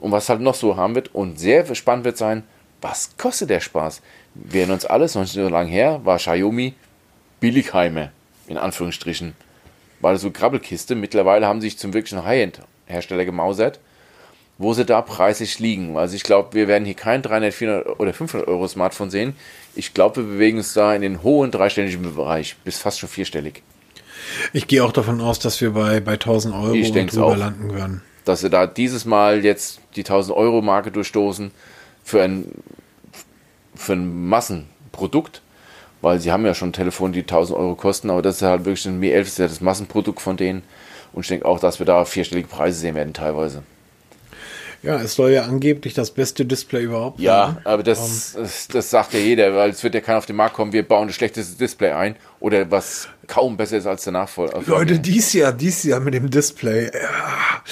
Und 0.00 0.12
was 0.12 0.28
halt 0.28 0.40
noch 0.40 0.54
so 0.54 0.76
haben 0.76 0.94
wird 0.94 1.14
und 1.14 1.38
sehr 1.38 1.72
spannend 1.74 2.04
wird 2.04 2.16
sein, 2.16 2.42
was 2.80 3.16
kostet 3.16 3.50
der 3.50 3.60
Spaß? 3.60 4.02
Wir 4.34 4.62
erinnern 4.62 4.74
uns 4.74 4.84
alles, 4.84 5.14
noch 5.14 5.22
nicht 5.22 5.32
so 5.32 5.48
lange 5.48 5.70
her, 5.70 6.00
war 6.04 6.18
Xiaomi 6.18 6.74
Billigheime, 7.40 8.10
in 8.46 8.58
Anführungsstrichen. 8.58 9.34
War 10.04 10.12
das 10.12 10.20
so 10.20 10.30
Krabbelkiste. 10.30 10.94
Mittlerweile 10.94 11.46
haben 11.46 11.62
sie 11.62 11.68
sich 11.68 11.78
zum 11.78 11.94
wirklichen 11.94 12.26
High-End-Hersteller 12.26 13.24
gemausert, 13.24 13.80
wo 14.58 14.74
sie 14.74 14.84
da 14.84 15.00
preislich 15.00 15.60
liegen. 15.60 15.96
Also 15.96 16.14
ich 16.14 16.24
glaube, 16.24 16.52
wir 16.52 16.68
werden 16.68 16.84
hier 16.84 16.92
kein 16.92 17.22
300, 17.22 17.54
400 17.54 17.98
oder 17.98 18.12
500 18.12 18.46
Euro 18.46 18.68
Smartphone 18.68 19.08
sehen. 19.08 19.34
Ich 19.74 19.94
glaube, 19.94 20.16
wir 20.16 20.34
bewegen 20.34 20.58
uns 20.58 20.74
da 20.74 20.94
in 20.94 21.00
den 21.00 21.22
hohen 21.22 21.50
dreistelligen 21.50 22.14
Bereich, 22.14 22.54
bis 22.64 22.76
fast 22.76 22.98
schon 22.98 23.08
vierstellig. 23.08 23.62
Ich 24.52 24.66
gehe 24.66 24.84
auch 24.84 24.92
davon 24.92 25.22
aus, 25.22 25.38
dass 25.38 25.62
wir 25.62 25.70
bei, 25.70 26.00
bei 26.00 26.12
1000 26.12 26.54
Euro 26.54 26.74
ich 26.74 26.92
drüber 26.92 27.24
auch, 27.24 27.36
landen 27.38 27.74
werden. 27.74 28.02
Dass 28.26 28.42
sie 28.42 28.50
da 28.50 28.66
dieses 28.66 29.06
Mal 29.06 29.42
jetzt 29.42 29.80
die 29.96 30.02
1000 30.02 30.36
Euro 30.36 30.60
Marke 30.60 30.90
durchstoßen 30.90 31.50
für 32.04 32.22
ein, 32.22 32.52
für 33.74 33.94
ein 33.94 34.28
Massenprodukt, 34.28 35.40
weil 36.04 36.20
sie 36.20 36.30
haben 36.30 36.46
ja 36.46 36.54
schon 36.54 36.72
Telefone, 36.72 37.12
die 37.12 37.22
1000 37.22 37.58
Euro 37.58 37.74
kosten, 37.74 38.10
aber 38.10 38.22
das 38.22 38.36
ist 38.36 38.42
halt 38.42 38.64
wirklich 38.64 38.86
ein 38.86 39.00
Mi 39.00 39.10
11 39.10 39.26
ist 39.26 39.38
ja 39.38 39.48
das 39.48 39.60
Massenprodukt 39.60 40.20
von 40.20 40.36
denen 40.36 40.62
und 41.12 41.22
ich 41.22 41.28
denke 41.28 41.46
auch, 41.46 41.58
dass 41.58 41.78
wir 41.78 41.86
da 41.86 42.04
vierstellige 42.04 42.46
Preise 42.46 42.78
sehen 42.78 42.94
werden 42.94 43.14
teilweise. 43.14 43.62
Ja, 44.82 45.00
es 45.00 45.14
soll 45.14 45.30
ja 45.30 45.44
angeblich 45.44 45.94
das 45.94 46.10
beste 46.10 46.44
Display 46.44 46.82
überhaupt 46.82 47.16
sein. 47.16 47.24
Ja, 47.24 47.56
aber 47.64 47.82
das, 47.82 48.34
um, 48.34 48.42
das, 48.42 48.68
das, 48.68 48.90
sagt 48.90 49.14
ja 49.14 49.18
jeder, 49.18 49.54
weil 49.54 49.70
es 49.70 49.82
wird 49.82 49.94
ja 49.94 50.02
keiner 50.02 50.18
auf 50.18 50.26
den 50.26 50.36
Markt 50.36 50.54
kommen, 50.54 50.74
wir 50.74 50.86
bauen 50.86 51.06
das 51.06 51.16
schlechteste 51.16 51.56
Display 51.56 51.92
ein 51.92 52.16
oder 52.38 52.70
was 52.70 53.08
kaum 53.26 53.56
besser 53.56 53.78
ist 53.78 53.86
als 53.86 54.04
der 54.04 54.12
Nachfolger. 54.12 54.60
Leute, 54.66 54.98
dies 54.98 55.32
Jahr, 55.32 55.54
dies 55.54 55.84
Jahr 55.84 56.00
mit 56.00 56.12
dem 56.12 56.28
Display. 56.28 56.90
Ja. 56.92 57.62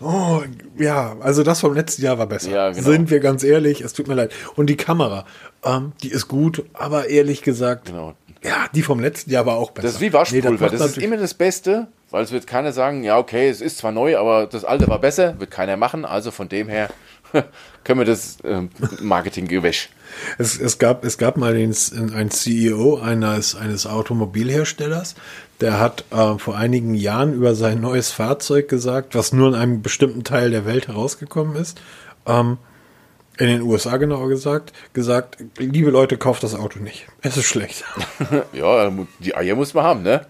Oh, 0.00 0.42
ja, 0.78 1.14
also 1.20 1.42
das 1.42 1.60
vom 1.60 1.74
letzten 1.74 2.02
Jahr 2.02 2.16
war 2.16 2.26
besser. 2.26 2.50
Ja, 2.50 2.70
genau. 2.70 2.88
Sind 2.88 3.10
wir 3.10 3.20
ganz 3.20 3.44
ehrlich, 3.44 3.82
es 3.82 3.92
tut 3.92 4.08
mir 4.08 4.14
leid. 4.14 4.32
Und 4.56 4.70
die 4.70 4.76
Kamera, 4.76 5.26
ähm, 5.64 5.92
die 6.02 6.10
ist 6.10 6.28
gut, 6.28 6.64
aber 6.72 7.08
ehrlich 7.08 7.42
gesagt, 7.42 7.86
genau. 7.86 8.14
ja, 8.42 8.66
die 8.74 8.82
vom 8.82 9.00
letzten 9.00 9.30
Jahr 9.30 9.46
war 9.46 9.56
auch 9.56 9.70
besser. 9.70 9.88
Das 9.88 9.94
ist 9.96 10.00
wie 10.00 10.12
Waschpulver, 10.12 10.50
nee, 10.50 10.58
das, 10.58 10.80
das 10.80 10.90
ist 10.92 10.98
immer 10.98 11.16
das 11.16 11.34
Beste, 11.34 11.88
weil 12.10 12.24
es 12.24 12.32
wird 12.32 12.46
keiner 12.46 12.72
sagen, 12.72 13.04
ja, 13.04 13.18
okay, 13.18 13.48
es 13.48 13.60
ist 13.60 13.78
zwar 13.78 13.92
neu, 13.92 14.18
aber 14.18 14.46
das 14.46 14.64
alte 14.64 14.88
war 14.88 14.98
besser, 14.98 15.38
wird 15.40 15.50
keiner 15.50 15.76
machen. 15.76 16.04
Also 16.04 16.30
von 16.30 16.48
dem 16.48 16.68
her 16.68 16.90
können 17.84 18.00
wir 18.00 18.06
das 18.06 18.40
äh, 18.40 18.62
Marketinggewäsch. 19.00 19.88
Es, 20.36 20.60
es, 20.60 20.78
gab, 20.78 21.04
es 21.04 21.16
gab 21.16 21.36
mal 21.36 21.54
den, 21.54 21.74
einen 22.14 22.30
CEO 22.30 22.98
eines, 22.98 23.54
eines 23.54 23.86
Automobilherstellers, 23.86 25.14
der 25.60 25.78
hat 25.78 26.04
äh, 26.10 26.38
vor 26.38 26.56
einigen 26.56 26.94
Jahren 26.94 27.32
über 27.32 27.54
sein 27.54 27.80
neues 27.80 28.10
Fahrzeug 28.10 28.68
gesagt, 28.68 29.14
was 29.14 29.32
nur 29.32 29.48
in 29.48 29.54
einem 29.54 29.80
bestimmten 29.80 30.24
Teil 30.24 30.50
der 30.50 30.66
Welt 30.66 30.88
herausgekommen 30.88 31.56
ist. 31.56 31.80
Ähm, 32.26 32.58
in 33.38 33.46
den 33.46 33.62
USA 33.62 33.96
genauer 33.96 34.28
gesagt, 34.28 34.72
gesagt, 34.92 35.38
liebe 35.58 35.90
Leute, 35.90 36.18
kauft 36.18 36.42
das 36.42 36.54
Auto 36.54 36.78
nicht. 36.78 37.06
Es 37.22 37.36
ist 37.36 37.46
schlecht. 37.46 37.84
ja, 38.52 38.92
die 39.20 39.34
Eier 39.34 39.54
muss 39.54 39.74
man 39.74 39.84
haben, 39.84 40.02
ne? 40.02 40.26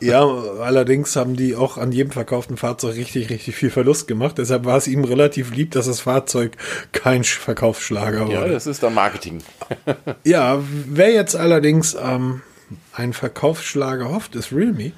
Ja, 0.00 0.26
allerdings 0.60 1.16
haben 1.16 1.36
die 1.36 1.56
auch 1.56 1.78
an 1.78 1.92
jedem 1.92 2.10
verkauften 2.10 2.56
Fahrzeug 2.56 2.96
richtig, 2.96 3.30
richtig 3.30 3.56
viel 3.56 3.70
Verlust 3.70 4.06
gemacht. 4.06 4.36
Deshalb 4.38 4.64
war 4.64 4.76
es 4.76 4.86
ihm 4.86 5.04
relativ 5.04 5.54
lieb, 5.54 5.70
dass 5.70 5.86
das 5.86 6.00
Fahrzeug 6.00 6.52
kein 6.92 7.24
Verkaufsschlager 7.24 8.28
war. 8.28 8.30
Ja, 8.30 8.48
das 8.48 8.66
ist 8.66 8.82
dann 8.82 8.94
Marketing. 8.94 9.42
ja, 10.24 10.62
wer 10.86 11.12
jetzt 11.12 11.36
allerdings 11.36 11.96
ähm, 12.00 12.42
einen 12.92 13.12
Verkaufsschlager 13.12 14.10
hofft, 14.10 14.34
ist 14.34 14.52
Realme. 14.52 14.92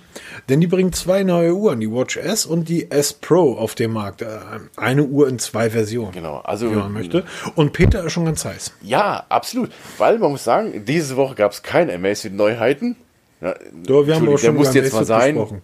Denn 0.49 0.61
die 0.61 0.67
bringen 0.67 0.93
zwei 0.93 1.23
neue 1.23 1.55
Uhren, 1.55 1.81
die 1.81 1.91
Watch 1.91 2.17
S 2.17 2.47
und 2.47 2.69
die 2.69 2.91
S 2.91 3.13
Pro 3.13 3.55
auf 3.55 3.75
den 3.75 3.93
Markt. 3.93 4.23
Äh, 4.23 4.39
eine 4.77 5.05
Uhr 5.05 5.29
in 5.29 5.39
zwei 5.39 5.71
Versionen. 5.71 6.13
Genau, 6.13 6.39
also. 6.39 6.71
Wie 6.71 6.77
man 6.77 6.93
möchte. 6.93 7.25
Und 7.55 7.73
Peter 7.73 8.05
ist 8.05 8.13
schon 8.13 8.25
ganz 8.25 8.45
heiß. 8.45 8.73
Ja, 8.83 9.27
absolut. 9.29 9.71
Weil 9.99 10.19
man 10.19 10.31
muss 10.31 10.45
sagen, 10.45 10.85
diese 10.85 11.17
Woche 11.17 11.35
gab 11.35 11.53
es 11.53 11.63
keine 11.63 11.95
Amazfit-Neuheiten. 11.95 12.97
Ja, 13.41 13.55
wir 13.85 14.15
haben 14.15 14.29
auch 14.29 14.39
schon 14.39 14.41
der 14.41 14.53
muss 14.53 14.75
jetzt 14.75 14.93
mal 14.93 15.05
sein. 15.05 15.35
Gesprochen. 15.35 15.63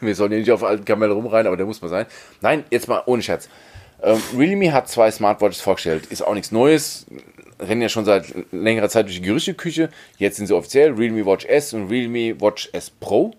Wir 0.00 0.14
sollen 0.16 0.32
ja 0.32 0.38
nicht 0.38 0.50
auf 0.50 0.64
alten 0.64 0.84
Kamellen 0.84 1.12
rumreiten, 1.12 1.46
aber 1.46 1.56
der 1.56 1.66
muss 1.66 1.80
mal 1.80 1.88
sein. 1.88 2.06
Nein, 2.40 2.64
jetzt 2.70 2.88
mal 2.88 3.02
ohne 3.06 3.22
Scherz. 3.22 3.48
Ähm, 4.02 4.20
Realme 4.36 4.72
hat 4.72 4.88
zwei 4.88 5.10
Smartwatches 5.10 5.60
vorgestellt. 5.60 6.06
Ist 6.06 6.26
auch 6.26 6.34
nichts 6.34 6.50
Neues. 6.50 7.06
Rennen 7.62 7.82
ja 7.82 7.88
schon 7.88 8.04
seit 8.04 8.26
längerer 8.52 8.88
Zeit 8.88 9.06
durch 9.06 9.16
die 9.16 9.26
Gerüchteküche. 9.26 9.88
Jetzt 10.18 10.36
sind 10.36 10.46
sie 10.46 10.54
offiziell 10.54 10.92
Realme 10.92 11.24
Watch 11.24 11.44
S 11.46 11.72
und 11.72 11.88
Realme 11.88 12.40
Watch 12.40 12.68
S 12.72 12.90
Pro. 12.90 13.32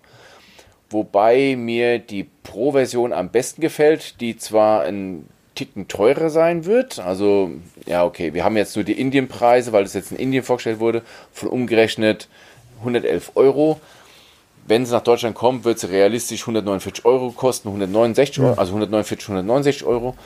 Wobei 0.90 1.56
mir 1.56 1.98
die 1.98 2.26
Pro-Version 2.42 3.12
am 3.12 3.30
besten 3.30 3.60
gefällt, 3.60 4.20
die 4.20 4.36
zwar 4.36 4.82
ein 4.82 5.28
Ticken 5.54 5.88
teurer 5.88 6.30
sein 6.30 6.66
wird. 6.66 6.98
Also, 6.98 7.50
ja, 7.86 8.04
okay, 8.04 8.34
wir 8.34 8.44
haben 8.44 8.56
jetzt 8.56 8.76
nur 8.76 8.84
die 8.84 9.00
Indien-Preise, 9.00 9.72
weil 9.72 9.84
das 9.84 9.94
jetzt 9.94 10.12
in 10.12 10.18
Indien 10.18 10.44
vorgestellt 10.44 10.80
wurde, 10.80 11.02
von 11.32 11.48
umgerechnet 11.48 12.28
111 12.80 13.32
Euro. 13.34 13.80
Wenn 14.66 14.86
sie 14.86 14.92
nach 14.92 15.02
Deutschland 15.02 15.34
kommt, 15.34 15.64
wird 15.64 15.78
sie 15.78 15.90
realistisch 15.90 16.42
149 16.42 17.04
Euro 17.04 17.30
kosten, 17.30 17.68
169 17.68 18.40
Euro, 18.40 18.54
also 18.54 18.72
149, 18.72 19.28
169 19.28 19.84
Euro. 19.84 20.16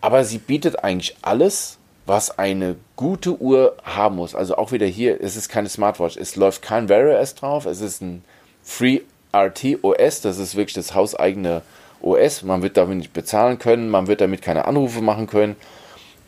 Aber 0.00 0.24
sie 0.24 0.38
bietet 0.38 0.82
eigentlich 0.82 1.16
alles, 1.22 1.77
was 2.08 2.38
eine 2.38 2.76
gute 2.96 3.38
Uhr 3.38 3.76
haben 3.84 4.16
muss. 4.16 4.34
Also 4.34 4.56
auch 4.56 4.72
wieder 4.72 4.86
hier, 4.86 5.22
es 5.22 5.36
ist 5.36 5.50
keine 5.50 5.68
Smartwatch, 5.68 6.16
es 6.16 6.36
läuft 6.36 6.62
kein 6.62 6.88
Wear 6.88 7.20
OS 7.20 7.34
drauf, 7.34 7.66
es 7.66 7.82
ist 7.82 8.00
ein 8.00 8.24
Free 8.62 9.00
RT 9.34 9.84
OS, 9.84 10.22
das 10.22 10.38
ist 10.38 10.56
wirklich 10.56 10.72
das 10.72 10.94
hauseigene 10.94 11.60
OS. 12.00 12.42
Man 12.42 12.62
wird 12.62 12.78
damit 12.78 12.96
nicht 12.96 13.12
bezahlen 13.12 13.58
können, 13.58 13.90
man 13.90 14.06
wird 14.06 14.22
damit 14.22 14.40
keine 14.40 14.64
Anrufe 14.64 15.02
machen 15.02 15.26
können. 15.26 15.54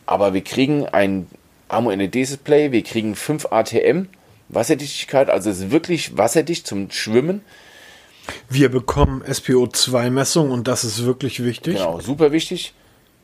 Aber 0.05 0.35
wir 0.35 0.43
kriegen 0.43 0.85
ein 0.85 1.27
AMOLED-Display, 1.69 2.71
wir 2.71 2.83
kriegen 2.83 3.15
5 3.15 3.47
ATM, 3.51 4.07
Wasserdichtigkeit, 4.49 5.31
also 5.31 5.49
es 5.49 5.61
ist 5.61 5.71
wirklich 5.71 6.15
wasserdicht 6.15 6.67
zum 6.67 6.91
Schwimmen. 6.91 7.41
Wir 8.49 8.69
bekommen 8.69 9.23
SPO2-Messung 9.23 10.51
und 10.51 10.67
das 10.67 10.83
ist 10.83 11.05
wirklich 11.05 11.43
wichtig. 11.43 11.77
Genau, 11.77 11.99
super 11.99 12.31
wichtig. 12.31 12.75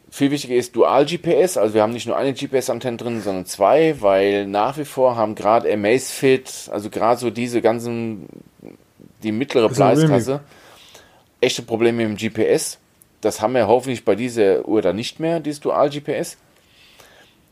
Viel 0.09 0.31
wichtiger 0.31 0.55
ist 0.55 0.75
Dual-GPS, 0.75 1.57
also 1.57 1.73
wir 1.73 1.81
haben 1.81 1.91
nicht 1.91 2.07
nur 2.07 2.15
eine 2.15 2.33
GPS-Antenne 2.33 2.95
drin, 2.95 3.21
sondern 3.21 3.45
zwei, 3.45 4.01
weil 4.01 4.47
nach 4.47 4.77
wie 4.77 4.85
vor 4.85 5.17
haben 5.17 5.35
gerade 5.35 5.71
Amazfit, 5.71 6.69
also 6.71 6.89
gerade 6.89 7.19
so 7.19 7.29
diese 7.29 7.61
ganzen, 7.61 8.27
die 9.21 9.33
mittlere 9.33 9.67
Preiskasse, 9.67 10.39
echte 11.41 11.61
Probleme 11.61 12.07
mit 12.07 12.21
dem 12.21 12.31
GPS. 12.31 12.79
Das 13.19 13.41
haben 13.41 13.53
wir 13.53 13.67
hoffentlich 13.67 14.05
bei 14.05 14.15
dieser 14.15 14.65
Uhr 14.65 14.81
dann 14.81 14.95
nicht 14.95 15.19
mehr, 15.19 15.41
dieses 15.41 15.59
Dual-GPS, 15.59 16.37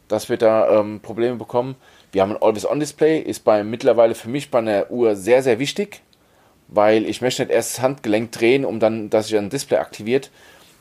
dass 0.08 0.30
wir 0.30 0.38
da 0.38 0.80
ähm, 0.80 1.01
Probleme 1.01 1.36
bekommen. 1.36 1.76
Wir 2.14 2.22
haben 2.22 2.32
ein 2.32 2.41
Always-On-Display, 2.41 3.20
ist 3.20 3.43
bei 3.43 3.66
mittlerweile 3.66 4.16
für 4.16 4.30
mich 4.30 4.49
bei 4.49 4.60
einer 4.60 4.89
Uhr 4.91 5.18
sehr, 5.18 5.43
sehr 5.43 5.60
wichtig, 5.60 6.01
weil 6.70 7.06
ich 7.06 7.22
möchte 7.22 7.43
nicht 7.43 7.51
erst 7.51 7.78
das 7.78 7.84
Handgelenk 7.84 8.32
drehen, 8.32 8.64
um 8.64 8.80
dann, 8.80 9.10
dass 9.10 9.28
sich 9.28 9.38
ein 9.38 9.49
Display 9.49 9.78
aktiviert, 9.78 10.32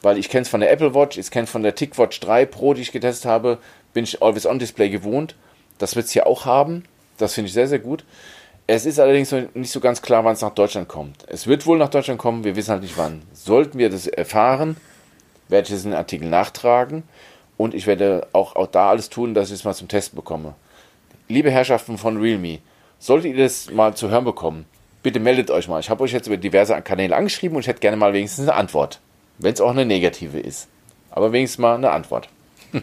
weil 0.04 0.18
ich 0.18 0.28
kenne 0.28 0.42
es 0.42 0.48
von 0.48 0.60
der 0.60 0.70
Apple 0.70 0.94
Watch, 0.94 1.18
ich 1.18 1.30
kenne 1.30 1.46
von 1.46 1.62
der 1.62 1.74
TicWatch 1.74 2.20
3 2.20 2.46
Pro, 2.46 2.74
die 2.74 2.82
ich 2.82 2.92
getestet 2.92 3.30
habe, 3.30 3.58
bin 3.92 4.04
ich 4.04 4.22
Always-On-Display 4.22 4.90
gewohnt. 4.90 5.34
Das 5.78 5.96
wird 5.96 6.06
es 6.06 6.12
hier 6.12 6.26
auch 6.26 6.44
haben. 6.44 6.84
Das 7.18 7.34
finde 7.34 7.48
ich 7.48 7.54
sehr, 7.54 7.68
sehr 7.68 7.78
gut. 7.78 8.04
Es 8.66 8.86
ist 8.86 8.98
allerdings 8.98 9.34
nicht 9.54 9.70
so 9.70 9.80
ganz 9.80 10.00
klar, 10.00 10.24
wann 10.24 10.34
es 10.34 10.40
nach 10.40 10.54
Deutschland 10.54 10.88
kommt. 10.88 11.24
Es 11.28 11.46
wird 11.46 11.66
wohl 11.66 11.78
nach 11.78 11.90
Deutschland 11.90 12.18
kommen, 12.18 12.44
wir 12.44 12.56
wissen 12.56 12.70
halt 12.70 12.82
nicht 12.82 12.96
wann. 12.96 13.22
Sollten 13.32 13.78
wir 13.78 13.90
das 13.90 14.06
erfahren, 14.06 14.76
werde 15.48 15.68
ich 15.68 15.74
es 15.74 15.84
in 15.84 15.90
den 15.90 15.98
Artikel 15.98 16.28
nachtragen 16.28 17.02
und 17.56 17.74
ich 17.74 17.86
werde 17.86 18.26
auch, 18.32 18.56
auch 18.56 18.68
da 18.68 18.90
alles 18.90 19.10
tun, 19.10 19.34
dass 19.34 19.48
ich 19.48 19.54
es 19.54 19.64
mal 19.64 19.74
zum 19.74 19.88
Testen 19.88 20.16
bekomme 20.16 20.54
liebe 21.28 21.50
Herrschaften 21.50 21.98
von 21.98 22.16
Realme, 22.18 22.58
solltet 22.98 23.34
ihr 23.34 23.44
das 23.44 23.70
mal 23.70 23.94
zu 23.94 24.10
hören 24.10 24.24
bekommen, 24.24 24.66
bitte 25.02 25.20
meldet 25.20 25.50
euch 25.50 25.68
mal. 25.68 25.80
Ich 25.80 25.90
habe 25.90 26.04
euch 26.04 26.12
jetzt 26.12 26.26
über 26.26 26.36
diverse 26.36 26.80
Kanäle 26.82 27.16
angeschrieben 27.16 27.56
und 27.56 27.62
ich 27.62 27.68
hätte 27.68 27.80
gerne 27.80 27.96
mal 27.96 28.12
wenigstens 28.12 28.48
eine 28.48 28.56
Antwort. 28.56 29.00
Wenn 29.38 29.52
es 29.52 29.60
auch 29.60 29.70
eine 29.70 29.84
negative 29.84 30.38
ist. 30.38 30.68
Aber 31.10 31.32
wenigstens 31.32 31.58
mal 31.58 31.76
eine 31.76 31.90
Antwort. 31.90 32.28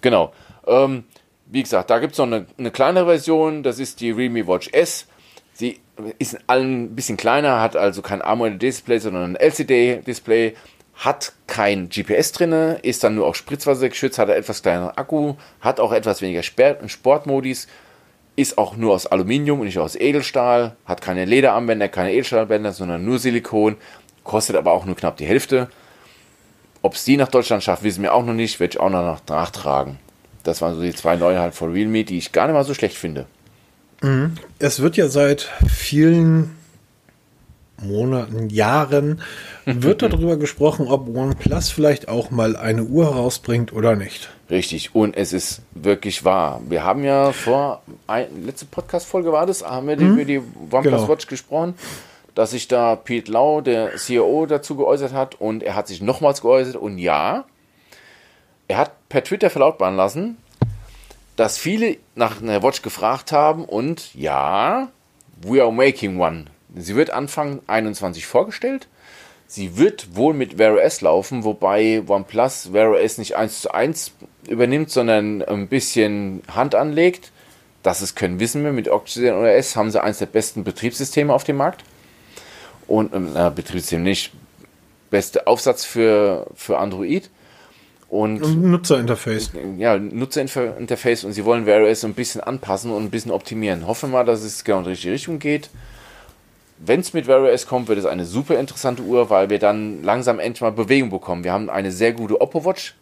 genau. 0.00 0.32
Ähm, 0.66 1.04
wie 1.46 1.62
gesagt, 1.62 1.90
da 1.90 1.98
gibt 1.98 2.12
es 2.12 2.18
noch 2.18 2.26
eine, 2.26 2.46
eine 2.58 2.70
kleinere 2.70 3.06
Version, 3.06 3.62
das 3.62 3.78
ist 3.78 4.00
die 4.00 4.10
Realme 4.10 4.46
Watch 4.46 4.68
S. 4.72 5.06
Sie 5.52 5.80
ist 6.18 6.38
ein 6.48 6.94
bisschen 6.94 7.16
kleiner, 7.16 7.60
hat 7.60 7.76
also 7.76 8.02
kein 8.02 8.22
AMOLED-Display, 8.22 8.98
sondern 8.98 9.32
ein 9.32 9.36
LCD-Display, 9.36 10.54
hat 10.94 11.32
kein 11.46 11.88
GPS 11.88 12.32
drin, 12.32 12.52
ist 12.82 13.04
dann 13.04 13.16
nur 13.16 13.26
auch 13.26 13.34
Spritzwasser 13.34 13.88
geschützt, 13.88 14.18
hat 14.18 14.28
einen 14.28 14.38
etwas 14.38 14.62
kleineren 14.62 14.96
Akku, 14.96 15.34
hat 15.60 15.80
auch 15.80 15.92
etwas 15.92 16.22
weniger 16.22 16.42
Sportmodis, 16.42 17.68
ist 18.36 18.58
auch 18.58 18.76
nur 18.76 18.94
aus 18.94 19.06
Aluminium 19.06 19.60
und 19.60 19.66
nicht 19.66 19.78
aus 19.78 19.96
Edelstahl, 19.96 20.76
hat 20.86 21.02
keine 21.02 21.24
Lederarmbänder, 21.24 21.88
keine 21.88 22.12
Edelstahlbänder, 22.12 22.72
sondern 22.72 23.04
nur 23.04 23.18
Silikon, 23.18 23.76
kostet 24.24 24.56
aber 24.56 24.72
auch 24.72 24.84
nur 24.84 24.96
knapp 24.96 25.16
die 25.16 25.26
Hälfte. 25.26 25.68
Ob 26.82 26.94
es 26.94 27.04
die 27.04 27.16
nach 27.16 27.28
Deutschland 27.28 27.62
schafft, 27.62 27.82
wissen 27.82 28.02
wir 28.02 28.12
auch 28.12 28.24
noch 28.24 28.34
nicht, 28.34 28.60
werde 28.60 28.72
ich 28.72 28.80
auch 28.80 28.90
noch 28.90 29.20
nachtragen. 29.28 29.98
Das 30.42 30.60
waren 30.60 30.74
so 30.74 30.82
die 30.82 30.94
zwei 30.94 31.16
Neuheiten 31.16 31.54
von 31.54 31.72
Realme, 31.72 32.04
die 32.04 32.18
ich 32.18 32.32
gar 32.32 32.46
nicht 32.46 32.54
mal 32.54 32.64
so 32.64 32.74
schlecht 32.74 32.96
finde. 32.96 33.26
Mhm. 34.02 34.34
Es 34.58 34.80
wird 34.80 34.96
ja 34.96 35.08
seit 35.08 35.50
vielen 35.66 36.56
Monaten, 37.80 38.50
Jahren 38.50 39.20
wird 39.64 40.02
darüber 40.02 40.36
gesprochen, 40.36 40.88
ob 40.88 41.08
OnePlus 41.08 41.70
vielleicht 41.70 42.08
auch 42.08 42.30
mal 42.30 42.56
eine 42.56 42.84
Uhr 42.84 43.14
herausbringt 43.14 43.72
oder 43.72 43.96
nicht. 43.96 44.30
Richtig, 44.50 44.94
und 44.94 45.16
es 45.16 45.32
ist 45.32 45.62
wirklich 45.72 46.24
wahr. 46.24 46.60
Wir 46.68 46.84
haben 46.84 47.02
ja 47.02 47.32
vor, 47.32 47.82
ein, 48.06 48.44
letzte 48.44 48.66
Podcast-Folge 48.66 49.32
war 49.32 49.46
das, 49.46 49.64
haben 49.64 49.88
wir 49.88 49.96
hm? 49.96 50.12
über 50.12 50.24
die 50.24 50.38
OnePlus 50.38 50.82
genau. 50.82 51.08
Watch 51.08 51.26
gesprochen, 51.26 51.74
dass 52.34 52.50
sich 52.50 52.68
da 52.68 52.96
Pete 52.96 53.30
Lau, 53.30 53.60
der 53.60 53.96
CEO, 53.96 54.46
dazu 54.46 54.76
geäußert 54.76 55.12
hat 55.12 55.40
und 55.40 55.62
er 55.62 55.74
hat 55.74 55.88
sich 55.88 56.02
nochmals 56.02 56.42
geäußert 56.42 56.76
und 56.76 56.98
ja, 56.98 57.44
er 58.68 58.78
hat 58.78 59.08
per 59.08 59.22
Twitter 59.22 59.50
verlautbaren 59.50 59.96
lassen, 59.96 60.38
dass 61.36 61.58
viele 61.58 61.96
nach 62.14 62.40
einer 62.40 62.62
Watch 62.62 62.82
gefragt 62.82 63.32
haben 63.32 63.64
und 63.64 64.14
ja, 64.14 64.88
we 65.42 65.62
are 65.62 65.72
making 65.72 66.18
one. 66.18 66.46
Sie 66.74 66.96
wird 66.96 67.10
Anfang 67.10 67.60
21 67.66 68.26
vorgestellt. 68.26 68.88
Sie 69.46 69.76
wird 69.76 70.16
wohl 70.16 70.34
mit 70.34 70.58
Wear 70.58 70.74
OS 70.74 71.00
laufen, 71.02 71.44
wobei 71.44 72.02
OnePlus 72.06 72.72
Wear 72.72 72.90
OS 72.90 73.18
nicht 73.18 73.36
1 73.36 73.60
zu 73.60 73.72
1 73.72 74.12
übernimmt, 74.48 74.90
sondern 74.90 75.42
ein 75.42 75.68
bisschen 75.68 76.42
Hand 76.52 76.74
anlegt. 76.74 77.30
Das 77.82 78.02
ist 78.02 78.16
können 78.16 78.40
wissen 78.40 78.64
wir. 78.64 78.72
Mit 78.72 78.88
Oxygen 78.88 79.34
OS 79.34 79.76
haben 79.76 79.90
sie 79.90 80.02
eines 80.02 80.18
der 80.18 80.26
besten 80.26 80.64
Betriebssysteme 80.64 81.32
auf 81.32 81.44
dem 81.44 81.56
Markt. 81.56 81.84
Und, 82.86 83.12
äh, 83.12 83.50
Betriebssystem 83.54 84.02
nicht, 84.02 84.32
beste 85.10 85.46
Aufsatz 85.46 85.84
für, 85.84 86.46
für 86.54 86.78
Android. 86.78 87.30
Und, 88.08 88.42
und 88.42 88.70
Nutzerinterface. 88.70 89.52
Ja, 89.78 89.98
Nutzerinterface 89.98 91.24
und 91.24 91.32
sie 91.32 91.44
wollen 91.44 91.66
Wear 91.66 91.82
OS 91.82 92.04
ein 92.04 92.14
bisschen 92.14 92.40
anpassen 92.40 92.90
und 92.90 93.04
ein 93.04 93.10
bisschen 93.10 93.32
optimieren. 93.32 93.86
Hoffen 93.86 94.10
wir 94.10 94.18
mal, 94.18 94.24
dass 94.24 94.42
es 94.42 94.62
genau 94.62 94.78
in 94.78 94.84
die 94.84 94.90
richtige 94.90 95.14
Richtung 95.14 95.38
geht 95.38 95.70
wenn 96.78 97.00
es 97.00 97.12
mit 97.12 97.26
Wear 97.26 97.42
OS 97.42 97.66
kommt, 97.66 97.88
wird 97.88 97.98
es 97.98 98.06
eine 98.06 98.24
super 98.24 98.58
interessante 98.58 99.02
Uhr, 99.02 99.30
weil 99.30 99.50
wir 99.50 99.58
dann 99.58 100.02
langsam 100.02 100.38
endlich 100.38 100.60
mal 100.60 100.72
Bewegung 100.72 101.10
bekommen. 101.10 101.44
Wir 101.44 101.52
haben 101.52 101.70
eine 101.70 101.92
sehr 101.92 102.12
gute 102.12 102.40
Oppo 102.40 102.64
Watch 102.64 102.94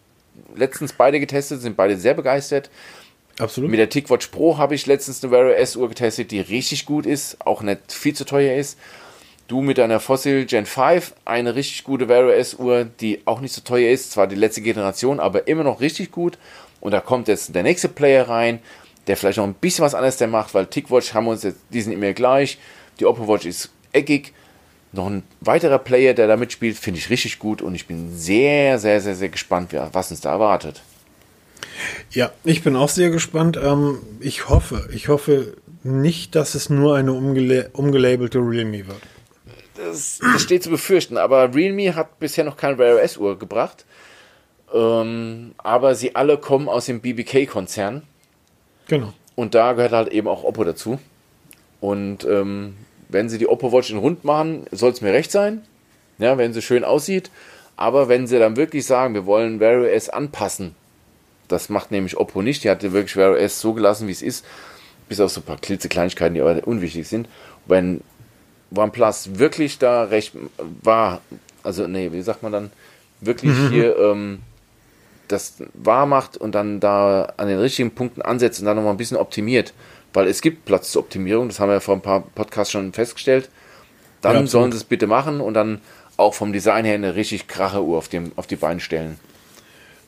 letztens 0.55 0.93
beide 0.93 1.21
getestet, 1.21 1.61
sind 1.61 1.77
beide 1.77 1.97
sehr 1.97 2.15
begeistert. 2.15 2.71
Absolut. 3.39 3.71
Mit 3.71 3.81
der 3.81 3.89
TicWatch 3.89 4.29
Pro 4.29 4.59
habe 4.59 4.75
ich 4.75 4.87
letztens 4.87 5.23
eine 5.23 5.33
Wear 5.33 5.59
OS 5.59 5.77
Uhr 5.77 5.89
getestet, 5.89 6.31
die 6.31 6.41
richtig 6.41 6.87
gut 6.87 7.07
ist, 7.07 7.45
auch 7.45 7.63
nicht 7.63 7.93
viel 7.93 8.15
zu 8.15 8.25
teuer 8.25 8.57
ist. 8.57 8.79
Du 9.53 9.61
mit 9.61 9.77
deiner 9.77 10.01
Fossil 10.01 10.47
Gen 10.47 10.65
5 10.65 11.13
eine 11.27 11.55
richtig 11.55 11.85
gute 11.85 12.09
Wear 12.09 12.25
OS 12.27 12.55
Uhr, 12.55 12.87
die 12.87 13.21
auch 13.27 13.43
nicht 13.43 13.53
so 13.53 13.61
teuer 13.61 13.93
ist, 13.93 14.11
zwar 14.11 14.27
die 14.27 14.35
letzte 14.35 14.63
Generation, 14.63 15.21
aber 15.21 15.47
immer 15.47 15.63
noch 15.63 15.83
richtig 15.83 16.11
gut. 16.11 16.39
Und 16.81 16.93
da 16.93 17.01
kommt 17.01 17.29
jetzt 17.29 17.55
der 17.55 17.63
nächste 17.63 17.91
Player 17.91 18.31
rein, 18.31 18.61
der 19.07 19.19
vielleicht 19.19 19.37
noch 19.37 19.45
ein 19.45 19.53
bisschen 19.53 19.85
was 19.85 19.95
anderes 19.95 20.17
der 20.17 20.29
macht, 20.29 20.55
weil 20.55 20.65
TicWatch 20.65 21.13
haben 21.13 21.27
wir 21.27 21.33
uns 21.33 21.43
jetzt, 21.43 21.59
die 21.69 21.83
sind 21.83 21.93
immer 21.93 22.15
gleich. 22.15 22.57
Die 22.99 23.05
Oppo 23.05 23.29
Watch 23.29 23.45
ist 23.45 23.69
eckig. 23.93 24.33
Noch 24.93 25.09
ein 25.09 25.23
weiterer 25.43 25.79
Player, 25.79 26.15
der 26.15 26.29
da 26.29 26.39
mitspielt, 26.39 26.79
finde 26.79 27.01
ich 27.01 27.11
richtig 27.11 27.39
gut 27.39 27.61
und 27.61 27.75
ich 27.75 27.87
bin 27.87 28.17
sehr, 28.17 28.79
sehr, 28.79 29.03
sehr, 29.03 29.17
sehr 29.17 29.29
gespannt, 29.29 29.77
was 29.93 30.11
uns 30.11 30.23
da 30.23 30.31
erwartet. 30.31 30.81
Ja, 32.11 32.33
ich 32.43 32.63
bin 32.63 32.75
auch 32.75 32.89
sehr 32.89 33.11
gespannt. 33.11 33.61
Ähm, 33.63 33.99
ich 34.19 34.49
hoffe, 34.49 34.89
ich 34.95 35.09
hoffe, 35.09 35.59
nicht, 35.83 36.37
dass 36.37 36.55
es 36.55 36.71
nur 36.71 36.97
eine 36.97 37.13
umgela 37.13 37.67
umgelabelte 37.75 38.39
Realme 38.39 38.87
wird. 38.87 39.03
Das, 39.85 40.21
das, 40.21 40.43
steht 40.43 40.63
zu 40.63 40.71
befürchten, 40.71 41.17
aber 41.17 41.55
Realme 41.55 41.95
hat 41.95 42.21
bisher 42.21 42.45
noch 42.45 42.57
keine 42.57 42.79
Wear 42.79 43.03
OS-Uhr 43.03 43.39
gebracht. 43.39 43.85
Ähm, 44.73 45.53
aber 45.59 45.95
sie 45.95 46.15
alle 46.15 46.39
kommen 46.39 46.69
aus 46.69 46.87
dem 46.87 47.01
BBK-Konzern. 47.01 48.03
Genau. 48.87 49.13
Und 49.35 49.55
da 49.55 49.73
gehört 49.73 49.93
halt 49.93 50.09
eben 50.09 50.29
auch 50.29 50.45
Oppo 50.45 50.65
dazu. 50.65 50.99
Und 51.81 52.25
ähm, 52.25 52.77
wenn 53.09 53.29
sie 53.29 53.39
die 53.39 53.49
Oppo 53.49 53.73
Watch 53.73 53.91
in 53.91 53.99
rund 53.99 54.25
machen, 54.25 54.67
soll 54.71 54.93
es 54.93 55.01
mir 55.01 55.13
recht 55.13 55.33
sein. 55.33 55.63
Ja, 56.19 56.39
wenn 56.39 56.53
sie 56.53 56.63
schön 56.63 56.85
aussieht. 56.85 57.31
Aber 57.77 58.09
wenn 58.09 58.27
sie 58.27 58.39
dann 58.39 58.57
wirklich 58.57 58.87
sagen, 58.87 59.15
wir 59.15 59.27
wollen 59.27 59.59
Wear 59.59 59.83
OS 59.83 60.09
anpassen, 60.09 60.75
das 61.49 61.69
macht 61.69 61.91
nämlich 61.91 62.17
Oppo 62.17 62.41
nicht. 62.41 62.65
Die 62.65 62.71
hatte 62.71 62.93
wirklich 62.93 63.17
Wear 63.17 63.33
OS 63.33 63.61
so 63.61 63.73
gelassen, 63.73 64.07
wie 64.07 64.13
es 64.13 64.23
ist. 64.23 64.45
Bis 65.09 65.21
auf 65.21 65.33
so 65.33 65.41
ein 65.41 65.45
paar 65.45 65.59
klitzekleinigkeiten, 65.59 66.35
die 66.35 66.41
aber 66.41 66.67
unwichtig 66.67 67.09
sind. 67.09 67.29
Wenn 67.67 68.03
OnePlus 68.75 69.39
wirklich 69.39 69.79
da 69.79 70.05
recht 70.05 70.33
war, 70.83 71.21
also 71.63 71.87
nee, 71.87 72.11
wie 72.13 72.23
sagt 72.23 72.43
man 72.43 72.53
dann, 72.53 72.71
wirklich 73.21 73.53
mhm. 73.53 73.71
hier 73.71 73.99
ähm, 73.99 74.41
das 75.29 75.55
wahr 75.75 76.07
macht 76.07 76.37
und 76.37 76.55
dann 76.55 76.81
da 76.81 77.33
an 77.37 77.49
den 77.49 77.59
richtigen 77.59 77.93
Punkten 77.93 78.23
ansetzt 78.23 78.61
und 78.61 78.67
dann 78.67 78.77
nochmal 78.77 78.93
ein 78.93 78.99
bisschen 78.99 79.17
optimiert, 79.17 79.73
weil 80.13 80.27
es 80.27 80.43
gibt 80.43 80.65
Platz 80.65 80.93
zur 80.93 81.03
Optimierung, 81.03 81.49
das 81.49 81.61
haben 81.61 81.71
wir 81.71 81.81
vor 81.81 81.95
ein 81.95 82.03
paar 82.03 82.21
Podcasts 82.21 82.73
schon 82.73 82.93
festgestellt, 82.93 83.49
dann 84.21 84.37
ja, 84.37 84.47
sollen 84.47 84.73
sie 84.73 84.79
es 84.79 84.85
bitte 84.85 85.07
machen 85.07 85.41
und 85.41 85.55
dann 85.55 85.81
auch 86.17 86.35
vom 86.35 86.53
Design 86.53 86.85
her 86.85 86.95
eine 86.95 87.15
richtig 87.15 87.49
krache 87.49 87.83
Uhr 87.83 87.99
auf, 87.99 88.09
dem, 88.09 88.33
auf 88.37 88.47
die 88.47 88.57
Beine 88.57 88.81
stellen. 88.81 89.19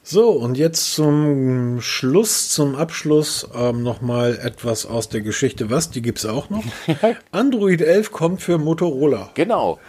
So, 0.07 0.33
und 0.33 0.59
jetzt 0.59 0.95
zum 0.95 1.81
Schluss, 1.81 2.51
zum 2.51 2.75
Abschluss 2.75 3.49
ähm, 3.57 3.83
nochmal 3.83 4.39
etwas 4.43 4.85
aus 4.85 5.09
der 5.09 5.23
Geschichte. 5.23 5.71
Was? 5.71 5.91
Die 5.91 6.03
gibt 6.03 6.19
es 6.19 6.27
auch 6.27 6.51
noch. 6.51 6.63
Android 7.31 7.81
11 7.81 8.13
kommt 8.13 8.43
für 8.43 8.59
Motorola. 8.59 9.31
Genau. 9.33 9.81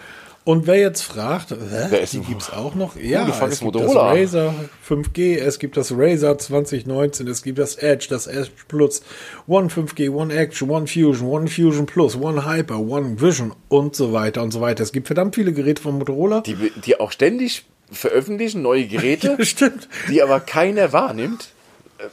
Und 0.45 0.68
wer 0.68 0.78
jetzt 0.78 1.01
fragt, 1.01 1.51
hä, 1.51 2.05
die 2.13 2.20
gibt 2.22 2.43
es 2.43 2.49
auch 2.53 2.76
noch? 2.76 2.95
Ja, 2.95 3.28
oh, 3.28 3.45
es 3.45 3.59
gibt 3.59 3.76
das 3.76 3.93
Razer 3.93 4.53
5G, 4.88 5.38
es 5.38 5.59
gibt 5.59 5.76
das 5.76 5.91
Razer 5.91 6.38
2019, 6.38 7.28
es 7.28 7.43
gibt 7.43 7.57
das 7.57 7.76
Edge, 7.76 8.05
das 8.09 8.28
Edge 8.28 8.51
Plus, 8.70 9.01
One 9.47 9.68
5G, 9.68 10.11
One 10.11 10.34
Action, 10.34 10.70
One 10.70 10.88
Fusion, 10.88 11.28
One 11.28 11.47
Fusion 11.47 11.88
Plus, 11.88 12.16
One 12.16 12.45
Hyper, 12.45 12.80
One 12.80 13.20
Vision 13.20 13.53
und 13.68 13.97
so 13.97 14.13
weiter 14.13 14.43
und 14.43 14.51
so 14.51 14.61
weiter. 14.61 14.84
Es 14.84 14.93
gibt 14.93 15.07
verdammt 15.07 15.36
viele 15.36 15.51
Geräte 15.51 15.82
von 15.82 15.97
Motorola. 15.97 16.39
Die, 16.41 16.72
die 16.86 16.99
auch 17.01 17.11
ständig 17.11 17.66
veröffentlichen 17.91 18.61
neue 18.61 18.86
Geräte, 18.88 19.38
stimmt. 19.45 19.88
die 20.09 20.21
aber 20.21 20.39
keiner 20.39 20.93
wahrnimmt. 20.93 21.49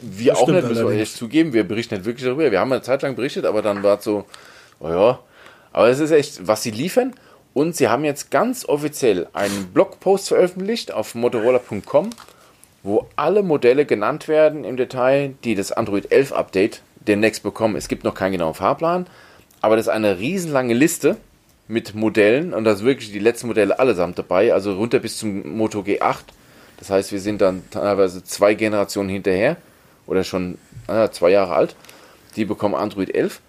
Wir 0.01 0.37
auch 0.37 0.47
nicht, 0.49 0.67
müssen 0.67 0.87
wir 0.87 0.93
ehrlich 0.93 1.15
zugeben. 1.15 1.53
Wir 1.53 1.65
berichten 1.65 1.95
nicht 1.97 2.05
wirklich 2.05 2.25
darüber. 2.25 2.51
Wir 2.51 2.61
haben 2.61 2.73
eine 2.73 2.83
Zeit 2.83 3.03
lang 3.03 3.17
berichtet, 3.17 3.45
aber 3.45 3.63
dann 3.63 3.83
war 3.83 3.99
es 3.99 4.05
so, 4.05 4.25
oh 4.81 4.89
ja. 4.89 5.19
Aber 5.73 5.89
es 5.89 5.99
ist 5.99 6.11
echt, 6.11 6.47
was 6.47 6.63
sie 6.63 6.71
liefern. 6.71 7.15
Und 7.55 7.77
sie 7.77 7.89
haben 7.89 8.05
jetzt 8.05 8.31
ganz 8.31 8.65
offiziell 8.65 9.27
einen 9.33 9.73
Blogpost 9.73 10.29
veröffentlicht 10.29 10.93
auf 10.93 11.15
motorola.com, 11.15 12.11
wo 12.83 13.07
alle 13.17 13.43
Modelle 13.43 13.85
genannt 13.85 14.29
werden 14.29 14.65
im 14.65 14.77
Detail, 14.77 15.35
die 15.45 15.55
das 15.55 15.73
Android 15.73 16.11
11 16.13 16.33
Update 16.33 16.83
demnächst 17.01 17.43
bekommen. 17.43 17.77
Es 17.77 17.89
gibt 17.89 18.05
noch 18.05 18.15
keinen 18.15 18.33
genauen 18.33 18.55
Fahrplan, 18.55 19.07
aber 19.61 19.77
das 19.77 19.87
ist 19.87 19.93
eine 19.93 20.19
riesenlange 20.19 20.75
Liste 20.75 21.17
mit 21.73 21.95
Modellen 21.95 22.53
und 22.53 22.65
da 22.65 22.77
sind 22.77 22.87
wirklich 22.87 23.13
die 23.13 23.19
letzten 23.19 23.47
Modelle 23.47 23.79
allesamt 23.79 24.19
dabei, 24.19 24.53
also 24.53 24.75
runter 24.75 24.99
bis 24.99 25.17
zum 25.17 25.57
Moto 25.57 25.81
G8. 25.81 26.25
Das 26.79 26.91
heißt, 26.91 27.13
wir 27.13 27.21
sind 27.21 27.41
dann 27.41 27.63
teilweise 27.71 28.23
zwei 28.23 28.55
Generationen 28.55 29.09
hinterher 29.09 29.57
oder 30.07 30.23
schon 30.23 30.59
äh, 30.87 31.09
zwei 31.11 31.31
Jahre 31.31 31.55
alt. 31.55 31.75
Die 32.37 32.45
bekommen 32.45 32.75
Android 32.75 33.15
11. 33.15 33.41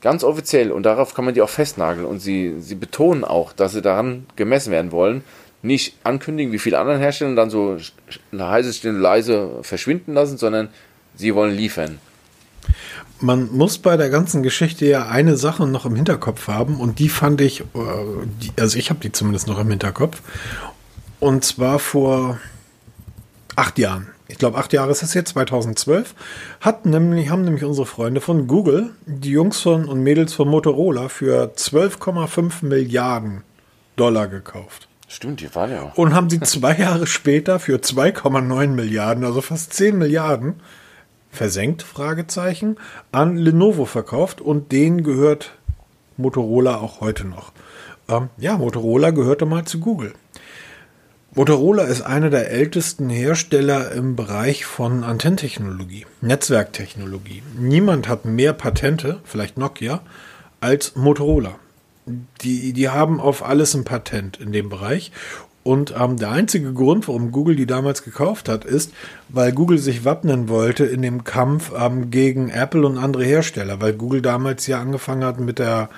Ganz 0.00 0.22
offiziell 0.22 0.70
und 0.70 0.84
darauf 0.84 1.14
kann 1.14 1.24
man 1.24 1.34
die 1.34 1.42
auch 1.42 1.48
festnageln 1.48 2.06
und 2.06 2.20
sie, 2.20 2.54
sie 2.60 2.76
betonen 2.76 3.24
auch, 3.24 3.52
dass 3.52 3.72
sie 3.72 3.82
daran 3.82 4.26
gemessen 4.36 4.70
werden 4.70 4.92
wollen. 4.92 5.24
Nicht 5.62 5.96
ankündigen, 6.04 6.52
wie 6.52 6.58
viele 6.58 6.78
anderen 6.78 7.00
Hersteller 7.00 7.30
und 7.30 7.36
dann 7.36 7.50
so 7.50 7.78
heiße 8.32 8.72
Stille 8.72 8.98
leise 8.98 9.58
verschwinden 9.62 10.14
lassen, 10.14 10.38
sondern 10.38 10.68
sie 11.16 11.34
wollen 11.34 11.56
liefern 11.56 11.98
man 13.20 13.50
muss 13.52 13.78
bei 13.78 13.96
der 13.96 14.10
ganzen 14.10 14.42
Geschichte 14.42 14.86
ja 14.86 15.08
eine 15.08 15.36
Sache 15.36 15.66
noch 15.66 15.86
im 15.86 15.94
Hinterkopf 15.94 16.48
haben 16.48 16.80
und 16.80 16.98
die 16.98 17.08
fand 17.08 17.40
ich, 17.40 17.60
äh, 17.60 18.60
also 18.60 18.78
ich 18.78 18.90
habe 18.90 19.00
die 19.00 19.12
zumindest 19.12 19.46
noch 19.46 19.58
im 19.58 19.70
Hinterkopf. 19.70 20.20
Und 21.20 21.44
zwar 21.44 21.78
vor 21.78 22.38
acht 23.56 23.78
Jahren. 23.78 24.08
Ich 24.26 24.38
glaube, 24.38 24.58
acht 24.58 24.72
Jahre 24.72 24.90
ist 24.90 25.02
es 25.02 25.14
jetzt, 25.14 25.30
2012, 25.30 26.14
hat 26.60 26.86
nämlich, 26.86 27.28
haben 27.28 27.44
nämlich 27.44 27.64
unsere 27.64 27.86
Freunde 27.86 28.20
von 28.20 28.46
Google, 28.46 28.90
die 29.06 29.30
Jungs 29.30 29.60
von 29.60 29.84
und 29.84 30.02
Mädels 30.02 30.32
von 30.32 30.48
Motorola, 30.48 31.08
für 31.08 31.52
12,5 31.54 32.64
Milliarden 32.64 33.42
Dollar 33.96 34.26
gekauft. 34.26 34.88
Stimmt, 35.08 35.40
die 35.40 35.54
waren 35.54 35.70
ja. 35.70 35.92
Und 35.94 36.14
haben 36.14 36.30
sie 36.30 36.40
zwei 36.40 36.74
Jahre 36.78 37.06
später 37.06 37.60
für 37.60 37.76
2,9 37.76 38.68
Milliarden, 38.68 39.24
also 39.24 39.42
fast 39.42 39.74
10 39.74 39.98
Milliarden, 39.98 40.54
versenkt, 41.34 41.82
Fragezeichen, 41.82 42.76
an 43.12 43.36
Lenovo 43.36 43.84
verkauft 43.84 44.40
und 44.40 44.72
denen 44.72 45.02
gehört 45.02 45.52
Motorola 46.16 46.76
auch 46.76 47.00
heute 47.00 47.26
noch. 47.26 47.52
Ähm, 48.08 48.28
ja, 48.38 48.56
Motorola 48.56 49.10
gehörte 49.10 49.46
mal 49.46 49.64
zu 49.64 49.80
Google. 49.80 50.12
Motorola 51.36 51.82
ist 51.82 52.02
einer 52.02 52.30
der 52.30 52.52
ältesten 52.52 53.10
Hersteller 53.10 53.90
im 53.90 54.14
Bereich 54.14 54.66
von 54.66 55.02
Antennentechnologie, 55.02 56.06
Netzwerktechnologie. 56.20 57.42
Niemand 57.58 58.06
hat 58.06 58.24
mehr 58.24 58.52
Patente, 58.52 59.18
vielleicht 59.24 59.58
Nokia, 59.58 60.02
als 60.60 60.94
Motorola. 60.94 61.56
Die, 62.42 62.72
die 62.72 62.88
haben 62.88 63.20
auf 63.20 63.44
alles 63.44 63.74
ein 63.74 63.84
Patent 63.84 64.36
in 64.38 64.52
dem 64.52 64.68
Bereich 64.68 65.10
und 65.64 65.94
ähm, 65.98 66.18
der 66.18 66.30
einzige 66.30 66.74
Grund, 66.74 67.08
warum 67.08 67.32
Google 67.32 67.56
die 67.56 67.66
damals 67.66 68.04
gekauft 68.04 68.50
hat, 68.50 68.66
ist, 68.66 68.92
weil 69.30 69.50
Google 69.50 69.78
sich 69.78 70.04
wappnen 70.04 70.48
wollte 70.50 70.84
in 70.84 71.00
dem 71.00 71.24
Kampf 71.24 71.72
ähm, 71.76 72.10
gegen 72.10 72.50
Apple 72.50 72.86
und 72.86 72.98
andere 72.98 73.24
Hersteller, 73.24 73.80
weil 73.80 73.94
Google 73.94 74.20
damals 74.20 74.66
ja 74.66 74.80
angefangen 74.80 75.24
hat 75.24 75.40
mit 75.40 75.58
der 75.58 75.88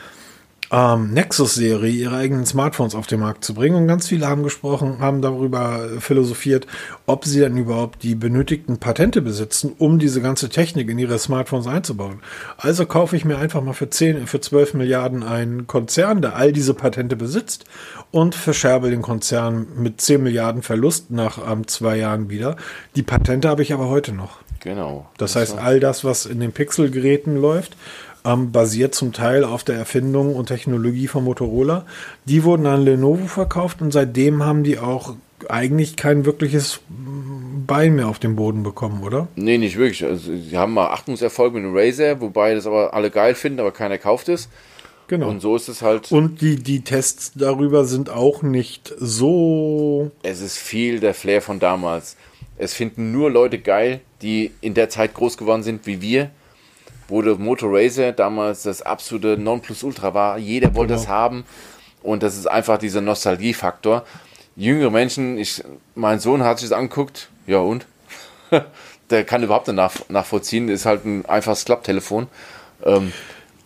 ähm, 0.70 1.12
Nexus-Serie 1.12 1.90
ihre 1.90 2.16
eigenen 2.16 2.46
Smartphones 2.46 2.94
auf 2.94 3.06
den 3.06 3.20
Markt 3.20 3.44
zu 3.44 3.54
bringen. 3.54 3.76
Und 3.76 3.86
ganz 3.86 4.08
viele 4.08 4.26
haben 4.26 4.42
gesprochen, 4.42 4.98
haben 4.98 5.22
darüber 5.22 5.88
philosophiert, 6.00 6.66
ob 7.06 7.24
sie 7.24 7.40
dann 7.40 7.56
überhaupt 7.56 8.02
die 8.02 8.14
benötigten 8.14 8.78
Patente 8.78 9.22
besitzen, 9.22 9.72
um 9.78 9.98
diese 9.98 10.20
ganze 10.20 10.48
Technik 10.48 10.90
in 10.90 10.98
ihre 10.98 11.18
Smartphones 11.18 11.66
einzubauen. 11.66 12.20
Also 12.56 12.86
kaufe 12.86 13.16
ich 13.16 13.24
mir 13.24 13.38
einfach 13.38 13.62
mal 13.62 13.74
für 13.74 13.90
10, 13.90 14.26
für 14.26 14.40
12 14.40 14.74
Milliarden 14.74 15.22
einen 15.22 15.66
Konzern, 15.66 16.22
der 16.22 16.36
all 16.36 16.52
diese 16.52 16.74
Patente 16.74 17.16
besitzt 17.16 17.64
und 18.10 18.34
verscherbe 18.34 18.90
den 18.90 19.02
Konzern 19.02 19.66
mit 19.76 20.00
10 20.00 20.22
Milliarden 20.22 20.62
Verlust 20.62 21.10
nach 21.10 21.38
ähm, 21.50 21.66
zwei 21.68 21.96
Jahren 21.96 22.28
wieder. 22.30 22.56
Die 22.96 23.02
Patente 23.02 23.48
habe 23.48 23.62
ich 23.62 23.72
aber 23.72 23.88
heute 23.88 24.12
noch. 24.12 24.38
Genau. 24.60 25.08
Das 25.16 25.36
heißt, 25.36 25.58
all 25.58 25.78
das, 25.78 26.02
was 26.02 26.26
in 26.26 26.40
den 26.40 26.50
Pixel-Geräten 26.50 27.36
läuft, 27.36 27.76
ähm, 28.26 28.52
basiert 28.52 28.94
zum 28.94 29.12
Teil 29.12 29.44
auf 29.44 29.64
der 29.64 29.76
Erfindung 29.76 30.34
und 30.34 30.46
Technologie 30.46 31.06
von 31.06 31.24
Motorola. 31.24 31.86
Die 32.24 32.44
wurden 32.44 32.66
an 32.66 32.82
Lenovo 32.82 33.26
verkauft 33.26 33.80
und 33.80 33.92
seitdem 33.92 34.42
haben 34.42 34.64
die 34.64 34.78
auch 34.78 35.14
eigentlich 35.48 35.96
kein 35.96 36.24
wirkliches 36.24 36.80
Bein 37.66 37.96
mehr 37.96 38.08
auf 38.08 38.18
den 38.18 38.36
Boden 38.36 38.62
bekommen, 38.62 39.02
oder? 39.02 39.28
Nee, 39.36 39.58
nicht 39.58 39.76
wirklich. 39.76 40.04
Also, 40.04 40.36
sie 40.36 40.56
haben 40.56 40.72
mal 40.72 40.88
Achtungserfolg 40.88 41.54
mit 41.54 41.62
dem 41.62 41.76
Razer, 41.76 42.20
wobei 42.20 42.54
das 42.54 42.66
aber 42.66 42.94
alle 42.94 43.10
geil 43.10 43.34
finden, 43.34 43.60
aber 43.60 43.72
keiner 43.72 43.98
kauft 43.98 44.28
es. 44.28 44.48
Genau. 45.08 45.28
Und 45.28 45.40
so 45.40 45.54
ist 45.54 45.68
es 45.68 45.82
halt. 45.82 46.10
Und 46.10 46.40
die, 46.40 46.56
die 46.56 46.82
Tests 46.82 47.32
darüber 47.34 47.84
sind 47.84 48.10
auch 48.10 48.42
nicht 48.42 48.92
so. 48.98 50.10
Es 50.22 50.40
ist 50.40 50.58
viel 50.58 51.00
der 51.00 51.14
Flair 51.14 51.42
von 51.42 51.60
damals. 51.60 52.16
Es 52.56 52.74
finden 52.74 53.12
nur 53.12 53.30
Leute 53.30 53.58
geil, 53.58 54.00
die 54.22 54.52
in 54.60 54.74
der 54.74 54.88
Zeit 54.88 55.14
groß 55.14 55.36
geworden 55.36 55.62
sind 55.62 55.86
wie 55.86 56.00
wir 56.00 56.30
wo 57.08 57.22
der 57.22 57.36
Motor 57.36 57.70
Racer 57.72 58.12
damals 58.12 58.62
das 58.62 58.82
absolute 58.82 59.38
Nonplusultra 59.38 60.14
war. 60.14 60.38
Jeder 60.38 60.74
wollte 60.74 60.94
genau. 60.94 61.02
es 61.02 61.08
haben. 61.08 61.44
Und 62.02 62.22
das 62.22 62.36
ist 62.36 62.46
einfach 62.46 62.78
dieser 62.78 63.00
Nostalgiefaktor. 63.00 64.04
Jüngere 64.56 64.90
Menschen, 64.90 65.38
ich, 65.38 65.62
mein 65.94 66.18
Sohn 66.18 66.42
hat 66.42 66.58
sich 66.58 66.68
das 66.68 66.78
angeguckt, 66.78 67.28
ja 67.46 67.58
und? 67.58 67.86
der 69.10 69.24
kann 69.24 69.42
überhaupt 69.42 69.66
nicht 69.66 69.76
nach, 69.76 69.92
nachvollziehen, 70.08 70.68
ist 70.68 70.86
halt 70.86 71.04
ein 71.04 71.26
einfaches 71.26 71.64
Klapptelefon. 71.64 72.28
Ähm, 72.84 73.12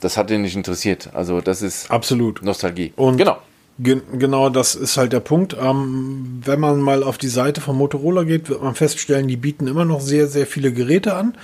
das 0.01 0.17
hat 0.17 0.31
ihn 0.31 0.43
nicht 0.43 0.57
interessiert. 0.57 1.11
Also 1.15 1.41
das 1.41 1.63
ist 1.63 1.91
absolut 1.91 2.43
Nostalgie. 2.43 2.93
Und 2.97 3.19
genau. 3.19 3.39
Ge 3.79 4.03
genau, 4.13 4.51
das 4.51 4.75
ist 4.75 4.99
halt 4.99 5.13
der 5.13 5.21
Punkt. 5.21 5.57
Ähm, 5.59 6.43
wenn 6.45 6.61
man 6.61 6.81
mal 6.81 7.03
auf 7.03 7.17
die 7.17 7.29
Seite 7.29 7.61
von 7.61 7.77
Motorola 7.77 8.25
geht, 8.25 8.51
wird 8.51 8.63
man 8.63 8.75
feststellen, 8.75 9.27
die 9.27 9.37
bieten 9.37 9.67
immer 9.67 9.87
noch 9.87 10.01
sehr, 10.01 10.27
sehr 10.27 10.47
viele 10.47 10.73
Geräte 10.73 11.15
an 11.15 11.35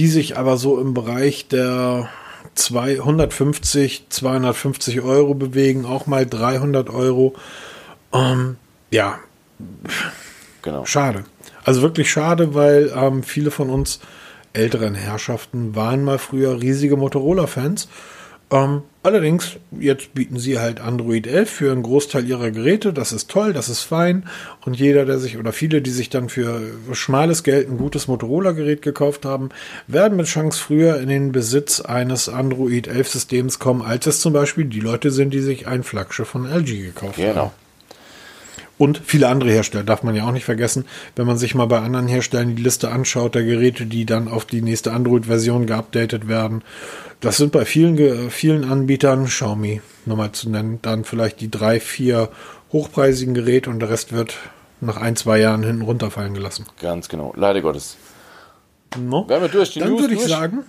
die 0.00 0.08
sich 0.08 0.38
aber 0.38 0.56
so 0.56 0.80
im 0.80 0.94
Bereich 0.94 1.46
der 1.48 2.08
250, 2.54 4.06
250 4.08 5.02
Euro 5.02 5.34
bewegen, 5.34 5.84
auch 5.84 6.06
mal 6.06 6.24
300 6.24 6.88
Euro. 6.88 7.34
Ähm, 8.10 8.56
ja, 8.90 9.18
genau. 10.62 10.86
schade. 10.86 11.24
Also 11.66 11.82
wirklich 11.82 12.10
schade, 12.10 12.54
weil 12.54 12.90
ähm, 12.96 13.22
viele 13.22 13.50
von 13.50 13.68
uns 13.68 14.00
älteren 14.54 14.94
Herrschaften 14.94 15.76
waren 15.76 16.02
mal 16.02 16.16
früher 16.16 16.62
riesige 16.62 16.96
Motorola-Fans. 16.96 17.90
Ähm, 18.52 18.82
allerdings, 19.04 19.58
jetzt 19.78 20.12
bieten 20.14 20.38
sie 20.38 20.58
halt 20.58 20.80
Android 20.80 21.26
11 21.28 21.48
für 21.50 21.70
einen 21.72 21.84
Großteil 21.84 22.26
ihrer 22.28 22.50
Geräte. 22.50 22.92
Das 22.92 23.12
ist 23.12 23.30
toll, 23.30 23.52
das 23.52 23.68
ist 23.68 23.82
fein. 23.82 24.24
Und 24.66 24.74
jeder, 24.76 25.04
der 25.04 25.18
sich, 25.18 25.38
oder 25.38 25.52
viele, 25.52 25.80
die 25.82 25.90
sich 25.90 26.10
dann 26.10 26.28
für 26.28 26.60
schmales 26.92 27.44
Geld 27.44 27.68
ein 27.70 27.78
gutes 27.78 28.08
Motorola-Gerät 28.08 28.82
gekauft 28.82 29.24
haben, 29.24 29.50
werden 29.86 30.16
mit 30.16 30.26
Chance 30.26 30.60
früher 30.60 30.98
in 31.00 31.08
den 31.08 31.30
Besitz 31.30 31.80
eines 31.80 32.28
Android 32.28 32.88
11 32.88 33.08
Systems 33.08 33.58
kommen, 33.60 33.82
als 33.82 34.06
es 34.06 34.20
zum 34.20 34.32
Beispiel 34.32 34.64
die 34.64 34.80
Leute 34.80 35.12
sind, 35.12 35.32
die 35.32 35.40
sich 35.40 35.68
ein 35.68 35.84
Flaggschiff 35.84 36.28
von 36.28 36.44
LG 36.46 36.82
gekauft 36.86 37.16
Genau. 37.16 37.36
haben. 37.36 37.50
Und 38.80 39.02
viele 39.04 39.28
andere 39.28 39.50
Hersteller 39.50 39.84
darf 39.84 40.02
man 40.04 40.14
ja 40.14 40.26
auch 40.26 40.32
nicht 40.32 40.46
vergessen, 40.46 40.86
wenn 41.14 41.26
man 41.26 41.36
sich 41.36 41.54
mal 41.54 41.66
bei 41.66 41.80
anderen 41.80 42.08
Herstellern 42.08 42.56
die 42.56 42.62
Liste 42.62 42.90
anschaut, 42.90 43.34
der 43.34 43.44
Geräte, 43.44 43.84
die 43.84 44.06
dann 44.06 44.26
auf 44.26 44.46
die 44.46 44.62
nächste 44.62 44.92
Android-Version 44.92 45.66
geupdatet 45.66 46.28
werden. 46.28 46.64
Das 47.20 47.36
sind 47.36 47.52
bei 47.52 47.66
vielen, 47.66 48.30
vielen 48.30 48.64
Anbietern, 48.64 49.26
Xiaomi 49.26 49.82
nochmal 50.06 50.32
zu 50.32 50.48
nennen, 50.48 50.78
dann 50.80 51.04
vielleicht 51.04 51.42
die 51.42 51.50
drei, 51.50 51.78
vier 51.78 52.30
hochpreisigen 52.72 53.34
Geräte 53.34 53.68
und 53.68 53.80
der 53.80 53.90
Rest 53.90 54.14
wird 54.14 54.38
nach 54.80 54.96
ein, 54.96 55.14
zwei 55.14 55.40
Jahren 55.40 55.62
hinten 55.62 55.82
runterfallen 55.82 56.32
gelassen. 56.32 56.64
Ganz 56.80 57.10
genau. 57.10 57.34
Leider 57.36 57.60
Gottes. 57.60 57.98
No? 58.98 59.28
Wären 59.28 59.42
wir 59.42 59.48
durch 59.50 59.74
die 59.74 59.80
Dann 59.80 59.90
News 59.90 60.00
würde 60.00 60.14
ich 60.14 60.20
durch? 60.20 60.30
sagen, 60.32 60.60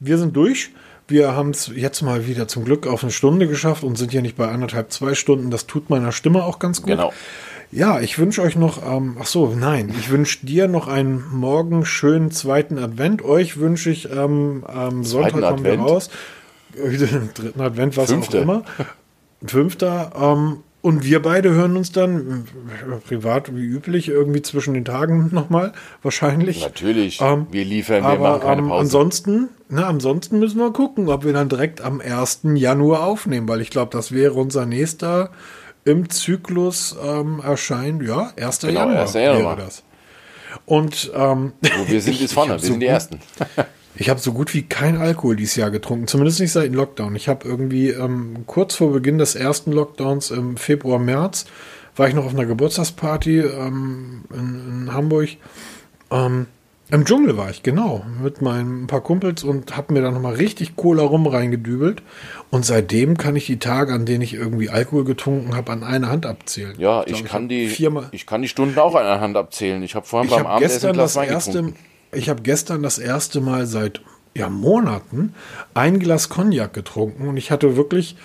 wir 0.00 0.18
sind 0.18 0.34
durch. 0.34 0.72
Wir 1.08 1.36
haben 1.36 1.50
es 1.50 1.70
jetzt 1.74 2.02
mal 2.02 2.26
wieder 2.26 2.48
zum 2.48 2.64
Glück 2.64 2.86
auf 2.86 3.02
eine 3.02 3.12
Stunde 3.12 3.46
geschafft 3.46 3.84
und 3.84 3.96
sind 3.96 4.10
hier 4.10 4.22
nicht 4.22 4.36
bei 4.36 4.48
anderthalb, 4.48 4.90
zwei 4.92 5.14
Stunden. 5.14 5.50
Das 5.50 5.66
tut 5.66 5.88
meiner 5.88 6.10
Stimme 6.10 6.44
auch 6.44 6.58
ganz 6.58 6.82
gut. 6.82 6.90
Genau. 6.90 7.12
Ja, 7.72 8.00
ich 8.00 8.18
wünsche 8.18 8.42
euch 8.42 8.56
noch, 8.56 8.82
ähm, 8.84 9.16
ach 9.20 9.26
so, 9.26 9.54
nein, 9.54 9.92
ich 9.98 10.10
wünsche 10.10 10.46
dir 10.46 10.68
noch 10.68 10.86
einen 10.88 11.24
morgen 11.32 11.84
schönen 11.84 12.30
zweiten 12.30 12.78
Advent. 12.78 13.22
Euch 13.22 13.58
wünsche 13.58 13.90
ich 13.90 14.10
ähm, 14.10 14.64
am 14.66 15.04
Sonntag 15.04 15.40
kommen 15.40 15.64
wir 15.64 15.78
raus. 15.78 16.10
Dritten 16.74 17.60
Advent, 17.60 17.96
was 17.96 18.10
Fünfter. 18.10 18.38
auch 18.38 18.42
immer. 18.42 18.64
Fünfter. 19.44 20.12
Ähm, 20.20 20.58
und 20.86 21.02
wir 21.02 21.20
beide 21.20 21.50
hören 21.50 21.76
uns 21.76 21.90
dann 21.90 22.46
privat 23.08 23.52
wie 23.56 23.64
üblich 23.64 24.06
irgendwie 24.06 24.40
zwischen 24.40 24.72
den 24.72 24.84
Tagen 24.84 25.30
nochmal, 25.32 25.72
wahrscheinlich. 26.04 26.60
Natürlich. 26.60 27.20
Ähm, 27.20 27.48
wir 27.50 27.64
liefern, 27.64 28.04
wir 28.04 28.10
Aber 28.10 28.28
machen 28.30 28.40
keine 28.42 28.62
ähm, 28.62 28.68
Pause. 28.68 28.80
ansonsten, 28.82 29.48
na, 29.68 29.88
ansonsten 29.88 30.38
müssen 30.38 30.60
wir 30.60 30.72
gucken, 30.72 31.08
ob 31.08 31.24
wir 31.24 31.32
dann 31.32 31.48
direkt 31.48 31.80
am 31.80 32.00
1. 32.00 32.42
Januar 32.54 33.02
aufnehmen, 33.02 33.48
weil 33.48 33.62
ich 33.62 33.70
glaube, 33.70 33.90
das 33.90 34.12
wäre 34.12 34.34
unser 34.34 34.64
nächster 34.64 35.30
im 35.84 36.08
Zyklus 36.08 36.94
ähm, 37.04 37.40
erscheint. 37.44 38.04
Ja, 38.04 38.32
1. 38.36 38.60
Genau, 38.60 38.72
Januar, 38.78 39.00
1. 39.00 39.14
Januar. 39.14 39.56
wäre 39.56 39.66
das. 39.66 39.82
Und 40.66 41.10
ähm, 41.16 41.52
Wo 41.62 41.88
wir 41.90 42.00
sind 42.00 42.20
jetzt 42.20 42.34
vorne. 42.34 42.52
Wir 42.52 42.58
so 42.60 42.66
sind 42.66 42.78
die 42.78 42.86
Ersten. 42.86 43.18
ich 43.98 44.10
habe 44.10 44.20
so 44.20 44.32
gut 44.32 44.52
wie 44.54 44.62
kein 44.62 44.98
Alkohol 44.98 45.36
dieses 45.36 45.56
Jahr 45.56 45.70
getrunken, 45.70 46.06
zumindest 46.06 46.40
nicht 46.40 46.52
seit 46.52 46.66
dem 46.66 46.74
Lockdown. 46.74 47.16
Ich 47.16 47.28
habe 47.28 47.48
irgendwie 47.48 47.90
ähm, 47.90 48.44
kurz 48.46 48.74
vor 48.74 48.92
Beginn 48.92 49.18
des 49.18 49.34
ersten 49.34 49.72
Lockdowns 49.72 50.30
im 50.30 50.56
Februar, 50.56 50.98
März, 50.98 51.46
war 51.96 52.08
ich 52.08 52.14
noch 52.14 52.26
auf 52.26 52.34
einer 52.34 52.44
Geburtstagsparty 52.44 53.40
ähm, 53.40 54.24
in, 54.32 54.82
in 54.82 54.92
Hamburg. 54.92 55.30
Ähm, 56.10 56.46
Im 56.90 57.04
Dschungel 57.06 57.38
war 57.38 57.48
ich, 57.48 57.62
genau, 57.62 58.04
mit 58.22 58.42
meinen 58.42 58.84
ein 58.84 58.86
paar 58.86 59.00
Kumpels 59.00 59.42
und 59.42 59.76
habe 59.76 59.94
mir 59.94 60.02
da 60.02 60.10
nochmal 60.10 60.34
richtig 60.34 60.76
Cola 60.76 61.02
rum 61.02 61.26
reingedübelt. 61.26 62.02
Und 62.50 62.66
seitdem 62.66 63.16
kann 63.16 63.34
ich 63.34 63.46
die 63.46 63.58
Tage, 63.58 63.94
an 63.94 64.04
denen 64.04 64.20
ich 64.20 64.34
irgendwie 64.34 64.68
Alkohol 64.68 65.04
getrunken 65.04 65.56
habe, 65.56 65.72
an 65.72 65.82
einer 65.82 66.10
Hand 66.10 66.26
abzählen. 66.26 66.74
Ja, 66.78 67.02
glaub, 67.02 67.08
ich 67.08 67.24
kann 67.24 67.44
hab 67.44 67.48
die, 67.48 67.68
Viermal, 67.68 68.08
ich 68.12 68.26
kann 68.26 68.42
die 68.42 68.48
Stunden 68.48 68.78
auch 68.78 68.94
an 68.94 69.06
einer 69.06 69.20
Hand 69.22 69.38
abzählen. 69.38 69.82
Ich 69.82 69.94
habe 69.94 70.06
vorhin 70.06 70.28
ich 70.28 70.34
beim 70.34 70.44
habe 70.44 70.56
Abendessen 70.56 70.74
gestern 70.74 70.96
das 70.98 71.16
erste, 71.16 71.52
getrunken. 71.52 71.78
Ich 72.16 72.28
habe 72.28 72.42
gestern 72.42 72.82
das 72.82 72.98
erste 72.98 73.40
Mal 73.40 73.66
seit 73.66 74.00
ja, 74.34 74.48
Monaten 74.48 75.34
ein 75.74 75.98
Glas 75.98 76.28
Cognac 76.28 76.72
getrunken 76.72 77.28
und 77.28 77.36
ich 77.36 77.50
hatte 77.50 77.76
wirklich, 77.76 78.16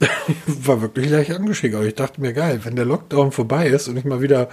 war 0.46 0.80
wirklich 0.80 1.10
leicht 1.10 1.32
angeschickert. 1.32 1.84
Ich 1.84 1.94
dachte 1.94 2.20
mir, 2.20 2.32
geil, 2.32 2.60
wenn 2.64 2.76
der 2.76 2.84
Lockdown 2.84 3.32
vorbei 3.32 3.66
ist 3.68 3.88
und 3.88 3.96
ich 3.96 4.04
mal 4.04 4.22
wieder 4.22 4.48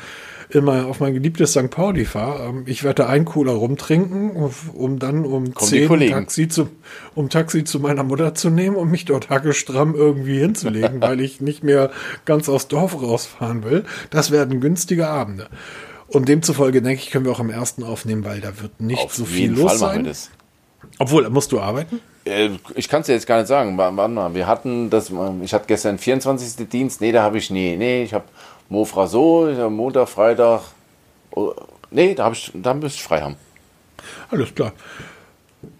immer 0.49 0.87
auf 0.87 0.99
mein 0.99 1.13
geliebtes 1.13 1.51
St. 1.51 1.69
Pauli 1.69 2.05
fahre, 2.05 2.49
ähm, 2.49 2.63
ich 2.65 2.83
werde 2.83 3.07
einen 3.07 3.25
Cooler 3.25 3.53
rumtrinken, 3.53 4.31
um, 4.73 4.99
dann 4.99 5.25
um 5.25 5.53
Kommen 5.53 5.71
die 5.71 5.79
10 5.79 5.87
Kollegen. 5.87 6.13
Taxi 6.13 6.47
zu, 6.47 6.67
um 7.15 7.29
Taxi 7.29 7.63
zu 7.63 7.79
meiner 7.79 8.03
Mutter 8.03 8.35
zu 8.35 8.49
nehmen 8.49 8.75
und 8.75 8.91
mich 8.91 9.05
dort 9.05 9.29
hackestramm 9.29 9.95
irgendwie 9.95 10.39
hinzulegen, 10.39 11.01
weil 11.01 11.21
ich 11.21 11.41
nicht 11.41 11.63
mehr 11.63 11.91
ganz 12.25 12.49
aus 12.49 12.67
Dorf 12.67 13.01
rausfahren 13.01 13.63
will. 13.63 13.85
Das 14.09 14.31
werden 14.31 14.59
günstige 14.61 15.07
Abende. 15.07 15.47
Und 16.11 16.27
demzufolge 16.27 16.81
denke 16.81 17.01
ich, 17.01 17.09
können 17.09 17.25
wir 17.25 17.31
auch 17.31 17.39
am 17.39 17.49
ersten 17.49 17.83
aufnehmen, 17.83 18.23
weil 18.25 18.41
da 18.41 18.59
wird 18.61 18.79
nicht 18.81 18.99
Auf 19.03 19.15
so 19.15 19.25
viel 19.25 19.51
los 19.51 19.59
Fall 19.71 19.77
machen 19.79 19.79
sein. 19.79 20.03
wir 20.05 20.09
das. 20.11 20.29
Obwohl, 20.99 21.29
musst 21.29 21.51
du 21.51 21.59
arbeiten? 21.61 21.99
Äh, 22.25 22.49
Ich 22.75 22.89
kann 22.89 23.01
es 23.01 23.07
dir 23.07 23.13
jetzt 23.13 23.27
gar 23.27 23.37
nicht 23.37 23.47
sagen. 23.47 23.77
Wa- 23.77 23.91
Warte 23.95 24.13
mal, 24.13 24.33
wir 24.33 24.45
hatten 24.47 24.89
das, 24.89 25.09
ähm, 25.09 25.41
ich 25.43 25.53
hatte 25.53 25.65
gestern 25.67 25.97
24. 25.97 26.67
Dienst, 26.69 27.01
nee, 27.01 27.11
da 27.11 27.23
habe 27.23 27.37
ich, 27.37 27.49
nee, 27.49 27.75
nee, 27.77 28.03
ich 28.03 28.13
habe 28.13 28.25
Mofra 28.69 29.07
so, 29.07 29.47
ich 29.49 29.57
hab 29.57 29.71
Montag, 29.71 30.09
Freitag, 30.09 30.61
oh, 31.31 31.53
nee, 31.91 32.13
da 32.15 32.25
habe 32.25 32.35
ich, 32.35 32.51
da 32.55 32.73
müsste 32.73 32.97
ich 32.97 33.03
frei 33.03 33.21
haben. 33.21 33.35
Alles 34.31 34.53
klar. 34.53 34.73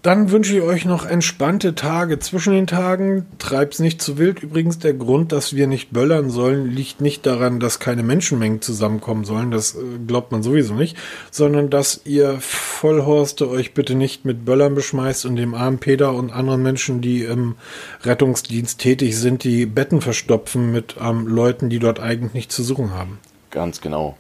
Dann 0.02 0.32
wünsche 0.32 0.58
ich 0.58 0.64
euch 0.64 0.86
noch 0.86 1.06
entspannte 1.06 1.76
Tage 1.76 2.18
zwischen 2.18 2.54
den 2.54 2.66
Tagen. 2.66 3.28
Treibt's 3.38 3.78
nicht 3.78 4.02
zu 4.02 4.18
wild. 4.18 4.42
Übrigens, 4.42 4.80
der 4.80 4.96
Grund, 4.96 5.32
dass 5.32 5.56
wir 5.56 5.68
nicht 5.68 5.92
böllern 5.92 6.32
sollen, 6.32 6.72
liegt 6.72 7.02
nicht 7.02 7.24
daran, 7.28 7.60
dass 7.60 7.80
keine 7.80 8.02
Menschenmengen 8.02 8.64
zusammenkommen 8.64 9.26
sollen. 9.26 9.52
Das 9.52 9.76
äh, 9.76 9.80
glaubt 10.08 10.32
man 10.32 10.42
sowieso 10.42 10.74
nicht. 10.74 10.98
Sondern, 11.30 11.70
dass 11.70 12.02
ihr 12.04 12.38
Vollhorste 12.40 13.48
euch 13.48 13.76
bitte 13.76 13.94
nicht 13.94 14.26
mit 14.26 14.44
Böllern 14.44 14.74
beschmeißt 14.74 15.28
und 15.28 15.36
dem 15.36 15.54
armen 15.54 15.78
Peter 15.78 16.14
und 16.14 16.32
anderen 16.32 16.64
Menschen, 16.64 17.02
die 17.02 17.24
im 17.24 17.56
Rettungsdienst 18.02 18.80
tätig 18.80 19.16
sind, 19.16 19.44
die 19.44 19.68
Betten 19.68 20.02
verstopfen 20.02 20.72
mit 20.72 20.96
ähm, 21.00 21.28
Leuten, 21.28 21.70
die 21.70 21.78
dort 21.78 22.00
eigentlich 22.00 22.34
nichts 22.34 22.56
zu 22.56 22.64
suchen 22.64 22.96
haben. 22.96 23.20
Ganz 23.52 23.82
genau. 23.82 24.18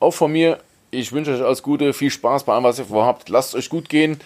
Auch 0.00 0.14
von 0.14 0.32
mir, 0.32 0.58
ich 0.90 1.12
wünsche 1.12 1.32
euch 1.32 1.42
alles 1.42 1.62
Gute, 1.62 1.92
viel 1.92 2.10
Spaß 2.10 2.42
bei 2.42 2.54
allem, 2.54 2.64
was 2.64 2.80
ihr 2.80 2.86
vorhabt. 2.86 3.28
Lasst 3.28 3.54
euch 3.54 3.68
gut 3.68 3.88
gehen, 3.88 4.18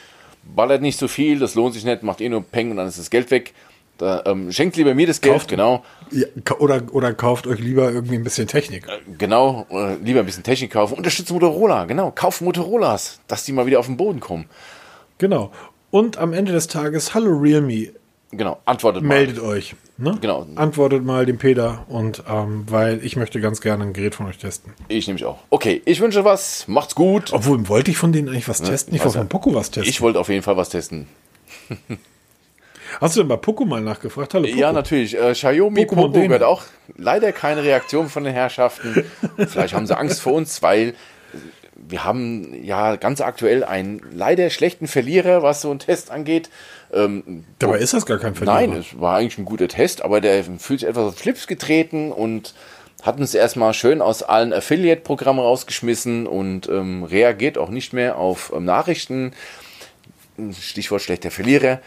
ballert 0.54 0.82
nicht 0.82 0.98
so 0.98 1.08
viel, 1.08 1.38
das 1.38 1.54
lohnt 1.54 1.74
sich 1.74 1.84
nicht, 1.84 2.02
macht 2.02 2.20
eh 2.20 2.28
nur 2.28 2.42
Peng 2.42 2.70
und 2.70 2.76
dann 2.76 2.86
ist 2.88 2.98
das 2.98 3.10
Geld 3.10 3.30
weg. 3.30 3.54
Da, 3.98 4.22
ähm, 4.26 4.52
schenkt 4.52 4.76
lieber 4.76 4.94
mir 4.94 5.06
das 5.06 5.22
Geld, 5.22 5.34
Kauft- 5.36 5.48
genau. 5.48 5.82
Ja, 6.10 6.26
oder, 6.58 6.82
oder 6.92 7.14
kauft 7.14 7.46
euch 7.46 7.60
lieber 7.60 7.90
irgendwie 7.90 8.16
ein 8.16 8.24
bisschen 8.24 8.46
Technik. 8.46 8.84
Genau, 9.16 9.66
äh, 9.70 9.94
lieber 9.96 10.20
ein 10.20 10.26
bisschen 10.26 10.42
Technik 10.42 10.72
kaufen. 10.72 10.98
Unterstützt 10.98 11.32
Motorola, 11.32 11.86
genau. 11.86 12.10
Kauft 12.10 12.42
Motorolas, 12.42 13.20
dass 13.26 13.44
die 13.44 13.52
mal 13.52 13.64
wieder 13.64 13.78
auf 13.80 13.86
den 13.86 13.96
Boden 13.96 14.20
kommen. 14.20 14.46
Genau. 15.16 15.50
Und 15.90 16.18
am 16.18 16.34
Ende 16.34 16.52
des 16.52 16.66
Tages, 16.66 17.14
hallo 17.14 17.38
Realme, 17.38 17.88
Genau, 18.32 18.58
antwortet 18.64 19.02
mal. 19.02 19.16
meldet 19.16 19.38
euch. 19.38 19.76
Ne? 19.98 20.18
Genau. 20.20 20.46
Antwortet 20.56 21.04
mal 21.04 21.26
dem 21.26 21.38
Peter 21.38 21.84
und 21.88 22.24
ähm, 22.28 22.64
weil 22.68 23.04
ich 23.04 23.16
möchte 23.16 23.40
ganz 23.40 23.60
gerne 23.60 23.84
ein 23.84 23.92
Gerät 23.92 24.14
von 24.14 24.26
euch 24.26 24.38
testen. 24.38 24.74
Ich 24.88 25.06
nehme 25.06 25.14
mich 25.14 25.24
auch. 25.24 25.38
Okay, 25.50 25.80
ich 25.84 26.00
wünsche 26.00 26.24
was. 26.24 26.66
Macht's 26.66 26.94
gut. 26.94 27.32
Obwohl, 27.32 27.68
wollte 27.68 27.92
ich 27.92 27.96
von 27.96 28.12
denen 28.12 28.28
eigentlich 28.28 28.48
was 28.48 28.60
testen? 28.60 28.94
Ich 28.94 29.00
weiß 29.00 29.06
wollte 29.06 29.18
ja. 29.18 29.22
von 29.22 29.28
Poco 29.28 29.54
was 29.54 29.70
testen. 29.70 29.88
Ich 29.88 30.00
wollte 30.00 30.18
auf 30.18 30.28
jeden 30.28 30.42
Fall 30.42 30.56
was 30.56 30.70
testen. 30.70 31.06
Hast 33.00 33.16
du 33.16 33.20
denn 33.20 33.28
bei 33.28 33.36
Poco 33.36 33.64
mal 33.64 33.80
nachgefragt? 33.80 34.34
Hallo 34.34 34.46
Poco. 34.46 34.58
Ja, 34.58 34.72
natürlich. 34.72 35.16
Äh, 35.16 35.32
Xiaomi 35.32 35.86
Poco 35.86 36.12
wird 36.12 36.42
auch 36.42 36.64
leider 36.96 37.32
keine 37.32 37.62
Reaktion 37.62 38.08
von 38.08 38.24
den 38.24 38.32
Herrschaften. 38.32 39.04
Vielleicht 39.36 39.74
haben 39.74 39.86
sie 39.86 39.96
Angst 39.96 40.20
vor 40.20 40.32
uns, 40.32 40.62
weil 40.62 40.94
wir 41.74 42.04
haben 42.04 42.64
ja 42.64 42.96
ganz 42.96 43.20
aktuell 43.20 43.64
einen 43.64 44.00
leider 44.12 44.50
schlechten 44.50 44.86
Verlierer, 44.86 45.42
was 45.42 45.60
so 45.60 45.70
einen 45.70 45.78
Test 45.78 46.10
angeht. 46.10 46.50
Ähm, 46.96 47.44
Dabei 47.58 47.78
ist 47.78 47.92
das 47.92 48.06
gar 48.06 48.18
kein 48.18 48.34
Verlierer. 48.34 48.60
Nein, 48.60 48.72
es 48.80 49.00
war 49.00 49.18
eigentlich 49.18 49.38
ein 49.38 49.44
guter 49.44 49.68
Test, 49.68 50.02
aber 50.02 50.20
der 50.20 50.42
fühlt 50.44 50.80
sich 50.80 50.88
etwas 50.88 51.12
auf 51.14 51.18
Schlips 51.20 51.46
getreten 51.46 52.10
und 52.12 52.54
hat 53.02 53.20
uns 53.20 53.34
erstmal 53.34 53.74
schön 53.74 54.00
aus 54.00 54.22
allen 54.22 54.52
Affiliate-Programmen 54.52 55.40
rausgeschmissen 55.40 56.26
und 56.26 56.68
ähm, 56.68 57.04
reagiert 57.04 57.58
auch 57.58 57.68
nicht 57.68 57.92
mehr 57.92 58.16
auf 58.16 58.52
ähm, 58.54 58.64
Nachrichten. 58.64 59.32
Stichwort 60.58 61.02
schlechter 61.02 61.30
Verlierer. 61.30 61.80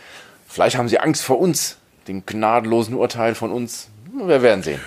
Vielleicht 0.48 0.78
haben 0.78 0.88
sie 0.90 1.00
Angst 1.00 1.24
vor 1.24 1.40
uns, 1.40 1.78
dem 2.08 2.26
gnadenlosen 2.26 2.96
Urteil 2.96 3.36
von 3.36 3.52
uns. 3.52 3.90
Wir 4.12 4.42
werden 4.42 4.64
sehen. 4.64 4.80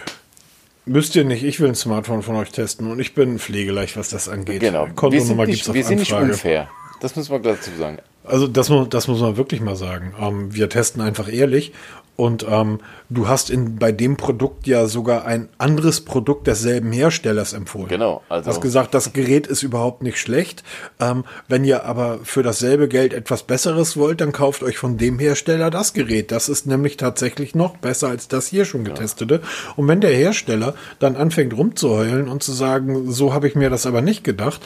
Müsst 0.85 1.15
ihr 1.15 1.25
nicht, 1.25 1.45
ich 1.45 1.61
will 1.61 1.69
ein 1.69 1.77
Smartphone 1.77 2.23
von 2.23 2.35
euch 2.35 2.51
testen 2.51 2.91
und 2.91 2.99
ich 2.99 3.15
bin 3.15 3.39
pflegeleicht, 3.39 3.97
was 3.97 4.09
das 4.11 4.29
angeht. 4.29 4.61
Genau. 4.61 4.81
Wir 4.81 4.87
sind, 4.87 4.97
Kontonummer 4.97 5.47
gibt's 5.47 5.61
nicht, 5.61 5.69
auf 5.69 5.75
wir 5.77 5.85
sind 5.85 6.01
nicht 6.01 6.13
Anfrage. 6.13 6.33
unfair. 6.33 6.69
Das 7.01 7.15
muss 7.15 7.29
man 7.29 7.43
dazu 7.43 7.71
sagen. 7.79 7.99
Also 8.33 8.47
das, 8.47 8.73
das 8.89 9.09
muss 9.09 9.21
man 9.21 9.37
wirklich 9.37 9.61
mal 9.61 9.77
sagen. 9.77 10.15
Ähm, 10.19 10.55
wir 10.55 10.71
testen 10.71 11.03
einfach 11.03 11.31
ehrlich 11.31 11.73
und 12.17 12.47
ähm, 12.49 12.81
du 13.11 13.29
hast 13.29 13.51
in, 13.51 13.77
bei 13.77 13.93
dem 13.93 14.17
Produkt 14.17 14.67
ja 14.67 14.87
sogar 14.87 15.27
ein 15.27 15.51
anderes 15.59 16.01
Produkt 16.01 16.47
desselben 16.47 16.93
Herstellers 16.93 17.53
empfohlen. 17.53 17.89
Genau, 17.89 18.23
also- 18.31 18.49
hast 18.49 18.63
gesagt, 18.63 18.95
das 18.95 19.13
Gerät 19.13 19.47
ist 19.47 19.63
überhaupt 19.63 20.03
nicht 20.03 20.19
schlecht. 20.19 20.65
Ähm, 20.99 21.25
wenn 21.49 21.63
ihr 21.65 21.85
aber 21.85 22.21
für 22.23 22.43
dasselbe 22.43 22.89
Geld 22.89 23.13
etwas 23.13 23.43
Besseres 23.43 23.99
wollt, 23.99 24.23
dann 24.23 24.33
kauft 24.33 24.63
euch 24.63 24.79
von 24.79 24.97
dem 24.97 25.19
Hersteller 25.19 25.71
das 25.71 25.93
Gerät. 25.93 26.33
Das 26.33 26.49
ist 26.49 26.67
nämlich 26.67 26.97
tatsächlich 26.97 27.55
noch 27.55 27.77
besser 27.77 28.09
als 28.09 28.29
das 28.29 28.47
hier 28.47 28.65
schon 28.65 28.85
getestete. 28.85 29.43
Und 29.77 29.89
wenn 29.89 30.01
der 30.01 30.13
Hersteller 30.15 30.75
dann 31.01 31.17
anfängt 31.17 31.55
rumzuheulen 31.55 32.29
und 32.29 32.43
zu 32.43 32.53
sagen, 32.53 33.13
so 33.13 33.35
habe 33.35 33.47
ich 33.47 33.57
mir 33.57 33.69
das 33.69 33.85
aber 33.85 34.01
nicht 34.01 34.25
gedacht, 34.25 34.63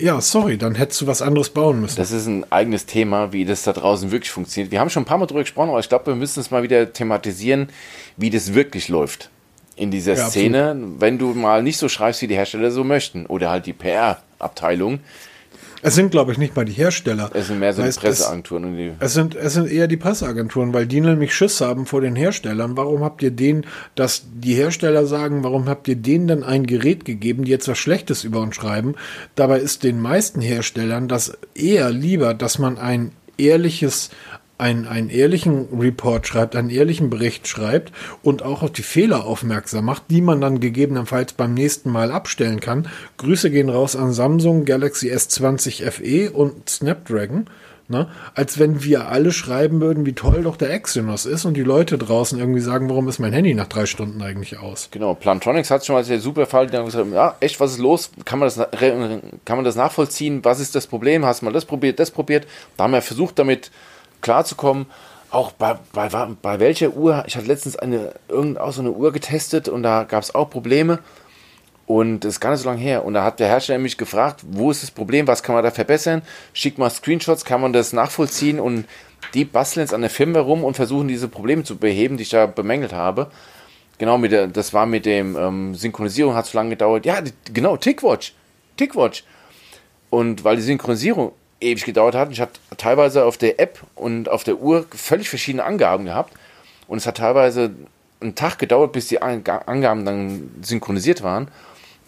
Ja, 0.00 0.20
sorry, 0.20 0.56
dann 0.56 0.74
hättest 0.74 1.00
du 1.02 1.06
was 1.06 1.20
anderes 1.20 1.50
bauen 1.50 1.80
müssen. 1.80 1.96
Das 1.96 2.10
ist 2.10 2.26
ein 2.26 2.50
eigenes 2.50 2.86
Thema, 2.86 3.32
wie 3.32 3.44
das 3.44 3.62
da 3.62 3.72
draußen 3.72 4.10
wirklich 4.10 4.30
funktioniert. 4.30 4.72
Wir 4.72 4.80
haben 4.80 4.90
schon 4.90 5.02
ein 5.02 5.06
paar 5.06 5.18
Mal 5.18 5.26
drüber 5.26 5.42
gesprochen, 5.42 5.70
aber 5.70 5.80
ich 5.80 5.88
glaube, 5.88 6.06
wir 6.06 6.14
müssen 6.14 6.40
es 6.40 6.50
mal 6.50 6.62
wieder 6.62 6.92
thematisieren, 6.92 7.68
wie 8.16 8.30
das 8.30 8.54
wirklich 8.54 8.88
läuft 8.88 9.30
in 9.76 9.90
dieser 9.90 10.14
ja, 10.14 10.28
Szene, 10.28 10.70
absolut. 10.70 11.00
wenn 11.00 11.18
du 11.18 11.34
mal 11.34 11.62
nicht 11.62 11.78
so 11.78 11.88
schreibst, 11.88 12.22
wie 12.22 12.26
die 12.26 12.34
Hersteller 12.34 12.70
so 12.70 12.84
möchten. 12.84 13.26
Oder 13.26 13.50
halt 13.50 13.66
die 13.66 13.72
PR-Abteilung. 13.72 15.00
Es 15.82 15.94
sind, 15.94 16.10
glaube 16.10 16.32
ich, 16.32 16.38
nicht 16.38 16.54
mal 16.56 16.64
die 16.64 16.72
Hersteller. 16.72 17.30
Es 17.32 17.46
sind 17.46 17.58
mehr 17.58 17.72
so 17.72 17.82
die 17.82 17.90
Presseagenturen. 17.90 18.78
Es, 18.78 19.06
es, 19.06 19.14
sind, 19.14 19.34
es 19.34 19.54
sind 19.54 19.70
eher 19.70 19.88
die 19.88 19.96
Presseagenturen, 19.96 20.74
weil 20.74 20.86
die 20.86 21.00
nämlich 21.00 21.34
Schiss 21.34 21.60
haben 21.60 21.86
vor 21.86 22.00
den 22.00 22.16
Herstellern. 22.16 22.76
Warum 22.76 23.02
habt 23.02 23.22
ihr 23.22 23.30
denen, 23.30 23.66
dass 23.94 24.24
die 24.34 24.54
Hersteller 24.54 25.06
sagen, 25.06 25.42
warum 25.42 25.68
habt 25.68 25.88
ihr 25.88 25.96
denen 25.96 26.28
dann 26.28 26.44
ein 26.44 26.66
Gerät 26.66 27.04
gegeben, 27.04 27.44
die 27.44 27.50
jetzt 27.50 27.68
was 27.68 27.78
Schlechtes 27.78 28.24
über 28.24 28.40
uns 28.40 28.56
schreiben? 28.56 28.94
Dabei 29.34 29.60
ist 29.60 29.82
den 29.82 30.00
meisten 30.00 30.40
Herstellern 30.40 31.08
das 31.08 31.38
eher 31.54 31.90
lieber, 31.90 32.34
dass 32.34 32.58
man 32.58 32.78
ein 32.78 33.12
ehrliches 33.38 34.10
einen, 34.60 34.86
einen 34.86 35.10
ehrlichen 35.10 35.68
Report 35.78 36.26
schreibt, 36.26 36.54
einen 36.54 36.70
ehrlichen 36.70 37.10
Bericht 37.10 37.48
schreibt 37.48 37.92
und 38.22 38.42
auch 38.42 38.62
auf 38.62 38.72
die 38.72 38.82
Fehler 38.82 39.24
aufmerksam 39.24 39.86
macht, 39.86 40.04
die 40.10 40.20
man 40.20 40.40
dann 40.40 40.60
gegebenenfalls 40.60 41.32
beim 41.32 41.54
nächsten 41.54 41.90
Mal 41.90 42.12
abstellen 42.12 42.60
kann. 42.60 42.88
Grüße 43.16 43.50
gehen 43.50 43.68
raus 43.68 43.96
an 43.96 44.12
Samsung, 44.12 44.64
Galaxy 44.64 45.10
S20 45.10 45.90
FE 45.90 46.30
und 46.30 46.68
Snapdragon. 46.68 47.46
Ne? 47.90 48.06
Als 48.36 48.60
wenn 48.60 48.84
wir 48.84 49.08
alle 49.08 49.32
schreiben 49.32 49.80
würden, 49.80 50.06
wie 50.06 50.12
toll 50.12 50.44
doch 50.44 50.56
der 50.56 50.72
Exynos 50.72 51.26
ist 51.26 51.44
und 51.44 51.54
die 51.54 51.64
Leute 51.64 51.98
draußen 51.98 52.38
irgendwie 52.38 52.60
sagen, 52.60 52.88
warum 52.88 53.08
ist 53.08 53.18
mein 53.18 53.32
Handy 53.32 53.52
nach 53.52 53.66
drei 53.66 53.84
Stunden 53.84 54.22
eigentlich 54.22 54.60
aus? 54.60 54.90
Genau, 54.92 55.14
Plantronics 55.14 55.72
hat 55.72 55.84
schon 55.84 55.96
mal 55.96 56.04
sehr 56.04 56.20
super 56.20 56.46
Fall, 56.46 56.68
die 56.68 56.76
haben 56.76 56.84
gesagt, 56.84 57.12
ja, 57.12 57.34
echt, 57.40 57.58
was 57.58 57.72
ist 57.72 57.78
los? 57.78 58.12
Kann 58.24 58.38
man, 58.38 58.46
das, 58.46 58.64
kann 59.44 59.56
man 59.56 59.64
das 59.64 59.74
nachvollziehen? 59.74 60.44
Was 60.44 60.60
ist 60.60 60.76
das 60.76 60.86
Problem? 60.86 61.24
Hast 61.24 61.42
du 61.42 61.46
mal 61.46 61.52
das 61.52 61.64
probiert, 61.64 61.98
das 61.98 62.12
probiert? 62.12 62.46
Da 62.76 62.84
haben 62.84 62.92
wir 62.92 63.02
versucht, 63.02 63.40
damit 63.40 63.72
klarzukommen. 64.20 64.86
Auch 65.30 65.52
bei, 65.52 65.78
bei, 65.92 66.08
bei 66.08 66.60
welcher 66.60 66.90
Uhr, 66.90 67.24
ich 67.26 67.36
hatte 67.36 67.46
letztens 67.46 67.76
eine, 67.76 68.14
irgend 68.28 68.58
auch 68.58 68.72
so 68.72 68.80
eine 68.80 68.90
Uhr 68.90 69.12
getestet 69.12 69.68
und 69.68 69.82
da 69.82 70.04
gab 70.04 70.22
es 70.22 70.34
auch 70.34 70.50
Probleme. 70.50 70.98
Und 71.86 72.20
das 72.20 72.34
ist 72.34 72.40
gar 72.40 72.50
nicht 72.50 72.60
so 72.60 72.68
lange 72.68 72.80
her. 72.80 73.04
Und 73.04 73.14
da 73.14 73.24
hat 73.24 73.40
der 73.40 73.48
Hersteller 73.48 73.80
mich 73.80 73.98
gefragt, 73.98 74.42
wo 74.48 74.70
ist 74.70 74.82
das 74.82 74.92
Problem, 74.92 75.26
was 75.26 75.42
kann 75.42 75.56
man 75.56 75.64
da 75.64 75.72
verbessern? 75.72 76.22
Schick 76.52 76.78
mal 76.78 76.88
Screenshots, 76.88 77.44
kann 77.44 77.60
man 77.60 77.72
das 77.72 77.92
nachvollziehen 77.92 78.60
und 78.60 78.86
die 79.34 79.44
basteln 79.44 79.84
jetzt 79.84 79.94
an 79.94 80.00
der 80.00 80.10
Firma 80.10 80.40
rum 80.40 80.64
und 80.64 80.74
versuchen 80.74 81.08
diese 81.08 81.28
Probleme 81.28 81.64
zu 81.64 81.76
beheben, 81.76 82.16
die 82.16 82.22
ich 82.22 82.28
da 82.30 82.46
bemängelt 82.46 82.92
habe. 82.92 83.30
Genau, 83.98 84.18
mit 84.18 84.32
der, 84.32 84.46
das 84.46 84.72
war 84.72 84.86
mit 84.86 85.04
dem 85.04 85.36
ähm, 85.36 85.74
Synchronisierung, 85.74 86.34
hat 86.34 86.46
so 86.46 86.56
lange 86.56 86.70
gedauert. 86.70 87.04
Ja, 87.06 87.20
die, 87.20 87.32
genau, 87.52 87.76
Tickwatch. 87.76 88.34
Tickwatch. 88.76 89.24
Und 90.10 90.42
weil 90.42 90.56
die 90.56 90.62
Synchronisierung 90.62 91.32
ewig 91.60 91.84
gedauert 91.84 92.14
hat. 92.14 92.30
Ich 92.32 92.40
hatte 92.40 92.60
teilweise 92.76 93.24
auf 93.24 93.36
der 93.36 93.60
App 93.60 93.80
und 93.94 94.28
auf 94.28 94.44
der 94.44 94.58
Uhr 94.58 94.86
völlig 94.90 95.28
verschiedene 95.28 95.64
Angaben 95.64 96.06
gehabt. 96.06 96.34
Und 96.88 96.98
es 96.98 97.06
hat 97.06 97.18
teilweise 97.18 97.70
einen 98.20 98.34
Tag 98.34 98.58
gedauert, 98.58 98.92
bis 98.92 99.08
die 99.08 99.22
Angaben 99.22 100.04
dann 100.04 100.50
synchronisiert 100.62 101.22
waren. 101.22 101.48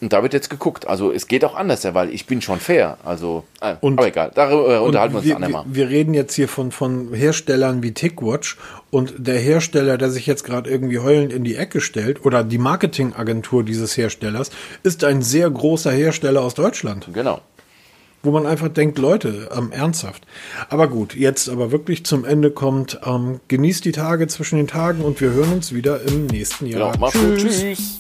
Und 0.01 0.12
da 0.12 0.20
wird 0.24 0.33
jetzt 0.33 0.51
geguckt. 0.51 0.89
Also 0.89 1.12
es 1.12 1.29
geht 1.29 1.45
auch 1.45 1.55
anders, 1.55 1.85
weil 1.95 2.11
ich 2.11 2.27
bin 2.27 2.43
schon 2.43 2.59
fair. 2.59 2.99
Also, 3.05 3.45
äh, 3.61 3.77
und, 3.81 3.99
aber 3.99 4.09
egal, 4.09 4.33
darüber 4.35 4.83
unterhalten 4.83 5.15
wir 5.15 5.19
uns 5.19 5.27
wir, 5.29 5.35
dann 5.35 5.45
einmal. 5.45 5.65
Wir 5.69 5.89
reden 5.91 6.12
jetzt 6.12 6.35
hier 6.35 6.49
von, 6.49 6.73
von 6.73 7.15
Herstellern 7.15 7.85
wie 7.85 7.93
Tickwatch 7.93 8.59
und 8.91 9.15
der 9.19 9.39
Hersteller, 9.39 9.99
der 9.99 10.11
sich 10.11 10.27
jetzt 10.27 10.43
gerade 10.43 10.69
irgendwie 10.69 10.99
heulend 10.99 11.33
in 11.33 11.45
die 11.45 11.55
Ecke 11.55 11.81
stellt, 11.81 12.27
oder 12.27 12.43
die 12.43 12.59
Marketingagentur 12.59 13.62
dieses 13.62 13.97
Herstellers, 13.97 14.51
ist 14.83 15.05
ein 15.05 15.23
sehr 15.23 15.49
großer 15.49 15.93
Hersteller 15.93 16.43
aus 16.43 16.55
Deutschland. 16.55 17.09
Genau 17.12 17.41
wo 18.23 18.31
man 18.31 18.47
einfach 18.47 18.69
denkt, 18.69 18.99
Leute, 18.99 19.49
ähm, 19.57 19.73
ernsthaft. 19.73 20.24
Aber 20.69 20.89
gut, 20.89 21.15
jetzt 21.15 21.49
aber 21.49 21.73
wirklich 21.73 22.05
zum 22.05 22.24
Ende 22.24 22.51
kommt, 22.51 23.01
ähm, 23.05 23.40
genießt 23.49 23.85
die 23.85 23.93
Tage 23.93 24.27
zwischen 24.28 24.57
den 24.57 24.69
Tagen 24.69 25.03
und 25.03 25.20
wir 25.20 25.31
hören 25.31 25.53
uns 25.53 25.74
wieder 25.74 26.03
im 26.03 26.27
nächsten 26.27 26.66
Jahr. 26.66 26.94
Ja, 27.01 27.09
tschüss. 27.09 27.61
tschüss. 27.61 27.99